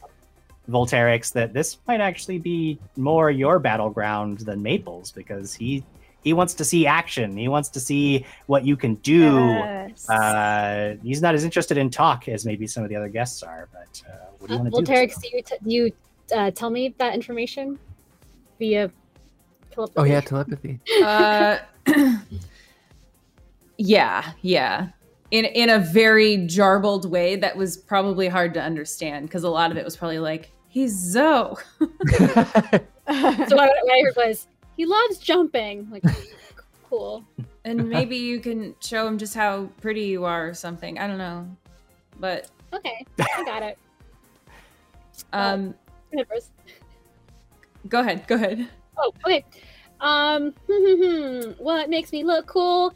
Volterix, 0.68 1.32
that 1.32 1.52
this 1.52 1.78
might 1.86 2.00
actually 2.00 2.38
be 2.38 2.78
more 2.96 3.30
your 3.30 3.58
battleground 3.58 4.40
than 4.40 4.62
Maple's 4.62 5.12
because 5.12 5.54
he 5.54 5.82
he 6.24 6.32
wants 6.32 6.52
to 6.54 6.64
see 6.64 6.86
action. 6.86 7.36
He 7.36 7.48
wants 7.48 7.68
to 7.70 7.80
see 7.80 8.26
what 8.46 8.64
you 8.64 8.76
can 8.76 8.96
do. 8.96 9.32
Yes. 9.32 10.08
Uh, 10.10 10.96
he's 11.02 11.22
not 11.22 11.34
as 11.34 11.44
interested 11.44 11.78
in 11.78 11.90
talk 11.90 12.28
as 12.28 12.44
maybe 12.44 12.66
some 12.66 12.82
of 12.82 12.88
the 12.88 12.96
other 12.96 13.08
guests 13.08 13.42
are. 13.42 13.68
But 13.72 14.02
uh, 14.06 14.26
what 14.38 14.48
do 14.48 14.54
you 14.54 14.60
uh, 14.60 14.62
want 14.64 14.74
to 14.74 14.82
do? 14.82 14.92
Volterix, 14.92 15.22
do 15.22 15.28
you, 15.32 15.42
t- 15.42 15.56
do 15.62 15.70
you 15.70 15.92
uh, 16.34 16.50
tell 16.50 16.70
me 16.70 16.94
that 16.98 17.14
information 17.14 17.78
via 18.58 18.90
telepathy. 19.86 20.00
Oh 20.00 20.04
yeah, 20.04 20.20
telepathy. 20.20 20.80
Uh, 21.02 21.58
yeah, 23.78 24.32
yeah. 24.42 24.88
In 25.30 25.44
in 25.44 25.70
a 25.70 25.78
very 25.78 26.38
jarbled 26.38 27.06
way 27.06 27.36
that 27.36 27.56
was 27.56 27.76
probably 27.76 28.28
hard 28.28 28.54
to 28.54 28.62
understand 28.62 29.26
because 29.26 29.44
a 29.44 29.50
lot 29.50 29.70
of 29.70 29.76
it 29.76 29.84
was 29.84 29.96
probably 29.96 30.18
like, 30.18 30.50
he's 30.68 30.92
Zoe. 30.92 31.54
so 31.78 31.86
what 33.06 33.70
I 33.70 34.02
heard 34.02 34.16
was, 34.16 34.48
he 34.76 34.86
loves 34.86 35.18
jumping. 35.18 35.88
Like, 35.90 36.04
cool. 36.88 37.24
And 37.64 37.88
maybe 37.88 38.16
you 38.16 38.40
can 38.40 38.74
show 38.80 39.06
him 39.06 39.18
just 39.18 39.34
how 39.34 39.68
pretty 39.80 40.04
you 40.04 40.24
are 40.24 40.48
or 40.48 40.54
something. 40.54 40.98
I 40.98 41.06
don't 41.06 41.18
know. 41.18 41.48
But 42.18 42.50
okay, 42.72 43.04
I 43.20 43.44
got 43.44 43.62
it. 43.62 43.78
Um, 45.32 45.74
go 47.88 48.00
ahead. 48.00 48.26
Go 48.26 48.36
ahead. 48.36 48.68
Oh, 48.96 49.12
okay. 49.24 49.44
Um, 50.00 50.54
what 51.58 51.90
makes 51.90 52.12
me 52.12 52.24
look 52.24 52.46
cool? 52.46 52.94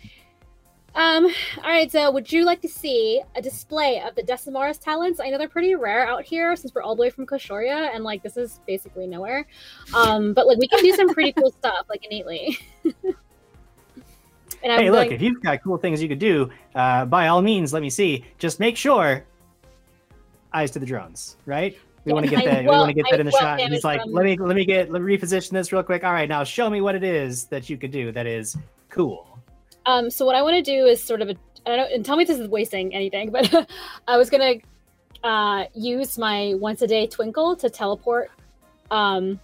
Um, 0.94 1.24
all 1.64 1.70
right, 1.70 1.90
so 1.90 2.10
would 2.10 2.30
you 2.30 2.44
like 2.44 2.60
to 2.62 2.68
see 2.68 3.22
a 3.34 3.40
display 3.40 4.02
of 4.06 4.14
the 4.14 4.22
Decimorus 4.22 4.78
talents? 4.78 5.20
I 5.20 5.30
know 5.30 5.38
they're 5.38 5.48
pretty 5.48 5.74
rare 5.74 6.06
out 6.06 6.22
here 6.22 6.54
since 6.54 6.74
we're 6.74 6.82
all 6.82 6.94
the 6.94 7.00
way 7.00 7.10
from 7.10 7.26
Koshoria 7.26 7.94
and 7.94 8.04
like 8.04 8.22
this 8.22 8.36
is 8.36 8.60
basically 8.66 9.06
nowhere. 9.06 9.46
Um, 9.94 10.34
but 10.34 10.46
like 10.46 10.58
we 10.58 10.68
can 10.68 10.82
do 10.82 10.92
some 10.94 11.08
pretty 11.08 11.32
cool 11.32 11.50
stuff, 11.58 11.86
like 11.88 12.04
innately. 12.04 12.58
and 12.84 12.94
hey, 14.62 14.90
look, 14.90 15.10
if 15.10 15.22
you've 15.22 15.42
got 15.42 15.62
cool 15.62 15.78
things 15.78 16.02
you 16.02 16.08
could 16.08 16.18
do, 16.18 16.50
uh, 16.74 17.06
by 17.06 17.28
all 17.28 17.40
means, 17.40 17.72
let 17.72 17.80
me 17.80 17.90
see. 17.90 18.26
Just 18.38 18.60
make 18.60 18.76
sure 18.76 19.24
eyes 20.52 20.70
to 20.72 20.78
the 20.78 20.86
drones, 20.86 21.38
right? 21.46 21.78
We 22.04 22.12
want 22.12 22.24
to 22.26 22.30
get 22.30 22.44
that. 22.44 22.62
we 22.62 22.68
want 22.68 22.88
to 22.88 22.94
get 22.94 23.06
that 23.10 23.20
in 23.20 23.26
the 23.26 23.32
shot. 23.32 23.60
He's 23.60 23.84
like, 23.84 24.00
let 24.06 24.24
me 24.24 24.36
let 24.36 24.56
me 24.56 24.64
get 24.64 24.90
let 24.90 25.02
me 25.02 25.16
reposition 25.16 25.50
this 25.50 25.72
real 25.72 25.82
quick. 25.82 26.04
All 26.04 26.12
right, 26.12 26.28
now 26.28 26.44
show 26.44 26.68
me 26.68 26.80
what 26.80 26.94
it 26.94 27.04
is 27.04 27.46
that 27.46 27.70
you 27.70 27.76
could 27.76 27.90
do 27.90 28.12
that 28.12 28.26
is 28.26 28.56
cool. 28.88 29.38
Um, 29.86 30.10
so 30.10 30.24
what 30.26 30.34
I 30.34 30.42
want 30.42 30.54
to 30.56 30.62
do 30.62 30.86
is 30.86 31.02
sort 31.02 31.22
of 31.22 31.30
a, 31.30 31.34
I 31.66 31.76
don't 31.76 31.92
and 31.92 32.04
tell 32.04 32.16
me 32.16 32.22
if 32.22 32.28
this 32.28 32.38
is 32.38 32.48
wasting 32.48 32.94
anything, 32.94 33.30
but 33.32 33.68
I 34.08 34.16
was 34.16 34.30
gonna 34.30 34.54
uh, 35.22 35.64
use 35.74 36.18
my 36.18 36.54
once 36.54 36.82
a 36.82 36.86
day 36.86 37.06
twinkle 37.06 37.56
to 37.56 37.70
teleport, 37.70 38.30
um, 38.90 39.40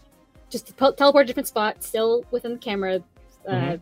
just 0.50 0.66
to 0.66 0.72
teleport 0.72 1.24
a 1.24 1.26
different 1.26 1.48
spots, 1.48 1.86
still 1.86 2.24
within 2.30 2.52
the 2.52 2.58
camera 2.58 3.02
uh, 3.46 3.52
mm-hmm. 3.52 3.76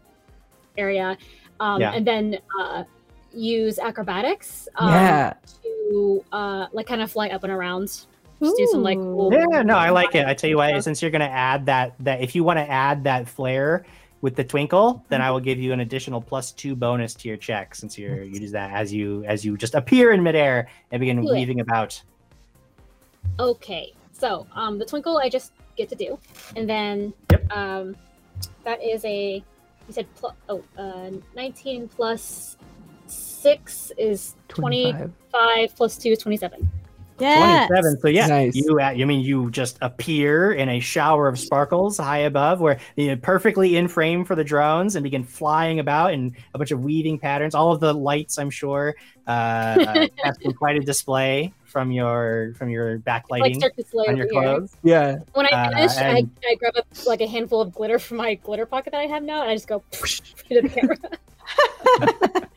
area, 0.76 1.16
um, 1.60 1.80
yeah. 1.80 1.92
and 1.92 2.06
then 2.06 2.38
uh, 2.60 2.84
use 3.32 3.78
acrobatics 3.78 4.68
um, 4.76 4.88
yeah. 4.88 5.34
to 5.62 6.24
uh, 6.32 6.66
like 6.72 6.86
kind 6.86 7.02
of 7.02 7.10
fly 7.10 7.28
up 7.28 7.44
and 7.44 7.52
around. 7.52 8.06
Just 8.40 8.56
do 8.56 8.66
some 8.70 8.82
like 8.82 8.98
cool 8.98 9.32
yeah 9.32 9.62
no 9.62 9.76
i 9.76 9.88
like 9.88 10.14
it 10.14 10.26
i 10.26 10.34
tell 10.34 10.50
you 10.50 10.58
what 10.58 10.84
since 10.84 11.00
you're 11.00 11.10
gonna 11.10 11.24
add 11.24 11.64
that 11.66 11.94
that 12.00 12.20
if 12.20 12.34
you 12.34 12.44
want 12.44 12.58
to 12.58 12.70
add 12.70 13.04
that 13.04 13.26
flair 13.26 13.86
with 14.26 14.34
the 14.34 14.44
twinkle, 14.44 15.04
then 15.08 15.20
I 15.20 15.30
will 15.30 15.40
give 15.40 15.58
you 15.58 15.72
an 15.72 15.80
additional 15.80 16.20
plus 16.20 16.52
two 16.52 16.74
bonus 16.74 17.14
to 17.14 17.28
your 17.28 17.36
check 17.36 17.74
since 17.74 17.98
you're 17.98 18.22
you 18.22 18.40
use 18.40 18.50
that 18.52 18.72
as 18.72 18.92
you 18.92 19.24
as 19.24 19.44
you 19.44 19.56
just 19.56 19.74
appear 19.74 20.12
in 20.12 20.22
midair 20.22 20.68
and 20.90 21.00
begin 21.00 21.22
cool. 21.22 21.32
weaving 21.32 21.60
about. 21.60 22.02
Okay, 23.38 23.92
so 24.12 24.46
um, 24.54 24.78
the 24.78 24.84
twinkle 24.84 25.18
I 25.18 25.28
just 25.28 25.52
get 25.76 25.88
to 25.90 25.94
do, 25.94 26.18
and 26.56 26.68
then 26.68 27.12
yep. 27.30 27.52
um, 27.52 27.96
that 28.64 28.82
is 28.82 29.04
a 29.04 29.44
you 29.86 29.92
said 29.92 30.06
pl- 30.16 30.34
oh 30.48 30.64
uh, 30.78 31.10
19 31.34 31.88
plus 31.88 32.56
six 33.06 33.92
is 33.96 34.34
25. 34.48 35.12
25 35.30 35.76
plus 35.76 35.98
two 35.98 36.10
is 36.10 36.18
27. 36.18 36.68
Yes. 37.18 37.68
27. 37.68 38.00
So 38.00 38.08
yeah, 38.08 38.26
nice. 38.26 38.54
you 38.54 38.80
I 38.80 39.04
mean 39.04 39.20
you 39.20 39.50
just 39.50 39.78
appear 39.80 40.52
in 40.52 40.68
a 40.68 40.80
shower 40.80 41.28
of 41.28 41.38
sparkles 41.38 41.98
high 41.98 42.18
above 42.18 42.60
where 42.60 42.78
you 42.96 43.08
know, 43.08 43.16
perfectly 43.16 43.76
in 43.76 43.88
frame 43.88 44.24
for 44.24 44.34
the 44.34 44.44
drones 44.44 44.96
and 44.96 45.02
begin 45.02 45.24
flying 45.24 45.80
about 45.80 46.12
in 46.12 46.36
a 46.54 46.58
bunch 46.58 46.70
of 46.70 46.82
weaving 46.82 47.18
patterns. 47.18 47.54
All 47.54 47.72
of 47.72 47.80
the 47.80 47.92
lights, 47.92 48.38
I'm 48.38 48.50
sure, 48.50 48.94
uh, 49.26 50.08
casting 50.22 50.52
quite 50.52 50.76
a 50.76 50.80
display 50.80 51.52
from 51.64 51.90
your 51.92 52.54
from 52.56 52.70
your 52.70 52.98
backlighting 53.00 53.60
like 53.60 54.08
on 54.08 54.16
your 54.16 54.28
clothes. 54.28 54.76
Yeah. 54.82 55.18
When 55.34 55.46
I 55.46 55.50
uh, 55.50 55.70
finish, 55.70 55.96
uh, 55.96 56.00
and... 56.00 56.30
I, 56.44 56.50
I 56.52 56.54
grab 56.54 56.76
up 56.76 56.86
like 57.06 57.20
a 57.20 57.26
handful 57.26 57.60
of 57.60 57.74
glitter 57.74 57.98
from 57.98 58.18
my 58.18 58.34
glitter 58.34 58.66
pocket 58.66 58.92
that 58.92 59.00
I 59.00 59.06
have 59.06 59.22
now, 59.22 59.42
and 59.42 59.50
I 59.50 59.54
just 59.54 59.68
go 59.68 59.82
into 60.50 60.68
the 60.68 60.68
camera. 60.68 60.96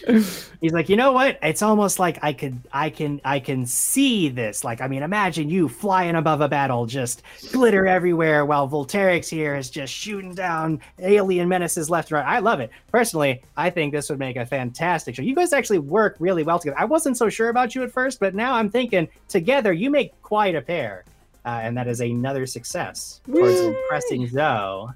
He's 0.60 0.72
like, 0.72 0.88
you 0.88 0.96
know 0.96 1.12
what? 1.12 1.38
It's 1.42 1.62
almost 1.62 1.98
like 1.98 2.18
I 2.22 2.32
could, 2.32 2.58
I 2.72 2.90
can, 2.90 3.20
I 3.24 3.38
can 3.40 3.66
see 3.66 4.28
this. 4.28 4.64
Like, 4.64 4.80
I 4.80 4.88
mean, 4.88 5.02
imagine 5.02 5.48
you 5.48 5.68
flying 5.68 6.16
above 6.16 6.40
a 6.40 6.48
battle, 6.48 6.86
just 6.86 7.22
glitter 7.52 7.86
everywhere, 7.86 8.44
while 8.44 8.68
Volterix 8.68 9.28
here 9.28 9.56
is 9.56 9.70
just 9.70 9.92
shooting 9.92 10.34
down 10.34 10.80
alien 10.98 11.48
menaces 11.48 11.90
left 11.90 12.10
and 12.10 12.16
right. 12.16 12.26
I 12.26 12.38
love 12.38 12.60
it. 12.60 12.70
Personally, 12.90 13.42
I 13.56 13.70
think 13.70 13.92
this 13.92 14.10
would 14.10 14.18
make 14.18 14.36
a 14.36 14.46
fantastic 14.46 15.14
show. 15.14 15.22
You 15.22 15.34
guys 15.34 15.52
actually 15.52 15.80
work 15.80 16.16
really 16.18 16.42
well 16.42 16.58
together. 16.58 16.78
I 16.78 16.84
wasn't 16.84 17.16
so 17.16 17.28
sure 17.28 17.48
about 17.48 17.74
you 17.74 17.82
at 17.82 17.92
first, 17.92 18.20
but 18.20 18.34
now 18.34 18.54
I'm 18.54 18.70
thinking 18.70 19.08
together 19.28 19.72
you 19.72 19.90
make 19.90 20.20
quite 20.22 20.54
a 20.54 20.62
pair, 20.62 21.04
uh, 21.44 21.60
and 21.62 21.76
that 21.76 21.88
is 21.88 22.00
another 22.00 22.46
success 22.46 23.20
towards 23.26 23.60
impressing 23.60 24.28
Zoe 24.28 24.88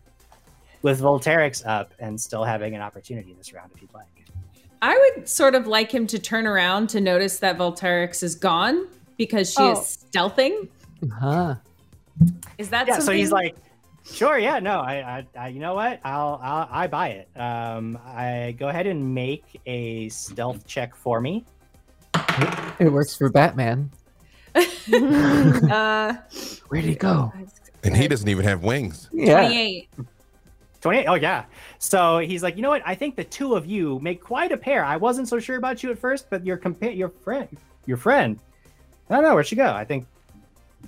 with 0.83 1.01
Volterix 1.01 1.67
up 1.67 1.93
and 1.99 2.21
still 2.21 2.45
having 2.45 2.75
an 2.75 2.81
opportunity 2.81 3.35
this 3.35 3.53
round 3.53 3.71
if 3.75 3.83
you'd 3.83 3.93
like. 3.93 4.18
I 4.81 5.13
would 5.17 5.29
sort 5.29 5.55
of 5.55 5.67
like 5.67 5.93
him 5.93 6.07
to 6.09 6.19
turn 6.19 6.47
around 6.47 6.89
to 6.91 7.01
notice 7.01 7.39
that 7.41 7.59
Volterix 7.59 8.23
is 8.23 8.35
gone 8.35 8.87
because 9.17 9.51
she 9.53 9.63
oh. 9.63 9.73
is 9.73 9.79
stealthing. 10.11 10.69
Huh. 11.13 11.57
Is 12.59 12.71
that 12.71 12.87
yeah? 12.87 12.95
Something? 12.95 13.07
So 13.07 13.13
he's 13.13 13.33
like, 13.33 13.57
sure, 14.05 14.39
yeah, 14.39 14.59
no, 14.59 14.81
I, 14.81 14.95
I, 14.95 15.27
I, 15.39 15.49
you 15.49 15.61
know 15.61 15.75
what? 15.75 16.01
I'll, 16.05 16.41
I'll, 16.43 16.69
I 16.71 16.87
buy 16.87 17.09
it. 17.09 17.29
Um, 17.41 17.99
I 18.05 18.55
go 18.59 18.69
ahead 18.69 18.87
and 18.87 19.15
make 19.15 19.61
a 19.67 20.09
stealth 20.11 20.67
check 20.67 20.95
for 20.95 21.21
me. 21.21 21.45
It 22.79 22.93
works 22.93 23.17
for 23.17 23.29
Batman. 23.31 23.91
uh, 24.55 26.15
Where'd 26.69 26.85
he 26.85 26.95
go? 26.95 27.33
And 27.85 27.97
he 27.97 28.09
doesn't 28.09 28.29
even 28.29 28.45
have 28.45 28.63
wings. 28.63 29.09
Yeah. 29.13 29.47
28. 29.47 29.89
28 30.81 31.07
oh 31.07 31.15
yeah. 31.15 31.45
So 31.79 32.19
he's 32.19 32.43
like 32.43 32.57
you 32.57 32.63
know 32.63 32.71
what? 32.71 32.83
I 32.85 32.95
think 32.95 33.17
the 33.17 33.25
two 33.25 33.55
of 33.55 33.67
you 33.67 33.99
make 34.01 34.23
quite 34.23 34.53
a 34.53 34.57
pair. 34.57 34.85
I 34.85 34.97
wasn't 34.97 35.29
so 35.29 35.39
sure 35.39 35.57
about 35.57 35.83
you 35.83 35.91
at 35.91 35.99
first 35.99 36.31
but 36.31 36.45
your 36.45 36.57
compa- 36.57 36.97
your 36.97 37.09
friend 37.09 37.49
your 37.87 37.97
friend. 37.97 38.39
I 39.11 39.15
don't 39.15 39.25
know 39.25 39.35
where'd 39.35 39.47
she 39.47 39.57
go. 39.57 39.73
I 39.73 39.85
think 39.85 40.07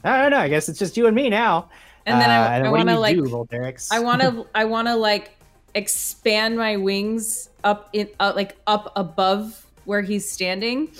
i 0.04 0.22
don't 0.22 0.30
know. 0.30 0.38
I 0.38 0.48
guess 0.48 0.68
it's 0.68 0.78
just 0.78 0.96
you 0.96 1.06
and 1.06 1.16
me 1.16 1.28
now. 1.28 1.68
And 2.06 2.20
then 2.20 2.30
i, 2.30 2.60
uh, 2.60 2.64
I 2.64 2.70
want 2.70 2.88
to 2.88 2.98
like 2.98 3.16
do, 3.16 3.46
i 3.92 4.00
want 4.00 4.22
to 4.22 4.46
i 4.54 4.64
want 4.64 4.88
to 4.88 4.96
like 4.96 5.36
expand 5.74 6.56
my 6.56 6.76
wings 6.76 7.50
up 7.62 7.88
in 7.92 8.08
uh, 8.18 8.32
like 8.34 8.56
up 8.66 8.92
above 8.96 9.66
where 9.84 10.02
he's 10.02 10.28
standing 10.28 10.90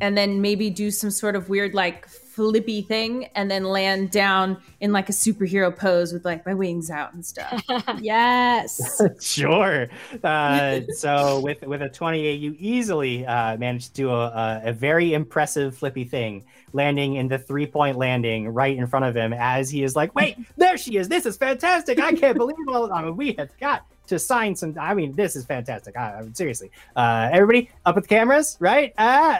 and 0.00 0.16
then 0.16 0.40
maybe 0.40 0.70
do 0.70 0.90
some 0.90 1.10
sort 1.10 1.36
of 1.36 1.48
weird 1.48 1.74
like 1.74 2.06
flippy 2.36 2.82
thing 2.82 3.24
and 3.34 3.50
then 3.50 3.64
land 3.64 4.10
down 4.10 4.58
in 4.80 4.92
like 4.92 5.08
a 5.08 5.12
superhero 5.12 5.74
pose 5.74 6.12
with 6.12 6.22
like 6.26 6.44
my 6.44 6.52
wings 6.52 6.90
out 6.90 7.14
and 7.14 7.24
stuff. 7.24 7.64
yes. 8.00 9.00
sure. 9.20 9.88
Uh, 10.22 10.80
so 10.94 11.40
with 11.40 11.62
with 11.62 11.80
a 11.80 11.88
28, 11.88 12.38
you 12.38 12.54
easily 12.58 13.24
uh, 13.24 13.56
managed 13.56 13.88
to 13.88 13.94
do 13.94 14.10
a, 14.10 14.60
a, 14.64 14.72
very 14.74 15.14
impressive 15.14 15.74
flippy 15.74 16.04
thing, 16.04 16.44
landing 16.74 17.14
in 17.14 17.26
the 17.26 17.38
three 17.38 17.66
point 17.66 17.96
landing 17.96 18.48
right 18.50 18.76
in 18.76 18.86
front 18.86 19.06
of 19.06 19.16
him 19.16 19.32
as 19.32 19.70
he 19.70 19.82
is 19.82 19.96
like, 19.96 20.14
wait, 20.14 20.36
there 20.58 20.76
she 20.76 20.98
is. 20.98 21.08
This 21.08 21.24
is 21.24 21.38
fantastic. 21.38 21.98
I 21.98 22.12
can't 22.12 22.36
believe 22.36 22.56
all 22.68 22.92
I 22.92 23.02
mean, 23.02 23.16
we 23.16 23.32
have 23.38 23.48
got 23.58 23.86
to 24.08 24.18
sign 24.18 24.54
some. 24.54 24.76
I 24.78 24.92
mean, 24.92 25.16
this 25.16 25.36
is 25.36 25.46
fantastic. 25.46 25.96
I, 25.96 26.16
I 26.16 26.22
mean, 26.22 26.34
seriously. 26.34 26.70
Uh, 26.94 27.30
everybody 27.32 27.70
up 27.86 27.94
with 27.94 28.04
the 28.04 28.08
cameras, 28.08 28.58
right? 28.60 28.92
Uh, 28.98 29.38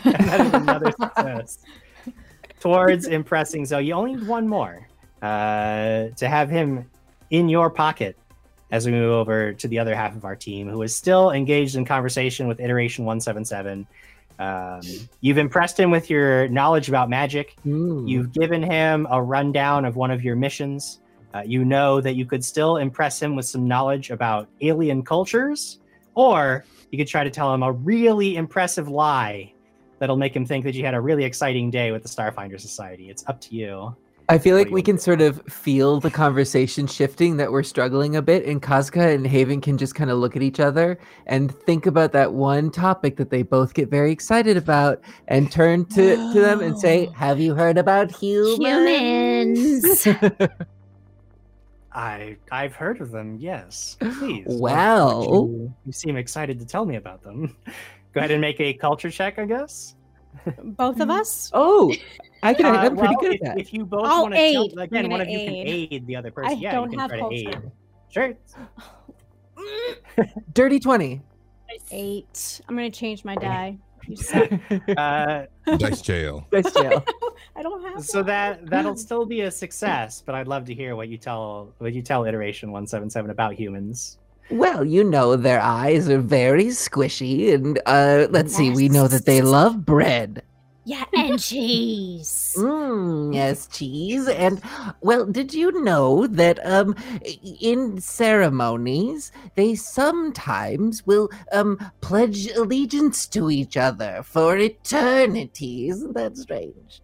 and 0.04 0.28
that 0.28 0.40
is 0.40 0.52
another 0.52 0.92
success 0.92 1.58
towards 2.60 3.06
impressing 3.06 3.66
Zoe. 3.66 3.84
You 3.86 3.94
only 3.94 4.14
need 4.14 4.26
one 4.26 4.48
more 4.48 4.88
uh, 5.22 6.08
to 6.16 6.28
have 6.28 6.50
him 6.50 6.90
in 7.30 7.48
your 7.48 7.70
pocket 7.70 8.16
as 8.70 8.86
we 8.86 8.92
move 8.92 9.12
over 9.12 9.52
to 9.52 9.68
the 9.68 9.78
other 9.78 9.94
half 9.94 10.16
of 10.16 10.24
our 10.24 10.34
team, 10.34 10.68
who 10.68 10.82
is 10.82 10.96
still 10.96 11.30
engaged 11.30 11.76
in 11.76 11.84
conversation 11.84 12.48
with 12.48 12.60
Iteration 12.60 13.04
177. 13.04 13.86
Um, 14.38 14.80
you've 15.20 15.38
impressed 15.38 15.78
him 15.78 15.90
with 15.90 16.10
your 16.10 16.48
knowledge 16.48 16.88
about 16.88 17.08
magic. 17.08 17.54
Ooh. 17.66 18.04
You've 18.06 18.32
given 18.32 18.62
him 18.62 19.06
a 19.10 19.22
rundown 19.22 19.84
of 19.84 19.94
one 19.96 20.10
of 20.10 20.24
your 20.24 20.34
missions. 20.34 20.98
Uh, 21.32 21.42
you 21.46 21.64
know 21.64 22.00
that 22.00 22.16
you 22.16 22.26
could 22.26 22.44
still 22.44 22.78
impress 22.78 23.22
him 23.22 23.36
with 23.36 23.46
some 23.46 23.68
knowledge 23.68 24.10
about 24.10 24.48
alien 24.60 25.02
cultures, 25.02 25.78
or 26.14 26.64
you 26.90 26.98
could 26.98 27.08
try 27.08 27.24
to 27.24 27.30
tell 27.30 27.54
him 27.54 27.62
a 27.62 27.72
really 27.72 28.36
impressive 28.36 28.88
lie 28.88 29.53
that'll 30.04 30.18
make 30.18 30.36
him 30.36 30.44
think 30.44 30.66
that 30.66 30.74
you 30.74 30.84
had 30.84 30.92
a 30.92 31.00
really 31.00 31.24
exciting 31.24 31.70
day 31.70 31.90
with 31.90 32.02
the 32.02 32.08
Starfinder 32.10 32.60
Society. 32.60 33.08
It's 33.08 33.24
up 33.26 33.40
to 33.40 33.54
you. 33.54 33.96
I 34.28 34.36
feel 34.36 34.54
like 34.54 34.68
we 34.68 34.82
can 34.82 34.98
sort 34.98 35.22
of 35.22 35.40
feel 35.48 35.98
the 35.98 36.10
conversation 36.10 36.86
shifting 36.86 37.38
that 37.38 37.50
we're 37.50 37.62
struggling 37.62 38.14
a 38.14 38.20
bit, 38.20 38.44
and 38.44 38.60
Kazka 38.60 39.14
and 39.14 39.26
Haven 39.26 39.62
can 39.62 39.78
just 39.78 39.94
kind 39.94 40.10
of 40.10 40.18
look 40.18 40.36
at 40.36 40.42
each 40.42 40.60
other 40.60 40.98
and 41.26 41.50
think 41.50 41.86
about 41.86 42.12
that 42.12 42.34
one 42.34 42.70
topic 42.70 43.16
that 43.16 43.30
they 43.30 43.42
both 43.42 43.72
get 43.72 43.88
very 43.88 44.12
excited 44.12 44.58
about, 44.58 45.00
and 45.28 45.50
turn 45.50 45.86
to, 45.86 46.16
to 46.16 46.38
them 46.38 46.60
and 46.60 46.78
say, 46.78 47.06
"Have 47.16 47.40
you 47.40 47.54
heard 47.54 47.78
about 47.78 48.10
humans?" 48.10 48.58
Humans. 50.04 50.06
I 51.94 52.36
I've 52.52 52.74
heard 52.74 53.00
of 53.00 53.10
them. 53.10 53.38
Yes, 53.40 53.96
please. 54.00 54.44
Wow, 54.48 55.22
you, 55.22 55.74
you 55.86 55.92
seem 55.92 56.18
excited 56.18 56.58
to 56.58 56.66
tell 56.66 56.84
me 56.84 56.96
about 56.96 57.22
them. 57.22 57.56
Go 58.14 58.20
ahead 58.20 58.30
and 58.30 58.40
make 58.40 58.60
a 58.60 58.72
culture 58.72 59.10
check, 59.10 59.38
I 59.38 59.44
guess. 59.44 59.96
Both 60.62 61.00
of 61.00 61.10
us? 61.10 61.50
Oh, 61.54 61.94
I 62.42 62.52
can. 62.52 62.66
Uh, 62.66 62.70
I'm 62.70 62.96
pretty 62.96 63.14
well, 63.14 63.20
good 63.22 63.34
if, 63.34 63.42
at 63.42 63.46
that. 63.56 63.58
If 63.58 63.72
you 63.72 63.86
both 63.86 64.06
I'll 64.06 64.22
want 64.22 64.34
to 64.34 64.40
aid. 64.40 64.54
Tell, 64.74 64.78
again, 64.80 65.08
one 65.08 65.20
of 65.20 65.28
you 65.28 65.38
can 65.38 65.54
aid 65.54 66.06
the 66.06 66.14
other 66.16 66.30
person. 66.30 66.52
I 66.52 66.60
yeah, 66.60 66.72
don't 66.72 66.92
you 66.92 66.98
can 66.98 66.98
have 66.98 67.10
try 67.10 67.20
culture. 67.20 67.36
to 67.36 67.48
aid. 67.50 67.72
Sure. 68.10 68.34
Dirty 70.52 70.78
twenty. 70.78 71.22
Eight. 71.90 72.60
I'm 72.68 72.76
gonna 72.76 72.90
change 72.90 73.24
my 73.24 73.34
die. 73.34 73.78
You 74.06 74.16
suck. 74.16 74.50
Uh, 74.96 75.46
Dice 75.78 76.02
jail. 76.02 76.46
Dice 76.52 76.72
jail. 76.72 77.02
I 77.56 77.62
don't 77.62 77.82
have. 77.82 78.04
so 78.04 78.18
one. 78.18 78.26
that 78.26 78.66
that'll 78.66 78.96
still 78.96 79.24
be 79.24 79.42
a 79.42 79.50
success, 79.50 80.22
but 80.24 80.34
I'd 80.34 80.48
love 80.48 80.66
to 80.66 80.74
hear 80.74 80.94
what 80.96 81.08
you 81.08 81.16
tell 81.16 81.72
what 81.78 81.94
you 81.94 82.02
tell 82.02 82.24
iteration 82.24 82.70
one 82.70 82.86
seven 82.86 83.08
seven 83.08 83.30
about 83.30 83.54
humans. 83.54 84.18
Well, 84.50 84.84
you 84.84 85.04
know 85.04 85.36
their 85.36 85.60
eyes 85.60 86.08
are 86.08 86.20
very 86.20 86.66
squishy, 86.66 87.52
and 87.54 87.80
uh, 87.86 88.28
let's 88.30 88.54
see, 88.54 88.70
we 88.70 88.88
know 88.88 89.08
that 89.08 89.26
they 89.26 89.42
love 89.42 89.84
bread. 89.84 90.42
Yeah, 90.84 91.04
and 91.14 91.40
cheese. 91.40 92.52
Mm, 92.64 93.34
yes, 93.34 93.66
cheese. 93.66 94.28
And 94.28 94.62
well, 95.00 95.26
did 95.26 95.52
you 95.52 95.82
know 95.82 96.28
that 96.28 96.64
um 96.64 96.94
in 97.60 98.00
ceremonies 98.00 99.32
they 99.56 99.74
sometimes 99.74 101.04
will 101.04 101.28
um 101.50 101.78
pledge 102.00 102.46
allegiance 102.52 103.26
to 103.28 103.50
each 103.50 103.76
other 103.76 104.22
for 104.22 104.56
eternity? 104.56 105.88
Isn't 105.88 106.14
that 106.14 106.36
strange? 106.36 107.02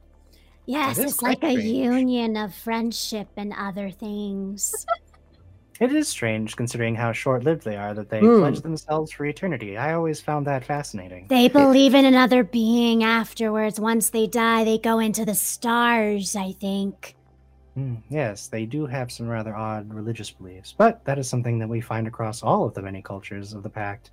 Yes, 0.67 0.97
That 0.97 1.07
is 1.07 1.12
it's 1.15 1.23
like 1.23 1.41
quite 1.41 1.51
a 1.51 1.55
union 1.57 2.37
of 2.37 2.55
friendship 2.55 3.29
and 3.37 3.53
other 3.53 3.91
things. 3.91 4.87
It 5.81 5.93
is 5.94 6.09
strange 6.09 6.57
considering 6.57 6.94
how 6.94 7.12
short 7.12 7.43
lived 7.44 7.65
they 7.65 7.77
are 7.77 7.94
that 7.94 8.11
they 8.11 8.20
Hmm. 8.20 8.39
pledge 8.40 8.61
themselves 8.61 9.12
for 9.12 9.24
eternity. 9.24 9.78
I 9.78 9.94
always 9.94 10.20
found 10.20 10.47
that 10.47 10.65
fascinating. 10.65 11.27
They 11.28 11.48
believe 11.48 11.94
in 11.94 12.05
another 12.05 12.44
being 12.44 13.02
afterwards. 13.02 13.81
Once 13.81 14.11
they 14.11 14.27
die, 14.27 14.62
they 14.65 14.77
go 14.78 14.98
into 14.98 15.24
the 15.24 15.35
stars, 15.35 16.36
I 16.36 16.52
think. 16.52 17.16
Hmm, 17.74 17.94
yes, 18.11 18.48
they 18.48 18.66
do 18.66 18.85
have 18.85 19.11
some 19.11 19.28
rather 19.28 19.57
odd 19.57 19.94
religious 19.94 20.31
beliefs, 20.31 20.74
but 20.77 21.02
that 21.07 21.19
is 21.19 21.28
something 21.31 21.59
that 21.61 21.69
we 21.69 21.81
find 21.81 22.07
across 22.07 22.43
all 22.43 22.66
of 22.66 22.74
the 22.74 22.82
many 22.82 23.01
cultures 23.01 23.55
of 23.55 23.62
the 23.62 23.70
Pact. 23.70 24.11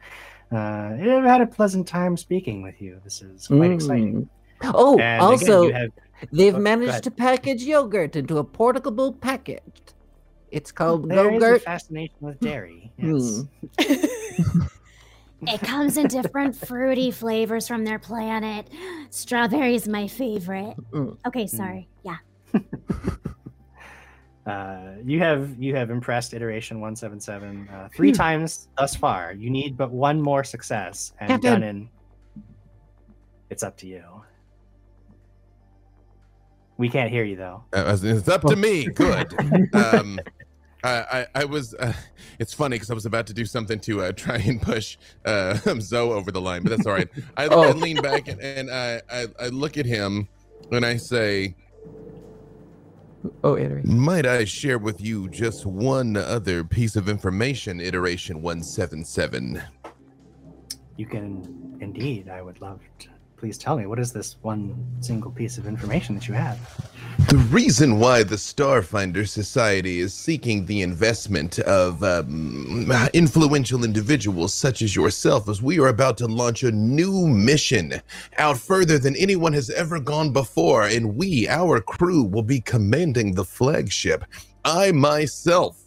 Uh, 0.52 0.96
I've 0.96 1.24
had 1.26 1.42
a 1.42 1.48
pleasant 1.48 1.86
time 1.88 2.16
speaking 2.16 2.62
with 2.62 2.80
you. 2.82 3.02
This 3.04 3.22
is 3.22 3.48
quite 3.48 3.72
exciting. 3.72 4.30
Mm. 4.64 4.72
Oh, 4.74 4.98
And 5.00 5.22
also, 5.22 5.64
again, 5.64 5.82
have 6.22 6.30
they've 6.32 6.56
Oh, 6.56 6.60
managed 6.60 7.04
to 7.04 7.12
package 7.12 7.64
yogurt 7.64 8.16
into 8.16 8.38
a 8.38 8.44
portable 8.44 9.12
packet. 9.12 9.94
It's 10.52 10.72
called 10.72 11.10
there 11.10 11.26
is 11.26 11.44
a 11.44 11.46
yogurt. 11.46 11.62
fascination 11.64 12.16
with 12.22 12.40
dairy. 12.40 12.92
Yes. 12.98 13.44
Hmm. 13.80 14.62
It 15.42 15.62
comes 15.62 15.98
in 15.98 16.08
different 16.08 16.56
fruity 16.68 17.12
flavors 17.12 17.68
from 17.68 17.86
their 17.86 18.00
planet. 18.00 18.68
Strawberry 19.12 19.76
is 19.76 19.88
my 19.88 20.08
favorite. 20.08 20.76
Mm. 20.92 21.16
Okay, 21.28 21.46
sorry. 21.46 21.88
Yeah. 22.04 22.18
Uh, 24.48 24.94
you 25.06 25.20
have 25.20 25.54
you 25.62 25.76
have 25.76 25.92
impressed 25.92 26.34
iteration 26.34 26.80
177 26.80 27.68
uh, 27.70 27.90
three 27.94 28.10
Hmm. 28.10 28.16
times 28.16 28.70
thus 28.78 28.96
far. 28.96 29.34
You 29.34 29.50
need 29.50 29.76
but 29.78 29.92
one 29.92 30.20
more 30.22 30.44
success, 30.44 31.14
and 31.20 31.30
Captain. 31.30 31.62
Gunnan, 31.62 31.88
it's 33.50 33.62
up 33.62 33.76
to 33.78 33.88
you. 33.88 34.04
We 36.78 36.88
can't 36.90 37.12
hear 37.12 37.26
you 37.26 37.36
though. 37.36 37.64
Uh, 37.74 37.98
it's 38.02 38.28
up 38.30 38.42
to 38.44 38.56
me. 38.56 38.86
Good. 38.86 39.34
Um, 39.76 40.18
I, 40.84 40.90
I, 41.12 41.26
I 41.42 41.46
was. 41.46 41.74
Uh, 41.74 41.94
it's 42.40 42.54
funny 42.54 42.76
because 42.76 42.92
I 42.92 42.94
was 42.94 43.06
about 43.06 43.28
to 43.28 43.34
do 43.34 43.46
something 43.46 43.80
to 43.82 44.04
uh, 44.04 44.12
try 44.12 44.38
and 44.38 44.62
push 44.62 44.98
uh, 45.26 45.56
Zoe 45.80 46.12
over 46.12 46.32
the 46.32 46.42
line, 46.42 46.64
but 46.64 46.70
that's 46.70 46.86
all 46.86 46.94
right. 46.94 47.10
I, 47.36 47.44
I 47.48 47.48
Oh. 47.50 47.72
lean 47.72 47.98
back 48.02 48.28
and, 48.28 48.40
and 48.42 48.70
I, 48.72 49.02
I, 49.12 49.28
I 49.40 49.48
look 49.48 49.78
at 49.78 49.86
him 49.86 50.28
and 50.72 50.86
I 50.86 50.98
say, 50.98 51.56
Oh, 53.44 53.58
iteration. 53.58 54.00
"Might 54.00 54.26
I 54.26 54.46
share 54.46 54.78
with 54.78 55.02
you 55.02 55.28
just 55.30 55.66
one 55.66 56.16
other 56.16 56.64
piece 56.64 56.96
of 56.96 57.10
information?" 57.10 57.82
Iteration 57.82 58.42
one 58.42 58.64
seven 58.64 59.04
seven. 59.04 59.62
You 60.96 61.06
can 61.08 61.78
indeed. 61.82 62.30
I 62.30 62.42
would 62.42 62.62
love 62.62 62.80
to. 63.00 63.10
Please 63.38 63.60
tell 63.60 63.78
me 63.78 63.86
what 63.86 64.00
is 64.00 64.12
this 64.12 64.36
one 64.42 64.76
single 65.00 65.30
piece 65.30 65.60
of 65.60 65.68
information 65.68 66.16
that 66.16 66.28
you 66.28 66.34
have? 66.34 66.58
The 67.30 67.38
reason 67.38 68.00
why 68.00 68.24
the 68.24 68.36
Starfinder 68.36 69.28
Society 69.28 70.00
is 70.00 70.12
seeking 70.12 70.66
the 70.66 70.82
investment 70.82 71.60
of 71.60 72.04
um, 72.04 72.92
influential 73.14 73.84
individuals 73.84 74.56
such 74.56 74.82
as 74.82 74.96
yourself 74.96 75.48
is 75.50 75.62
we 75.62 75.80
are 75.80 75.90
about 75.90 76.18
to 76.18 76.26
launch 76.26 76.64
a 76.64 76.72
new 76.72 77.28
mission 77.28 78.02
out 78.40 78.58
further 78.58 78.98
than 78.98 79.16
anyone 79.16 79.54
has 79.54 79.70
ever 79.70 80.00
gone 80.00 80.34
before, 80.34 80.88
and 80.88 81.16
we, 81.16 81.48
our 81.48 81.80
crew, 81.80 82.24
will 82.24 82.42
be 82.42 82.60
commanding 82.60 83.36
the 83.36 83.46
flagship. 83.46 84.26
I 84.66 84.92
myself 84.92 85.84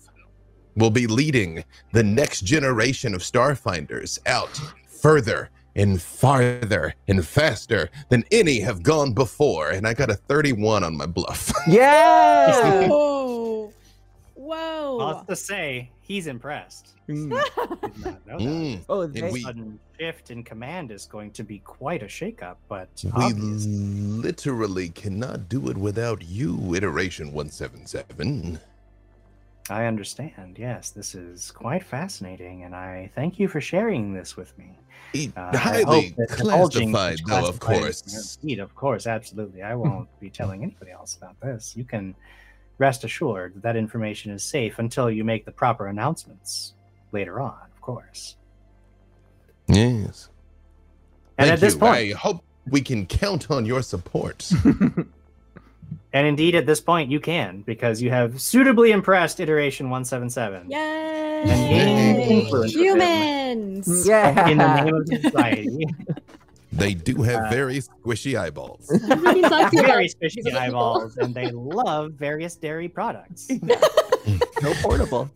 will 0.76 0.90
be 0.90 1.08
leading 1.08 1.64
the 1.92 2.04
next 2.04 2.42
generation 2.42 3.12
of 3.12 3.22
Starfinders 3.22 4.20
out 4.26 4.60
further 4.86 5.50
and 5.80 6.00
farther 6.00 6.94
and 7.08 7.26
faster 7.26 7.88
than 8.10 8.22
any 8.30 8.60
have 8.60 8.82
gone 8.82 9.12
before. 9.14 9.70
And 9.70 9.86
I 9.86 9.94
got 9.94 10.10
a 10.10 10.14
31 10.14 10.84
on 10.84 10.96
my 10.96 11.06
bluff. 11.06 11.52
Yeah. 11.66 12.86
Whoa. 12.88 13.72
Whoa. 14.34 14.96
Well, 14.96 15.06
let's 15.16 15.26
just 15.28 15.46
say 15.46 15.90
he's 16.02 16.26
impressed. 16.26 16.88
Mm. 17.10 17.30
Did 17.82 18.04
not 18.04 18.24
know 18.26 18.38
that. 18.38 18.38
Mm. 18.38 18.80
Oh, 18.88 19.00
And 19.00 19.12
they, 19.14 19.30
we- 19.32 19.42
sudden 19.42 19.80
shift 19.98 20.30
in 20.30 20.44
command 20.44 20.92
is 20.92 21.06
going 21.06 21.32
to 21.32 21.42
be 21.42 21.58
quite 21.58 22.04
a 22.04 22.06
shakeup, 22.06 22.54
but 22.68 22.88
We 23.02 23.10
obviously, 23.16 23.72
literally 23.72 24.90
cannot 24.90 25.48
do 25.48 25.70
it 25.70 25.76
without 25.76 26.22
you, 26.22 26.72
iteration 26.76 27.32
177. 27.32 28.60
I 29.70 29.86
understand. 29.86 30.56
Yes, 30.58 30.90
this 30.90 31.14
is 31.14 31.50
quite 31.50 31.84
fascinating, 31.84 32.64
and 32.64 32.74
I 32.74 33.10
thank 33.14 33.38
you 33.38 33.48
for 33.48 33.60
sharing 33.60 34.12
this 34.12 34.36
with 34.36 34.56
me. 34.58 34.78
Uh, 35.36 35.56
Highly 35.56 35.84
hope 35.84 36.16
that 36.16 36.36
divulging 36.36 36.92
classified, 36.92 37.20
though, 37.26 37.48
of 37.48 37.60
course. 37.60 38.38
Indeed, 38.42 38.60
of 38.60 38.74
course, 38.74 39.06
absolutely. 39.06 39.62
I 39.62 39.74
won't 39.74 40.08
be 40.20 40.30
telling 40.30 40.62
anybody 40.62 40.90
else 40.92 41.16
about 41.16 41.40
this. 41.40 41.76
You 41.76 41.84
can 41.84 42.14
rest 42.78 43.04
assured 43.04 43.54
that 43.54 43.62
that 43.62 43.76
information 43.76 44.32
is 44.32 44.42
safe 44.42 44.78
until 44.78 45.10
you 45.10 45.24
make 45.24 45.44
the 45.44 45.52
proper 45.52 45.88
announcements 45.88 46.74
later 47.12 47.40
on, 47.40 47.58
of 47.74 47.80
course. 47.80 48.36
Yes. 49.68 50.30
And 51.38 51.48
Thank 51.48 51.52
at 51.54 51.60
this 51.60 51.74
you. 51.74 51.80
point, 51.80 51.96
I 51.96 52.08
hope 52.10 52.44
we 52.68 52.80
can 52.80 53.06
count 53.06 53.50
on 53.50 53.66
your 53.66 53.82
support. 53.82 54.50
and 56.12 56.26
indeed 56.26 56.54
at 56.54 56.66
this 56.66 56.80
point, 56.80 57.10
you 57.10 57.20
can 57.20 57.62
because 57.62 58.00
you 58.02 58.10
have 58.10 58.40
suitably 58.40 58.90
impressed 58.92 59.40
iteration 59.40 59.90
177. 59.90 60.70
Yay! 60.70 61.42
Yay. 61.46 62.68
Humans. 62.68 64.06
yeah. 64.06 64.48
In 64.48 64.58
the 64.58 64.82
name 64.84 64.94
of 64.94 65.06
society, 65.22 65.86
they 66.72 66.94
do 66.94 67.22
have 67.22 67.44
Uh, 67.46 67.50
very 67.50 67.78
squishy 67.80 68.38
eyeballs. 68.38 68.86
very 69.06 70.08
squishy 70.08 70.54
eyeballs, 70.54 71.16
and 71.16 71.34
they 71.34 71.50
love 71.50 72.12
various 72.12 72.56
dairy 72.56 72.88
products. 72.88 73.48
no 74.62 74.72
portable. 74.82 75.30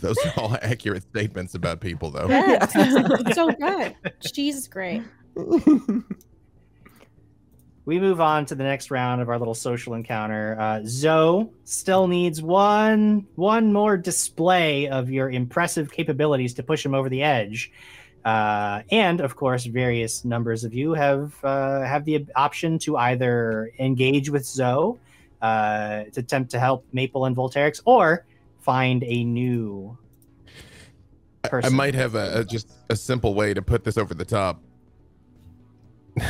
Those 0.00 0.16
are 0.26 0.32
all 0.36 0.56
accurate 0.62 1.02
statements 1.04 1.54
about 1.54 1.80
people, 1.80 2.10
though. 2.10 2.28
Yes, 2.28 2.72
it's 2.74 3.34
so 3.34 3.50
good. 3.50 3.94
Cheese 4.32 4.56
is 4.56 4.68
great. 4.68 5.02
We 7.88 7.98
move 7.98 8.20
on 8.20 8.44
to 8.44 8.54
the 8.54 8.62
next 8.64 8.90
round 8.90 9.22
of 9.22 9.30
our 9.30 9.38
little 9.38 9.54
social 9.54 9.94
encounter. 9.94 10.60
Uh, 10.60 10.82
Zoe 10.84 11.48
still 11.64 12.06
needs 12.06 12.42
one 12.42 13.26
one 13.36 13.72
more 13.72 13.96
display 13.96 14.88
of 14.88 15.10
your 15.10 15.30
impressive 15.30 15.90
capabilities 15.90 16.52
to 16.54 16.62
push 16.62 16.84
him 16.84 16.94
over 16.94 17.08
the 17.08 17.22
edge. 17.22 17.72
Uh, 18.26 18.82
and 18.90 19.22
of 19.22 19.36
course, 19.36 19.64
various 19.64 20.22
numbers 20.22 20.64
of 20.64 20.74
you 20.74 20.92
have 20.92 21.42
uh, 21.42 21.80
have 21.80 22.04
the 22.04 22.26
option 22.36 22.78
to 22.80 22.98
either 22.98 23.72
engage 23.78 24.28
with 24.28 24.44
Zoe 24.44 24.98
uh, 25.40 26.04
to 26.12 26.20
attempt 26.20 26.50
to 26.50 26.60
help 26.60 26.84
Maple 26.92 27.24
and 27.24 27.34
Volterix, 27.34 27.80
or 27.86 28.26
find 28.60 29.02
a 29.02 29.24
new 29.24 29.96
I- 31.50 31.60
I 31.64 31.68
might 31.70 31.94
have 31.94 32.16
a, 32.16 32.40
a 32.40 32.44
just 32.44 32.70
a 32.90 32.96
simple 32.96 33.32
way 33.32 33.54
to 33.54 33.62
put 33.62 33.84
this 33.84 33.96
over 33.96 34.12
the 34.12 34.26
top. 34.26 34.60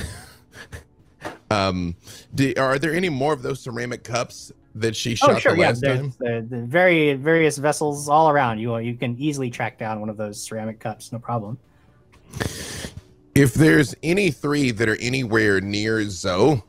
um, 1.51 1.97
do, 2.35 2.53
are 2.57 2.79
there 2.79 2.95
any 2.95 3.09
more 3.09 3.33
of 3.33 3.43
those 3.43 3.61
ceramic 3.61 4.05
cups 4.05 4.53
that 4.75 4.95
she 4.95 5.15
shot 5.15 5.31
Oh, 5.31 5.39
sure. 5.39 5.53
the 5.53 5.59
Yeah, 5.61 5.69
last 5.69 5.81
there's 5.81 5.99
time? 6.01 6.15
the, 6.19 6.47
the 6.57 6.63
very 6.63 7.15
various 7.15 7.57
vessels 7.59 8.09
all 8.09 8.29
around 8.29 8.59
you. 8.59 8.77
You 8.79 8.95
can 8.95 9.17
easily 9.19 9.51
track 9.51 9.79
down 9.79 10.01
one 10.01 10.09
of 10.09 10.17
those 10.17 10.41
ceramic 10.43 10.79
cups, 10.79 11.11
no 11.13 11.19
problem. 11.19 11.59
If 13.35 13.55
there's 13.55 13.95
any 14.03 14.31
three 14.31 14.71
that 14.73 14.89
are 14.89 14.97
anywhere 15.01 15.61
near 15.61 16.09
Zoe, 16.09 16.63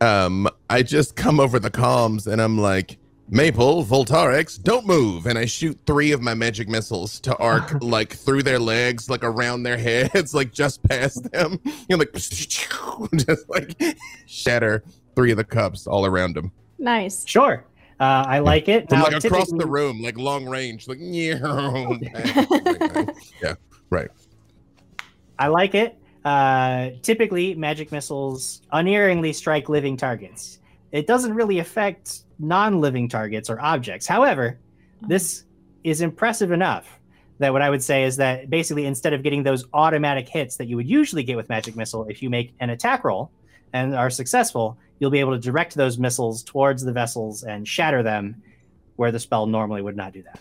um, 0.00 0.48
I 0.70 0.82
just 0.82 1.16
come 1.16 1.38
over 1.40 1.58
the 1.58 1.70
comms 1.70 2.26
and 2.26 2.40
I'm 2.40 2.58
like, 2.58 2.98
Maple, 3.34 3.82
Volterix, 3.82 4.62
don't 4.62 4.86
move. 4.86 5.24
And 5.24 5.38
I 5.38 5.46
shoot 5.46 5.80
three 5.86 6.12
of 6.12 6.20
my 6.20 6.34
magic 6.34 6.68
missiles 6.68 7.18
to 7.20 7.34
arc 7.38 7.72
like 7.82 8.12
through 8.12 8.42
their 8.42 8.58
legs, 8.58 9.08
like 9.08 9.24
around 9.24 9.62
their 9.62 9.78
heads, 9.78 10.34
like 10.34 10.52
just 10.52 10.82
past 10.82 11.32
them. 11.32 11.58
You 11.64 11.96
know, 11.96 11.96
like 11.96 12.12
just 13.26 13.48
like 13.48 13.96
shatter 14.26 14.84
three 15.16 15.30
of 15.30 15.38
the 15.38 15.44
cups 15.44 15.86
all 15.86 16.04
around 16.04 16.36
them. 16.36 16.52
Nice. 16.78 17.26
Sure, 17.26 17.64
uh, 18.00 18.24
I 18.28 18.40
like 18.40 18.68
it. 18.68 18.90
From 18.90 18.98
Now, 18.98 19.04
like 19.04 19.24
across 19.24 19.50
the 19.50 19.66
room, 19.66 20.02
like 20.02 20.18
long 20.18 20.46
range, 20.46 20.86
like 20.86 20.98
yeah. 21.00 21.38
Right. 23.88 24.10
I 25.38 25.46
like 25.46 25.74
it. 25.74 25.96
Uh, 26.22 26.90
typically, 27.00 27.54
magic 27.54 27.92
missiles 27.92 28.60
unerringly 28.72 29.32
strike 29.32 29.70
living 29.70 29.96
targets. 29.96 30.58
It 30.92 31.06
doesn't 31.06 31.32
really 31.32 31.60
affect 31.60 32.21
non-living 32.42 33.08
targets 33.08 33.48
or 33.48 33.60
objects. 33.60 34.06
However, 34.06 34.58
this 35.00 35.44
is 35.84 36.00
impressive 36.00 36.52
enough 36.52 36.98
that 37.38 37.52
what 37.52 37.62
I 37.62 37.70
would 37.70 37.82
say 37.82 38.04
is 38.04 38.16
that 38.16 38.50
basically 38.50 38.84
instead 38.84 39.12
of 39.12 39.22
getting 39.22 39.42
those 39.42 39.64
automatic 39.72 40.28
hits 40.28 40.56
that 40.56 40.66
you 40.66 40.76
would 40.76 40.88
usually 40.88 41.22
get 41.22 41.36
with 41.36 41.48
magic 41.48 41.76
missile, 41.76 42.04
if 42.04 42.22
you 42.22 42.30
make 42.30 42.54
an 42.60 42.70
attack 42.70 43.04
roll 43.04 43.30
and 43.72 43.94
are 43.94 44.10
successful, 44.10 44.76
you'll 44.98 45.10
be 45.10 45.20
able 45.20 45.32
to 45.32 45.38
direct 45.38 45.74
those 45.74 45.98
missiles 45.98 46.42
towards 46.42 46.84
the 46.84 46.92
vessels 46.92 47.42
and 47.42 47.66
shatter 47.66 48.02
them, 48.02 48.42
where 48.96 49.10
the 49.10 49.18
spell 49.18 49.46
normally 49.46 49.82
would 49.82 49.96
not 49.96 50.12
do 50.12 50.22
that. 50.22 50.38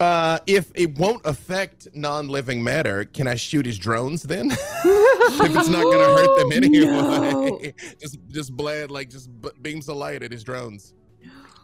Uh, 0.00 0.38
if 0.46 0.70
it 0.76 0.96
won't 0.96 1.20
affect 1.24 1.88
non-living 1.92 2.62
matter, 2.62 3.04
can 3.04 3.26
I 3.26 3.34
shoot 3.34 3.66
his 3.66 3.78
drones 3.78 4.22
then? 4.22 4.50
if 4.50 5.56
it's 5.56 5.68
not 5.68 5.82
gonna 5.82 6.04
hurt 6.04 6.38
them 6.38 6.52
anyway, 6.64 6.86
no. 6.86 7.60
just 8.00 8.18
just 8.28 8.56
bled 8.56 8.90
like 8.92 9.10
just 9.10 9.28
b- 9.40 9.50
beams 9.60 9.88
of 9.88 9.96
light 9.96 10.22
at 10.22 10.30
his 10.30 10.44
drones. 10.44 10.94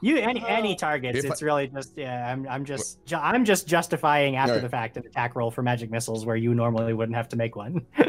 You 0.02 0.18
any 0.18 0.44
any 0.46 0.76
targets? 0.76 1.18
If 1.18 1.24
I- 1.24 1.28
it's 1.32 1.42
really 1.42 1.66
just 1.68 1.96
yeah. 1.96 2.30
I'm 2.30 2.46
I'm 2.48 2.64
just 2.64 3.04
ju- 3.06 3.16
I'm 3.16 3.44
just 3.44 3.66
justifying 3.66 4.36
after 4.36 4.52
Alright. 4.54 4.62
the 4.62 4.68
fact 4.68 4.96
an 4.96 5.06
attack 5.06 5.34
roll 5.34 5.50
for 5.50 5.62
magic 5.62 5.90
missiles 5.90 6.26
where 6.26 6.36
you 6.36 6.54
normally 6.54 6.92
wouldn't 6.92 7.16
have 7.16 7.28
to 7.30 7.36
make 7.36 7.56
one. 7.56 7.86
I 7.96 8.04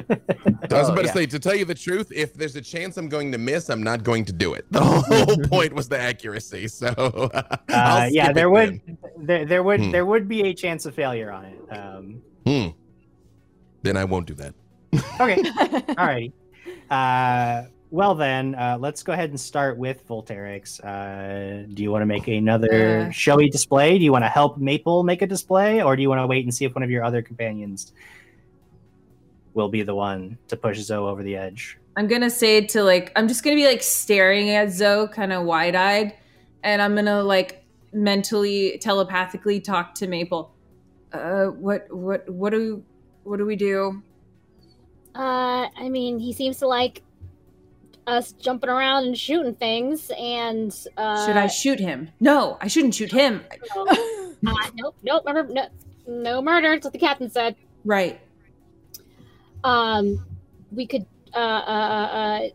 was 0.72 0.90
Oh, 0.90 0.94
about 0.94 1.06
yeah. 1.06 1.12
to 1.12 1.18
say, 1.20 1.26
to 1.28 1.40
tell 1.40 1.56
you 1.56 1.64
the 1.64 1.76
truth, 1.76 2.12
if 2.14 2.34
there's 2.34 2.56
a 2.56 2.62
chance 2.62 2.98
I'm 2.98 3.08
going 3.08 3.32
to 3.32 3.38
miss, 3.38 3.70
I'm 3.70 3.84
not 3.84 4.04
going 4.04 4.26
to 4.26 4.34
do 4.34 4.56
it. 4.56 4.66
The 4.72 4.82
whole 4.84 5.38
point 5.50 5.74
was 5.74 5.88
the 5.88 6.00
accuracy. 6.00 6.68
So, 6.68 6.88
uh, 7.34 7.54
I'll 7.70 8.10
yeah, 8.12 8.34
there 8.34 8.48
it 8.48 8.52
would 8.52 8.98
there, 9.18 9.46
there 9.46 9.64
would 9.64 9.80
Hmm. 9.80 9.92
there 9.92 10.06
would 10.06 10.28
be 10.28 10.42
a 10.50 10.54
chance 10.54 10.86
of 10.86 10.96
failure 10.96 11.32
on 11.32 11.46
it. 11.46 11.60
Um, 11.72 12.22
then. 12.46 12.72
Hmm. 12.72 12.78
Then 13.84 13.98
I 13.98 14.04
won't 14.06 14.26
do 14.28 14.34
that. 14.36 14.54
okay, 15.22 15.42
alrighty. 15.94 16.32
Uh, 16.90 17.68
well 17.96 18.14
then, 18.14 18.56
uh, 18.56 18.78
let's 18.78 19.04
go 19.04 19.14
ahead 19.14 19.30
and 19.30 19.40
start 19.40 19.78
with 19.78 20.06
Volterix. 20.06 20.84
Uh, 20.84 21.66
do 21.74 21.82
you 21.82 21.92
want 21.92 22.02
to 22.02 22.06
make 22.06 22.28
another 22.28 23.08
Uh. 23.08 23.10
showy 23.12 23.50
display? 23.50 23.98
Do 23.98 24.04
you 24.04 24.12
want 24.12 24.26
to 24.26 24.30
help 24.30 24.58
Maple 24.58 25.04
make 25.04 25.22
a 25.22 25.28
display, 25.28 25.82
or 25.82 25.96
do 25.96 26.02
you 26.02 26.10
want 26.10 26.20
to 26.20 26.28
wait 26.28 26.44
and 26.44 26.54
see 26.54 26.66
if 26.66 26.76
one 26.76 26.84
of 26.84 26.92
your 26.92 27.06
other 27.06 27.22
companions 27.22 27.94
will 29.54 29.70
be 29.70 29.82
the 29.82 29.96
one 29.96 30.38
to 30.50 30.58
push 30.58 30.78
Zoe 30.80 31.08
over 31.08 31.24
the 31.24 31.38
edge? 31.38 31.78
I'm 31.96 32.08
gonna 32.08 32.30
say 32.30 32.60
to 32.60 32.84
like 32.84 33.14
I'm 33.16 33.30
just 33.30 33.42
gonna 33.44 33.56
be 33.56 33.66
like 33.66 33.82
staring 33.82 34.50
at 34.50 34.70
Zoe 34.72 35.08
kind 35.08 35.32
of 35.32 35.46
wide 35.46 35.76
eyed, 35.76 36.16
and 36.64 36.82
I'm 36.82 36.96
gonna 36.96 37.24
like 37.24 37.64
mentally 37.94 38.78
telepathically 38.82 39.62
talk 39.62 39.96
to 39.96 40.08
Maple. 40.08 40.52
Uh, 41.14 41.46
what 41.46 41.88
what 41.90 42.30
what 42.30 42.50
do 42.50 42.84
what 43.24 43.38
do 43.38 43.46
we 43.46 43.56
do? 43.56 44.04
Uh, 45.16 45.70
I 45.78 45.88
mean, 45.88 46.20
he 46.20 46.34
seems 46.34 46.58
to 46.58 46.68
like 46.68 47.02
us 48.08 48.34
jumping 48.34 48.70
around 48.70 49.06
and 49.06 49.18
shooting 49.18 49.56
things, 49.56 50.12
and 50.18 50.76
uh, 50.98 51.26
Should 51.26 51.38
I 51.38 51.48
shoot 51.48 51.80
him? 51.80 52.10
No, 52.20 52.58
I 52.62 52.68
shouldn't 52.68 52.96
shoot 52.96 53.12
him. 53.12 53.44
uh, 53.78 53.96
nope, 54.76 54.96
nope, 55.04 55.24
remember, 55.26 55.54
no, 55.54 55.68
no 56.08 56.42
murder. 56.42 56.70
That's 56.70 56.84
what 56.84 56.94
the 56.94 57.00
captain 57.00 57.30
said. 57.30 57.56
Right. 57.84 58.20
Um, 59.64 60.24
we 60.72 60.86
could, 60.86 61.06
uh, 61.34 61.38
uh, 61.38 61.40
uh, 61.42 62.50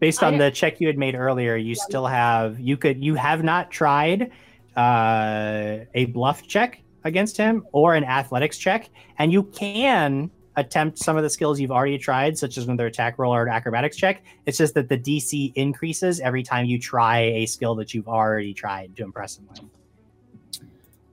based 0.00 0.22
on 0.22 0.32
don't- 0.34 0.40
the 0.40 0.50
check 0.50 0.80
you 0.80 0.86
had 0.86 0.98
made 0.98 1.14
earlier 1.14 1.56
you 1.56 1.74
still 1.74 2.06
have 2.06 2.58
you 2.60 2.76
could 2.76 3.02
you 3.02 3.14
have 3.14 3.42
not 3.42 3.70
tried 3.70 4.30
uh, 4.76 5.78
a 5.94 6.04
bluff 6.06 6.46
check 6.46 6.80
against 7.04 7.36
him 7.36 7.66
or 7.72 7.94
an 7.94 8.04
athletics 8.04 8.58
check 8.58 8.88
and 9.18 9.32
you 9.32 9.42
can 9.44 10.30
attempt 10.58 10.98
some 10.98 11.16
of 11.16 11.22
the 11.22 11.30
skills 11.30 11.58
you've 11.58 11.70
already 11.70 11.98
tried 11.98 12.36
such 12.36 12.58
as 12.58 12.64
another 12.66 12.86
attack 12.86 13.18
roll 13.18 13.34
or 13.34 13.44
an 13.46 13.52
acrobatics 13.52 13.96
check 13.96 14.22
it's 14.44 14.58
just 14.58 14.74
that 14.74 14.88
the 14.88 14.98
dc 14.98 15.52
increases 15.54 16.20
every 16.20 16.42
time 16.42 16.66
you 16.66 16.78
try 16.78 17.18
a 17.20 17.46
skill 17.46 17.74
that 17.74 17.94
you've 17.94 18.08
already 18.08 18.52
tried 18.52 18.94
to 18.96 19.02
impress 19.02 19.38
him 19.38 19.46
with 19.48 19.60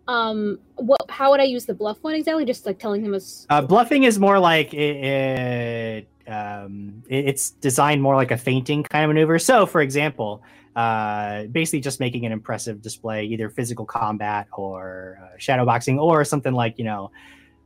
um, 0.07 0.59
what? 0.75 0.99
How 1.09 1.31
would 1.31 1.39
I 1.39 1.45
use 1.45 1.65
the 1.65 1.73
bluff 1.73 1.97
one 2.01 2.13
exactly? 2.13 2.45
Just 2.45 2.65
like 2.65 2.77
telling 2.77 3.03
him 3.03 3.15
a. 3.15 3.19
Uh, 3.49 3.61
bluffing 3.61 4.03
is 4.03 4.19
more 4.19 4.37
like 4.37 4.73
it, 4.73 4.95
it, 5.03 6.07
um, 6.31 7.03
it- 7.07 7.25
it's 7.29 7.51
designed 7.51 8.01
more 8.01 8.15
like 8.15 8.31
a 8.31 8.37
feinting 8.37 8.83
kind 8.83 9.03
of 9.05 9.09
maneuver. 9.09 9.39
So, 9.39 9.65
for 9.65 9.81
example, 9.81 10.43
uh, 10.75 11.43
basically 11.45 11.79
just 11.79 11.99
making 11.99 12.25
an 12.25 12.31
impressive 12.31 12.81
display, 12.81 13.25
either 13.25 13.49
physical 13.49 13.85
combat 13.85 14.47
or 14.53 15.17
uh, 15.23 15.37
shadow 15.37 15.65
boxing, 15.65 15.97
or 15.97 16.23
something 16.23 16.53
like 16.53 16.77
you 16.77 16.85
know, 16.85 17.11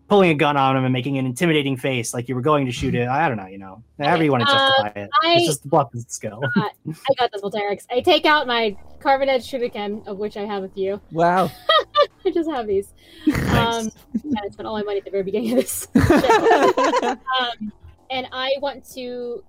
pulling 0.09 0.31
a 0.31 0.33
gun 0.33 0.57
on 0.57 0.75
him 0.75 0.83
and 0.83 0.91
making 0.91 1.17
an 1.19 1.25
intimidating 1.25 1.77
face, 1.77 2.13
like 2.13 2.27
you 2.27 2.35
were 2.35 2.41
going 2.41 2.65
to 2.65 2.71
shoot 2.71 2.95
it. 2.95 3.07
I 3.07 3.27
don't 3.27 3.37
know, 3.37 3.45
you 3.45 3.59
know, 3.59 3.83
however 3.99 4.23
you 4.23 4.31
want 4.31 4.43
to 4.43 4.49
Uh, 4.49 4.57
justify 4.57 4.99
it. 5.01 5.09
I- 5.23 5.33
It's 5.35 5.45
just 5.45 5.63
the 5.63 5.69
bluff 5.69 5.89
is 5.93 6.05
the 6.05 6.11
skill. 6.11 6.41
I 6.57 6.71
got 7.17 7.31
this, 7.31 7.41
Volterix. 7.41 7.85
I 7.91 8.01
take 8.01 8.25
out 8.25 8.47
my 8.47 8.75
carbon 8.99 9.29
edge 9.29 9.49
shuriken, 9.49 10.05
of 10.07 10.17
which 10.17 10.35
I 10.35 10.45
have 10.45 10.63
a 10.63 10.69
few. 10.69 10.99
Wow. 11.11 11.51
I 12.25 12.31
just 12.31 12.49
have 12.49 12.65
these. 12.67 12.93
Um, 13.27 13.89
and 14.23 14.37
I 14.43 14.49
spent 14.51 14.67
all 14.67 14.73
my 14.75 14.83
money 14.83 14.97
at 14.97 15.05
the 15.05 15.11
very 15.11 15.23
beginning 15.23 15.51
of 15.51 15.57
this. 15.57 15.87
um, 15.95 17.71
and 18.09 18.27
I 18.31 18.53
want 18.61 18.83
to, 18.95 19.43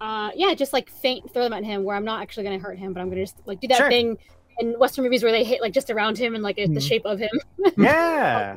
uh, 0.00 0.30
yeah, 0.36 0.54
just 0.54 0.72
like 0.72 0.88
faint, 0.88 1.32
throw 1.32 1.42
them 1.42 1.52
at 1.52 1.64
him 1.64 1.82
where 1.84 1.96
I'm 1.96 2.04
not 2.04 2.22
actually 2.22 2.44
going 2.44 2.58
to 2.58 2.64
hurt 2.64 2.78
him, 2.78 2.92
but 2.92 3.00
I'm 3.00 3.06
going 3.08 3.18
to 3.18 3.24
just 3.24 3.36
like 3.44 3.60
do 3.60 3.68
that 3.68 3.78
Sure. 3.78 3.90
thing 3.90 4.16
in 4.60 4.78
Western 4.78 5.04
movies 5.04 5.22
where 5.22 5.32
they 5.32 5.42
hit 5.44 5.60
like 5.60 5.72
just 5.72 5.90
around 5.90 6.16
him 6.16 6.34
and 6.34 6.42
like 6.44 6.56
the 6.56 6.66
Mhm. 6.68 6.80
shape 6.86 7.04
of 7.04 7.18
him. 7.18 7.30
yeah, 7.76 8.54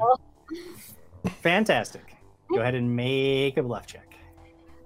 fantastic. 1.41 2.16
Go 2.50 2.60
ahead 2.60 2.76
and 2.76 2.95
make 2.95 3.58
a 3.58 3.64
bluff 3.64 3.88
check. 3.88 4.16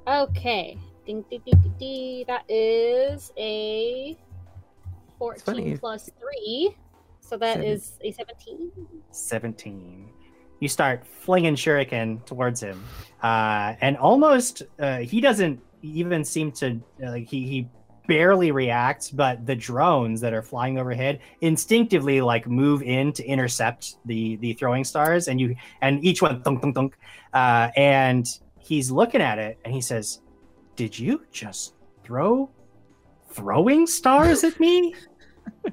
Okay. 0.07 0.77
Ding, 1.05 1.23
ding, 1.29 1.41
ding, 1.45 1.59
ding, 1.61 1.73
ding. 1.79 2.25
That 2.27 2.43
is 2.49 3.31
a 3.37 4.17
14 5.19 5.77
plus 5.77 6.09
3. 6.19 6.75
So 7.19 7.37
that 7.37 7.55
Seven. 7.55 7.67
is 7.67 7.93
a 8.01 8.11
17. 8.11 8.71
17 9.11 10.09
you 10.59 10.67
start 10.67 11.05
flinging 11.05 11.55
shuriken 11.55 12.23
towards 12.25 12.61
him 12.61 12.83
uh, 13.21 13.73
and 13.81 13.97
almost 13.97 14.63
uh, 14.79 14.97
he 14.97 15.21
doesn't 15.21 15.61
even 15.81 16.23
seem 16.23 16.51
to 16.51 16.79
uh, 17.03 17.11
like 17.11 17.27
he, 17.27 17.45
he 17.47 17.69
barely 18.07 18.51
reacts 18.51 19.11
but 19.11 19.45
the 19.45 19.55
drones 19.55 20.21
that 20.21 20.33
are 20.33 20.41
flying 20.41 20.79
overhead 20.79 21.19
instinctively 21.41 22.21
like 22.21 22.47
move 22.47 22.81
in 22.81 23.11
to 23.11 23.23
intercept 23.25 23.97
the 24.05 24.37
the 24.37 24.53
throwing 24.53 24.83
stars 24.83 25.27
and 25.27 25.39
you 25.39 25.55
and 25.81 26.03
each 26.03 26.21
one 26.21 26.41
thunk 26.41 26.61
thunk 26.61 26.75
thunk 26.75 26.97
uh, 27.33 27.69
and 27.75 28.39
he's 28.59 28.89
looking 28.89 29.21
at 29.21 29.37
it 29.37 29.59
and 29.65 29.73
he 29.73 29.81
says 29.81 30.21
did 30.75 30.97
you 30.97 31.21
just 31.31 31.75
throw 32.03 32.49
throwing 33.29 33.85
stars 33.85 34.43
at 34.43 34.59
me 34.59 34.93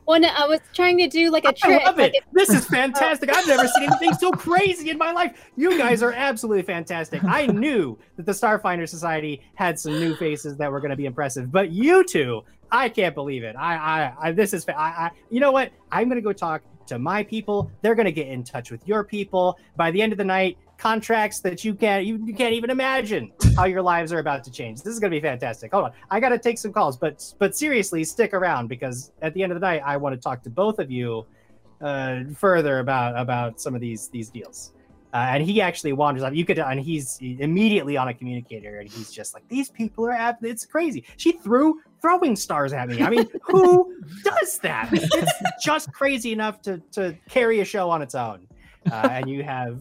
Well, 0.07 0.21
no, 0.21 0.29
I 0.29 0.47
was 0.47 0.61
trying 0.75 0.99
to 0.99 1.09
do 1.09 1.31
like 1.31 1.45
a 1.45 1.49
I 1.49 1.53
trick. 1.53 1.85
love 1.85 1.97
like 1.97 2.15
it. 2.15 2.25
This 2.33 2.51
is 2.51 2.67
oh. 2.67 2.69
fantastic. 2.69 3.35
I've 3.35 3.47
never 3.47 3.67
seen 3.69 3.85
anything 3.85 4.13
so 4.15 4.31
crazy 4.33 4.91
in 4.91 4.99
my 4.99 5.13
life. 5.13 5.51
You 5.57 5.79
guys 5.79 6.03
are 6.03 6.13
absolutely 6.13 6.63
fantastic. 6.63 7.25
I 7.25 7.47
knew 7.47 7.99
that 8.17 8.27
the 8.27 8.33
Starfinder 8.33 8.89
Society 8.89 9.43
had 9.55 9.79
some 9.79 9.99
new 9.99 10.15
faces 10.17 10.57
that 10.59 10.71
were 10.71 10.81
going 10.81 10.91
to 10.91 10.97
be 10.97 11.07
impressive, 11.07 11.51
but 11.51 11.71
you 11.71 12.05
two, 12.05 12.43
I 12.71 12.89
can't 12.89 13.15
believe 13.15 13.45
it. 13.45 13.57
I, 13.57 13.77
I, 13.77 14.15
I 14.29 14.33
this 14.33 14.53
is, 14.53 14.65
fa- 14.65 14.79
I, 14.79 15.07
I, 15.07 15.11
you 15.31 15.41
know 15.41 15.53
what? 15.53 15.71
I'm 15.91 16.09
going 16.09 16.17
to 16.17 16.23
go 16.23 16.33
talk 16.33 16.63
to 16.87 16.99
my 16.99 17.23
people. 17.23 17.71
They're 17.83 17.95
going 17.95 18.07
to 18.07 18.13
get 18.13 18.29
in 18.29 18.45
touch 18.45 18.71
with 18.71 18.87
your 18.87 19.05
people. 19.05 19.59
By 19.77 19.91
the 19.91 20.03
end 20.03 20.13
of 20.13 20.19
the 20.19 20.25
night, 20.25 20.59
contracts 20.79 21.41
that 21.41 21.65
you 21.65 21.75
can't, 21.75 22.05
you, 22.05 22.19
you 22.25 22.35
can't 22.35 22.55
even 22.55 22.71
imagine 22.71 23.33
how 23.57 23.65
your 23.65 23.83
lives 23.83 24.13
are 24.13 24.19
about 24.19 24.45
to 24.45 24.51
change. 24.51 24.83
This 24.83 24.93
is 24.93 25.01
going 25.01 25.11
to 25.11 25.17
be 25.17 25.21
fantastic. 25.21 25.73
Hold 25.73 25.87
on, 25.87 25.93
I 26.11 26.21
got 26.21 26.31
to 26.31 26.39
take 26.39 26.59
some 26.59 26.73
calls, 26.73 26.97
but, 26.97 27.35
but 27.39 27.57
seriously, 27.57 28.05
stick 28.05 28.35
around 28.35 28.69
because 28.69 29.13
at 29.23 29.35
the 29.35 29.43
end 29.43 29.53
of 29.53 29.61
the 29.61 29.67
night, 29.67 29.83
I 29.85 29.97
want 29.97 30.15
to 30.15 30.21
talk 30.21 30.43
to 30.43 30.51
both 30.51 30.79
of 30.79 30.91
you 30.91 31.27
uh, 31.81 32.25
further 32.35 32.79
about 32.79 33.19
about 33.19 33.61
some 33.61 33.75
of 33.75 33.81
these 33.81 34.09
these 34.09 34.31
deals. 34.31 34.73
Uh, 35.13 35.29
and 35.31 35.45
he 35.45 35.61
actually 35.61 35.93
wanders 35.93 36.25
off. 36.25 36.35
You 36.35 36.45
could, 36.45 36.59
and 36.59 36.81
he's 36.81 37.19
immediately 37.21 37.97
on 37.97 38.09
a 38.09 38.15
communicator, 38.15 38.81
and 38.81 38.91
he's 38.91 39.13
just 39.13 39.33
like, 39.33 39.47
"These 39.49 39.69
people 39.69 40.07
are 40.07 40.13
ab- 40.13 40.43
it's 40.43 40.67
crazy." 40.67 41.05
She 41.19 41.33
threw 41.33 41.81
throwing 42.03 42.35
stars 42.35 42.73
at 42.73 42.89
me. 42.89 43.01
I 43.01 43.11
mean, 43.11 43.29
who 43.43 43.95
does 44.25 44.59
that? 44.59 44.89
It's 44.93 45.63
just 45.63 45.93
crazy 45.93 46.33
enough 46.33 46.61
to 46.63 46.79
to 46.93 47.17
carry 47.29 47.61
a 47.61 47.65
show 47.65 47.91
on 47.91 48.03
its 48.03 48.17
own. 48.17 48.49
Uh, 48.91 49.09
and 49.13 49.31
you 49.31 49.45
have 49.45 49.81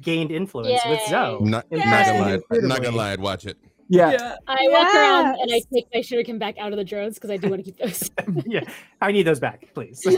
gained 0.00 0.30
influence 0.30 0.80
with 0.86 1.00
Zoe. 1.08 1.38
I'm 1.40 1.50
not, 1.50 1.66
Yay. 1.70 1.78
not 1.78 2.06
gonna 2.06 2.20
lie. 2.20 2.40
I'm 2.50 2.68
not 2.68 2.82
gonna 2.82 2.96
lie. 2.96 3.12
I'd 3.12 3.20
watch 3.20 3.46
it. 3.46 3.58
Yeah. 3.90 4.36
I 4.46 4.68
walk 4.70 4.94
around 4.94 5.40
and 5.40 5.50
I 5.52 5.60
take 5.72 5.88
my 5.92 6.00
shuriken 6.00 6.38
back 6.38 6.56
out 6.58 6.72
of 6.72 6.78
the 6.78 6.84
drones 6.84 7.14
because 7.14 7.30
I 7.30 7.36
do 7.36 7.50
want 7.50 7.64
to 7.64 7.70
keep 7.70 7.78
those. 7.78 8.08
yeah, 8.46 8.60
I 9.00 9.10
need 9.10 9.24
those 9.24 9.40
back, 9.40 9.66
please. 9.74 10.06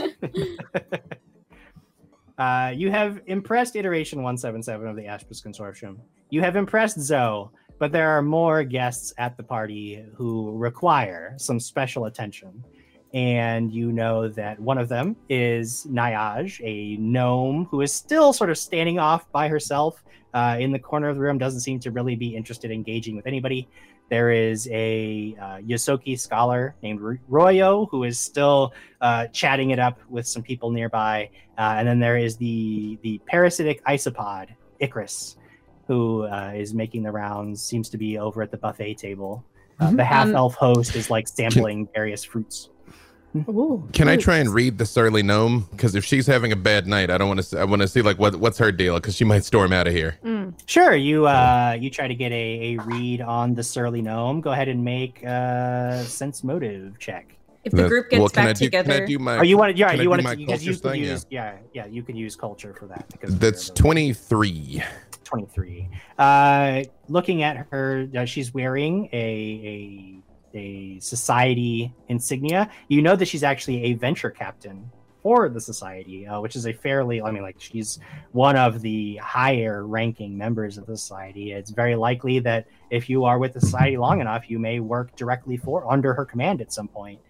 uh, 2.37 2.71
you 2.75 2.91
have 2.91 3.21
impressed 3.25 3.75
iteration 3.75 4.19
177 4.19 4.87
of 4.87 4.95
the 4.95 5.03
Aspis 5.03 5.43
Consortium. 5.43 5.97
You 6.29 6.41
have 6.41 6.55
impressed 6.55 6.99
Zoe, 6.99 7.49
but 7.79 7.91
there 7.91 8.09
are 8.11 8.21
more 8.21 8.63
guests 8.63 9.11
at 9.17 9.37
the 9.37 9.43
party 9.43 10.05
who 10.15 10.55
require 10.55 11.33
some 11.37 11.59
special 11.59 12.05
attention. 12.05 12.63
And 13.13 13.71
you 13.71 13.91
know 13.91 14.27
that 14.29 14.59
one 14.59 14.77
of 14.79 14.89
them 14.89 15.15
is 15.29 15.85
Naiaj, 15.89 16.59
a 16.63 16.97
gnome 16.97 17.65
who 17.65 17.81
is 17.81 17.93
still 17.93 18.33
sort 18.33 18.49
of 18.49 18.57
standing 18.57 18.97
off 18.97 19.31
by 19.31 19.47
herself, 19.47 20.03
uh, 20.33 20.57
in 20.59 20.71
the 20.71 20.79
corner 20.79 21.09
of 21.09 21.15
the 21.15 21.21
room, 21.21 21.37
doesn't 21.37 21.59
seem 21.59 21.79
to 21.81 21.91
really 21.91 22.15
be 22.15 22.35
interested 22.35 22.71
in 22.71 22.75
engaging 22.77 23.15
with 23.15 23.27
anybody. 23.27 23.67
There 24.09 24.31
is 24.31 24.67
a 24.71 25.35
uh, 25.39 25.57
Ysoki 25.59 26.19
scholar 26.19 26.75
named 26.81 26.99
Royo 27.29 27.87
who 27.91 28.03
is 28.03 28.19
still 28.19 28.73
uh, 28.99 29.27
chatting 29.27 29.69
it 29.69 29.79
up 29.79 29.99
with 30.09 30.27
some 30.27 30.41
people 30.41 30.71
nearby, 30.71 31.29
uh, 31.57 31.75
and 31.77 31.87
then 31.87 31.99
there 31.99 32.17
is 32.17 32.35
the 32.37 32.97
the 33.03 33.19
parasitic 33.27 33.83
isopod 33.85 34.49
Icarus, 34.79 35.37
who 35.87 36.23
uh, 36.23 36.51
is 36.55 36.73
making 36.73 37.03
the 37.03 37.11
rounds. 37.11 37.61
Seems 37.63 37.89
to 37.89 37.97
be 37.97 38.17
over 38.17 38.41
at 38.41 38.49
the 38.51 38.57
buffet 38.57 38.95
table. 38.95 39.43
Uh, 39.79 39.89
Mhm. 39.89 39.97
the 39.97 40.03
half 40.03 40.27
Um, 40.27 40.35
elf 40.35 40.55
host 40.55 40.95
is 40.95 41.09
like 41.09 41.27
sampling 41.27 41.87
various 41.93 42.23
fruits. 42.23 42.69
Ooh, 43.35 43.87
Can 43.93 44.07
I 44.07 44.17
try 44.17 44.37
and 44.37 44.49
read 44.53 44.77
the 44.77 44.85
surly 44.85 45.23
gnome? 45.23 45.67
Because 45.71 45.95
if 45.95 46.05
she's 46.05 46.27
having 46.27 46.51
a 46.51 46.55
bad 46.55 46.85
night, 46.87 47.09
I 47.09 47.17
don't 47.17 47.27
want 47.27 47.41
to. 47.41 47.59
I 47.59 47.63
want 47.63 47.81
to 47.81 47.87
see 47.87 48.01
like 48.01 48.19
what 48.19 48.35
what's 48.35 48.57
her 48.59 48.71
deal 48.71 48.95
because 48.95 49.15
she 49.15 49.23
might 49.25 49.43
storm 49.43 49.73
out 49.73 49.87
of 49.87 49.93
here. 49.93 50.17
Mm. 50.23 50.53
Sure, 50.67 50.95
you 50.95 51.27
uh, 51.27 51.75
you 51.79 51.89
try 51.89 52.07
to 52.07 52.15
get 52.15 52.31
a, 52.31 52.75
a 52.75 52.77
read 52.83 53.21
on 53.21 53.55
the 53.55 53.63
surly 53.63 54.01
gnome. 54.01 54.41
Go 54.41 54.51
ahead 54.51 54.67
and 54.67 54.83
make 54.83 55.23
a 55.23 56.03
sense 56.07 56.43
motive 56.43 56.99
check. 56.99 57.35
If 57.63 57.71
the 57.71 57.83
That- 57.83 57.87
group 57.89 58.09
gets 58.09 58.19
well, 58.19 58.29
can 58.29 58.43
back 58.45 58.49
I 58.49 58.53
do, 58.53 58.65
together, 58.65 58.93
Can 58.93 59.03
I 59.03 59.05
do 59.05 59.19
my? 59.19 59.37
Oh, 59.39 59.41
you 59.43 59.57
want 59.57 59.71
to? 59.73 59.77
Yeah, 59.79 59.93
you 59.93 60.09
want 60.09 60.21
to 60.21 60.35
because 60.35 60.65
you 60.65 60.73
can 60.73 60.91
thing? 60.91 61.03
use 61.03 61.25
yeah. 61.29 61.57
yeah 61.73 61.85
you 61.85 62.03
can 62.03 62.15
use 62.15 62.35
culture 62.35 62.73
for 62.77 62.85
that 62.87 63.07
because 63.09 63.37
That's 63.39 63.69
twenty 63.69 64.13
three. 64.13 64.83
23. 65.23 65.89
Uh, 66.19 66.83
looking 67.07 67.41
at 67.41 67.65
her, 67.71 68.07
uh, 68.15 68.23
she's 68.25 68.53
wearing 68.53 69.09
a, 69.13 69.17
a 69.17 70.22
a 70.53 70.99
society 70.99 71.93
insignia. 72.07 72.69
You 72.87 73.01
know 73.01 73.15
that 73.15 73.27
she's 73.27 73.43
actually 73.43 73.83
a 73.83 73.93
venture 73.93 74.29
captain 74.29 74.89
for 75.23 75.47
the 75.47 75.61
society, 75.61 76.27
uh, 76.27 76.41
which 76.41 76.55
is 76.55 76.67
a 76.67 76.73
fairly, 76.73 77.21
I 77.21 77.31
mean, 77.31 77.43
like 77.43 77.55
she's 77.57 77.99
one 78.33 78.57
of 78.57 78.81
the 78.81 79.15
higher 79.17 79.87
ranking 79.87 80.37
members 80.37 80.77
of 80.77 80.85
the 80.85 80.97
society. 80.97 81.53
It's 81.53 81.71
very 81.71 81.95
likely 81.95 82.39
that 82.39 82.67
if 82.89 83.09
you 83.09 83.23
are 83.23 83.39
with 83.39 83.53
the 83.53 83.61
society 83.61 83.97
long 83.97 84.19
enough, 84.19 84.49
you 84.49 84.59
may 84.59 84.81
work 84.81 85.15
directly 85.15 85.55
for 85.55 85.89
under 85.89 86.13
her 86.13 86.25
command 86.25 86.59
at 86.61 86.73
some 86.73 86.89
point. 86.89 87.21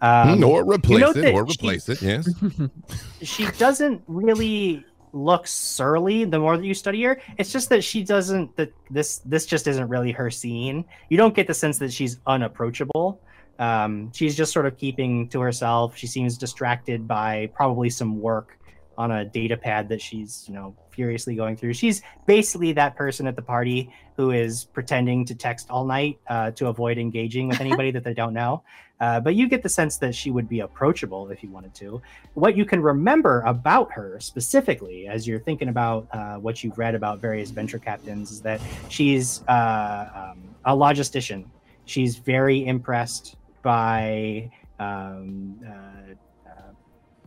Um, 0.00 0.42
or 0.42 0.64
replace 0.64 1.00
know 1.00 1.10
it, 1.10 1.32
or 1.32 1.46
she- 1.46 1.52
replace 1.52 1.88
it. 1.88 2.02
Yes. 2.02 2.28
she 3.22 3.46
doesn't 3.52 4.02
really 4.08 4.84
look 5.12 5.46
surly 5.46 6.24
the 6.24 6.38
more 6.38 6.56
that 6.56 6.64
you 6.64 6.74
study 6.74 7.02
her. 7.02 7.20
It's 7.38 7.52
just 7.52 7.68
that 7.68 7.84
she 7.84 8.02
doesn't 8.02 8.56
that 8.56 8.72
this 8.90 9.18
this 9.18 9.46
just 9.46 9.66
isn't 9.66 9.88
really 9.88 10.12
her 10.12 10.30
scene. 10.30 10.84
You 11.08 11.16
don't 11.16 11.34
get 11.34 11.46
the 11.46 11.54
sense 11.54 11.78
that 11.78 11.92
she's 11.92 12.18
unapproachable. 12.26 13.20
Um, 13.58 14.10
she's 14.12 14.36
just 14.36 14.52
sort 14.52 14.66
of 14.66 14.76
keeping 14.76 15.28
to 15.28 15.40
herself. 15.40 15.96
She 15.96 16.06
seems 16.06 16.38
distracted 16.38 17.06
by 17.06 17.50
probably 17.54 17.90
some 17.90 18.20
work 18.20 18.58
on 18.98 19.10
a 19.10 19.24
data 19.24 19.56
pad 19.56 19.88
that 19.88 20.00
she's 20.00 20.44
you 20.48 20.54
know 20.54 20.74
furiously 20.90 21.34
going 21.34 21.56
through 21.56 21.72
she's 21.72 22.02
basically 22.26 22.72
that 22.72 22.94
person 22.96 23.26
at 23.26 23.36
the 23.36 23.42
party 23.42 23.92
who 24.16 24.30
is 24.30 24.64
pretending 24.64 25.24
to 25.24 25.34
text 25.34 25.66
all 25.70 25.84
night 25.84 26.18
uh, 26.28 26.50
to 26.50 26.68
avoid 26.68 26.98
engaging 26.98 27.48
with 27.48 27.60
anybody 27.60 27.90
that 27.90 28.04
they 28.04 28.14
don't 28.14 28.34
know 28.34 28.62
uh, 29.00 29.18
but 29.18 29.34
you 29.34 29.48
get 29.48 29.62
the 29.62 29.68
sense 29.68 29.96
that 29.96 30.14
she 30.14 30.30
would 30.30 30.48
be 30.48 30.60
approachable 30.60 31.28
if 31.30 31.42
you 31.42 31.50
wanted 31.50 31.74
to 31.74 32.00
what 32.34 32.56
you 32.56 32.64
can 32.64 32.80
remember 32.80 33.40
about 33.46 33.90
her 33.90 34.20
specifically 34.20 35.08
as 35.08 35.26
you're 35.26 35.40
thinking 35.40 35.68
about 35.68 36.06
uh, 36.12 36.36
what 36.36 36.62
you've 36.62 36.76
read 36.76 36.94
about 36.94 37.20
various 37.20 37.50
venture 37.50 37.78
captains 37.78 38.30
is 38.30 38.40
that 38.42 38.60
she's 38.88 39.42
uh, 39.48 40.32
um, 40.32 40.52
a 40.64 40.76
logistician. 40.76 41.44
She's 41.84 42.16
very 42.16 42.66
impressed 42.66 43.36
by. 43.62 44.50
Um, 44.78 45.60
uh, 45.66 46.14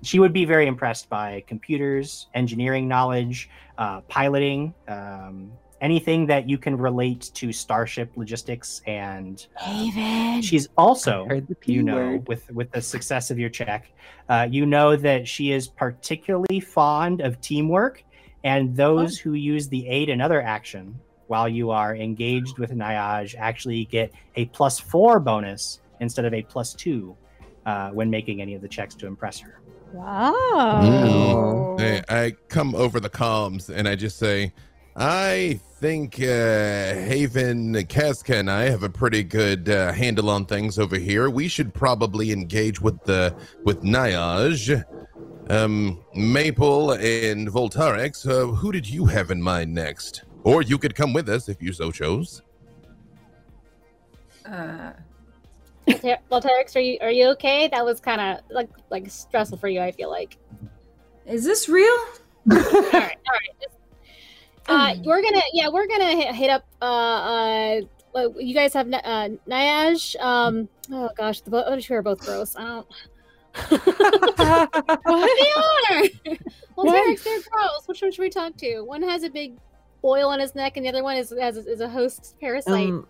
she 0.01 0.19
would 0.19 0.33
be 0.33 0.45
very 0.45 0.67
impressed 0.67 1.09
by 1.09 1.43
computers, 1.47 2.27
engineering 2.33 2.87
knowledge, 2.87 3.49
uh, 3.77 4.01
piloting, 4.01 4.73
um, 4.87 5.51
anything 5.81 6.25
that 6.25 6.49
you 6.49 6.57
can 6.57 6.77
relate 6.77 7.31
to 7.33 7.51
starship 7.51 8.11
logistics 8.15 8.81
and 8.87 9.47
Haven. 9.57 10.41
She's 10.41 10.67
also, 10.77 11.25
heard 11.27 11.47
the 11.47 11.55
P 11.55 11.73
you 11.73 11.83
know, 11.83 11.95
word. 11.95 12.27
with 12.27 12.51
with 12.51 12.71
the 12.71 12.81
success 12.81 13.31
of 13.31 13.39
your 13.39 13.49
check, 13.49 13.91
uh, 14.29 14.47
you 14.49 14.65
know 14.65 14.95
that 14.95 15.27
she 15.27 15.51
is 15.51 15.67
particularly 15.67 16.59
fond 16.59 17.21
of 17.21 17.39
teamwork, 17.41 18.03
and 18.43 18.75
those 18.75 19.17
who 19.17 19.33
use 19.33 19.67
the 19.67 19.87
aid 19.87 20.09
and 20.09 20.21
other 20.21 20.41
action 20.41 20.99
while 21.27 21.49
you 21.49 21.71
are 21.71 21.95
engaged 21.95 22.59
with 22.59 22.71
Naiaj 22.71 23.35
actually 23.37 23.85
get 23.85 24.11
a 24.35 24.45
plus 24.45 24.79
four 24.79 25.19
bonus 25.19 25.81
instead 25.99 26.25
of 26.25 26.33
a 26.33 26.43
plus 26.43 26.73
two 26.73 27.15
uh, 27.65 27.89
when 27.89 28.09
making 28.09 28.41
any 28.41 28.53
of 28.53 28.61
the 28.61 28.67
checks 28.67 28.93
to 28.95 29.07
impress 29.07 29.39
her. 29.39 29.59
Wow. 29.95 31.75
Hey, 31.79 32.01
I 32.09 32.35
come 32.49 32.75
over 32.75 32.99
the 32.99 33.09
comms 33.09 33.69
and 33.69 33.87
I 33.87 33.95
just 33.95 34.17
say, 34.17 34.51
I 34.97 35.59
think 35.79 36.15
uh, 36.19 36.93
Haven, 36.93 37.73
Kazka, 37.75 38.39
and 38.39 38.51
I 38.51 38.63
have 38.69 38.83
a 38.83 38.89
pretty 38.89 39.23
good 39.23 39.69
uh, 39.69 39.93
handle 39.93 40.29
on 40.29 40.45
things 40.45 40.77
over 40.77 40.97
here. 40.97 41.29
We 41.29 41.47
should 41.47 41.73
probably 41.73 42.31
engage 42.31 42.81
with 42.81 43.01
the 43.03 43.33
with 43.63 43.83
Naiaj, 43.83 44.83
um, 45.49 46.03
Maple, 46.13 46.91
and 46.91 47.47
Volterix. 47.47 48.29
Uh, 48.29 48.47
who 48.53 48.71
did 48.71 48.89
you 48.89 49.05
have 49.05 49.31
in 49.31 49.41
mind 49.41 49.73
next? 49.73 50.23
Or 50.43 50.61
you 50.61 50.77
could 50.77 50.93
come 50.93 51.13
with 51.13 51.29
us 51.29 51.47
if 51.49 51.61
you 51.61 51.71
so 51.73 51.91
chose. 51.91 52.41
uh, 54.45 54.91
Voltaire- 55.87 56.19
Volterix, 56.31 56.75
are 56.75 56.79
you 56.79 56.97
are 57.01 57.11
you 57.11 57.29
okay? 57.31 57.67
That 57.67 57.85
was 57.85 57.99
kind 57.99 58.21
of 58.21 58.39
like 58.49 58.69
like 58.89 59.09
stressful 59.09 59.57
for 59.57 59.67
you. 59.67 59.81
I 59.81 59.91
feel 59.91 60.09
like. 60.09 60.37
is 61.25 61.43
this 61.43 61.69
real? 61.69 61.85
all 62.51 62.57
right, 62.57 62.93
all 62.93 63.01
right. 63.01 63.15
Just, 63.61 63.75
uh, 64.67 64.95
we're 65.03 65.21
gonna 65.21 65.41
yeah, 65.53 65.69
we're 65.69 65.87
gonna 65.87 66.15
hit, 66.15 66.35
hit 66.35 66.49
up. 66.49 66.65
Uh, 66.81 67.81
uh, 68.15 68.29
you 68.37 68.53
guys 68.53 68.73
have 68.73 68.87
N- 68.87 68.95
uh, 68.95 69.29
Naiaj. 69.47 70.15
Um, 70.21 70.69
oh 70.91 71.09
gosh, 71.15 71.41
the 71.41 71.51
both 71.51 71.65
of 71.67 71.89
you 71.89 71.95
are 71.95 72.01
both 72.01 72.19
gross. 72.19 72.55
I 72.55 72.63
don't. 72.63 72.87
they 73.69 75.51
are. 76.27 76.37
Well, 76.75 76.87
Terex, 76.87 77.23
they're 77.23 77.39
gross. 77.49 77.87
Which 77.87 78.01
one 78.01 78.11
should 78.11 78.21
we 78.21 78.29
talk 78.29 78.57
to? 78.57 78.81
One 78.81 79.01
has 79.01 79.23
a 79.23 79.29
big 79.29 79.53
boil 80.01 80.27
on 80.27 80.41
his 80.41 80.55
neck, 80.55 80.75
and 80.75 80.85
the 80.85 80.89
other 80.89 81.03
one 81.03 81.15
is 81.15 81.33
has 81.39 81.55
is 81.55 81.79
a 81.79 81.87
host 81.87 82.35
parasite. 82.41 82.89
Um, 82.89 83.07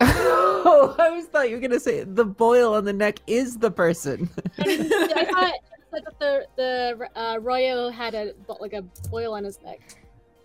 oh, 0.00 0.96
I 0.98 1.08
always 1.08 1.26
thought 1.26 1.48
you 1.48 1.56
were 1.56 1.60
gonna 1.60 1.80
say 1.80 2.04
the 2.04 2.24
boil 2.24 2.74
on 2.74 2.84
the 2.84 2.92
neck 2.92 3.20
is 3.26 3.58
the 3.58 3.70
person. 3.70 4.28
I 4.58 5.54
thought 5.90 6.04
that 6.04 6.18
the 6.18 6.46
the 6.56 7.08
uh, 7.14 7.36
Royo 7.36 7.92
had 7.92 8.14
a 8.14 8.32
like 8.60 8.72
a 8.72 8.82
boil 9.10 9.34
on 9.34 9.44
his 9.44 9.60
neck. 9.62 9.80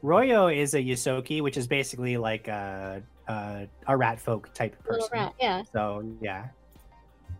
Royo 0.04 0.56
is 0.56 0.74
a 0.74 0.80
Ysoki, 0.80 1.42
which 1.42 1.58
is 1.58 1.68
basically 1.68 2.18
like 2.18 2.48
a 2.48 3.04
a, 3.28 3.68
a 3.88 3.98
rat 3.98 4.20
folk 4.20 4.54
type 4.54 4.82
person. 4.84 5.02
Little 5.02 5.10
rat, 5.12 5.34
yeah. 5.40 5.64
So 5.72 6.04
yeah, 6.22 6.48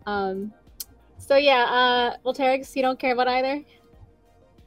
Um, 0.06 0.52
so 1.18 1.36
yeah, 1.36 1.64
uh, 1.64 2.16
Volterix, 2.24 2.74
you 2.74 2.82
don't 2.82 2.98
care 2.98 3.12
about 3.12 3.28
either. 3.28 3.62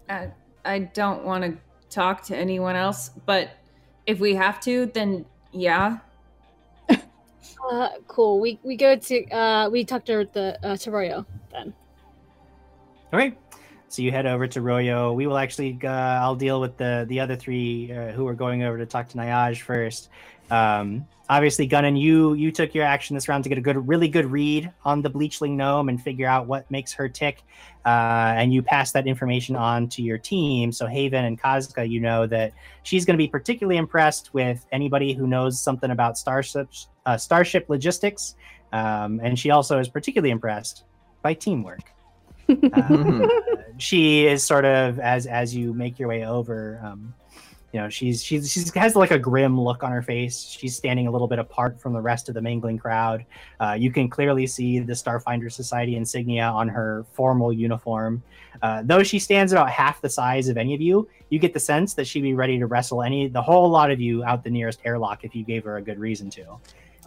Uh, 0.10 0.28
I 0.64 0.80
don't 0.80 1.24
want 1.24 1.44
to 1.44 1.58
talk 1.90 2.24
to 2.24 2.38
anyone 2.38 2.76
else, 2.76 3.10
but 3.26 3.52
if 4.06 4.20
we 4.20 4.36
have 4.36 4.60
to, 4.62 4.88
then 4.88 5.26
yeah. 5.52 6.00
Uh, 7.72 7.90
cool. 8.08 8.40
We 8.40 8.60
we 8.64 8.76
go 8.76 8.96
to 8.96 9.30
uh 9.30 9.70
we 9.70 9.84
talk 9.86 10.06
to 10.06 10.28
the 10.34 10.60
uh, 10.64 10.78
to 10.78 10.92
Royo 10.92 11.26
then. 11.52 11.74
Okay. 13.14 13.36
So 13.88 14.02
you 14.02 14.12
head 14.12 14.26
over 14.26 14.48
to 14.48 14.60
Royo. 14.60 15.16
We 15.16 15.26
will 15.26 15.38
actually, 15.38 15.80
uh, 15.84 15.88
I'll 15.88 16.36
deal 16.36 16.60
with 16.60 16.76
the 16.76 17.06
the 17.08 17.20
other 17.20 17.36
three 17.36 17.92
uh, 17.92 18.12
who 18.12 18.28
are 18.28 18.34
going 18.34 18.64
over 18.64 18.78
to 18.78 18.86
talk 18.86 19.08
to 19.10 19.18
Naiaj 19.18 19.62
first. 19.62 20.10
Um, 20.52 21.06
obviously, 21.30 21.68
Gunnan, 21.68 21.98
you 21.98 22.34
you 22.34 22.52
took 22.52 22.76
your 22.76 22.84
action 22.84 23.14
this 23.14 23.30
round 23.30 23.44
to 23.46 23.50
get 23.50 23.58
a 23.58 23.62
good, 23.62 23.88
really 23.88 24.10
good 24.10 24.26
read 24.26 24.72
on 24.84 25.02
the 25.02 25.10
Bleachling 25.10 25.56
gnome 25.56 25.88
and 25.88 26.02
figure 26.02 26.28
out 26.28 26.46
what 26.46 26.70
makes 26.70 26.92
her 26.94 27.08
tick, 27.08 27.44
uh, 27.86 28.34
and 28.36 28.54
you 28.54 28.62
pass 28.62 28.92
that 28.92 29.08
information 29.08 29.56
on 29.56 29.88
to 29.90 30.02
your 30.02 30.18
team. 30.18 30.72
So 30.72 30.88
Haven 30.88 31.24
and 31.24 31.40
Kazka, 31.40 31.88
you 31.90 32.02
know 32.02 32.28
that 32.28 32.52
she's 32.84 33.06
going 33.06 33.16
to 33.16 33.24
be 33.24 33.30
particularly 33.30 33.78
impressed 33.78 34.34
with 34.34 34.66
anybody 34.72 35.14
who 35.14 35.26
knows 35.26 35.62
something 35.62 35.92
about 35.92 36.18
starship 36.18 36.68
uh, 37.06 37.18
starship 37.18 37.70
logistics, 37.70 38.36
um, 38.74 39.20
and 39.24 39.38
she 39.38 39.52
also 39.52 39.80
is 39.80 39.88
particularly 39.88 40.32
impressed 40.32 40.84
by 41.22 41.34
teamwork. 41.34 41.92
Uh, 42.74 43.28
she 43.78 44.28
is 44.28 44.44
sort 44.44 44.66
of 44.66 45.00
as 45.00 45.26
as 45.26 45.56
you 45.56 45.74
make 45.74 45.98
your 45.98 46.08
way 46.08 46.28
over 46.28 46.80
um 46.84 47.12
you 47.76 47.82
know 47.82 47.90
she's 47.90 48.24
she's 48.24 48.50
she 48.52 48.80
has 48.80 48.96
like 48.96 49.12
a 49.12 49.20
grim 49.20 49.60
look 49.60 49.84
on 49.84 49.92
her 49.92 50.02
face. 50.02 50.44
She's 50.44 50.76
standing 50.76 51.08
a 51.08 51.12
little 51.12 51.28
bit 51.28 51.40
apart 51.40 51.82
from 51.82 51.92
the 51.92 52.00
rest 52.00 52.30
of 52.30 52.36
the 52.36 52.42
mingling 52.42 52.78
crowd. 52.78 53.26
Uh, 53.60 53.76
you 53.78 53.92
can 53.92 54.10
clearly 54.10 54.48
see 54.48 54.80
the 54.80 54.94
starfinder 54.94 55.52
society 55.52 55.98
insignia 55.98 56.44
on 56.44 56.70
her 56.70 57.06
formal 57.12 57.52
uniform. 57.52 58.24
Uh, 58.62 58.82
though 58.86 59.04
she 59.04 59.20
stands 59.20 59.52
about 59.52 59.70
half 59.70 60.00
the 60.02 60.10
size 60.10 60.48
of 60.48 60.56
any 60.56 60.74
of 60.74 60.80
you 60.80 61.06
you 61.30 61.38
get 61.38 61.54
the 61.54 61.60
sense 61.60 61.94
that 61.96 62.08
she'd 62.08 62.22
be 62.22 62.34
ready 62.34 62.58
to 62.58 62.68
wrestle 62.68 63.04
any 63.04 63.28
the 63.28 63.42
whole 63.42 63.70
lot 63.70 63.92
of 63.92 64.00
you 64.00 64.24
out 64.24 64.42
the 64.46 64.50
nearest 64.50 64.80
airlock 64.86 65.26
if 65.26 65.36
you 65.36 65.44
gave 65.44 65.66
her 65.66 65.76
a 65.76 65.82
good 65.82 66.00
reason 66.00 66.30
to 66.30 66.58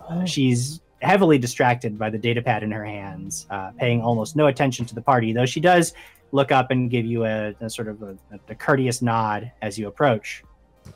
uh, 0.08 0.24
she's 0.24 0.80
heavily 1.00 1.38
distracted 1.38 1.98
by 1.98 2.10
the 2.10 2.18
data 2.18 2.42
pad 2.42 2.62
in 2.62 2.70
her 2.70 2.84
hands, 2.84 3.46
uh, 3.50 3.70
paying 3.78 4.02
almost 4.02 4.36
no 4.36 4.46
attention 4.46 4.84
to 4.86 4.94
the 4.94 5.02
party, 5.02 5.32
though 5.32 5.46
she 5.46 5.60
does 5.60 5.92
look 6.32 6.52
up 6.52 6.70
and 6.70 6.90
give 6.90 7.06
you 7.06 7.24
a, 7.24 7.54
a 7.60 7.70
sort 7.70 7.88
of 7.88 8.02
a, 8.02 8.16
a 8.48 8.54
courteous 8.54 9.00
nod 9.00 9.50
as 9.62 9.78
you 9.78 9.88
approach. 9.88 10.42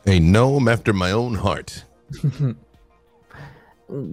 A 0.06 0.18
gnome 0.18 0.68
after 0.68 0.92
my 0.92 1.12
own 1.12 1.34
heart. 1.34 1.84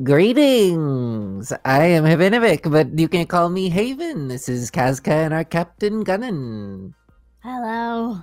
Greetings. 0.04 1.54
I 1.64 1.86
am 1.86 2.04
Havinovic, 2.04 2.70
but 2.70 3.00
you 3.00 3.08
can 3.08 3.26
call 3.26 3.50
me 3.50 3.70
Haven. 3.70 4.28
This 4.28 4.50
is 4.50 4.70
Kazka 4.70 5.12
and 5.12 5.34
our 5.34 5.46
Captain 5.46 6.04
Gunnan. 6.04 6.94
Hello. 7.42 8.22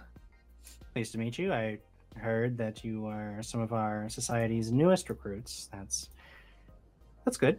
Pleased 0.92 1.12
to 1.12 1.18
meet 1.18 1.38
you. 1.38 1.52
I 1.52 1.78
heard 2.16 2.58
that 2.58 2.84
you 2.84 3.06
are 3.06 3.42
some 3.42 3.60
of 3.60 3.72
our 3.72 4.08
society's 4.10 4.70
newest 4.70 5.08
recruits. 5.08 5.70
That's 5.72 6.10
that's 7.26 7.36
good. 7.36 7.58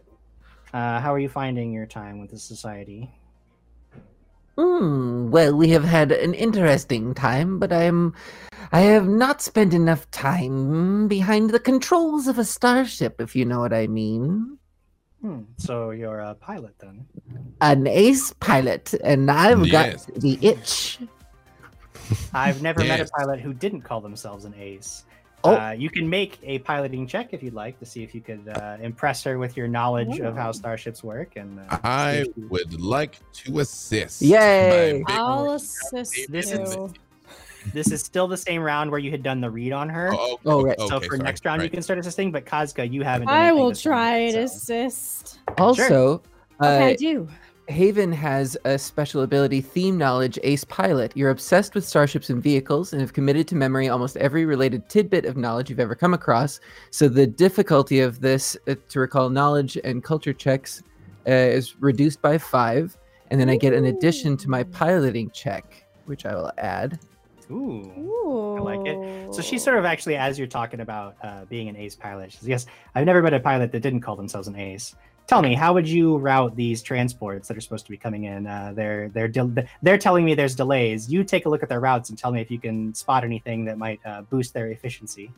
Uh, 0.74 0.98
how 0.98 1.14
are 1.14 1.18
you 1.18 1.28
finding 1.28 1.72
your 1.72 1.86
time 1.86 2.18
with 2.18 2.30
the 2.30 2.38
society? 2.38 3.14
Hmm. 4.56 5.30
Well, 5.30 5.54
we 5.54 5.68
have 5.70 5.84
had 5.84 6.10
an 6.10 6.34
interesting 6.34 7.14
time, 7.14 7.58
but 7.60 7.72
I'm 7.72 8.14
I 8.72 8.80
have 8.80 9.06
not 9.06 9.40
spent 9.40 9.72
enough 9.72 10.10
time 10.10 11.06
behind 11.06 11.50
the 11.50 11.60
controls 11.60 12.26
of 12.26 12.38
a 12.38 12.44
starship, 12.44 13.20
if 13.20 13.36
you 13.36 13.44
know 13.44 13.60
what 13.60 13.72
I 13.72 13.86
mean. 13.86 14.58
Hmm. 15.20 15.42
So 15.58 15.90
you're 15.90 16.20
a 16.20 16.34
pilot 16.34 16.74
then? 16.80 17.06
An 17.60 17.86
ace 17.86 18.32
pilot, 18.40 18.94
and 19.04 19.30
I've 19.30 19.66
Yes. 19.66 20.06
got 20.06 20.14
the 20.20 20.38
itch. 20.42 20.98
I've 22.32 22.62
never 22.62 22.80
met 22.84 23.00
a 23.00 23.06
pilot 23.06 23.40
who 23.40 23.52
didn't 23.52 23.82
call 23.82 24.00
themselves 24.00 24.44
an 24.44 24.54
ace. 24.58 25.04
Oh. 25.44 25.54
Uh, 25.54 25.70
you 25.70 25.88
can 25.88 26.08
make 26.08 26.38
a 26.42 26.58
piloting 26.60 27.06
check 27.06 27.28
if 27.32 27.42
you'd 27.42 27.54
like 27.54 27.78
to 27.78 27.86
see 27.86 28.02
if 28.02 28.14
you 28.14 28.20
could 28.20 28.48
uh, 28.48 28.76
impress 28.80 29.22
her 29.24 29.38
with 29.38 29.56
your 29.56 29.68
knowledge 29.68 30.18
of 30.20 30.36
how 30.36 30.50
starships 30.52 31.04
work. 31.04 31.36
And 31.36 31.60
uh, 31.70 31.78
I 31.84 32.24
would 32.48 32.80
like 32.80 33.18
to 33.44 33.60
assist. 33.60 34.20
Yay. 34.20 35.04
I'll 35.06 35.52
assist 35.52 36.26
This 36.28 36.50
you. 36.50 36.60
is- 36.62 36.76
this 37.72 37.90
is 37.92 38.02
still 38.02 38.26
the 38.28 38.36
same 38.36 38.62
round 38.62 38.90
where 38.90 39.00
you 39.00 39.10
had 39.10 39.22
done 39.22 39.40
the 39.40 39.50
read 39.50 39.72
on 39.72 39.88
her. 39.88 40.10
Oh, 40.12 40.38
Oh, 40.44 40.62
right. 40.64 40.78
so 40.78 40.96
okay, 40.96 41.06
for 41.06 41.16
sorry, 41.16 41.24
next 41.24 41.44
round, 41.44 41.62
you 41.62 41.70
can 41.70 41.82
start 41.82 41.98
assisting. 42.00 42.32
But 42.32 42.44
Kazka, 42.44 42.90
you 42.90 43.02
haven't. 43.02 43.28
done 43.28 43.36
I 43.36 43.52
will 43.52 43.68
this 43.68 43.84
round, 43.86 44.32
try 44.32 44.40
to 44.42 44.48
so- 44.48 44.54
assist. 44.56 45.38
Also, 45.56 46.22
Okay, 46.60 46.88
I 46.88 46.92
uh, 46.94 46.96
do. 46.96 47.28
Haven 47.68 48.10
has 48.12 48.56
a 48.64 48.78
special 48.78 49.22
ability, 49.22 49.60
Theme 49.60 49.98
Knowledge 49.98 50.38
Ace 50.42 50.64
Pilot. 50.64 51.12
You're 51.14 51.28
obsessed 51.28 51.74
with 51.74 51.86
starships 51.86 52.30
and 52.30 52.42
vehicles 52.42 52.94
and 52.94 53.02
have 53.02 53.12
committed 53.12 53.46
to 53.48 53.54
memory 53.54 53.90
almost 53.90 54.16
every 54.16 54.46
related 54.46 54.88
tidbit 54.88 55.26
of 55.26 55.36
knowledge 55.36 55.68
you've 55.68 55.78
ever 55.78 55.94
come 55.94 56.14
across. 56.14 56.60
So 56.90 57.08
the 57.08 57.26
difficulty 57.26 58.00
of 58.00 58.22
this 58.22 58.56
uh, 58.68 58.76
to 58.88 59.00
recall 59.00 59.28
knowledge 59.28 59.76
and 59.84 60.02
culture 60.02 60.32
checks 60.32 60.82
uh, 61.26 61.30
is 61.30 61.78
reduced 61.78 62.22
by 62.22 62.38
five, 62.38 62.96
and 63.30 63.38
then 63.38 63.50
I 63.50 63.56
get 63.56 63.74
an 63.74 63.84
addition 63.84 64.38
to 64.38 64.48
my 64.48 64.62
piloting 64.62 65.30
check, 65.30 65.84
which 66.06 66.24
I 66.24 66.34
will 66.34 66.52
add. 66.56 66.98
Ooh. 67.50 67.92
Ooh. 67.98 68.56
I 68.56 68.60
like 68.60 68.86
it. 68.86 69.34
So 69.34 69.42
she 69.42 69.58
sort 69.58 69.76
of 69.76 69.84
actually, 69.84 70.16
as 70.16 70.38
you're 70.38 70.48
talking 70.48 70.80
about 70.80 71.16
uh, 71.22 71.44
being 71.44 71.68
an 71.68 71.76
ace 71.76 71.96
pilot, 71.96 72.32
she 72.32 72.38
says, 72.38 72.48
"Yes, 72.48 72.66
I've 72.94 73.06
never 73.06 73.22
met 73.22 73.34
a 73.34 73.40
pilot 73.40 73.72
that 73.72 73.80
didn't 73.80 74.00
call 74.00 74.16
themselves 74.16 74.48
an 74.48 74.56
ace." 74.56 74.96
Tell 75.28 75.42
me, 75.42 75.54
how 75.54 75.74
would 75.74 75.86
you 75.86 76.16
route 76.16 76.56
these 76.56 76.80
transports 76.82 77.48
that 77.48 77.56
are 77.56 77.60
supposed 77.60 77.84
to 77.84 77.90
be 77.90 77.98
coming 77.98 78.24
in? 78.24 78.46
Uh, 78.46 78.72
they're 78.74 79.10
they're 79.10 79.28
del- 79.28 79.54
they're 79.82 79.98
telling 79.98 80.24
me 80.24 80.34
there's 80.34 80.54
delays. 80.54 81.12
You 81.12 81.22
take 81.22 81.44
a 81.44 81.50
look 81.50 81.62
at 81.62 81.68
their 81.68 81.80
routes 81.80 82.08
and 82.08 82.18
tell 82.18 82.32
me 82.32 82.40
if 82.40 82.50
you 82.50 82.58
can 82.58 82.94
spot 82.94 83.24
anything 83.24 83.66
that 83.66 83.76
might 83.76 84.00
uh, 84.06 84.22
boost 84.22 84.54
their 84.54 84.68
efficiency. 84.68 85.30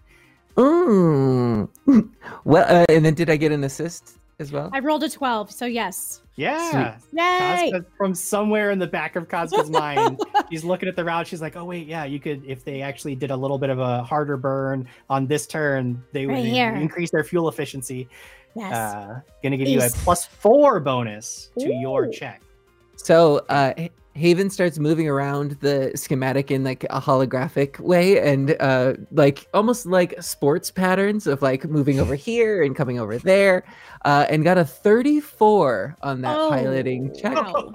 Mm. 0.57 1.69
Well, 2.45 2.65
uh, 2.69 2.85
and 2.89 3.05
then 3.05 3.15
did 3.15 3.29
I 3.31 3.37
get 3.37 3.51
an 3.53 3.65
assist 3.65 4.19
as 4.39 4.53
well? 4.53 4.71
I 4.73 4.79
rolled 4.79 5.03
a 5.03 5.09
12, 5.09 5.51
so 5.51 5.67
yes. 5.67 6.23
Yeah, 6.37 6.97
Yay! 7.13 7.71
Kazka, 7.71 7.85
from 7.99 8.15
somewhere 8.15 8.71
in 8.71 8.79
the 8.79 8.87
back 8.87 9.17
of 9.17 9.29
Kazka's 9.29 9.69
mind, 9.83 10.23
she's 10.51 10.65
looking 10.65 10.89
at 10.89 10.97
the 10.97 11.05
route. 11.05 11.27
She's 11.27 11.43
like, 11.43 11.55
"Oh 11.57 11.65
wait, 11.65 11.87
yeah, 11.87 12.05
you 12.05 12.19
could 12.19 12.43
if 12.47 12.65
they 12.65 12.81
actually 12.81 13.15
did 13.15 13.31
a 13.31 13.37
little 13.37 13.59
bit 13.59 13.69
of 13.69 13.79
a 13.79 14.03
harder 14.05 14.39
burn 14.39 14.89
on 15.11 15.27
this 15.27 15.47
turn, 15.47 16.03
they 16.13 16.27
would 16.27 16.39
here. 16.39 16.75
increase 16.75 17.11
their 17.11 17.25
fuel 17.25 17.49
efficiency." 17.49 18.09
Yes. 18.55 18.73
Uh, 18.73 19.21
gonna 19.43 19.57
give 19.57 19.69
you 19.69 19.81
a 19.81 19.89
plus 19.91 20.27
four 20.27 20.81
bonus 20.81 21.51
to 21.59 21.73
your 21.73 22.09
check. 22.09 22.43
So 22.97 23.39
uh, 23.49 23.73
Haven 24.15 24.51
starts 24.51 24.79
moving 24.79 25.09
around 25.09 25.53
the 25.61 25.93
schematic 25.95 26.51
in 26.51 26.65
like 26.65 26.85
a 26.91 27.01
holographic 27.01 27.79
way, 27.81 28.21
and 28.21 28.57
uh, 28.61 28.95
like 29.13 29.47
almost 29.55 29.87
like 29.87 30.21
sports 30.23 30.71
patterns 30.71 31.27
of 31.27 31.41
like 31.43 31.65
moving 31.65 32.01
over 32.01 32.15
here 32.29 32.63
and 32.63 32.75
coming 32.77 32.99
over 32.99 33.19
there, 33.19 33.65
uh, 34.05 34.27
and 34.29 34.43
got 34.45 34.59
a 34.59 34.65
34 34.65 35.97
on 36.03 36.21
that 36.23 36.37
Oh, 36.37 36.51
piloting 36.51 37.15
check. 37.15 37.35
wow. 37.37 37.73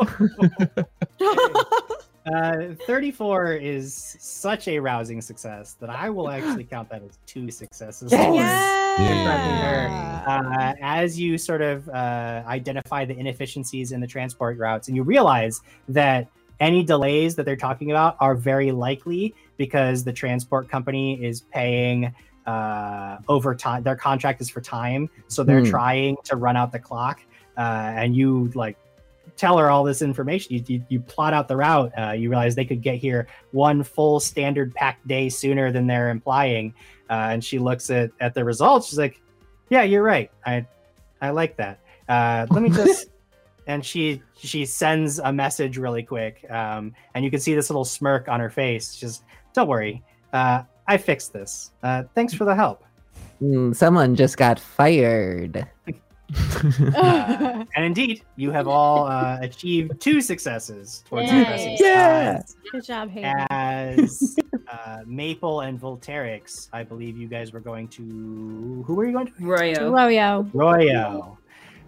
Uh, 2.25 2.73
34 2.87 3.53
is 3.53 4.15
such 4.19 4.67
a 4.67 4.79
rousing 4.79 5.21
success 5.21 5.73
that 5.73 5.89
I 5.89 6.09
will 6.09 6.29
actually 6.29 6.63
count 6.71 6.89
that 6.89 7.03
as 7.03 7.19
two 7.27 7.51
successes. 7.51 8.11
Yes. 8.11 8.99
Yeah. 8.99 10.23
uh, 10.27 10.73
as 10.81 11.19
you 11.19 11.37
sort 11.37 11.61
of 11.61 11.87
uh, 11.89 12.43
identify 12.47 13.05
the 13.05 13.15
inefficiencies 13.17 13.91
in 13.91 13.99
the 14.01 14.07
transport 14.07 14.57
routes, 14.57 14.87
and 14.87 14.95
you 14.97 15.03
realize 15.03 15.61
that 15.89 16.27
any 16.59 16.83
delays 16.83 17.35
that 17.35 17.43
they're 17.45 17.55
talking 17.55 17.91
about 17.91 18.15
are 18.19 18.33
very 18.33 18.71
likely 18.71 19.35
because 19.57 20.03
the 20.03 20.13
transport 20.13 20.69
company 20.69 21.23
is 21.23 21.41
paying 21.41 22.13
uh, 22.47 23.17
over 23.27 23.53
time. 23.53 23.83
Their 23.83 23.95
contract 23.95 24.39
is 24.41 24.49
for 24.49 24.61
time, 24.61 25.09
so 25.27 25.43
they're 25.43 25.59
Hmm. 25.59 25.69
trying 25.69 26.17
to 26.23 26.35
run 26.37 26.55
out 26.55 26.71
the 26.71 26.79
clock. 26.79 27.19
Uh, 27.57 27.61
and 27.95 28.15
you 28.15 28.51
like 28.55 28.77
tell 29.37 29.57
her 29.57 29.69
all 29.69 29.83
this 29.83 30.01
information. 30.01 30.55
You, 30.55 30.63
you, 30.67 30.85
you 30.89 30.99
plot 30.99 31.33
out 31.33 31.47
the 31.47 31.57
route. 31.57 31.91
Uh, 31.97 32.11
you 32.11 32.29
realize 32.29 32.55
they 32.55 32.65
could 32.65 32.81
get 32.81 32.95
here 32.95 33.27
one 33.51 33.83
full 33.83 34.19
standard 34.19 34.73
packed 34.73 35.07
day 35.07 35.29
sooner 35.29 35.71
than 35.71 35.87
they're 35.87 36.09
implying. 36.09 36.73
Uh, 37.09 37.29
and 37.31 37.43
she 37.43 37.59
looks 37.59 37.89
at, 37.89 38.11
at 38.19 38.33
the 38.33 38.43
results. 38.43 38.87
She's 38.87 38.97
like, 38.97 39.21
"Yeah, 39.69 39.83
you're 39.83 40.03
right. 40.03 40.31
I 40.45 40.65
I 41.21 41.29
like 41.29 41.57
that. 41.57 41.79
Uh, 42.07 42.47
let 42.49 42.63
me 42.63 42.69
just." 42.69 43.09
and 43.67 43.85
she 43.85 44.21
she 44.37 44.65
sends 44.65 45.19
a 45.19 45.31
message 45.31 45.77
really 45.77 46.03
quick, 46.03 46.45
um, 46.49 46.93
and 47.13 47.23
you 47.23 47.31
can 47.31 47.39
see 47.39 47.53
this 47.53 47.69
little 47.69 47.85
smirk 47.85 48.27
on 48.27 48.39
her 48.39 48.49
face. 48.49 48.93
She's 48.93 49.23
don't 49.53 49.67
worry. 49.67 50.03
Uh, 50.33 50.63
I 50.87 50.97
fixed 50.97 51.33
this. 51.33 51.71
Uh, 51.81 52.03
thanks 52.13 52.33
for 52.33 52.45
the 52.45 52.55
help. 52.55 52.83
Mm, 53.41 53.75
someone 53.75 54.15
just 54.15 54.37
got 54.37 54.59
fired. 54.59 55.67
Uh, 56.33 57.65
and 57.75 57.85
indeed, 57.85 58.23
you 58.35 58.51
have 58.51 58.67
all 58.67 59.05
uh, 59.05 59.37
achieved 59.41 59.99
two 59.99 60.21
successes 60.21 61.03
towards 61.07 61.31
Yay. 61.31 61.39
impressive 61.39 61.71
Yeah. 61.79 62.41
Good 62.71 62.85
job, 62.85 63.09
Hayden. 63.09 63.45
As 63.49 64.35
uh, 64.67 65.01
Maple 65.05 65.61
and 65.61 65.79
Volterix, 65.79 66.69
I 66.73 66.83
believe 66.83 67.17
you 67.17 67.27
guys 67.27 67.53
were 67.53 67.59
going 67.59 67.87
to. 67.89 68.83
Who 68.85 68.95
were 68.95 69.05
you 69.05 69.13
going 69.13 69.27
to? 69.27 69.33
Royo. 69.33 69.91
Royo. 69.91 70.51
Royo. 70.51 71.37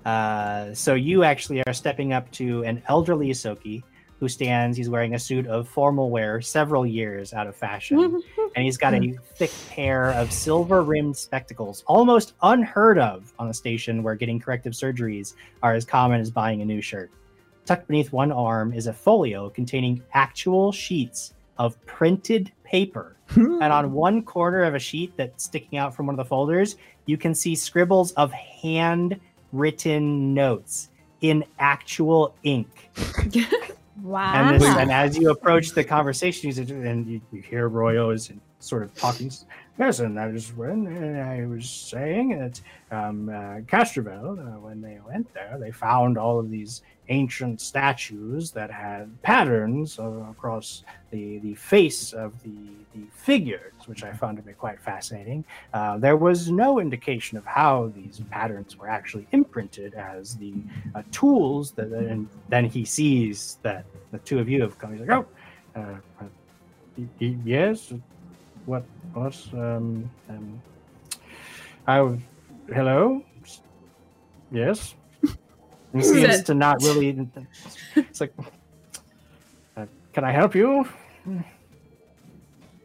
Uh, 0.06 0.74
so 0.74 0.94
you 0.94 1.24
actually 1.24 1.62
are 1.68 1.74
stepping 1.74 2.14
up 2.14 2.32
to 2.32 2.64
an 2.64 2.82
elderly 2.88 3.30
Ysoki 3.30 3.84
who 4.20 4.28
stands. 4.28 4.78
He's 4.78 4.90
wearing 4.90 5.14
a 5.14 5.20
suit 5.20 5.48
of 5.48 5.68
formal 5.68 6.10
wear, 6.10 6.42
several 6.42 6.86
years 6.86 7.34
out 7.34 7.48
of 7.48 7.56
fashion, 7.56 8.00
and 8.56 8.66
he's 8.66 8.78
got 8.78 8.94
a 8.94 9.14
thick 9.36 9.52
pair 9.70 10.12
of 10.12 10.32
silver-rimmed 10.32 11.16
spectacles, 11.16 11.84
almost 11.88 12.34
unheard 12.42 12.98
of 12.98 13.34
on 13.40 13.50
a 13.50 13.54
station 13.54 14.04
where 14.04 14.16
getting 14.16 14.40
corrective 14.40 14.74
surgeries 14.74 15.34
are 15.62 15.74
as 15.74 15.86
common 15.86 16.22
as 16.22 16.32
buying 16.32 16.62
a 16.62 16.66
new 16.66 16.82
shirt. 16.82 17.12
Tucked 17.66 17.88
beneath 17.88 18.12
one 18.12 18.32
arm 18.32 18.74
is 18.74 18.88
a 18.88 18.94
folio 18.94 19.50
containing 19.50 20.02
actual 20.14 20.72
sheets 20.72 21.34
of 21.58 21.84
printed 21.86 22.52
paper 22.64 23.18
and 23.36 23.64
on 23.64 23.92
one 23.92 24.24
corner 24.24 24.64
of 24.64 24.76
a 24.76 24.80
sheet 24.80 25.12
that's 25.18 25.44
sticking 25.44 25.78
out 25.78 25.94
from 25.94 26.08
one 26.08 26.14
of 26.14 26.18
the 26.18 26.30
folders, 26.30 26.78
you 27.06 27.18
can 27.18 27.36
see 27.36 27.56
scribbles 27.56 28.14
of 28.14 28.32
handwritten 28.32 30.34
notes 30.34 30.90
in 31.22 31.44
actual 31.60 32.36
ink. 32.44 32.90
Wow. 34.02 34.34
And, 34.34 34.62
this, 34.62 34.68
and 34.68 34.92
as 34.92 35.18
you 35.18 35.32
approach 35.32 35.72
the 35.72 35.84
conversation, 35.84 36.52
you 36.52 36.82
and 36.84 37.08
you, 37.08 37.22
you 37.32 37.42
hear 37.42 37.70
Royo 37.70 38.14
is 38.14 38.32
sort 38.60 38.84
of 38.84 38.94
talking. 38.96 39.32
Yes, 39.80 40.00
and 40.00 40.18
that 40.18 40.32
is 40.32 40.56
when 40.56 40.88
uh, 40.88 41.20
I 41.20 41.46
was 41.46 41.70
saying 41.70 42.30
that 42.40 42.60
um, 42.90 43.30
uh, 43.30 43.62
Castrovel, 43.68 44.40
uh, 44.40 44.60
when 44.60 44.82
they 44.82 45.00
went 45.06 45.32
there, 45.36 45.58
they 45.60 45.70
found 45.70 46.18
all 46.18 46.40
of 46.40 46.50
these 46.50 46.82
ancient 47.10 47.62
statues 47.62 48.52
that 48.52 48.72
had 48.72 49.22
patterns 49.22 50.00
uh, 50.00 50.04
across 50.32 50.84
the, 51.12 51.38
the 51.40 51.54
face 51.54 52.12
of 52.12 52.42
the, 52.42 52.88
the 52.96 53.08
figures, 53.14 53.74
which 53.86 54.04
I 54.04 54.12
found 54.14 54.38
to 54.38 54.44
be 54.44 54.54
quite 54.54 54.82
fascinating. 54.82 55.46
Uh, 55.74 56.00
there 56.00 56.18
was 56.18 56.50
no 56.50 56.80
indication 56.80 57.38
of 57.38 57.46
how 57.46 57.92
these 57.96 58.20
patterns 58.32 58.78
were 58.78 58.90
actually 58.90 59.28
imprinted 59.32 59.94
as 59.94 60.36
the 60.38 60.56
uh, 60.96 61.04
tools 61.12 61.72
that 61.74 61.92
and 61.92 62.30
then 62.50 62.66
he 62.66 62.84
sees 62.84 63.60
that 63.62 63.86
the 64.12 64.18
two 64.20 64.40
of 64.40 64.50
you 64.50 64.62
have 64.64 64.78
come. 64.80 64.92
He's 64.98 65.08
like, 65.08 65.12
"Oh, 65.12 65.28
uh, 65.76 66.26
yes, 67.20 67.94
what 68.68 68.84
was 69.16 69.50
um 69.54 70.10
um 70.30 70.62
I 71.88 72.18
hello, 72.74 73.24
yes." 74.52 74.94
He 75.94 76.00
Is 76.00 76.12
seems 76.12 76.44
to 76.44 76.54
not 76.54 76.84
really. 76.84 77.28
It's 77.96 78.20
like, 78.20 78.34
uh, 79.78 79.86
can 80.12 80.26
I 80.26 80.32
help 80.32 80.54
you? 80.54 80.86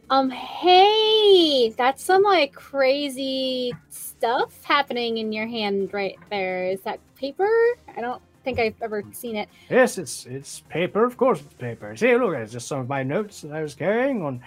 Um, 0.09 0.29
hey, 0.29 1.73
that's 1.77 2.01
some 2.01 2.23
like 2.23 2.53
crazy 2.53 3.73
stuff 3.89 4.63
happening 4.63 5.17
in 5.17 5.33
your 5.33 5.47
hand 5.47 5.93
right 5.93 6.17
there. 6.29 6.67
Is 6.67 6.81
that 6.81 6.99
paper? 7.15 7.49
I 7.95 8.01
don't 8.01 8.21
think 8.43 8.59
I've 8.59 8.81
ever 8.81 9.03
seen 9.11 9.35
it. 9.35 9.49
Yes, 9.69 9.97
it's 9.97 10.25
it's 10.25 10.61
paper. 10.69 11.03
Of 11.03 11.17
course, 11.17 11.41
it's 11.41 11.53
paper. 11.55 11.95
See, 11.97 12.15
look, 12.15 12.35
it's 12.35 12.53
just 12.53 12.67
some 12.67 12.79
of 12.79 12.87
my 12.87 13.03
notes 13.03 13.41
that 13.41 13.51
I 13.51 13.61
was 13.61 13.75
carrying 13.75 14.21
on. 14.21 14.41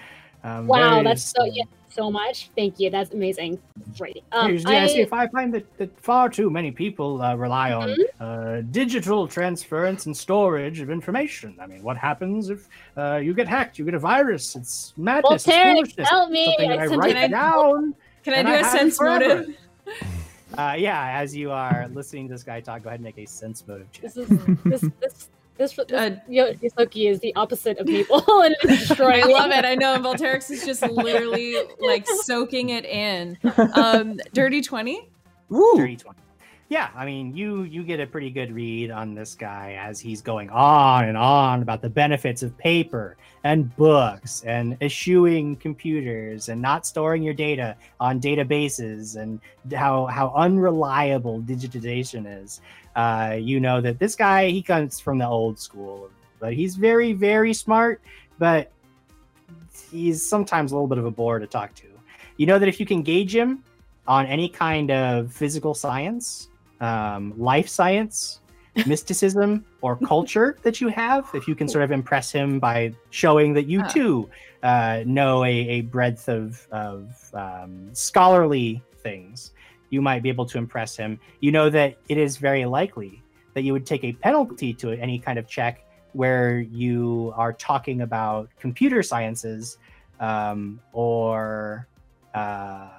Um, 0.47 0.67
wow, 0.67 1.03
that's 1.03 1.25
so 1.25 1.45
yeah, 1.45 1.65
so 1.91 2.11
much. 2.11 2.51
Thank 2.57 2.79
you. 2.79 2.89
That's 2.91 3.13
amazing. 3.13 3.59
Great. 3.99 4.23
Um, 4.33 4.49
Here's- 4.49 4.63
yeah, 4.65 4.87
see, 4.87 5.01
I- 5.01 5.03
if 5.03 5.13
I 5.13 5.27
find 5.27 5.53
that, 5.55 5.65
that 5.79 5.99
far 6.01 6.29
too 6.29 6.51
many 6.51 6.71
people 6.71 7.21
uh, 7.21 7.35
rely 7.35 7.73
on 7.73 7.89
Mm-hmm. 7.89 8.23
uh, 8.23 8.61
digital 8.71 9.27
transference 9.27 10.07
and 10.07 10.17
storage 10.17 10.81
of 10.81 10.89
information. 10.91 11.57
I 11.61 11.67
mean, 11.67 11.83
what 11.83 11.97
happens 11.97 12.49
if 12.51 12.69
uh, 12.97 13.17
you 13.17 13.35
get 13.35 13.49
hacked? 13.49 13.79
You 13.79 13.85
get 13.85 13.95
a 13.95 13.99
virus. 13.99 14.55
It's 14.55 14.93
madness. 14.97 15.45
Voltaire, 15.45 15.71
it's 15.73 15.79
foolishness. 15.95 16.09
help 16.09 16.31
me. 16.31 16.45
Something 16.47 16.71
I 16.73 16.85
I 16.85 16.87
write 16.87 17.17
it- 17.17 17.31
down. 17.31 17.95
Can 18.25 18.35
I 18.35 18.43
do 18.43 18.49
I 18.51 18.61
a 18.61 18.65
sense 18.65 19.01
motive? 19.01 19.57
Uh, 20.57 20.75
yeah, 20.79 21.19
as 21.21 21.37
you 21.37 21.51
are 21.51 21.87
listening 21.93 22.29
to 22.29 22.33
this 22.35 22.43
guy 22.43 22.61
talk, 22.61 22.83
go 22.83 22.89
ahead 22.89 23.01
and 23.01 23.05
make 23.05 23.19
a 23.19 23.27
sense 23.27 23.67
motive 23.67 23.91
check. 23.93 24.03
This 24.03 24.17
is 24.17 24.29
this 24.65 24.81
this 25.01 25.29
this, 25.59 25.73
this 25.75 25.93
Uh, 25.93 26.17
Yo- 26.29 26.53
Ysoki 26.55 27.11
is 27.11 27.21
the 27.21 27.35
opposite 27.37 27.79
of 27.79 27.87
people, 27.87 28.23
and 28.43 28.55
destroying. 28.63 29.25
I 29.25 29.27
love 29.27 29.51
it. 29.51 29.65
I 29.65 29.75
know. 29.75 29.95
And 29.95 30.05
Volterix 30.05 30.51
is 30.51 30.65
just 30.65 30.83
literally 30.91 31.57
like 31.81 32.07
soaking 32.07 32.71
it 32.71 32.85
in. 32.85 33.39
Um, 33.75 34.19
dirty 34.33 34.61
20? 34.61 35.09
Dirty 35.51 35.97
20. 35.97 36.19
Yeah, 36.69 36.89
I 36.97 37.07
mean, 37.07 37.37
you 37.37 37.63
you 37.63 37.85
get 37.85 38.01
a 38.01 38.07
pretty 38.09 38.29
good 38.31 38.51
read 38.53 38.91
on 38.91 39.15
this 39.15 39.37
guy 39.37 39.79
as 39.81 40.01
he's 40.01 40.21
going 40.21 40.51
on 40.51 41.05
and 41.05 41.17
on 41.17 41.63
about 41.63 41.81
the 41.81 41.89
benefits 41.89 42.43
of 42.43 42.59
paper 42.59 43.17
and 43.45 43.75
books 43.77 44.43
and 44.45 44.77
eschewing 44.81 45.55
computers 45.57 46.49
and 46.49 46.61
not 46.61 46.85
storing 46.85 47.23
your 47.23 47.35
data 47.35 47.77
on 48.01 48.21
databases 48.21 49.15
and 49.15 49.39
how 49.73 50.07
how 50.07 50.33
unreliable 50.35 51.41
digitization 51.43 52.27
is. 52.43 52.61
Uh, 52.97 53.37
you 53.39 53.61
know 53.61 53.81
that 53.81 53.99
this 53.99 54.17
guy 54.17 54.49
he 54.49 54.63
comes 54.63 54.99
from 54.99 55.19
the 55.19 55.27
old 55.27 55.59
school, 55.59 56.11
but 56.41 56.55
he's 56.55 56.77
very 56.77 57.13
very 57.13 57.53
smart, 57.53 58.01
but 58.39 58.73
he's 59.91 60.27
sometimes 60.27 60.73
a 60.73 60.75
little 60.75 60.89
bit 60.89 60.99
of 60.99 61.05
a 61.05 61.11
bore 61.11 61.39
to 61.39 61.47
talk 61.47 61.75
to. 61.75 61.87
You 62.39 62.47
know 62.47 62.59
that 62.59 62.69
if 62.69 62.81
you 62.81 62.87
can 62.87 63.03
gauge 63.03 63.35
him 63.35 63.63
on 64.09 64.27
any 64.27 64.49
kind 64.49 64.91
of 64.91 65.33
physical 65.33 65.75
science, 65.75 66.49
um, 66.81 67.35
life 67.37 67.69
science, 67.69 68.41
mysticism, 68.87 69.65
or 69.83 69.97
culture 69.97 70.57
that 70.63 70.81
you 70.81 70.89
have, 70.89 71.29
if 71.35 71.47
you 71.47 71.55
can 71.55 71.69
sort 71.69 71.85
of 71.85 71.93
impress 71.93 72.33
him 72.33 72.59
by 72.59 72.93
showing 73.11 73.53
that 73.55 73.67
you 73.67 73.83
too 73.89 74.29
uh, 74.63 75.03
know 75.07 75.45
a, 75.45 75.51
a 75.51 75.81
breadth 75.83 76.29
of, 76.29 76.67
of 76.71 77.31
um, 77.35 77.89
scholarly 77.93 78.83
things, 79.03 79.53
you 79.91 80.03
might 80.03 80.23
be 80.23 80.29
able 80.29 80.47
to 80.47 80.59
impress 80.59 80.97
him. 80.97 81.19
You 81.41 81.53
know 81.53 81.71
that 81.71 81.97
it 82.09 82.19
is 82.19 82.37
very 82.37 82.65
likely 82.65 83.23
that 83.55 83.63
you 83.63 83.73
would 83.73 83.87
take 83.87 84.05
a 84.05 84.13
penalty 84.13 84.75
to 84.75 84.93
any 84.93 85.19
kind 85.19 85.39
of 85.39 85.49
check 85.49 85.85
where 86.13 86.61
you 86.61 87.33
are 87.37 87.53
talking 87.53 88.03
about 88.03 88.49
computer 88.59 89.03
sciences 89.03 89.79
um, 90.21 90.81
or 90.93 91.87
um, 92.35 92.91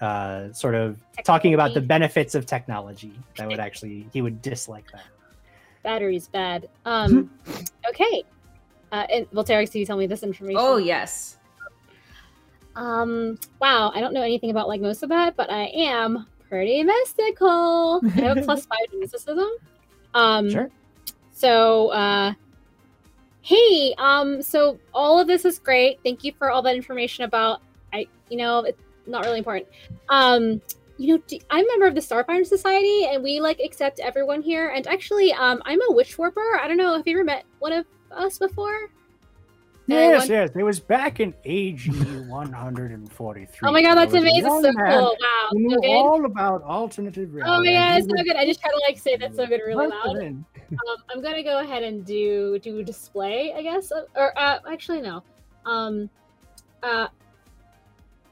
uh, 0.00 0.52
sort 0.52 0.74
of 0.74 0.98
talking 1.24 1.54
about 1.54 1.74
the 1.74 1.80
benefits 1.80 2.34
of 2.34 2.46
technology. 2.46 3.12
That 3.36 3.48
would 3.48 3.60
actually 3.68 4.06
he 4.12 4.22
would 4.22 4.42
dislike 4.42 4.90
that. 4.92 5.04
Battery's 5.82 6.28
bad. 6.28 6.68
Um, 6.84 7.30
okay. 7.88 8.24
Uh, 8.92 9.06
and 9.10 9.30
Volterix, 9.30 9.72
can 9.72 9.80
you 9.80 9.86
tell 9.86 9.96
me 9.96 10.06
this 10.06 10.22
information? 10.22 10.60
Oh, 10.60 10.76
yes. 10.76 11.37
Um, 12.78 13.36
wow, 13.60 13.90
I 13.92 14.00
don't 14.00 14.14
know 14.14 14.22
anything 14.22 14.50
about 14.50 14.68
like 14.68 14.80
most 14.80 15.02
of 15.02 15.08
that, 15.08 15.36
but 15.36 15.50
I 15.50 15.64
am 15.74 16.26
pretty 16.48 16.84
mystical. 16.84 18.00
I 18.04 18.08
have 18.20 18.38
a 18.38 18.42
plus 18.42 18.66
five 18.66 18.90
to 18.92 19.00
mysticism. 19.00 19.48
Um, 20.14 20.48
Sure. 20.48 20.70
So, 21.32 21.88
uh, 21.88 22.34
hey, 23.42 23.94
um, 23.98 24.42
so 24.42 24.78
all 24.94 25.20
of 25.20 25.26
this 25.26 25.44
is 25.44 25.58
great. 25.58 25.98
Thank 26.04 26.22
you 26.22 26.32
for 26.38 26.50
all 26.50 26.62
that 26.62 26.76
information 26.76 27.24
about. 27.24 27.62
I, 27.92 28.06
you 28.28 28.36
know, 28.38 28.60
it's 28.60 28.80
not 29.06 29.24
really 29.24 29.38
important. 29.38 29.68
Um, 30.08 30.60
you 30.98 31.14
know, 31.16 31.22
do, 31.26 31.38
I'm 31.50 31.64
a 31.64 31.68
member 31.68 31.86
of 31.86 31.94
the 31.94 32.00
Starfinder 32.00 32.46
Society, 32.46 33.06
and 33.06 33.22
we 33.24 33.40
like 33.40 33.60
accept 33.60 33.98
everyone 33.98 34.40
here. 34.40 34.68
And 34.68 34.86
actually, 34.86 35.32
um, 35.32 35.62
I'm 35.64 35.80
a 35.90 35.92
witch 35.92 36.16
warper. 36.16 36.58
I 36.60 36.68
don't 36.68 36.76
know 36.76 36.96
if 36.96 37.06
you 37.06 37.16
ever 37.16 37.24
met 37.24 37.44
one 37.58 37.72
of 37.72 37.86
us 38.12 38.38
before. 38.38 38.90
Yes, 39.88 40.28
yes. 40.28 40.50
It 40.54 40.62
was 40.62 40.80
back 40.80 41.18
in 41.20 41.34
AG 41.44 41.90
143. 41.90 43.68
Oh 43.68 43.72
my 43.72 43.82
god, 43.82 43.94
that's 43.94 44.12
There 44.12 44.20
was 44.22 44.28
a 44.28 44.38
amazing! 44.40 44.62
So 44.62 44.72
cool! 44.72 45.16
Wow, 45.20 45.48
who 45.50 45.56
so 45.56 45.58
knew 45.66 45.80
good. 45.80 45.88
all 45.90 46.24
about 46.26 46.62
alternative 46.62 47.30
Oh 47.30 47.36
reality. 47.36 47.68
my 47.68 47.72
god, 47.74 47.98
it's 47.98 48.06
so 48.06 48.24
good! 48.24 48.36
I 48.36 48.44
just 48.44 48.60
try 48.60 48.70
to 48.70 48.80
like 48.86 48.98
say 48.98 49.16
that 49.16 49.34
so 49.34 49.46
good 49.46 49.60
really 49.66 49.86
loud. 49.86 50.16
Um, 50.18 50.36
I'm 51.10 51.22
gonna 51.22 51.42
go 51.42 51.60
ahead 51.60 51.82
and 51.82 52.04
do 52.04 52.58
do 52.58 52.82
display, 52.84 53.54
I 53.54 53.62
guess, 53.62 53.90
or 54.14 54.38
uh, 54.38 54.58
actually 54.70 55.00
no. 55.00 55.22
Um, 55.64 56.10
uh, 56.82 57.08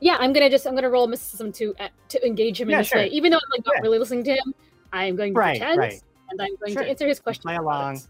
yeah, 0.01 0.16
I'm 0.20 0.33
gonna 0.35 0.51
just 0.51 0.66
I'm 0.66 0.74
gonna 0.74 0.91
roll 0.91 1.07
mysticism 1.07 1.53
to 1.53 1.74
uh, 1.81 1.89
to 2.11 2.27
engage 2.27 2.61
him 2.61 2.69
in 2.69 2.73
Yeah, 2.73 2.78
this 2.78 2.89
sure. 2.89 2.99
way, 2.99 3.09
even 3.09 3.31
though 3.31 3.39
I'm 3.39 3.51
like 3.51 3.65
not 3.66 3.77
Yeah. 3.77 3.83
really 3.83 3.99
listening 3.99 4.24
to 4.24 4.33
him. 4.33 4.55
I'm 4.93 5.16
going 5.16 5.35
to 5.35 5.39
Right, 5.39 5.59
pretend, 5.59 5.78
right. 5.78 6.01
and 6.31 6.41
I'm 6.41 6.55
going 6.57 6.73
Sure. 6.73 6.83
to 6.85 6.89
answer 6.89 7.07
his 7.09 7.19
question. 7.19 7.43
Play 7.43 7.57
along. 7.57 8.01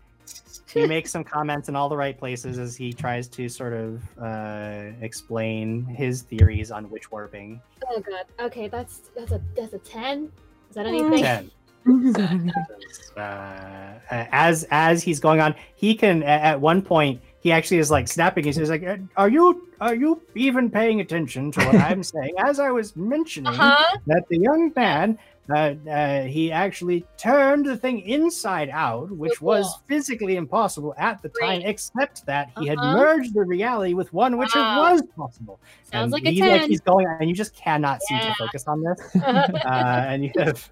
He 0.72 0.86
makes 0.86 1.10
some 1.10 1.24
comments 1.24 1.68
in 1.68 1.76
all 1.76 1.88
the 1.88 1.96
right 1.96 2.18
places 2.18 2.58
as 2.58 2.76
he 2.76 2.92
tries 2.92 3.28
to 3.28 3.48
sort 3.48 3.72
of 3.72 4.02
uh, 4.18 4.90
explain 5.00 5.84
his 5.84 6.22
theories 6.22 6.70
on 6.70 6.90
witch 6.90 7.10
warping. 7.10 7.60
Oh 7.88 8.00
god. 8.00 8.24
Okay, 8.40 8.68
that's 8.68 9.10
that's 9.16 9.32
a 9.32 9.40
that's 9.56 9.72
a 9.72 9.78
ten. 9.78 10.30
Is 10.68 10.74
that 10.76 10.86
anything? 10.86 11.22
Ten. 11.22 11.50
uh, 13.16 13.98
as 14.10 14.66
as 14.70 15.02
he's 15.02 15.20
going 15.20 15.40
on, 15.40 15.54
he 15.76 15.94
can 15.94 16.22
at 16.24 16.60
one 16.60 16.82
point 16.82 17.20
he 17.40 17.52
actually 17.52 17.78
is 17.78 17.90
like 17.90 18.08
snapping. 18.08 18.44
He's 18.44 18.58
like, 18.68 18.84
"Are 19.16 19.28
you 19.28 19.68
are 19.80 19.94
you 19.94 20.20
even 20.34 20.70
paying 20.70 21.00
attention 21.00 21.52
to 21.52 21.60
what 21.60 21.76
I'm 21.76 22.02
saying?" 22.14 22.34
As 22.38 22.58
I 22.58 22.70
was 22.70 22.96
mentioning 22.96 23.52
Uh 23.52 23.56
huh. 23.56 23.98
that 24.06 24.24
the 24.28 24.38
young 24.38 24.72
man. 24.74 25.18
Uh, 25.54 25.74
uh, 25.88 26.22
he 26.22 26.50
actually 26.50 27.04
turned 27.16 27.64
the 27.66 27.76
thing 27.76 28.00
inside 28.00 28.68
out, 28.70 29.10
which 29.12 29.38
So 29.38 29.46
was 29.46 29.78
physically 29.86 30.36
impossible 30.36 30.92
at 30.98 31.22
the 31.22 31.28
time, 31.28 31.62
except 31.62 32.26
that 32.26 32.50
he 32.58 32.66
had 32.66 32.78
Uh-huh. 32.78 32.96
merged 32.96 33.32
the 33.34 33.44
reality 33.44 33.94
with 33.94 34.12
one 34.12 34.38
which 34.38 34.54
Wow. 34.54 34.86
it 34.88 34.92
was 34.92 35.02
possible. 35.16 35.60
Sounds 35.84 36.02
And 36.04 36.12
like 36.12 36.24
a 36.24 36.30
he's 36.30 36.40
ten. 36.40 36.68
he's 36.68 36.80
going, 36.80 37.06
and 37.20 37.28
you 37.28 37.34
just 37.34 37.54
cannot 37.54 38.02
seem 38.02 38.18
to 38.18 38.34
focus 38.38 38.64
on 38.66 38.82
this 38.82 38.98
uh, 39.24 40.04
and 40.08 40.24
you 40.24 40.32
have 40.38 40.68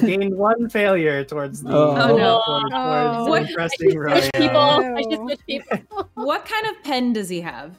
gained 0.00 0.36
one 0.36 0.68
failure 0.68 1.22
towards 1.24 1.62
the 1.62 1.70
Oh. 1.70 1.96
Oh, 1.96 2.16
no. 2.16 2.42
towards, 2.46 2.72
Oh. 2.74 3.26
towards 3.26 3.28
What- 3.30 3.48
impressing 3.50 3.90
Switch 3.92 4.30
people. 4.34 4.56
Oh. 4.56 4.94
I 4.96 5.02
should 5.02 5.20
switch 5.20 5.40
people. 5.46 6.08
What 6.14 6.44
kind 6.46 6.66
of 6.66 6.82
pen 6.82 7.12
does 7.12 7.28
he 7.28 7.40
have? 7.42 7.76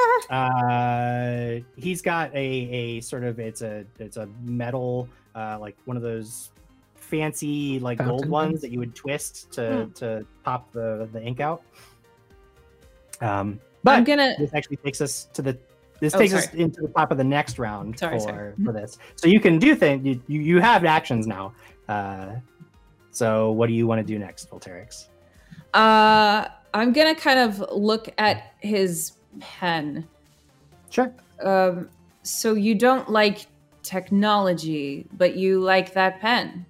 Uh, 0.30 1.60
he's 1.76 2.02
got 2.02 2.32
a, 2.34 2.38
a 2.38 3.00
sort 3.00 3.24
of 3.24 3.40
it's 3.40 3.62
a 3.62 3.84
it's 3.98 4.16
a 4.16 4.28
metal 4.44 5.08
uh, 5.34 5.56
like 5.60 5.76
one 5.86 5.96
of 5.96 6.02
those 6.04 6.50
fancy 6.94 7.80
like 7.80 7.98
gold 7.98 8.28
ones 8.28 8.52
pens? 8.52 8.60
that 8.60 8.70
you 8.70 8.78
would 8.78 8.94
twist 8.94 9.50
to 9.52 9.84
Hmm. 9.86 9.90
to 9.92 10.26
pop 10.44 10.70
the 10.72 11.08
the 11.12 11.20
ink 11.22 11.40
out. 11.40 11.62
Um, 13.20 13.28
I'm 13.28 13.60
but 13.82 14.04
gonna. 14.04 14.34
this 14.38 14.54
actually 14.54 14.76
takes 14.76 15.00
us 15.00 15.24
to 15.32 15.42
the 15.42 15.58
this 16.00 16.14
Oh, 16.14 16.18
takes 16.18 16.32
us 16.32 16.52
into 16.54 16.80
the 16.82 16.88
top 16.88 17.10
of 17.10 17.18
the 17.18 17.24
next 17.24 17.58
round 17.58 17.98
Sorry, 17.98 18.18
for 18.18 18.20
sorry. 18.24 18.52
for 18.64 18.72
this. 18.72 18.98
So 19.16 19.26
you 19.26 19.40
can 19.40 19.58
do 19.58 19.74
things. 19.74 20.06
You, 20.06 20.22
you 20.28 20.40
you 20.40 20.60
have 20.60 20.84
actions 20.84 21.26
now. 21.26 21.52
Uh, 21.88 22.36
so 23.10 23.50
what 23.52 23.66
do 23.66 23.72
you 23.74 23.86
want 23.86 23.98
to 24.00 24.04
do 24.06 24.18
next, 24.18 24.48
Volterix? 24.50 25.06
Uh, 25.74 26.46
I'm 26.72 26.92
gonna 26.92 27.14
kind 27.16 27.38
of 27.40 27.58
look 27.72 28.08
at 28.18 28.54
his 28.60 29.12
pen. 29.38 30.06
Sure. 30.90 31.12
Um, 31.42 31.88
so 32.22 32.54
you 32.54 32.74
don't 32.74 33.08
like 33.08 33.46
technology, 33.82 35.06
but 35.16 35.36
you 35.36 35.60
like 35.60 35.94
that 35.94 36.20
pen. 36.20 36.66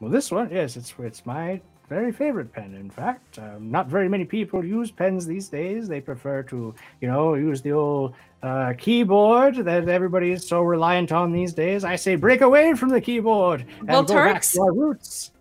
Well, 0.00 0.10
this 0.10 0.30
one, 0.30 0.48
yes, 0.50 0.76
it's 0.76 0.94
it's 0.98 1.26
my 1.26 1.60
very 1.88 2.12
favorite 2.12 2.52
pen. 2.52 2.74
In 2.74 2.90
fact, 2.90 3.38
um, 3.38 3.70
not 3.70 3.88
very 3.88 4.08
many 4.08 4.24
people 4.24 4.64
use 4.64 4.90
pens 4.90 5.26
these 5.26 5.48
days. 5.48 5.88
They 5.88 6.00
prefer 6.00 6.42
to, 6.44 6.74
you 7.00 7.08
know, 7.08 7.34
use 7.34 7.62
the 7.62 7.72
old 7.72 8.14
uh, 8.42 8.74
keyboard 8.78 9.56
that 9.56 9.88
everybody 9.88 10.30
is 10.30 10.46
so 10.46 10.60
reliant 10.62 11.12
on 11.12 11.32
these 11.32 11.52
days. 11.54 11.84
I 11.84 11.96
say, 11.96 12.14
break 12.14 12.42
away 12.42 12.74
from 12.74 12.90
the 12.90 13.00
keyboard 13.00 13.64
and 13.80 13.88
go 13.88 14.02
back 14.04 14.42
to 14.42 14.60
our 14.60 14.72
roots. 14.72 15.32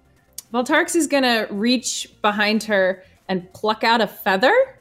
Volterix 0.53 0.95
is 0.95 1.07
gonna 1.07 1.47
reach 1.51 2.09
behind 2.21 2.63
her 2.63 3.03
and 3.27 3.51
pluck 3.53 3.83
out 3.83 3.99
a 3.99 4.07
feather, 4.07 4.76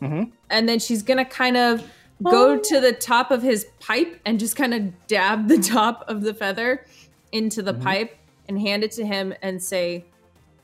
Mhm. 0.00 0.30
and 0.48 0.68
then 0.68 0.78
she's 0.78 1.02
gonna 1.02 1.24
kind 1.24 1.56
of 1.56 1.82
go 2.22 2.58
to 2.58 2.80
the 2.80 2.92
top 2.92 3.30
of 3.30 3.42
his 3.42 3.66
pipe 3.80 4.20
and 4.26 4.38
just 4.38 4.54
kind 4.56 4.74
of 4.74 5.06
dab 5.06 5.48
the 5.48 5.58
top 5.76 6.04
of 6.08 6.22
the 6.22 6.34
feather 6.34 6.84
into 7.32 7.62
the 7.62 7.72
Mhm. 7.74 7.82
pipe 7.82 8.16
and 8.48 8.60
hand 8.60 8.82
it 8.84 8.92
to 8.92 9.06
him 9.06 9.32
and 9.42 9.62
say, 9.62 10.04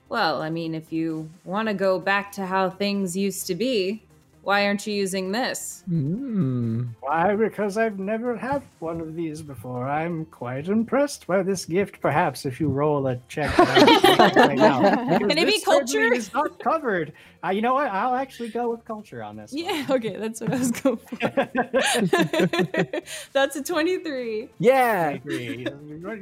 "Well, 0.09 0.43
I 0.43 0.51
mean, 0.51 0.75
if 0.75 0.93
you 0.93 1.31
want 1.45 1.69
to 1.69 1.75
go 1.75 1.99
back 1.99 2.33
to 2.33 2.47
how 2.47 2.69
things 2.71 3.17
used 3.17 3.47
to 3.47 3.55
be, 3.55 4.03
Why 4.47 4.69
aren't 4.69 4.87
you 4.87 4.95
using 4.95 5.33
this? 5.33 5.83
Mm. 5.91 6.91
Why? 7.01 7.35
Because 7.35 7.77
I've 7.77 7.99
never 7.99 8.37
had 8.37 8.63
one 8.79 9.01
of 9.01 9.17
these 9.17 9.43
before. 9.43 9.89
I'm 9.89 10.25
quite 10.27 10.69
impressed 10.69 11.27
by 11.27 11.43
this 11.43 11.65
gift. 11.65 12.01
Perhaps 12.01 12.47
if 12.47 12.61
you 12.61 12.69
roll 12.69 13.09
a 13.09 13.17
check 13.27 13.59
right 13.59 13.79
now. 14.57 15.19
Can 15.19 15.37
it 15.37 15.47
be 15.47 15.61
culture? 15.63 16.15
Is 16.15 16.33
not 16.33 16.61
covered. 16.61 17.13
Uh, 17.47 17.51
you 17.51 17.63
know 17.63 17.75
what? 17.75 17.89
I'll 17.91 18.15
actually 18.15 18.49
go 18.49 18.71
with 18.71 18.85
culture 18.85 19.23
on 19.23 19.37
this. 19.37 19.53
one. 19.53 19.65
Yeah, 19.65 19.87
okay, 19.91 20.17
that's 20.17 20.41
what 20.41 20.53
I 20.53 20.59
was 20.59 20.71
going 20.73 20.97
for. 20.97 21.17
that's 23.33 23.57
a 23.57 23.63
23. 23.63 24.49
Yeah. 24.59 25.11
agree. 25.11 25.67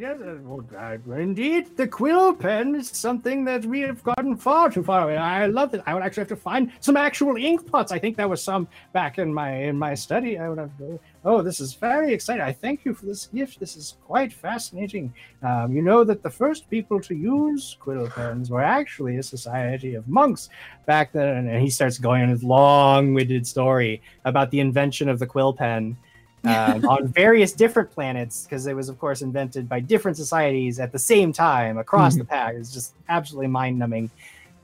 Yes, 0.00 0.18
well, 0.42 1.18
Indeed, 1.18 1.76
the 1.76 1.86
quill 1.86 2.34
pen 2.34 2.74
is 2.74 2.88
something 2.88 3.44
that 3.44 3.64
we 3.64 3.80
have 3.80 4.02
gotten 4.02 4.36
far 4.36 4.70
too 4.70 4.82
far 4.82 5.02
away. 5.02 5.16
I 5.16 5.46
love 5.46 5.72
it. 5.72 5.82
I 5.86 5.94
would 5.94 6.02
actually 6.02 6.22
have 6.22 6.28
to 6.28 6.36
find 6.36 6.72
some 6.80 6.96
actual 6.96 7.36
ink 7.36 7.70
pots. 7.70 7.92
I 7.92 7.98
think 7.98 8.13
there 8.16 8.28
was 8.28 8.42
some 8.42 8.68
back 8.92 9.18
in 9.18 9.32
my 9.32 9.50
in 9.54 9.78
my 9.78 9.94
study. 9.94 10.38
I 10.38 10.48
would 10.48 10.58
have. 10.58 10.76
To, 10.78 10.98
oh, 11.24 11.42
this 11.42 11.60
is 11.60 11.74
very 11.74 12.12
exciting. 12.12 12.42
I 12.42 12.52
thank 12.52 12.84
you 12.84 12.94
for 12.94 13.06
this 13.06 13.26
gift. 13.26 13.60
This 13.60 13.76
is 13.76 13.96
quite 14.06 14.32
fascinating. 14.32 15.12
Um, 15.42 15.72
you 15.72 15.82
know 15.82 16.04
that 16.04 16.22
the 16.22 16.30
first 16.30 16.68
people 16.70 17.00
to 17.00 17.14
use 17.14 17.76
quill 17.80 18.08
pens 18.08 18.50
were 18.50 18.62
actually 18.62 19.16
a 19.16 19.22
society 19.22 19.94
of 19.94 20.08
monks 20.08 20.48
back 20.86 21.12
then. 21.12 21.48
And 21.48 21.62
he 21.62 21.70
starts 21.70 21.98
going 21.98 22.22
on 22.22 22.28
his 22.28 22.44
long-winded 22.44 23.46
story 23.46 24.02
about 24.24 24.50
the 24.50 24.60
invention 24.60 25.08
of 25.08 25.18
the 25.18 25.26
quill 25.26 25.52
pen 25.52 25.96
um, 26.44 26.84
on 26.86 27.08
various 27.08 27.52
different 27.52 27.90
planets 27.90 28.44
because 28.44 28.66
it 28.66 28.76
was, 28.76 28.90
of 28.90 28.98
course, 28.98 29.22
invented 29.22 29.66
by 29.66 29.80
different 29.80 30.16
societies 30.16 30.78
at 30.78 30.92
the 30.92 30.98
same 30.98 31.32
time 31.32 31.78
across 31.78 32.16
the 32.16 32.24
pack. 32.24 32.54
It's 32.54 32.72
just 32.72 32.94
absolutely 33.08 33.46
mind 33.46 33.78
numbing. 33.78 34.10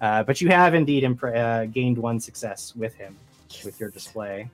Uh, 0.01 0.23
but 0.23 0.41
you 0.41 0.49
have 0.49 0.75
indeed 0.75 1.05
impre- 1.05 1.37
uh, 1.37 1.67
gained 1.67 1.99
one 1.99 2.19
success 2.21 2.75
with 2.75 2.95
him, 2.95 3.17
with 3.65 3.79
your 3.81 3.91
display. 3.91 4.49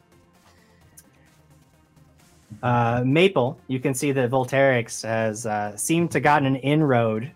Uh, 2.63 3.03
Maple, 3.05 3.59
you 3.69 3.81
can 3.81 3.93
see 3.95 4.13
that 4.13 4.31
Volterix 4.31 5.03
has 5.05 5.47
uh, 5.47 5.77
seemed 5.77 6.11
to 6.13 6.21
gotten 6.21 6.47
an 6.47 6.57
inroad 6.57 7.31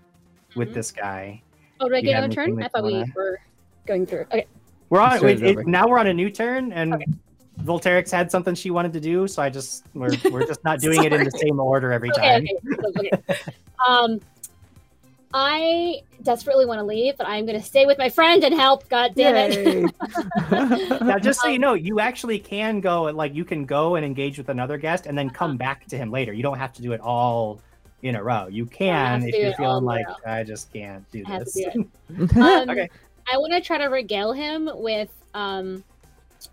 with 0.57 0.70
Mhm. 0.70 0.74
this 0.74 0.93
guy. 0.93 1.43
Oh, 1.81 1.89
do 1.89 1.95
I 1.97 2.01
get 2.01 2.15
have 2.15 2.24
another 2.24 2.35
turn? 2.35 2.62
I 2.62 2.69
thought 2.69 2.85
we 2.85 2.93
wanna- 2.93 3.12
were 3.15 3.41
going 3.87 4.07
through. 4.07 4.20
Okay. 4.23 4.47
We're 4.89 5.01
on 5.01 5.19
Started 5.19 5.43
it, 5.43 5.59
it, 5.61 5.66
now. 5.66 5.87
We're 5.89 5.99
on 5.99 6.07
a 6.09 6.15
new 6.15 6.31
turn, 6.31 6.73
and 6.73 7.05
Volterix 7.62 8.11
had 8.11 8.31
something 8.31 8.55
she 8.55 8.70
wanted 8.70 8.93
to 8.95 9.01
do, 9.01 9.28
so 9.28 9.41
I 9.43 9.51
just 9.51 9.85
we're 9.95 10.11
we're 10.31 10.47
just 10.47 10.65
not 10.65 10.81
doing 10.87 11.05
it 11.05 11.12
in 11.12 11.23
the 11.24 11.31
same 11.31 11.61
order 11.61 11.93
every 11.93 12.11
Okay, 12.11 12.20
time. 12.20 12.47
okay, 12.97 13.11
okay. 13.28 13.39
Um, 13.89 14.20
I 15.32 16.02
desperately 16.23 16.66
want 16.66 16.81
to 16.81 16.85
leave, 16.85 17.16
but 17.16 17.27
I'm 17.27 17.47
going 17.47 17.59
to 17.59 17.65
stay 17.65 17.86
with 17.86 17.98
my 17.98 18.09
friend 18.09 18.43
and 18.43 18.52
help. 18.52 18.89
God 18.89 19.15
damn 19.15 19.36
it! 19.36 19.94
now, 21.02 21.19
just 21.19 21.40
so 21.40 21.48
you 21.48 21.59
know, 21.59 21.74
you 21.74 22.01
actually 22.01 22.39
can 22.39 22.81
go 22.81 23.07
and 23.07 23.16
like 23.16 23.35
you 23.35 23.44
can 23.44 23.65
go 23.65 23.94
and 23.94 24.05
engage 24.05 24.39
with 24.39 24.48
another 24.48 24.77
guest, 24.77 25.07
and 25.07 25.16
then 25.16 25.31
come 25.31 25.57
back 25.57 25.86
to 25.86 25.97
him 25.97 26.11
later. 26.11 26.32
You 26.32 26.43
don't 26.43 26.59
have 26.59 26.73
to 26.74 26.82
do 26.82 26.93
it 26.93 27.01
all 27.01 27.61
in 28.02 28.16
a 28.16 28.23
row. 28.23 28.48
You 28.48 28.66
can 28.66 29.23
if 29.23 29.35
you're 29.35 29.55
feeling 29.55 29.85
like. 29.85 30.07
I 30.27 30.43
just 30.43 30.73
can't 30.73 31.09
do 31.12 31.23
I 31.27 31.39
this. 31.39 31.52
do 31.52 31.89
Um, 32.40 32.70
Okay. 32.70 32.89
I 33.32 33.36
want 33.36 33.52
to 33.52 33.61
try 33.61 33.78
to 33.78 33.86
regale 33.86 34.32
him 34.32 34.69
with 34.74 35.11
um, 35.35 35.85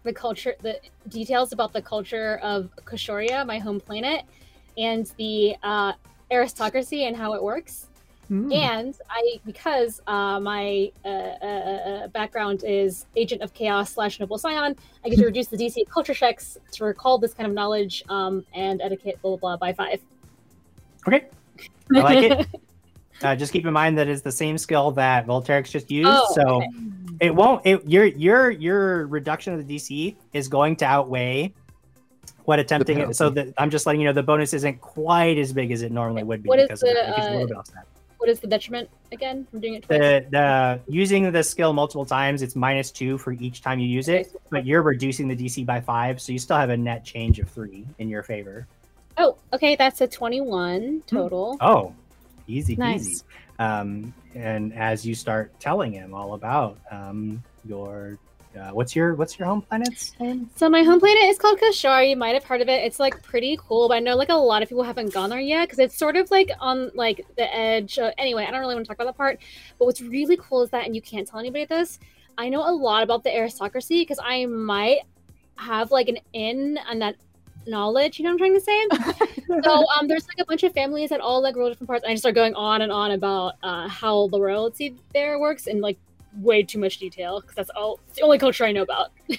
the 0.03 0.13
culture, 0.13 0.55
the 0.61 0.79
details 1.09 1.51
about 1.51 1.73
the 1.73 1.81
culture 1.81 2.37
of 2.43 2.69
Koshoria, 2.85 3.45
my 3.47 3.57
home 3.57 3.79
planet, 3.79 4.23
and 4.77 5.11
the 5.17 5.55
uh, 5.63 5.93
aristocracy 6.29 7.05
and 7.05 7.15
how 7.15 7.33
it 7.33 7.41
works. 7.41 7.87
Hmm. 8.27 8.51
And 8.51 8.97
I, 9.09 9.39
because 9.45 10.01
uh, 10.05 10.39
my 10.39 10.91
uh, 11.05 11.07
uh, 11.07 11.45
uh, 11.45 12.07
background 12.09 12.63
is 12.65 13.05
Agent 13.15 13.41
of 13.41 13.53
Chaos 13.53 13.93
slash 13.93 14.19
Noble 14.19 14.37
Scion, 14.37 14.75
I 15.05 15.09
get 15.09 15.19
to 15.19 15.25
reduce 15.31 15.47
the 15.47 15.57
DC 15.57 15.89
culture 15.89 16.13
checks 16.13 16.57
to 16.73 16.83
recall 16.83 17.17
this 17.17 17.33
kind 17.33 17.47
of 17.47 17.53
knowledge 17.53 18.03
um, 18.09 18.45
and 18.53 18.81
etiquette, 18.81 19.21
blah 19.21 19.37
blah 19.37 19.55
blah, 19.55 19.57
by 19.57 19.73
five. 19.73 20.01
Okay, 21.07 21.27
I 21.95 21.99
like 21.99 22.31
it. 22.31 22.47
Uh, 23.23 23.35
just 23.35 23.51
keep 23.51 23.65
in 23.65 23.73
mind 23.73 23.97
that 23.97 24.07
it's 24.07 24.21
the 24.21 24.31
same 24.31 24.59
skill 24.59 24.91
that 24.91 25.25
Volterix 25.25 25.71
just 25.71 25.89
used, 25.89 26.07
Oh, 26.07 26.31
so 26.35 26.55
okay. 26.57 26.67
it 27.19 27.33
won't. 27.33 27.65
It, 27.65 27.83
your 27.89 28.05
your 28.05 28.51
your 28.51 29.07
reduction 29.07 29.55
of 29.55 29.65
the 29.65 29.75
DC 29.75 30.15
is 30.33 30.47
going 30.47 30.75
to 30.75 30.85
outweigh 30.85 31.51
what 32.45 32.59
attempting 32.59 32.99
it. 32.99 33.15
So 33.15 33.31
that 33.31 33.55
I'm 33.57 33.71
just 33.71 33.87
letting 33.87 34.01
you 34.01 34.07
know 34.07 34.13
the 34.13 34.21
bonus 34.21 34.53
isn't 34.53 34.81
quite 34.81 35.39
as 35.39 35.51
big 35.51 35.71
as 35.71 35.81
it 35.81 35.91
normally 35.91 36.21
would 36.21 36.43
be 36.43 36.49
What 36.49 36.59
is 36.59 36.67
because 36.67 36.81
the, 36.81 36.91
of 36.91 36.95
it. 36.95 36.99
It 36.99 37.15
gets 37.15 37.17
a 37.17 37.29
uh, 37.29 37.31
little 37.31 37.47
bit 37.47 37.57
offset. 37.57 37.85
What 38.17 38.29
is 38.29 38.39
the 38.39 38.47
detriment 38.47 38.89
again 39.11 39.45
from 39.49 39.59
doing 39.61 39.75
it 39.75 39.83
twice? 39.83 39.99
the 39.99 40.25
the 40.31 40.79
using 40.91 41.31
the 41.31 41.43
skill 41.43 41.71
multiple 41.73 42.05
times 42.05 42.41
it's 42.41 42.55
minus 42.55 42.91
two 42.91 43.17
for 43.17 43.31
each 43.33 43.61
time 43.61 43.79
you 43.79 43.87
use 43.87 44.09
it 44.09 44.35
but 44.49 44.65
you're 44.65 44.81
reducing 44.81 45.27
the 45.27 45.35
dc 45.35 45.65
by 45.65 45.79
five 45.79 46.19
so 46.19 46.31
you 46.31 46.39
still 46.39 46.57
have 46.57 46.69
a 46.69 46.75
net 46.77 47.05
change 47.05 47.39
of 47.39 47.47
three 47.49 47.85
in 47.99 48.09
your 48.09 48.23
favor 48.23 48.67
Oh, 49.19 49.35
okay, 49.51 49.75
that's 49.75 50.01
a 50.01 50.07
21 50.07 51.03
total. 51.07 51.57
oh 51.61 51.93
easy 52.47 52.75
Nice. 52.75 53.23
um 53.59 54.13
and 54.35 54.73
as 54.73 55.05
you 55.05 55.15
start 55.15 55.51
telling 55.59 55.91
him 55.91 56.13
all 56.13 56.33
about 56.33 56.77
um 56.91 57.41
your 57.65 58.17
uh, 58.57 58.69
what's 58.71 58.95
your 58.95 59.15
what's 59.15 59.37
your 59.37 59.47
home 59.47 59.61
planets 59.61 60.13
name? 60.19 60.49
So 60.55 60.69
my 60.69 60.83
home 60.83 60.99
planet 60.99 61.23
is 61.23 61.37
called 61.37 61.59
Kashar. 61.59 62.09
You 62.09 62.15
might 62.15 62.33
have 62.33 62.43
heard 62.43 62.61
of 62.61 62.69
it. 62.69 62.83
It's 62.83 62.99
like 62.99 63.21
pretty 63.23 63.57
cool, 63.61 63.87
but 63.87 63.95
I 63.95 63.99
know 63.99 64.15
like 64.15 64.29
a 64.29 64.35
lot 64.35 64.61
of 64.61 64.69
people 64.69 64.83
haven't 64.83 65.13
gone 65.13 65.29
there 65.29 65.39
yet 65.39 65.67
because 65.67 65.79
it's 65.79 65.97
sort 65.97 66.15
of 66.15 66.29
like 66.31 66.49
on 66.59 66.91
like 66.95 67.25
the 67.35 67.53
edge. 67.53 67.97
Of, 67.99 68.13
anyway, 68.17 68.45
I 68.45 68.51
don't 68.51 68.59
really 68.59 68.75
want 68.75 68.85
to 68.85 68.87
talk 68.87 68.97
about 68.97 69.11
that 69.11 69.17
part. 69.17 69.39
But 69.77 69.85
what's 69.85 70.01
really 70.01 70.37
cool 70.37 70.63
is 70.63 70.69
that, 70.71 70.85
and 70.85 70.95
you 70.95 71.01
can't 71.01 71.27
tell 71.27 71.39
anybody 71.39 71.65
this. 71.65 71.99
I 72.37 72.49
know 72.49 72.67
a 72.67 72.71
lot 72.71 73.03
about 73.03 73.23
the 73.23 73.35
aristocracy 73.35 74.01
because 74.01 74.19
I 74.23 74.45
might 74.45 75.01
have 75.55 75.91
like 75.91 76.07
an 76.07 76.19
in 76.33 76.79
on 76.89 76.99
that 76.99 77.15
knowledge. 77.67 78.19
You 78.19 78.23
know 78.23 78.33
what 78.33 78.41
I'm 78.41 78.59
trying 78.59 78.87
to 78.87 79.21
say? 79.51 79.61
so 79.63 79.85
um, 79.97 80.07
there's 80.07 80.27
like 80.27 80.39
a 80.39 80.45
bunch 80.45 80.63
of 80.63 80.73
families 80.73 81.09
that 81.09 81.19
all 81.19 81.41
like 81.41 81.55
rule 81.55 81.69
different 81.69 81.87
parts. 81.87 82.03
And 82.03 82.11
I 82.11 82.13
just 82.13 82.23
start 82.23 82.35
going 82.35 82.53
on 82.55 82.81
and 82.81 82.91
on 82.91 83.11
about 83.11 83.55
uh, 83.63 83.87
how 83.87 84.27
the 84.27 84.39
royalty 84.39 84.95
there 85.13 85.39
works 85.39 85.67
and 85.67 85.81
like 85.81 85.97
way 86.37 86.63
too 86.63 86.79
much 86.79 86.97
detail 86.97 87.41
because 87.41 87.55
that's 87.55 87.69
all 87.71 87.99
it's 88.07 88.17
the 88.17 88.23
only 88.23 88.37
culture 88.37 88.65
I 88.65 88.71
know 88.71 88.83
about. 88.83 89.11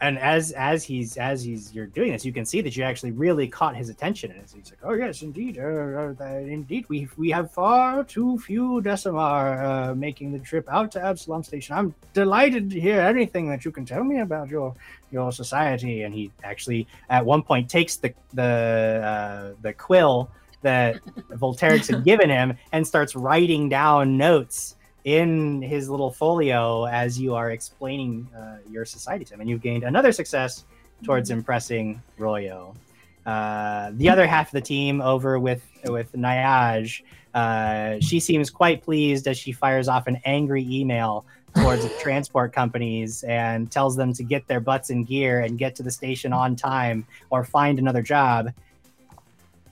and 0.00 0.18
as 0.18 0.52
as 0.52 0.84
he's 0.84 1.16
as 1.16 1.42
he's 1.42 1.74
you're 1.74 1.86
doing 1.86 2.12
this 2.12 2.24
you 2.24 2.32
can 2.32 2.44
see 2.44 2.60
that 2.60 2.76
you 2.76 2.84
actually 2.84 3.10
really 3.10 3.48
caught 3.48 3.74
his 3.74 3.88
attention 3.88 4.30
and 4.30 4.40
he's 4.42 4.70
like 4.70 4.78
oh 4.84 4.92
yes 4.92 5.22
indeed 5.22 5.58
uh, 5.58 5.62
uh, 5.62 6.14
uh, 6.20 6.24
indeed 6.38 6.84
we 6.88 7.08
we 7.16 7.30
have 7.30 7.50
far 7.50 8.04
too 8.04 8.38
few 8.38 8.80
decimar 8.82 9.62
uh, 9.64 9.94
making 9.94 10.32
the 10.32 10.38
trip 10.38 10.68
out 10.68 10.92
to 10.92 11.04
absalom 11.04 11.42
station 11.42 11.74
i'm 11.74 11.94
delighted 12.12 12.70
to 12.70 12.80
hear 12.80 13.00
anything 13.00 13.48
that 13.48 13.64
you 13.64 13.72
can 13.72 13.84
tell 13.84 14.04
me 14.04 14.20
about 14.20 14.48
your 14.48 14.74
your 15.10 15.32
society 15.32 16.02
and 16.02 16.14
he 16.14 16.30
actually 16.44 16.86
at 17.10 17.24
one 17.24 17.42
point 17.42 17.68
takes 17.68 17.96
the 17.96 18.14
the 18.34 18.42
uh, 18.42 19.54
the 19.62 19.72
quill 19.72 20.30
that 20.62 21.02
volterix 21.32 21.88
had 21.88 22.04
given 22.04 22.30
him 22.30 22.56
and 22.72 22.86
starts 22.86 23.16
writing 23.16 23.68
down 23.68 24.16
notes 24.16 24.76
in 25.08 25.62
his 25.62 25.88
little 25.88 26.10
folio 26.10 26.84
as 26.84 27.18
you 27.18 27.34
are 27.34 27.50
explaining 27.52 28.28
uh, 28.36 28.58
your 28.70 28.84
society 28.84 29.24
to 29.24 29.32
him, 29.32 29.40
and 29.40 29.48
you've 29.48 29.62
gained 29.62 29.82
another 29.82 30.12
success 30.12 30.64
towards 31.02 31.30
impressing 31.30 32.02
Royo. 32.18 32.76
Uh, 33.24 33.90
the 33.94 34.10
other 34.10 34.26
half 34.26 34.48
of 34.48 34.52
the 34.52 34.60
team 34.60 35.00
over 35.00 35.38
with 35.38 35.62
with 35.86 36.12
Naiaj, 36.12 37.00
uh, 37.32 37.98
she 38.00 38.20
seems 38.20 38.50
quite 38.50 38.82
pleased 38.82 39.26
as 39.26 39.38
she 39.38 39.50
fires 39.50 39.88
off 39.88 40.08
an 40.08 40.20
angry 40.26 40.66
email 40.68 41.24
towards 41.54 41.84
the 41.84 41.88
transport 42.00 42.52
companies 42.52 43.22
and 43.22 43.70
tells 43.70 43.96
them 43.96 44.12
to 44.12 44.22
get 44.22 44.46
their 44.46 44.60
butts 44.60 44.90
in 44.90 45.04
gear 45.04 45.40
and 45.40 45.56
get 45.56 45.74
to 45.76 45.82
the 45.82 45.90
station 45.90 46.34
on 46.34 46.54
time 46.54 47.06
or 47.30 47.44
find 47.44 47.78
another 47.78 48.02
job. 48.02 48.52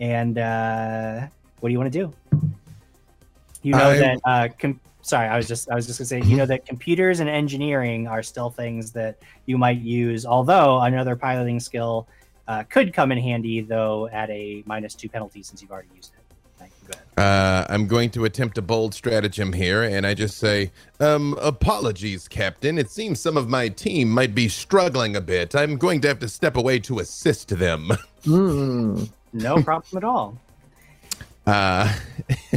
And 0.00 0.38
uh, 0.38 1.26
what 1.60 1.68
do 1.68 1.72
you 1.74 1.78
want 1.78 1.92
to 1.92 1.98
do? 1.98 2.12
You 3.62 3.72
know 3.72 3.90
I- 3.90 3.98
that 3.98 4.18
uh, 4.24 4.48
com- 4.58 4.80
sorry, 5.06 5.28
I 5.28 5.36
was 5.36 5.48
just 5.48 5.70
I 5.70 5.74
was 5.74 5.86
just 5.86 5.98
gonna 5.98 6.06
say 6.06 6.20
you 6.22 6.36
know 6.36 6.46
that 6.46 6.66
computers 6.66 7.20
and 7.20 7.28
engineering 7.28 8.06
are 8.06 8.22
still 8.22 8.50
things 8.50 8.92
that 8.92 9.16
you 9.46 9.56
might 9.56 9.80
use. 9.80 10.26
Although 10.26 10.80
another 10.80 11.16
piloting 11.16 11.60
skill 11.60 12.08
uh, 12.48 12.64
could 12.64 12.92
come 12.92 13.12
in 13.12 13.18
handy, 13.18 13.60
though 13.60 14.08
at 14.08 14.28
a 14.30 14.62
minus 14.66 14.94
two 14.94 15.08
penalty 15.08 15.42
since 15.42 15.62
you've 15.62 15.70
already 15.70 15.88
used 15.94 16.12
it. 16.14 16.24
Thank 16.58 16.72
you. 16.82 16.88
Go. 16.88 17.22
Uh, 17.22 17.66
I'm 17.68 17.86
going 17.86 18.10
to 18.10 18.24
attempt 18.24 18.58
a 18.58 18.62
bold 18.62 18.94
stratagem 18.94 19.52
here, 19.52 19.82
and 19.82 20.06
I 20.06 20.14
just 20.14 20.38
say, 20.38 20.70
um, 21.00 21.36
apologies, 21.40 22.28
Captain. 22.28 22.78
It 22.78 22.90
seems 22.90 23.20
some 23.20 23.36
of 23.36 23.48
my 23.48 23.68
team 23.68 24.10
might 24.10 24.34
be 24.34 24.48
struggling 24.48 25.16
a 25.16 25.20
bit. 25.20 25.54
I'm 25.54 25.76
going 25.76 26.00
to 26.02 26.08
have 26.08 26.18
to 26.20 26.28
step 26.28 26.56
away 26.56 26.78
to 26.80 26.98
assist 26.98 27.48
them. 27.48 27.90
Hmm. 28.24 29.04
No 29.32 29.62
problem 29.62 29.98
at 29.98 30.02
all. 30.02 30.36
Uh, 31.46 31.92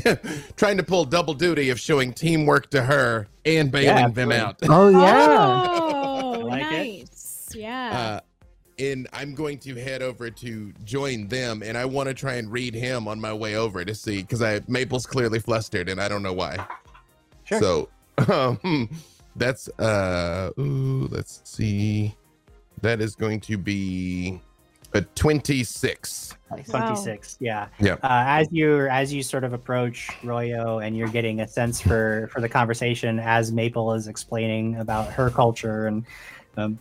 trying 0.57 0.77
to 0.77 0.83
pull 0.83 1.05
double 1.05 1.33
duty 1.35 1.69
of 1.69 1.79
showing 1.79 2.11
teamwork 2.11 2.71
to 2.71 2.81
her 2.81 3.27
and 3.45 3.71
bailing 3.71 4.13
them 4.13 4.31
out. 4.31 4.57
Oh 4.63 4.89
yeah. 4.89 5.67
Oh, 5.69 6.39
like 6.43 6.63
it. 6.63 6.99
nice. 7.01 7.49
Yeah. 7.53 7.99
Uh, 7.99 8.19
and 8.79 9.07
I'm 9.13 9.35
going 9.35 9.59
to 9.59 9.75
head 9.75 10.01
over 10.01 10.29
to 10.29 10.73
join 10.85 11.27
them, 11.27 11.61
and 11.63 11.77
I 11.77 11.85
want 11.85 12.07
to 12.07 12.15
try 12.15 12.35
and 12.35 12.51
read 12.51 12.73
him 12.73 13.07
on 13.07 13.19
my 13.19 13.33
way 13.33 13.55
over 13.55 13.83
to 13.83 13.93
see 13.93 14.21
because 14.21 14.41
I 14.41 14.61
Maple's 14.67 15.05
clearly 15.05 15.39
flustered, 15.39 15.89
and 15.89 16.01
I 16.01 16.07
don't 16.07 16.23
know 16.23 16.33
why. 16.33 16.65
Sure. 17.43 17.59
So 17.59 17.89
um, 18.31 18.89
that's 19.35 19.69
uh, 19.79 20.51
ooh, 20.57 21.07
let's 21.11 21.41
see. 21.43 22.15
That 22.81 23.01
is 23.01 23.15
going 23.15 23.41
to 23.41 23.57
be 23.57 24.41
a 24.93 25.01
26. 25.01 26.35
Nice. 26.51 26.67
26 26.67 27.37
yeah 27.39 27.67
Yeah. 27.79 27.93
uh, 28.01 28.23
as 28.25 28.47
you 28.49 28.87
as 28.87 29.13
you 29.13 29.21
sort 29.21 29.43
of 29.43 29.53
approach 29.53 30.07
royo 30.23 30.83
and 30.83 30.97
you're 30.97 31.07
getting 31.07 31.41
a 31.41 31.47
sense 31.47 31.79
for 31.79 32.27
for 32.33 32.41
the 32.41 32.49
conversation 32.49 33.19
as 33.19 33.51
maple 33.51 33.93
is 33.93 34.07
explaining 34.07 34.77
about 34.77 35.11
her 35.11 35.29
culture 35.29 35.85
and 35.85 36.05
um, 36.57 36.79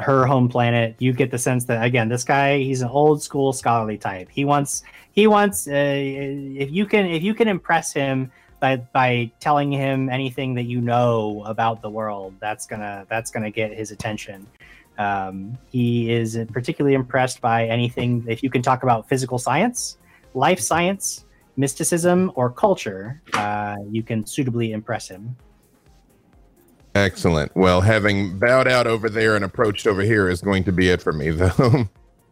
her 0.00 0.26
home 0.26 0.48
planet 0.48 0.96
you 0.98 1.12
get 1.12 1.30
the 1.30 1.38
sense 1.38 1.66
that 1.66 1.84
again 1.84 2.08
this 2.08 2.24
guy 2.24 2.58
he's 2.58 2.82
an 2.82 2.88
old 2.88 3.22
school 3.22 3.52
scholarly 3.52 3.96
type 3.96 4.28
he 4.28 4.44
wants 4.44 4.82
he 5.12 5.28
wants 5.28 5.68
uh, 5.68 5.72
if 5.72 6.72
you 6.72 6.84
can 6.84 7.06
if 7.06 7.22
you 7.22 7.32
can 7.32 7.46
impress 7.46 7.92
him 7.92 8.32
by 8.58 8.74
by 8.92 9.30
telling 9.38 9.70
him 9.70 10.08
anything 10.08 10.52
that 10.54 10.64
you 10.64 10.80
know 10.80 11.44
about 11.46 11.80
the 11.80 11.88
world 11.88 12.34
that's 12.40 12.66
gonna 12.66 13.06
that's 13.08 13.30
gonna 13.30 13.52
get 13.52 13.72
his 13.72 13.92
attention 13.92 14.44
um, 14.98 15.58
he 15.70 16.10
is 16.10 16.38
particularly 16.52 16.94
impressed 16.94 17.40
by 17.40 17.66
anything 17.66 18.24
if 18.28 18.42
you 18.42 18.50
can 18.50 18.62
talk 18.62 18.82
about 18.82 19.08
physical 19.08 19.38
science, 19.38 19.98
life 20.34 20.60
science, 20.60 21.24
mysticism, 21.56 22.32
or 22.34 22.50
culture. 22.50 23.22
Uh, 23.34 23.76
you 23.90 24.02
can 24.02 24.26
suitably 24.26 24.72
impress 24.72 25.08
him. 25.08 25.36
Excellent. 26.94 27.54
Well, 27.54 27.82
having 27.82 28.38
bowed 28.38 28.66
out 28.66 28.86
over 28.86 29.10
there 29.10 29.36
and 29.36 29.44
approached 29.44 29.86
over 29.86 30.00
here 30.00 30.28
is 30.30 30.40
going 30.40 30.64
to 30.64 30.72
be 30.72 30.88
it 30.88 31.02
for 31.02 31.12
me, 31.12 31.30
though. 31.30 31.50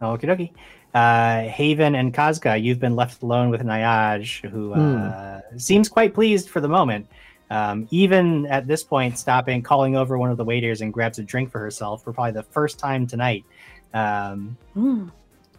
Okie 0.01 0.23
dokie. 0.23 0.51
Uh, 0.93 1.47
Haven 1.49 1.93
and 1.93 2.13
Kazka, 2.13 2.61
you've 2.61 2.79
been 2.79 2.95
left 2.95 3.21
alone 3.21 3.49
with 3.49 3.61
Naiaj, 3.61 4.49
who 4.49 4.73
uh, 4.73 5.41
seems 5.57 5.89
quite 5.89 6.13
pleased 6.13 6.49
for 6.49 6.61
the 6.61 6.69
moment. 6.69 7.07
Um, 7.49 7.87
even 7.91 8.45
at 8.47 8.67
this 8.67 8.83
point, 8.83 9.17
stopping, 9.17 9.61
calling 9.61 9.95
over 9.95 10.17
one 10.17 10.31
of 10.31 10.37
the 10.37 10.45
waiters 10.45 10.81
and 10.81 10.91
grabs 10.91 11.19
a 11.19 11.23
drink 11.23 11.51
for 11.51 11.59
herself 11.59 12.03
for 12.03 12.11
probably 12.11 12.31
the 12.31 12.43
first 12.43 12.79
time 12.79 13.05
tonight. 13.05 13.45
Um, 13.93 14.57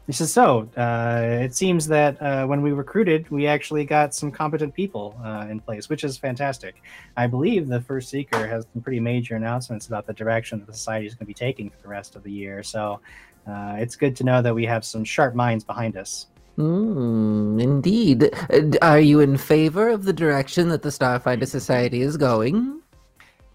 This 0.06 0.20
is 0.20 0.32
so. 0.32 0.68
Uh, 0.76 1.40
it 1.42 1.52
seems 1.56 1.88
that 1.88 2.22
uh, 2.22 2.46
when 2.46 2.62
we 2.62 2.70
recruited, 2.70 3.28
we 3.28 3.48
actually 3.48 3.84
got 3.84 4.14
some 4.14 4.30
competent 4.30 4.72
people 4.72 5.20
uh, 5.24 5.48
in 5.50 5.58
place, 5.58 5.88
which 5.88 6.04
is 6.04 6.16
fantastic. 6.16 6.76
I 7.16 7.26
believe 7.26 7.66
the 7.66 7.80
first 7.80 8.08
seeker 8.08 8.46
has 8.46 8.66
some 8.72 8.82
pretty 8.82 9.00
major 9.00 9.34
announcements 9.34 9.88
about 9.88 10.06
the 10.06 10.12
direction 10.12 10.60
that 10.60 10.66
the 10.66 10.74
society 10.74 11.06
is 11.06 11.14
going 11.14 11.26
to 11.26 11.26
be 11.26 11.34
taking 11.34 11.70
for 11.70 11.82
the 11.82 11.88
rest 11.88 12.14
of 12.14 12.22
the 12.22 12.30
year. 12.30 12.62
So 12.62 13.00
uh, 13.48 13.76
it's 13.78 13.96
good 13.96 14.14
to 14.16 14.24
know 14.24 14.40
that 14.42 14.54
we 14.54 14.64
have 14.66 14.84
some 14.84 15.02
sharp 15.02 15.34
minds 15.34 15.64
behind 15.64 15.96
us. 15.96 16.28
Hmm, 16.56 17.60
indeed. 17.60 18.30
Uh, 18.50 18.62
Are 18.80 19.00
you 19.00 19.20
in 19.20 19.36
favor 19.36 19.88
of 19.88 20.04
the 20.04 20.12
direction 20.12 20.68
that 20.70 20.82
the 20.82 20.88
Starfinder 20.88 21.46
Society 21.46 22.00
is 22.00 22.16
going? 22.16 22.80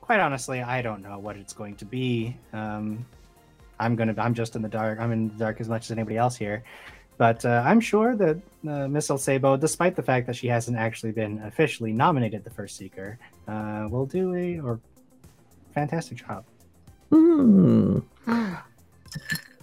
Quite 0.01 0.19
honestly, 0.19 0.61
I 0.61 0.81
don't 0.81 1.01
know 1.01 1.17
what 1.17 1.35
it's 1.35 1.53
going 1.53 1.75
to 1.77 1.85
be. 1.85 2.37
Um, 2.53 3.05
I'm 3.79 3.95
gonna. 3.95 4.13
I'm 4.17 4.35
just 4.35 4.55
in 4.55 4.61
the 4.61 4.69
dark. 4.69 4.99
I'm 4.99 5.11
in 5.11 5.29
the 5.29 5.35
dark 5.35 5.59
as 5.59 5.67
much 5.67 5.85
as 5.85 5.91
anybody 5.91 6.17
else 6.17 6.35
here. 6.35 6.63
But 7.17 7.43
uh, 7.45 7.63
I'm 7.65 7.79
sure 7.79 8.15
that 8.15 8.37
uh, 8.67 8.87
Miss 8.87 9.07
Elsebo, 9.07 9.59
despite 9.59 9.95
the 9.95 10.03
fact 10.03 10.27
that 10.27 10.35
she 10.35 10.47
hasn't 10.47 10.77
actually 10.77 11.11
been 11.11 11.39
officially 11.43 11.91
nominated 11.91 12.43
the 12.43 12.49
first 12.49 12.77
seeker, 12.77 13.17
uh, 13.47 13.87
will 13.89 14.05
do 14.05 14.35
a 14.35 14.59
or 14.59 14.79
fantastic 15.73 16.17
job. 16.17 16.45
Hmm. 17.09 17.99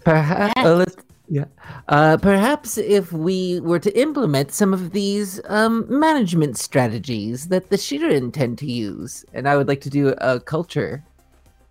Perhaps. 0.04 0.52
Yes. 0.56 1.07
Let's, 1.30 1.48
yeah. 1.58 1.68
Uh, 1.88 2.16
perhaps 2.16 2.78
if 2.78 3.12
we 3.12 3.60
were 3.60 3.78
to 3.78 3.98
implement 3.98 4.52
some 4.52 4.72
of 4.72 4.92
these 4.92 5.40
um, 5.46 5.86
management 5.88 6.56
strategies 6.58 7.48
that 7.48 7.70
the 7.70 7.76
Shirren 7.76 8.32
tend 8.32 8.58
to 8.58 8.66
use, 8.66 9.24
and 9.34 9.48
I 9.48 9.56
would 9.56 9.68
like 9.68 9.80
to 9.82 9.90
do 9.90 10.14
a 10.18 10.40
culture 10.40 11.02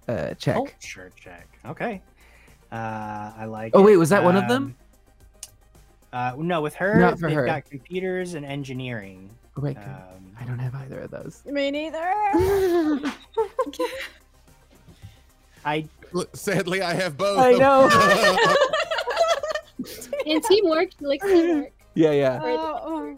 uh, 0.07 0.34
check. 0.35 0.55
Culture 0.55 1.11
check. 1.15 1.47
Okay. 1.65 2.01
Uh, 2.71 3.31
I 3.38 3.45
like. 3.45 3.71
Oh, 3.75 3.81
it. 3.81 3.85
wait, 3.85 3.97
was 3.97 4.09
that 4.09 4.23
one 4.23 4.35
of 4.38 4.47
them? 4.47 4.63
Um, 4.63 4.75
Uh, 6.13 6.34
no, 6.38 6.61
with 6.61 6.73
her, 6.75 6.99
Not 6.99 7.19
for 7.19 7.27
they've 7.27 7.35
her. 7.38 7.45
got 7.45 7.65
computers 7.69 8.34
and 8.35 8.45
engineering. 8.45 9.29
Oh, 9.57 9.61
wait, 9.61 9.75
good. 9.75 9.84
Um, 9.84 10.31
I 10.39 10.45
don't 10.45 10.59
have 10.59 10.73
either 10.75 11.01
of 11.01 11.11
those. 11.11 11.43
Me 11.45 11.69
neither. 11.71 11.97
I 15.65 15.85
Sadly, 16.34 16.81
I 16.81 16.93
have 16.93 17.17
both. 17.17 17.39
I 17.39 17.51
know. 17.53 17.89
And 20.31 20.43
teamwork, 20.43 20.89
he 20.99 21.05
likes 21.05 21.25
teamwork. 21.25 21.71
yeah, 21.95 22.11
yeah. 22.11 22.39
Oh, 22.43 23.15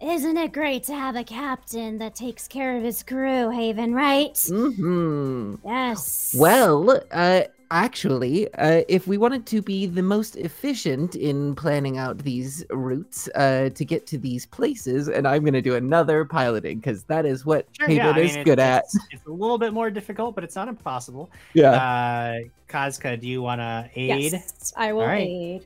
Isn't 0.00 0.36
it 0.36 0.52
great 0.52 0.84
to 0.84 0.94
have 0.94 1.16
a 1.16 1.24
captain 1.24 1.98
that 1.98 2.14
takes 2.14 2.48
care 2.48 2.76
of 2.76 2.82
his 2.82 3.02
crew, 3.02 3.50
Haven, 3.50 3.94
right? 3.94 4.38
hmm 4.48 5.56
Yes. 5.64 6.34
Well, 6.38 7.00
uh, 7.10 7.42
actually, 7.70 8.52
uh, 8.54 8.82
if 8.88 9.06
we 9.06 9.18
wanted 9.18 9.44
to 9.46 9.60
be 9.60 9.86
the 9.86 10.02
most 10.02 10.36
efficient 10.36 11.14
in 11.14 11.54
planning 11.54 11.98
out 11.98 12.18
these 12.18 12.64
routes 12.70 13.28
uh, 13.34 13.70
to 13.74 13.84
get 13.84 14.06
to 14.06 14.18
these 14.18 14.46
places, 14.46 15.08
and 15.08 15.26
I'm 15.26 15.42
going 15.42 15.54
to 15.54 15.62
do 15.62 15.74
another 15.74 16.24
piloting 16.24 16.78
because 16.78 17.04
that 17.04 17.26
is 17.26 17.44
what 17.44 17.66
Sure, 17.78 17.88
Haven 17.88 18.06
yeah, 18.06 18.12
I 18.12 18.20
is 18.20 18.34
mean, 18.36 18.44
good 18.44 18.58
it's, 18.58 18.62
at. 18.62 18.84
It's, 18.84 18.98
it's 19.10 19.26
a 19.26 19.30
little 19.30 19.58
bit 19.58 19.72
more 19.72 19.90
difficult, 19.90 20.34
but 20.34 20.44
it's 20.44 20.56
not 20.56 20.68
impossible. 20.68 21.28
Yeah. 21.54 21.72
Uh, 21.72 22.38
Kazka, 22.68 23.18
do 23.20 23.26
you 23.26 23.42
want 23.42 23.60
to 23.60 23.90
aid 23.94 24.32
Yes, 24.32 24.72
I 24.76 24.92
will 24.92 25.00
All 25.02 25.06
right. 25.08 25.28
aid. 25.28 25.64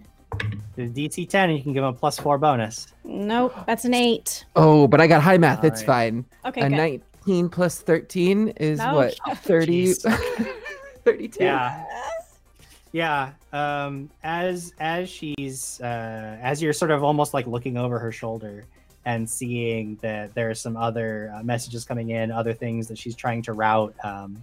The 0.76 0.88
DC 0.88 1.28
10 1.28 1.50
and 1.50 1.58
you 1.58 1.62
can 1.62 1.72
give 1.72 1.82
him 1.82 1.90
a 1.90 1.92
plus 1.92 2.18
four 2.18 2.38
bonus? 2.38 2.88
Nope, 3.04 3.54
that's 3.66 3.84
an 3.84 3.94
eight. 3.94 4.44
oh, 4.56 4.86
but 4.88 5.00
I 5.00 5.06
got 5.06 5.22
high 5.22 5.38
math. 5.38 5.64
It's 5.64 5.82
Alright. 5.82 6.12
fine. 6.12 6.24
Okay, 6.46 6.60
a 6.62 6.68
good. 6.68 7.02
19 7.26 7.48
plus 7.48 7.80
13 7.80 8.48
is 8.56 8.78
No. 8.78 8.94
what? 8.96 9.18
30. 9.38 9.86
jeez. 9.86 10.48
32. 11.04 11.42
Yeah. 11.44 11.84
Yeah. 12.92 13.32
Um, 13.52 14.10
as 14.22 14.72
as 14.78 15.08
she's 15.08 15.80
uh, 15.80 16.38
as 16.42 16.62
you're 16.62 16.72
sort 16.74 16.90
of 16.90 17.02
almost 17.02 17.32
like 17.34 17.46
looking 17.46 17.76
over 17.76 17.98
her 17.98 18.12
shoulder 18.12 18.64
and 19.04 19.28
seeing 19.28 19.98
that 20.02 20.32
there 20.34 20.48
are 20.50 20.54
some 20.54 20.76
other 20.76 21.32
uh, 21.34 21.42
messages 21.42 21.84
coming 21.84 22.10
in, 22.10 22.30
other 22.30 22.52
things 22.52 22.86
that 22.88 22.96
she's 22.98 23.16
trying 23.16 23.42
to 23.42 23.52
route. 23.52 23.94
Um, 24.04 24.42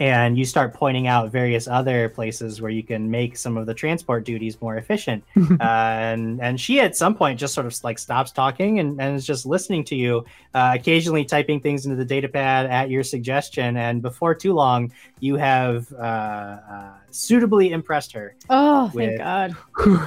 and 0.00 0.38
you 0.38 0.46
start 0.46 0.72
pointing 0.72 1.06
out 1.06 1.30
various 1.30 1.68
other 1.68 2.08
places 2.08 2.62
where 2.62 2.70
you 2.70 2.82
can 2.82 3.10
make 3.10 3.36
some 3.36 3.58
of 3.58 3.66
the 3.66 3.74
transport 3.74 4.24
duties 4.24 4.58
more 4.62 4.76
efficient. 4.76 5.22
uh, 5.36 5.62
and 5.62 6.40
and 6.40 6.58
she 6.58 6.80
at 6.80 6.96
some 6.96 7.14
point 7.14 7.38
just 7.38 7.52
sort 7.52 7.66
of 7.66 7.84
like 7.84 7.98
stops 7.98 8.32
talking 8.32 8.80
and, 8.80 8.98
and 9.00 9.14
is 9.14 9.26
just 9.26 9.44
listening 9.44 9.84
to 9.84 9.94
you, 9.94 10.24
uh, 10.54 10.72
occasionally 10.74 11.24
typing 11.24 11.60
things 11.60 11.84
into 11.84 11.96
the 11.96 12.04
data 12.04 12.28
pad 12.28 12.66
at 12.66 12.88
your 12.88 13.02
suggestion. 13.02 13.76
And 13.76 14.00
before 14.00 14.34
too 14.34 14.54
long, 14.54 14.90
you 15.20 15.36
have 15.36 15.92
uh, 15.92 15.96
uh, 15.96 16.92
suitably 17.10 17.70
impressed 17.70 18.12
her 18.12 18.34
Oh, 18.48 18.90
thank 18.94 19.18
God. 19.18 19.54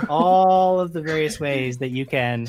all 0.10 0.80
of 0.80 0.92
the 0.92 1.02
various 1.02 1.40
ways 1.40 1.78
that 1.78 1.90
you 1.90 2.06
can 2.08 2.48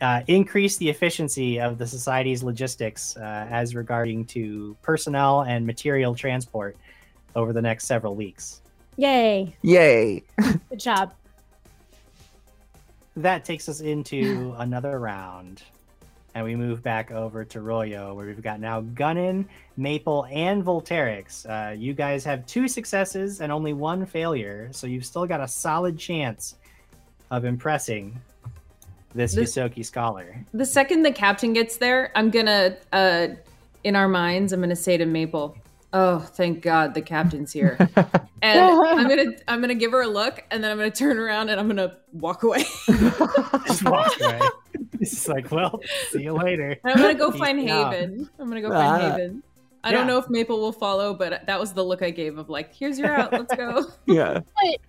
uh, 0.00 0.22
increase 0.26 0.76
the 0.76 0.88
efficiency 0.88 1.60
of 1.60 1.78
the 1.78 1.86
society's 1.86 2.42
logistics 2.42 3.16
uh, 3.16 3.46
as 3.50 3.74
regarding 3.74 4.24
to 4.26 4.76
personnel 4.82 5.42
and 5.42 5.66
material 5.66 6.14
transport 6.14 6.76
over 7.34 7.52
the 7.52 7.62
next 7.62 7.86
several 7.86 8.14
weeks. 8.14 8.60
Yay. 8.96 9.54
Yay. 9.62 10.22
Good 10.70 10.80
job. 10.80 11.12
That 13.16 13.44
takes 13.44 13.68
us 13.68 13.80
into 13.80 14.54
another 14.58 14.98
round. 14.98 15.62
And 16.34 16.44
we 16.44 16.54
move 16.54 16.82
back 16.82 17.10
over 17.10 17.44
to 17.46 17.58
Royo, 17.58 18.14
where 18.14 18.26
we've 18.26 18.42
got 18.42 18.60
now 18.60 18.82
Gunnan, 18.82 19.46
Maple, 19.76 20.26
and 20.30 20.64
Volterix. 20.64 21.48
Uh, 21.48 21.72
you 21.72 21.94
guys 21.94 22.22
have 22.24 22.46
two 22.46 22.68
successes 22.68 23.40
and 23.40 23.50
only 23.50 23.72
one 23.72 24.06
failure, 24.06 24.68
so 24.70 24.86
you've 24.86 25.06
still 25.06 25.26
got 25.26 25.40
a 25.40 25.48
solid 25.48 25.98
chance 25.98 26.54
of 27.30 27.44
impressing 27.44 28.20
this 29.14 29.34
This- 29.34 29.56
Ysoki 29.56 29.84
scholar. 29.84 30.44
The 30.52 30.66
second 30.66 31.02
the 31.02 31.12
captain 31.12 31.52
gets 31.52 31.76
there, 31.76 32.10
I'm 32.14 32.30
gonna, 32.30 32.76
uh, 32.92 33.28
in 33.84 33.96
our 33.96 34.08
minds, 34.08 34.52
I'm 34.52 34.60
gonna 34.60 34.76
say 34.76 34.96
to 34.96 35.06
Maple, 35.06 35.56
"Oh, 35.92 36.18
thank 36.18 36.62
God 36.62 36.94
the 36.94 37.00
captain's 37.02 37.52
here," 37.52 37.76
and 38.42 38.60
I'm 38.60 39.08
gonna, 39.08 39.32
I'm 39.48 39.60
gonna 39.60 39.74
give 39.74 39.92
her 39.92 40.02
a 40.02 40.08
look, 40.08 40.44
and 40.50 40.62
then 40.62 40.70
I'm 40.70 40.76
gonna 40.78 40.90
turn 40.90 41.18
around 41.18 41.48
and 41.48 41.58
I'm 41.60 41.68
gonna 41.68 41.96
walk 42.12 42.42
away. 42.42 42.64
Just 43.66 43.84
walks 43.84 44.20
away. 44.20 44.40
It's 45.00 45.28
like, 45.28 45.50
well, 45.52 45.80
see 46.10 46.22
you 46.24 46.32
later. 46.32 46.70
And 46.84 46.92
I'm 46.92 46.98
gonna 47.00 47.14
go 47.14 47.30
find 47.30 47.68
out. 47.70 47.92
Haven. 47.94 48.28
I'm 48.38 48.48
gonna 48.48 48.60
go 48.60 48.68
find 48.70 49.02
Ah. 49.02 49.10
Haven. 49.12 49.42
I 49.84 49.90
Yeah. 49.90 49.98
don't 49.98 50.06
know 50.08 50.18
if 50.18 50.28
Maple 50.28 50.58
will 50.58 50.72
follow, 50.72 51.14
but 51.14 51.46
that 51.46 51.58
was 51.60 51.72
the 51.72 51.84
look 51.84 52.02
I 52.02 52.10
gave 52.10 52.36
of 52.36 52.48
like, 52.50 52.74
"Here's 52.74 52.98
your 52.98 53.10
out. 53.14 53.32
Let's 53.32 53.54
go." 53.54 53.86
yeah. 54.06 54.40
What? 54.54 54.80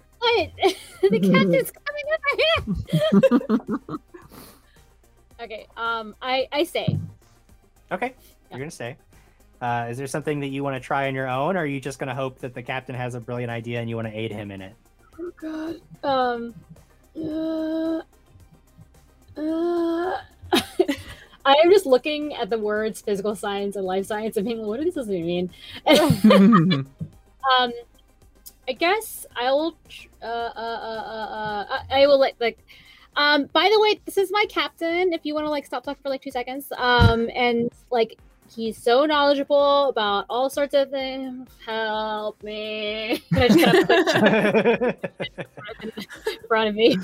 the 1.01 1.19
captain's 1.19 1.71
coming 1.71 2.05
over 2.15 3.39
here. 3.87 3.97
Okay. 5.41 5.67
Um. 5.77 6.15
I 6.21 6.47
I 6.51 6.63
say. 6.63 6.97
Okay, 7.91 8.13
you're 8.49 8.59
gonna 8.59 8.71
say. 8.71 8.97
Uh, 9.61 9.87
is 9.89 9.97
there 9.97 10.07
something 10.07 10.39
that 10.39 10.47
you 10.47 10.63
want 10.63 10.75
to 10.75 10.79
try 10.79 11.07
on 11.07 11.15
your 11.15 11.27
own, 11.27 11.57
or 11.57 11.61
are 11.61 11.65
you 11.65 11.81
just 11.81 11.99
gonna 11.99 12.15
hope 12.15 12.39
that 12.39 12.53
the 12.53 12.63
captain 12.63 12.95
has 12.95 13.15
a 13.15 13.19
brilliant 13.19 13.51
idea 13.51 13.79
and 13.79 13.89
you 13.89 13.95
want 13.95 14.07
to 14.07 14.17
aid 14.17 14.31
him 14.31 14.51
in 14.51 14.61
it? 14.61 14.73
Oh 15.19 15.31
God. 15.35 15.81
Um. 16.03 16.53
Uh. 17.17 18.01
Uh. 19.37 20.17
I 21.45 21.55
am 21.63 21.71
just 21.71 21.85
looking 21.85 22.35
at 22.35 22.49
the 22.49 22.59
words 22.59 23.01
physical 23.01 23.35
science 23.35 23.75
and 23.75 23.85
life 23.85 24.05
science 24.05 24.37
and 24.37 24.45
being 24.45 24.59
like, 24.59 24.67
what 24.67 24.81
does 24.81 24.93
this 24.93 25.09
even 25.09 25.25
mean? 25.25 25.49
um, 27.59 27.73
I 28.67 28.73
guess 28.77 29.25
I'll. 29.35 29.75
Uh, 30.21 30.25
uh, 30.25 30.51
uh, 30.55 31.03
uh, 31.07 31.65
uh, 31.69 31.83
I 31.89 32.07
will 32.07 32.19
let 32.19 32.39
like. 32.39 32.59
Um. 33.19 33.49
By 33.51 33.69
the 33.71 33.79
way, 33.81 33.99
this 34.05 34.17
is 34.17 34.31
my 34.31 34.45
captain. 34.47 35.11
If 35.11 35.25
you 35.25 35.33
want 35.33 35.45
to 35.45 35.51
like 35.51 35.65
stop 35.65 35.83
talking 35.83 36.01
for 36.01 36.09
like 36.09 36.21
two 36.21 36.31
seconds. 36.31 36.71
Um. 36.77 37.29
And 37.35 37.69
like 37.91 38.17
he's 38.55 38.77
so 38.77 39.05
knowledgeable 39.05 39.89
about 39.89 40.25
all 40.29 40.49
sorts 40.49 40.73
of 40.73 40.89
things. 40.89 41.49
Help 41.65 42.41
me. 42.43 43.21
I 43.33 43.47
just 43.47 44.13
kind 44.13 44.95
of 45.25 45.85
in 45.85 46.47
front 46.47 46.69
of 46.69 46.75
me. 46.75 46.97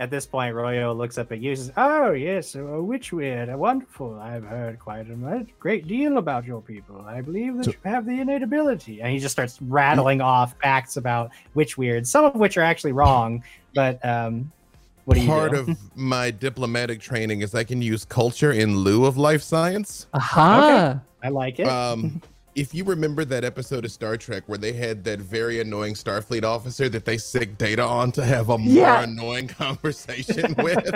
At 0.00 0.10
this 0.10 0.24
point, 0.24 0.54
Royo 0.54 0.96
looks 0.96 1.18
up 1.18 1.30
at 1.30 1.40
you 1.40 1.50
and 1.50 1.58
says, 1.58 1.72
Oh, 1.76 2.12
yes, 2.12 2.54
a 2.54 2.58
Witchwyrd. 2.58 3.54
Wonderful. 3.54 4.18
I've 4.18 4.44
heard 4.44 4.78
quite 4.78 5.10
a 5.10 5.46
great 5.58 5.86
deal 5.86 6.16
about 6.16 6.46
your 6.46 6.62
people. 6.62 7.04
I 7.06 7.20
believe 7.20 7.58
that 7.58 7.66
you 7.66 7.74
have 7.84 8.06
the 8.06 8.18
innate 8.18 8.42
ability. 8.42 9.02
And 9.02 9.12
he 9.12 9.18
just 9.18 9.32
starts 9.32 9.60
rattling 9.60 10.22
off 10.22 10.54
facts 10.62 10.96
about 10.96 11.32
Witchwyrd, 11.54 12.06
some 12.06 12.24
of 12.24 12.34
which 12.34 12.56
are 12.56 12.62
actually 12.62 12.92
wrong. 12.92 13.44
But 13.74 14.02
um, 14.02 14.50
what 15.10 15.16
do 15.16 15.22
you 15.22 15.28
Part 15.28 15.50
do? 15.50 15.58
of 15.72 15.76
my 15.96 16.30
diplomatic 16.30 17.00
training 17.00 17.40
is 17.40 17.52
I 17.52 17.64
can 17.64 17.82
use 17.82 18.04
culture 18.04 18.52
in 18.52 18.76
lieu 18.78 19.06
of 19.06 19.16
life 19.16 19.42
science. 19.42 20.06
Aha! 20.14 21.00
I 21.20 21.28
like 21.30 21.58
it. 21.58 21.66
Um, 21.66 22.22
if 22.54 22.72
you 22.72 22.84
remember 22.84 23.24
that 23.24 23.42
episode 23.42 23.84
of 23.84 23.90
Star 23.90 24.16
Trek 24.16 24.44
where 24.46 24.56
they 24.58 24.72
had 24.72 25.02
that 25.04 25.18
very 25.18 25.58
annoying 25.60 25.94
Starfleet 25.94 26.44
officer 26.44 26.88
that 26.90 27.04
they 27.04 27.18
sick 27.18 27.58
data 27.58 27.82
on 27.82 28.12
to 28.12 28.24
have 28.24 28.50
a 28.50 28.58
more 28.58 28.72
Yeah. 28.72 29.02
annoying 29.02 29.48
conversation 29.64 30.54
with, 30.58 30.88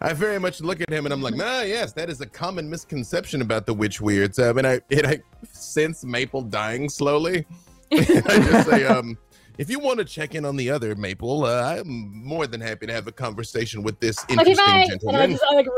I 0.00 0.14
very 0.14 0.38
much 0.38 0.62
look 0.62 0.80
at 0.80 0.88
him 0.88 1.04
and 1.04 1.12
I'm 1.12 1.20
like, 1.20 1.34
ah, 1.38 1.62
yes, 1.64 1.92
that 1.92 2.08
is 2.08 2.22
a 2.22 2.26
common 2.26 2.70
misconception 2.70 3.42
about 3.42 3.66
the 3.66 3.74
witchwyrds. 3.74 4.38
Um, 4.42 4.56
and 4.56 4.66
I, 4.66 4.80
and 4.90 5.06
I 5.06 5.20
sense 5.52 6.04
Maple 6.04 6.40
dying 6.40 6.88
slowly. 6.88 7.44
I 7.92 7.98
just 8.04 8.70
say, 8.70 8.86
um, 8.86 9.18
if 9.58 9.70
you 9.70 9.78
want 9.78 9.98
to 9.98 10.04
check 10.04 10.34
in 10.34 10.44
on 10.44 10.56
the 10.56 10.70
other 10.70 10.94
Maple, 10.94 11.44
uh, 11.44 11.76
I'm 11.78 12.24
more 12.24 12.46
than 12.46 12.60
happy 12.60 12.86
to 12.86 12.92
have 12.92 13.06
a 13.06 13.12
conversation 13.12 13.82
with 13.82 14.00
this 14.00 14.22
okay, 14.24 14.34
interesting 14.34 14.56
bye. 14.56 14.86
And 15.02 15.16
I 15.16 15.26
gentleman. 15.26 15.30
just 15.32 15.44
I 15.44 15.54
like 15.54 15.68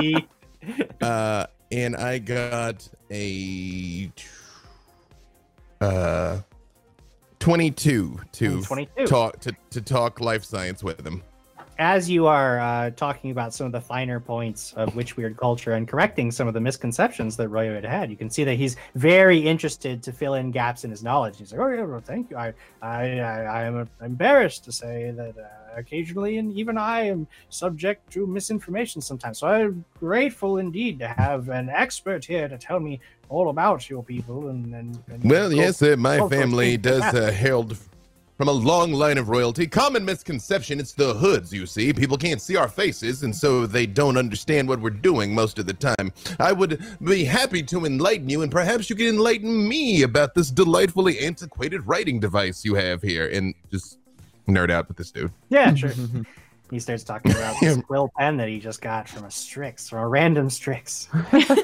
run. 0.00 0.26
uh, 1.00 1.46
and 1.72 1.96
I 1.96 2.18
got 2.18 2.88
a 3.10 4.10
uh 5.80 6.40
22 7.38 8.18
to 8.32 8.62
22. 8.62 9.06
talk 9.06 9.38
to, 9.40 9.52
to 9.70 9.80
talk 9.80 10.20
life 10.20 10.44
science 10.44 10.82
with 10.82 11.06
him. 11.06 11.22
As 11.78 12.08
you 12.08 12.26
are 12.26 12.58
uh, 12.58 12.90
talking 12.90 13.30
about 13.30 13.52
some 13.52 13.66
of 13.66 13.72
the 13.72 13.80
finer 13.80 14.18
points 14.18 14.72
of 14.74 14.94
witchwyrd 14.94 15.36
culture 15.36 15.74
and 15.74 15.86
correcting 15.86 16.30
some 16.30 16.48
of 16.48 16.54
the 16.54 16.60
misconceptions 16.60 17.36
that 17.36 17.50
Royo 17.50 17.74
had 17.74 17.84
had, 17.84 18.10
you 18.10 18.16
can 18.16 18.30
see 18.30 18.44
that 18.44 18.54
he's 18.54 18.76
very 18.94 19.38
interested 19.38 20.02
to 20.02 20.12
fill 20.12 20.34
in 20.34 20.50
gaps 20.50 20.84
in 20.84 20.90
his 20.90 21.02
knowledge. 21.02 21.36
He's 21.36 21.52
like, 21.52 21.60
"Oh 21.60 21.68
yeah, 21.68 21.82
well, 21.82 22.00
thank 22.00 22.30
you. 22.30 22.38
I, 22.38 22.54
I, 22.80 23.20
I, 23.20 23.62
am 23.64 23.88
embarrassed 24.00 24.64
to 24.64 24.72
say 24.72 25.10
that 25.10 25.36
uh, 25.36 25.78
occasionally, 25.78 26.38
and 26.38 26.50
even 26.54 26.78
I 26.78 27.02
am 27.02 27.26
subject 27.50 28.10
to 28.12 28.26
misinformation 28.26 29.02
sometimes. 29.02 29.40
So 29.40 29.48
I'm 29.48 29.84
grateful 29.98 30.56
indeed 30.56 30.98
to 31.00 31.08
have 31.08 31.50
an 31.50 31.68
expert 31.68 32.24
here 32.24 32.48
to 32.48 32.56
tell 32.56 32.80
me 32.80 33.00
all 33.28 33.50
about 33.50 33.90
your 33.90 34.02
people 34.02 34.48
and 34.48 34.74
and, 34.74 34.98
and 35.08 35.30
Well, 35.30 35.52
yes, 35.52 35.82
uh, 35.82 35.96
my 35.98 36.26
family 36.28 36.78
does 36.78 37.02
uh, 37.02 37.30
herald 37.32 37.76
from 38.36 38.48
a 38.48 38.52
long 38.52 38.92
line 38.92 39.18
of 39.18 39.28
royalty. 39.28 39.66
Common 39.66 40.04
misconception 40.04 40.78
it's 40.78 40.92
the 40.92 41.14
hoods, 41.14 41.52
you 41.52 41.66
see. 41.66 41.92
People 41.92 42.18
can't 42.18 42.40
see 42.40 42.56
our 42.56 42.68
faces, 42.68 43.22
and 43.22 43.34
so 43.34 43.66
they 43.66 43.86
don't 43.86 44.16
understand 44.16 44.68
what 44.68 44.80
we're 44.80 44.90
doing 44.90 45.34
most 45.34 45.58
of 45.58 45.66
the 45.66 45.72
time. 45.72 46.12
I 46.38 46.52
would 46.52 46.84
be 47.02 47.24
happy 47.24 47.62
to 47.64 47.86
enlighten 47.86 48.28
you, 48.28 48.42
and 48.42 48.52
perhaps 48.52 48.90
you 48.90 48.96
can 48.96 49.06
enlighten 49.06 49.66
me 49.68 50.02
about 50.02 50.34
this 50.34 50.50
delightfully 50.50 51.18
antiquated 51.20 51.86
writing 51.86 52.20
device 52.20 52.64
you 52.64 52.74
have 52.74 53.02
here. 53.02 53.28
And 53.28 53.54
just 53.70 53.98
nerd 54.48 54.70
out 54.70 54.88
with 54.88 54.96
this 54.96 55.10
dude. 55.10 55.32
Yeah, 55.48 55.74
sure. 55.76 55.92
he 56.70 56.78
starts 56.78 57.04
talking 57.04 57.32
about 57.32 57.56
this 57.60 57.78
quill 57.86 58.10
pen 58.18 58.36
that 58.36 58.48
he 58.48 58.60
just 58.60 58.82
got 58.82 59.08
from 59.08 59.24
a 59.24 59.30
Strix, 59.30 59.88
from 59.88 60.00
a 60.00 60.08
random 60.08 60.50
Strix. 60.50 61.08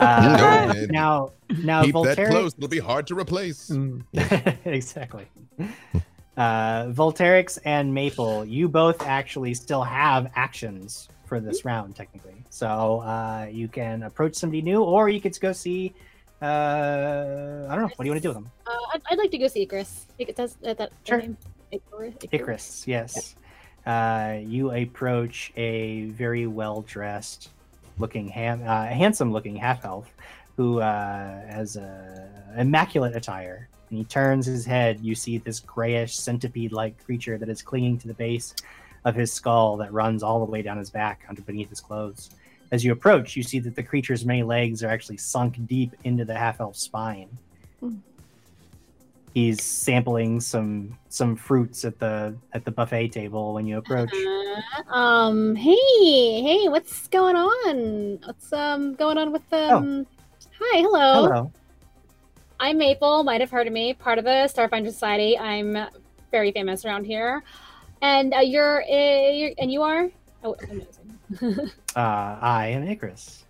Uh, 0.02 0.72
man. 0.74 0.88
now, 0.90 1.32
now 1.62 1.82
Keep 1.82 1.92
that 1.92 1.92
Voltaire. 1.92 2.30
close; 2.30 2.54
it'll 2.56 2.68
be 2.68 2.78
hard 2.78 3.06
to 3.08 3.14
replace. 3.14 3.68
Mm. 3.70 4.02
exactly. 4.64 5.26
Uh, 6.36 6.86
Volterix 6.86 7.58
and 7.64 7.92
Maple, 7.92 8.44
you 8.44 8.68
both 8.68 9.02
actually 9.02 9.54
still 9.54 9.82
have 9.82 10.30
actions 10.34 11.08
for 11.26 11.40
this 11.40 11.64
round, 11.64 11.94
technically. 11.94 12.42
So 12.50 13.00
uh, 13.00 13.48
you 13.50 13.68
can 13.68 14.02
approach 14.04 14.34
somebody 14.34 14.62
new, 14.62 14.82
or 14.82 15.08
you 15.08 15.20
could 15.20 15.38
go 15.40 15.52
see. 15.52 15.92
Uh, 16.40 17.66
I 17.68 17.74
don't 17.74 17.82
know. 17.84 17.90
What 17.96 17.98
do 18.00 18.04
you 18.04 18.10
want 18.10 18.22
to 18.22 18.28
do 18.28 18.28
with 18.28 18.36
them? 18.36 18.50
Uh, 18.66 18.70
I'd, 18.94 19.02
I'd 19.10 19.18
like 19.18 19.30
to 19.30 19.38
go 19.38 19.46
see 19.46 19.62
Icarus. 19.62 20.06
It 20.18 20.34
does 20.34 20.54
that. 20.62 20.78
that 20.78 20.92
Sure. 21.04 21.18
name? 21.18 21.36
Icarus. 21.70 22.14
Icarus, 22.30 22.84
yes. 22.86 23.34
Uh, 23.86 24.38
you 24.42 24.70
approach 24.72 25.52
a 25.56 26.06
very 26.06 26.46
well 26.46 26.82
dressed 26.82 27.50
looking, 27.98 28.28
ham- 28.28 28.62
uh, 28.66 28.86
handsome 28.86 29.32
looking 29.32 29.56
half 29.56 29.84
elf 29.84 30.12
who 30.56 30.80
uh, 30.80 31.46
has 31.50 31.76
a 31.76 32.28
immaculate 32.56 33.16
attire. 33.16 33.68
And 33.92 33.98
he 33.98 34.04
turns 34.04 34.46
his 34.46 34.66
head. 34.66 34.98
You 35.00 35.14
see 35.14 35.38
this 35.38 35.60
grayish 35.60 36.16
centipede 36.16 36.72
like 36.72 37.04
creature 37.04 37.38
that 37.38 37.48
is 37.48 37.62
clinging 37.62 37.98
to 37.98 38.08
the 38.08 38.14
base 38.14 38.54
of 39.04 39.14
his 39.14 39.32
skull 39.32 39.76
that 39.76 39.92
runs 39.92 40.24
all 40.24 40.44
the 40.44 40.50
way 40.50 40.62
down 40.62 40.78
his 40.78 40.90
back 40.90 41.24
under 41.28 41.42
beneath 41.42 41.70
his 41.70 41.80
clothes. 41.80 42.30
As 42.72 42.84
you 42.84 42.92
approach, 42.92 43.36
you 43.36 43.42
see 43.42 43.58
that 43.60 43.76
the 43.76 43.82
creature's 43.82 44.24
many 44.24 44.42
legs 44.42 44.82
are 44.82 44.88
actually 44.88 45.18
sunk 45.18 45.64
deep 45.66 45.94
into 46.04 46.24
the 46.24 46.34
half 46.34 46.60
elf's 46.60 46.80
spine 46.80 47.28
he's 49.34 49.62
sampling 49.62 50.40
some 50.40 50.96
some 51.08 51.36
fruits 51.36 51.84
at 51.84 51.98
the 51.98 52.34
at 52.52 52.64
the 52.64 52.70
buffet 52.70 53.08
table 53.08 53.54
when 53.54 53.66
you 53.66 53.78
approach. 53.78 54.12
Uh, 54.12 54.92
um. 54.92 55.54
Hey. 55.56 56.42
Hey. 56.42 56.68
What's 56.68 57.08
going 57.08 57.36
on? 57.36 58.18
What's 58.24 58.52
um 58.52 58.94
going 58.94 59.18
on 59.18 59.32
with 59.32 59.48
the? 59.50 59.74
Um... 59.74 60.06
Hi. 60.60 60.80
Hello. 60.80 61.26
Hello. 61.26 61.52
I'm 62.62 62.78
Maple. 62.78 63.24
Might 63.24 63.40
have 63.40 63.50
heard 63.50 63.66
of 63.66 63.72
me. 63.72 63.92
Part 63.92 64.18
of 64.18 64.24
the 64.24 64.48
Starfinder 64.48 64.86
Society. 64.86 65.36
I'm 65.36 65.76
very 66.30 66.52
famous 66.52 66.84
around 66.84 67.06
here. 67.06 67.42
And 68.02 68.32
uh, 68.32 68.38
you're, 68.38 68.84
uh, 68.84 69.30
you're 69.32 69.50
and 69.58 69.72
you 69.72 69.82
are. 69.82 70.08
Oh, 70.44 70.54
amazing. 70.70 71.70
Uh, 71.94 72.38
I 72.40 72.68
am 72.68 72.88
Icarus. 72.88 73.44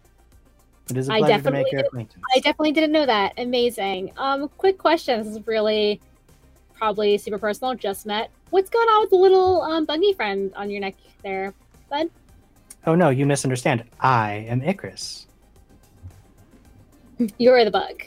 It 0.90 0.96
is 0.96 1.08
a 1.08 1.12
I 1.12 1.18
pleasure 1.18 1.42
to 1.42 1.50
make 1.52 1.70
your 1.70 1.82
acquaintance. 1.82 2.24
I 2.34 2.40
definitely 2.40 2.72
didn't 2.72 2.90
know 2.90 3.06
that. 3.06 3.34
Amazing. 3.36 4.12
Um, 4.16 4.48
quick 4.48 4.78
question. 4.78 5.22
This 5.22 5.36
is 5.36 5.46
really 5.46 6.00
probably 6.74 7.18
super 7.18 7.38
personal. 7.38 7.74
Just 7.74 8.04
met. 8.04 8.30
What's 8.50 8.68
going 8.70 8.88
on 8.88 9.02
with 9.02 9.10
the 9.10 9.16
little 9.16 9.62
um, 9.62 9.84
buggy 9.84 10.12
friend 10.14 10.52
on 10.56 10.70
your 10.70 10.80
neck 10.80 10.96
there, 11.22 11.54
bud? 11.88 12.10
oh 12.86 12.96
no, 12.96 13.10
you 13.10 13.26
misunderstand. 13.26 13.84
I 14.00 14.46
am 14.48 14.60
Icarus. 14.62 15.28
You're 17.38 17.64
the 17.64 17.70
bug. 17.70 18.02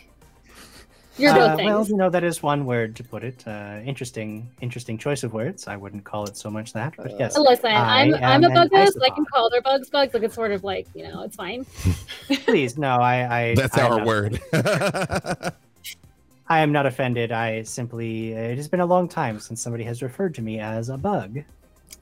You're 1.17 1.31
Uh, 1.31 1.55
things. 1.55 1.65
well, 1.65 1.85
you 1.87 1.95
know 1.95 2.09
that 2.09 2.23
is 2.23 2.43
one 2.43 2.65
word 2.65 2.95
to 2.97 3.03
put 3.03 3.23
it. 3.23 3.43
Uh, 3.47 3.79
interesting, 3.85 4.49
interesting 4.61 4.97
choice 4.97 5.23
of 5.23 5.33
words. 5.33 5.67
I 5.67 5.77
wouldn't 5.77 6.03
call 6.03 6.25
it 6.25 6.35
so 6.35 6.49
much 6.49 6.73
that, 6.73 6.93
but 6.97 7.17
yes. 7.17 7.37
Listen, 7.37 7.71
I 7.71 8.01
I'm 8.01 8.13
I'm 8.15 8.21
a 8.21 8.25
am 8.25 8.43
an 8.43 8.51
buggo, 8.69 8.91
so 8.91 9.01
I 9.03 9.09
can 9.09 9.25
call 9.25 9.45
other 9.45 9.61
bugs 9.61 9.89
bugs. 9.89 10.13
Like 10.13 10.23
it's 10.23 10.35
sort 10.35 10.51
of 10.51 10.63
like 10.63 10.87
you 10.93 11.03
know, 11.03 11.21
it's 11.23 11.35
fine. 11.35 11.65
Please, 12.45 12.77
no, 12.77 12.89
I. 12.97 13.41
I 13.41 13.55
That's 13.57 13.77
I 13.77 13.87
our 13.87 14.05
word. 14.05 14.41
I 16.47 16.59
am 16.59 16.71
not 16.71 16.85
offended. 16.85 17.31
I 17.31 17.63
simply. 17.63 18.33
It 18.33 18.57
has 18.57 18.67
been 18.67 18.81
a 18.81 18.85
long 18.85 19.07
time 19.07 19.39
since 19.39 19.61
somebody 19.61 19.83
has 19.85 20.03
referred 20.03 20.35
to 20.35 20.41
me 20.41 20.59
as 20.59 20.89
a 20.89 20.97
bug. 20.97 21.39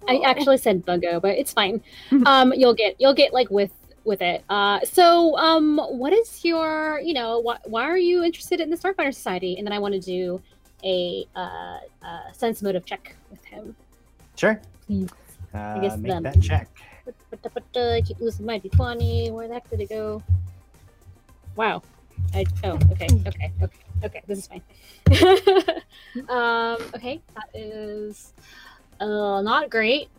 I 0.08 0.18
actually 0.26 0.58
said 0.58 0.86
buggo, 0.86 1.22
but 1.22 1.38
it's 1.38 1.54
fine. 1.54 1.82
um, 2.26 2.52
you'll 2.54 2.74
get 2.74 2.96
you'll 3.00 3.14
get 3.14 3.32
like 3.34 3.50
with 3.50 3.72
with 4.06 4.22
it. 4.22 4.44
Uh, 4.50 4.80
so 4.82 5.38
um, 5.38 5.78
what 5.78 6.14
is 6.14 6.44
your 6.44 7.00
you 7.04 7.14
know 7.14 7.42
wh- 7.42 7.68
why 7.68 7.84
are 7.84 7.98
you 7.98 8.24
interested 8.24 8.60
in 8.60 8.70
the 8.70 8.78
Starfinder 8.78 9.14
Society? 9.14 9.58
And 9.58 9.66
then 9.66 9.74
I 9.74 9.80
want 9.80 9.94
to 9.94 10.00
do 10.00 10.42
a 10.84 11.26
uh, 11.36 11.80
uh, 12.04 12.32
sense 12.34 12.62
motive 12.62 12.86
check 12.86 13.16
with 13.32 13.44
him. 13.46 13.76
Sure. 14.36 14.60
Please. 14.88 15.10
Uh, 15.54 15.80
guess 15.80 15.98
make 15.98 16.12
then. 16.12 16.24
that 16.24 16.42
check. 16.42 16.70
I 17.76 18.02
keep 18.02 18.20
losing 18.20 18.46
my 18.46 18.60
d20. 18.60 19.32
Where 19.32 19.48
the 19.48 19.56
heck 19.56 19.70
did 19.70 19.82
it 19.82 19.90
go? 19.90 20.22
Wow. 21.56 21.82
I, 22.34 22.46
oh, 22.64 22.80
okay, 22.92 23.08
okay, 23.28 23.52
okay, 23.62 23.80
okay. 24.04 24.22
This 24.28 24.40
is 24.40 24.48
fine. 24.48 24.62
um, 26.30 26.78
okay, 26.96 27.22
that 27.36 27.50
is 27.54 28.34
uh, 29.00 29.42
not 29.42 29.70
great. 29.70 30.10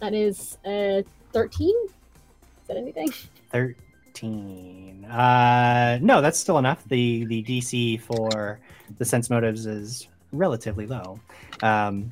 That 0.00 0.14
is 0.14 0.58
uh, 0.64 1.02
13. 1.32 1.70
Is 1.86 2.68
that 2.68 2.76
anything? 2.76 3.12
13 3.54 5.04
uh 5.04 5.98
no 6.02 6.20
that's 6.20 6.38
still 6.38 6.58
enough. 6.58 6.82
The 6.88 7.24
the 7.26 7.42
dc 7.44 8.00
for 8.02 8.58
the 8.98 9.04
sense 9.04 9.30
motives 9.30 9.66
is 9.66 10.08
relatively 10.32 10.86
low. 10.86 11.20
Um 11.62 12.10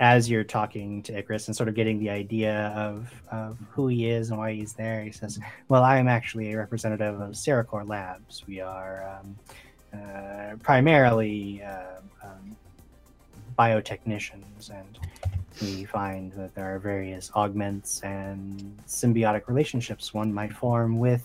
as 0.00 0.28
you're 0.28 0.42
talking 0.42 1.02
to 1.04 1.16
Icarus 1.16 1.46
and 1.46 1.56
sort 1.56 1.68
of 1.68 1.76
getting 1.76 2.00
the 2.00 2.10
idea 2.10 2.72
of, 2.74 3.12
of 3.30 3.56
who 3.70 3.86
he 3.86 4.08
is 4.08 4.30
and 4.30 4.38
why 4.38 4.52
he's 4.52 4.72
there, 4.72 5.00
he 5.04 5.12
says, 5.12 5.38
"Well, 5.68 5.84
I 5.84 5.98
am 5.98 6.08
actually 6.08 6.52
a 6.52 6.56
representative 6.56 7.20
of 7.20 7.30
Seracor 7.34 7.88
Labs. 7.88 8.42
We 8.48 8.60
are 8.60 9.20
um, 9.20 9.36
uh, 9.94 10.56
primarily 10.56 11.62
uh, 11.62 12.00
um, 12.24 12.56
biotechnicians, 13.56 14.70
and 14.70 14.98
we 15.62 15.84
find 15.84 16.32
that 16.32 16.54
there 16.54 16.74
are 16.74 16.78
various 16.78 17.30
augments 17.36 18.00
and 18.00 18.76
symbiotic 18.86 19.46
relationships 19.46 20.12
one 20.12 20.32
might 20.32 20.52
form 20.52 20.98
with 20.98 21.24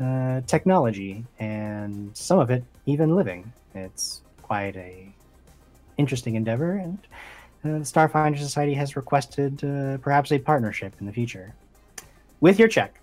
uh, 0.00 0.40
technology, 0.46 1.24
and 1.40 2.16
some 2.16 2.38
of 2.38 2.50
it 2.50 2.62
even 2.86 3.16
living. 3.16 3.52
It's 3.74 4.22
quite 4.42 4.76
a 4.76 5.12
interesting 5.96 6.36
endeavor, 6.36 6.72
and 6.76 6.98
uh, 7.64 7.78
the 7.78 7.84
Starfinder 7.84 8.38
Society 8.38 8.74
has 8.74 8.94
requested 8.94 9.64
uh, 9.64 9.98
perhaps 9.98 10.30
a 10.30 10.38
partnership 10.38 10.94
in 11.00 11.06
the 11.06 11.12
future. 11.12 11.54
With 12.40 12.58
your 12.60 12.68
check, 12.68 13.00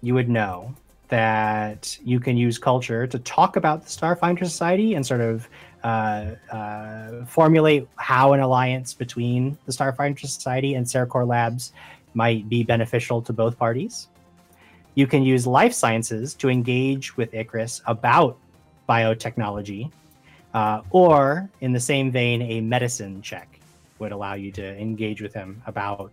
you 0.00 0.14
would 0.14 0.30
know 0.30 0.74
that 1.08 1.98
you 2.02 2.20
can 2.20 2.36
use 2.36 2.56
culture 2.56 3.06
to 3.06 3.18
talk 3.18 3.56
about 3.56 3.84
the 3.84 3.90
Starfinder 3.90 4.44
Society 4.44 4.94
and 4.94 5.04
sort 5.04 5.20
of 5.20 5.46
uh, 5.82 6.34
uh, 6.52 7.24
formulate 7.24 7.88
how 7.96 8.32
an 8.32 8.40
alliance 8.40 8.92
between 8.94 9.56
the 9.66 9.72
Starfinder 9.72 10.20
Society 10.20 10.74
and 10.74 10.86
Cerecor 10.86 11.26
Labs 11.26 11.72
might 12.14 12.48
be 12.48 12.62
beneficial 12.62 13.22
to 13.22 13.32
both 13.32 13.58
parties. 13.58 14.08
You 14.94 15.06
can 15.06 15.22
use 15.22 15.46
life 15.46 15.72
sciences 15.72 16.34
to 16.34 16.48
engage 16.48 17.16
with 17.16 17.32
Icarus 17.32 17.80
about 17.86 18.36
biotechnology, 18.88 19.90
uh, 20.52 20.82
or 20.90 21.48
in 21.60 21.72
the 21.72 21.80
same 21.80 22.10
vein, 22.10 22.42
a 22.42 22.60
medicine 22.60 23.22
check 23.22 23.60
would 24.00 24.12
allow 24.12 24.34
you 24.34 24.50
to 24.52 24.76
engage 24.78 25.22
with 25.22 25.32
him 25.32 25.62
about 25.66 26.10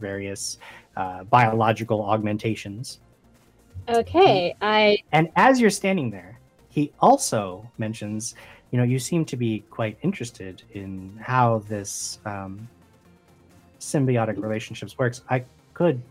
various 0.00 0.58
uh, 0.96 1.24
biological 1.24 2.02
augmentations. 2.02 3.00
Okay, 3.88 4.54
I 4.60 4.98
And 5.12 5.30
as 5.36 5.60
you're 5.60 5.70
standing 5.70 6.10
there, 6.10 6.38
he 6.68 6.92
also 7.00 7.68
mentions, 7.78 8.34
you 8.70 8.78
know, 8.78 8.84
you 8.84 8.98
seem 8.98 9.24
to 9.26 9.36
be 9.36 9.64
quite 9.70 9.98
interested 10.02 10.62
in 10.72 11.18
how 11.22 11.60
this 11.68 12.18
um, 12.26 12.68
symbiotic 13.80 14.40
relationships 14.42 14.98
works. 14.98 15.22
I 15.30 15.44
could 15.74 16.02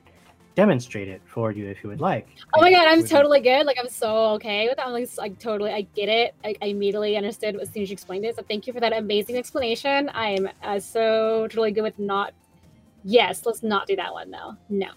demonstrate 0.55 1.07
it 1.07 1.21
for 1.27 1.51
you 1.51 1.67
if 1.67 1.83
you 1.83 1.89
would 1.89 2.01
like. 2.01 2.27
Oh 2.55 2.61
my 2.61 2.71
god, 2.71 2.87
I'm 2.87 3.01
would- 3.01 3.09
totally 3.09 3.41
good. 3.41 3.67
Like 3.67 3.77
I'm 3.79 3.89
so 3.89 4.31
okay 4.35 4.67
with 4.67 4.77
that. 4.77 4.87
I'm 4.87 4.93
like, 4.93 5.07
like 5.17 5.37
totally, 5.37 5.71
I 5.71 5.81
get 5.95 6.09
it. 6.09 6.33
I, 6.43 6.55
I 6.61 6.65
immediately 6.67 7.15
understood 7.15 7.55
as 7.57 7.69
soon 7.69 7.83
as 7.83 7.89
you 7.89 7.93
explained 7.93 8.25
it. 8.25 8.35
So 8.35 8.41
thank 8.41 8.65
you 8.65 8.73
for 8.73 8.79
that 8.79 8.91
amazing 8.91 9.37
explanation. 9.37 10.09
I 10.09 10.29
am 10.29 10.49
uh, 10.63 10.79
so 10.79 11.47
totally 11.47 11.71
good 11.71 11.83
with 11.83 11.99
not. 11.99 12.33
Yes, 13.03 13.45
let's 13.45 13.61
not 13.61 13.85
do 13.87 13.95
that 13.97 14.11
one 14.11 14.31
though. 14.31 14.55
No. 14.67 14.89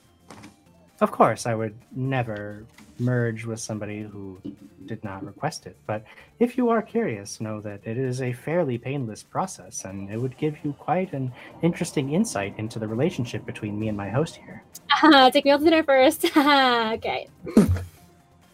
Of 1.03 1.13
course, 1.13 1.47
I 1.47 1.55
would 1.55 1.75
never 1.95 2.65
merge 3.01 3.45
with 3.45 3.61
somebody 3.61 4.03
who 4.03 4.41
did 4.87 5.03
not 5.03 5.25
request 5.25 5.67
it. 5.67 5.77
But 5.87 6.05
if 6.39 6.57
you 6.57 6.69
are 6.69 6.83
curious, 6.83 7.41
know 7.41 7.61
that 7.61 7.81
it 7.85 7.97
is 7.97 8.21
a 8.23 8.33
fairly 8.33 8.79
painless 8.79 9.23
process, 9.23 9.85
and 9.85 10.11
it 10.11 10.19
would 10.19 10.37
give 10.37 10.57
you 10.65 10.73
quite 10.75 11.13
an 11.13 11.33
interesting 11.63 12.13
insight 12.13 12.55
into 12.59 12.79
the 12.79 12.89
relationship 12.89 13.47
between 13.47 13.79
me 13.79 13.89
and 13.89 13.97
my 13.97 14.09
host 14.09 14.37
here. 14.37 14.63
Take 15.31 15.45
me 15.45 15.53
out 15.53 15.59
to 15.59 15.65
dinner 15.65 15.83
first. 15.83 16.25
okay. 16.37 17.29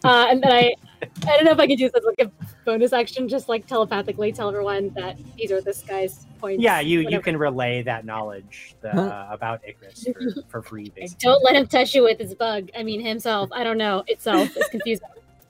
Uh, 0.03 0.27
and 0.29 0.43
then 0.43 0.51
I, 0.51 0.73
I 1.01 1.35
don't 1.35 1.45
know 1.45 1.51
if 1.51 1.59
I 1.59 1.67
could 1.67 1.79
use 1.79 1.91
this 1.91 2.05
like 2.05 2.21
a 2.21 2.31
bonus 2.65 2.93
action, 2.93 3.27
just 3.27 3.49
like 3.49 3.65
telepathically 3.65 4.31
tell 4.31 4.49
everyone 4.49 4.89
that 4.95 5.17
these 5.35 5.51
are 5.51 5.59
this 5.59 5.81
guy's 5.81 6.26
points. 6.39 6.61
Yeah, 6.61 6.79
you 6.79 7.01
you 7.01 7.21
can 7.21 7.37
relay 7.37 7.81
that 7.83 8.05
knowledge 8.05 8.75
the, 8.81 8.91
Huh? 8.91 9.27
about 9.29 9.61
Icarus 9.67 10.07
for, 10.13 10.41
for 10.49 10.61
free, 10.61 10.91
basically. 10.95 11.17
Don't 11.21 11.43
let 11.43 11.55
him 11.55 11.67
touch 11.67 11.93
you 11.93 12.03
with 12.03 12.19
his 12.19 12.33
bug. 12.35 12.69
I 12.77 12.83
mean 12.83 13.01
himself. 13.01 13.49
I 13.51 13.63
don't 13.63 13.77
know. 13.77 14.03
Itself. 14.07 14.49
It's 14.55 14.69
confusing. 14.69 15.07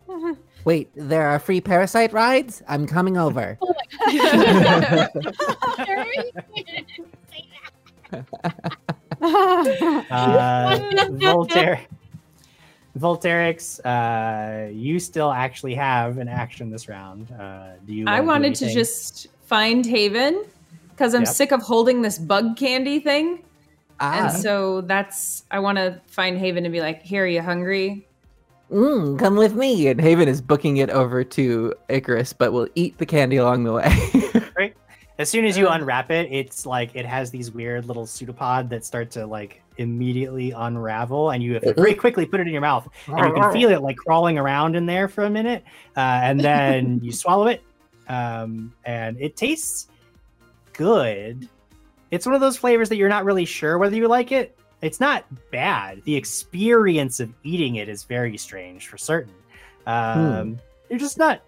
Wait, 0.66 0.90
there 0.96 1.28
are 1.28 1.40
free 1.40 1.62
parasite 1.62 2.12
rides? 2.12 2.62
I'm 2.68 2.88
coming 2.88 3.18
over. 3.18 3.58
Uh, 9.20 10.80
Voltaire, 11.14 11.82
Volterix, 12.98 13.80
uh, 13.86 14.70
you 14.72 15.00
still 15.00 15.32
actually 15.32 15.76
have 15.76 16.18
an 16.18 16.28
action 16.28 16.70
this 16.70 16.88
round. 16.88 17.32
Uh, 17.32 17.74
do 17.86 17.94
you? 17.94 18.06
I 18.08 18.22
wanted 18.22 18.56
to 18.56 18.72
just 18.72 19.28
find 19.46 19.86
Haven 19.86 20.46
because 20.98 21.14
I'm 21.14 21.22
Yep. 21.22 21.30
sick 21.30 21.52
of 21.52 21.62
holding 21.62 22.02
this 22.02 22.18
bug 22.18 22.58
candy 22.58 23.00
thing. 23.00 23.44
Ah, 24.00 24.30
And 24.30 24.32
so 24.32 24.82
that's 24.82 25.44
I 25.52 25.60
want 25.60 25.78
to 25.78 26.02
find 26.08 26.38
Haven 26.38 26.66
and 26.66 26.72
be 26.72 26.82
like, 26.82 27.04
"Here, 27.04 27.24
are 27.24 27.28
you 27.28 27.42
hungry?" 27.42 28.08
mm, 28.72 29.18
come 29.18 29.36
with 29.36 29.56
me. 29.56 29.88
And 29.88 30.02
Haven 30.02 30.28
is 30.28 30.42
booking 30.42 30.78
it 30.78 30.90
over 30.90 31.24
to 31.24 31.74
Icarus, 31.90 32.34
but 32.34 32.52
will 32.52 32.68
eat 32.76 32.98
the 32.98 33.06
candy 33.06 33.38
along 33.38 33.64
the 33.64 33.74
way. 33.74 33.94
As 35.20 35.32
soon 35.32 35.46
as 35.46 35.58
you 35.58 35.68
unwrap 35.68 36.12
it, 36.12 36.30
it's 36.32 36.64
like 36.68 36.96
it 36.96 37.04
has 37.04 37.32
these 37.32 37.52
weird 37.52 37.86
little 37.86 38.06
pseudopod 38.06 38.70
that 38.70 38.86
start 38.86 39.10
to 39.12 39.26
like 39.26 39.64
immediately 39.78 40.52
unravel, 40.52 41.32
and 41.32 41.42
you 41.42 41.56
have 41.56 41.64
to 41.64 41.74
very 41.74 41.96
quickly 41.96 42.28
put 42.28 42.40
it 42.40 42.46
in 42.46 42.54
your 42.54 42.62
mouth, 42.62 42.88
and 43.08 43.28
you 43.28 43.34
can 43.34 43.52
feel 43.52 43.72
it 43.72 43.82
like 43.82 43.98
crawling 43.98 44.38
around 44.38 44.76
in 44.76 44.86
there 44.86 45.08
for 45.08 45.24
a 45.24 45.30
minute, 45.30 45.64
uh, 45.96 46.20
and 46.22 46.40
then 46.40 47.00
you 47.04 47.12
swallow 47.12 47.48
it, 47.48 47.64
um, 48.08 48.72
and 48.86 49.20
it 49.20 49.36
tastes 49.36 49.88
good. 50.78 51.50
It's 52.12 52.26
one 52.26 52.34
of 52.36 52.42
those 52.42 52.56
flavors 52.56 52.88
that 52.90 52.96
you're 52.96 53.10
not 53.10 53.26
really 53.26 53.46
sure 53.46 53.78
whether 53.78 53.96
you 53.96 54.08
like 54.08 54.32
it. 54.32 54.58
It's 54.82 55.00
not 55.00 55.26
bad. 55.52 56.04
The 56.04 56.16
experience 56.16 57.20
of 57.20 57.34
eating 57.44 57.76
it 57.76 57.90
is 57.90 58.04
very 58.04 58.38
strange 58.38 58.88
for 58.88 58.98
certain. 58.98 59.34
Um, 59.88 60.60
You're 60.90 61.00
just 61.00 61.18
not. 61.18 61.42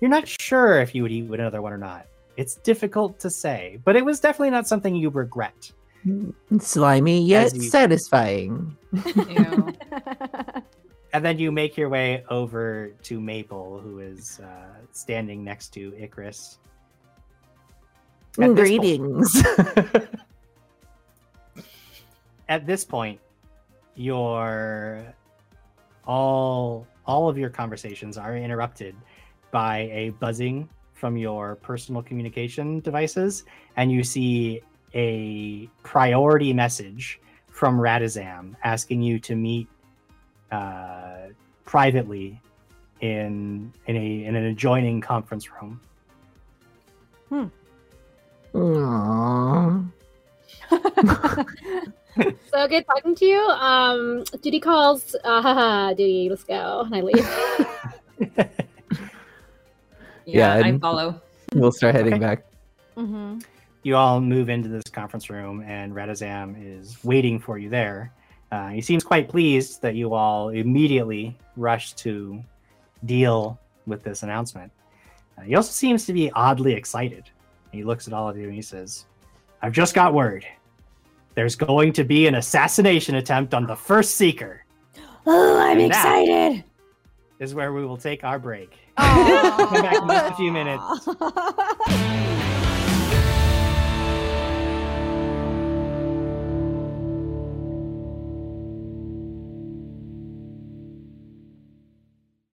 You're 0.00 0.10
not 0.10 0.26
sure 0.28 0.80
if 0.80 0.94
you 0.94 1.02
would 1.02 1.12
eat 1.12 1.28
another 1.28 1.60
one 1.62 1.72
or 1.72 1.78
not. 1.78 2.06
It's 2.36 2.54
difficult 2.56 3.18
to 3.20 3.30
say, 3.30 3.78
but 3.84 3.96
it 3.96 4.04
was 4.04 4.20
definitely 4.20 4.50
not 4.50 4.66
something 4.68 4.94
you 4.94 5.10
regret. 5.10 5.70
Slimy 6.60 7.22
yet 7.24 7.54
you- 7.54 7.62
satisfying. 7.62 8.76
And 11.14 11.24
then 11.24 11.38
you 11.38 11.52
make 11.52 11.76
your 11.76 11.88
way 11.88 12.24
over 12.28 12.88
to 13.04 13.20
Maple, 13.20 13.78
who 13.78 14.00
is 14.00 14.40
uh, 14.40 14.74
standing 14.90 15.44
next 15.44 15.68
to 15.74 15.94
Icarus. 15.96 16.58
At 18.40 18.54
this 18.56 18.70
point- 18.70 18.80
Greetings. 18.80 19.42
at 22.48 22.66
this 22.66 22.84
point, 22.84 23.20
your 23.94 25.14
all 26.06 26.86
all 27.06 27.28
of 27.28 27.38
your 27.38 27.50
conversations 27.50 28.18
are 28.18 28.36
interrupted 28.36 28.94
by 29.50 29.88
a 29.92 30.10
buzzing 30.10 30.68
from 30.94 31.16
your 31.16 31.56
personal 31.56 32.02
communication 32.02 32.80
devices, 32.80 33.44
and 33.76 33.92
you 33.92 34.02
see 34.02 34.60
a 34.94 35.66
priority 35.82 36.52
message 36.52 37.20
from 37.50 37.78
Radaszam 37.78 38.54
asking 38.64 39.02
you 39.02 39.18
to 39.20 39.36
meet 39.36 39.68
uh, 40.50 41.28
privately 41.64 42.40
in 43.00 43.72
in 43.86 43.96
a 43.96 44.24
in 44.24 44.34
an 44.34 44.44
adjoining 44.46 45.00
conference 45.00 45.48
room. 45.52 45.80
Aww. 48.54 49.84
so 52.50 52.68
good 52.68 52.86
talking 52.86 53.14
to 53.16 53.24
you. 53.24 53.40
Um, 53.40 54.24
duty 54.40 54.60
calls. 54.60 55.14
Uh, 55.24 55.42
haha, 55.42 55.92
duty. 55.94 56.28
Let's 56.30 56.44
go. 56.44 56.82
And 56.86 56.94
I 56.94 57.00
leave. 57.00 58.48
Yeah, 60.26 60.56
Yeah, 60.56 60.66
I 60.66 60.78
follow. 60.78 61.20
we'll 61.54 61.70
start 61.72 61.94
heading 61.94 62.14
Okay. 62.14 62.20
back. 62.20 62.44
hmm 62.96 63.38
you 63.82 63.94
all 63.96 64.18
move 64.18 64.48
into 64.48 64.70
this 64.70 64.84
conference 64.90 65.28
room, 65.28 65.62
and 65.66 65.92
Radaszam 65.92 66.54
is 66.58 66.96
waiting 67.04 67.38
for 67.38 67.58
you 67.58 67.68
there. 67.68 68.10
Uh, 68.50 68.68
he 68.68 68.80
seems 68.80 69.04
quite 69.04 69.28
pleased 69.28 69.82
that 69.82 69.94
you 69.94 70.14
all 70.14 70.48
immediately 70.48 71.36
rush 71.58 71.92
to 71.96 72.42
deal 73.04 73.58
with 73.84 74.02
this 74.02 74.22
announcement. 74.22 74.72
Uh, 75.36 75.42
he 75.42 75.54
also 75.54 75.70
seems 75.70 76.06
to 76.06 76.14
be 76.14 76.30
oddly 76.30 76.72
excited. 76.72 77.24
He 77.74 77.82
looks 77.82 78.06
at 78.06 78.14
all 78.14 78.28
of 78.28 78.36
you 78.36 78.44
and 78.46 78.54
he 78.54 78.62
says, 78.62 79.06
I've 79.60 79.72
just 79.72 79.94
got 79.94 80.14
word. 80.14 80.46
There's 81.34 81.56
going 81.56 81.92
to 81.94 82.04
be 82.04 82.28
an 82.28 82.36
assassination 82.36 83.16
attempt 83.16 83.52
on 83.54 83.66
the 83.66 83.74
first 83.74 84.14
Seeker, 84.14 84.64
Oh, 85.26 85.58
I'm 85.60 85.80
And 85.80 85.90
that- 85.92 86.22
excited. 86.22 86.64
is 87.40 87.54
where 87.54 87.72
we 87.72 87.84
will 87.84 87.96
take 87.96 88.22
our 88.22 88.38
break. 88.38 88.76
Come 88.96 89.72
back 89.82 90.00
in 90.02 90.08
just 90.08 90.32
a 90.32 90.36
few 90.36 90.52
minutes. 90.52 90.82
minutes. 91.06 92.30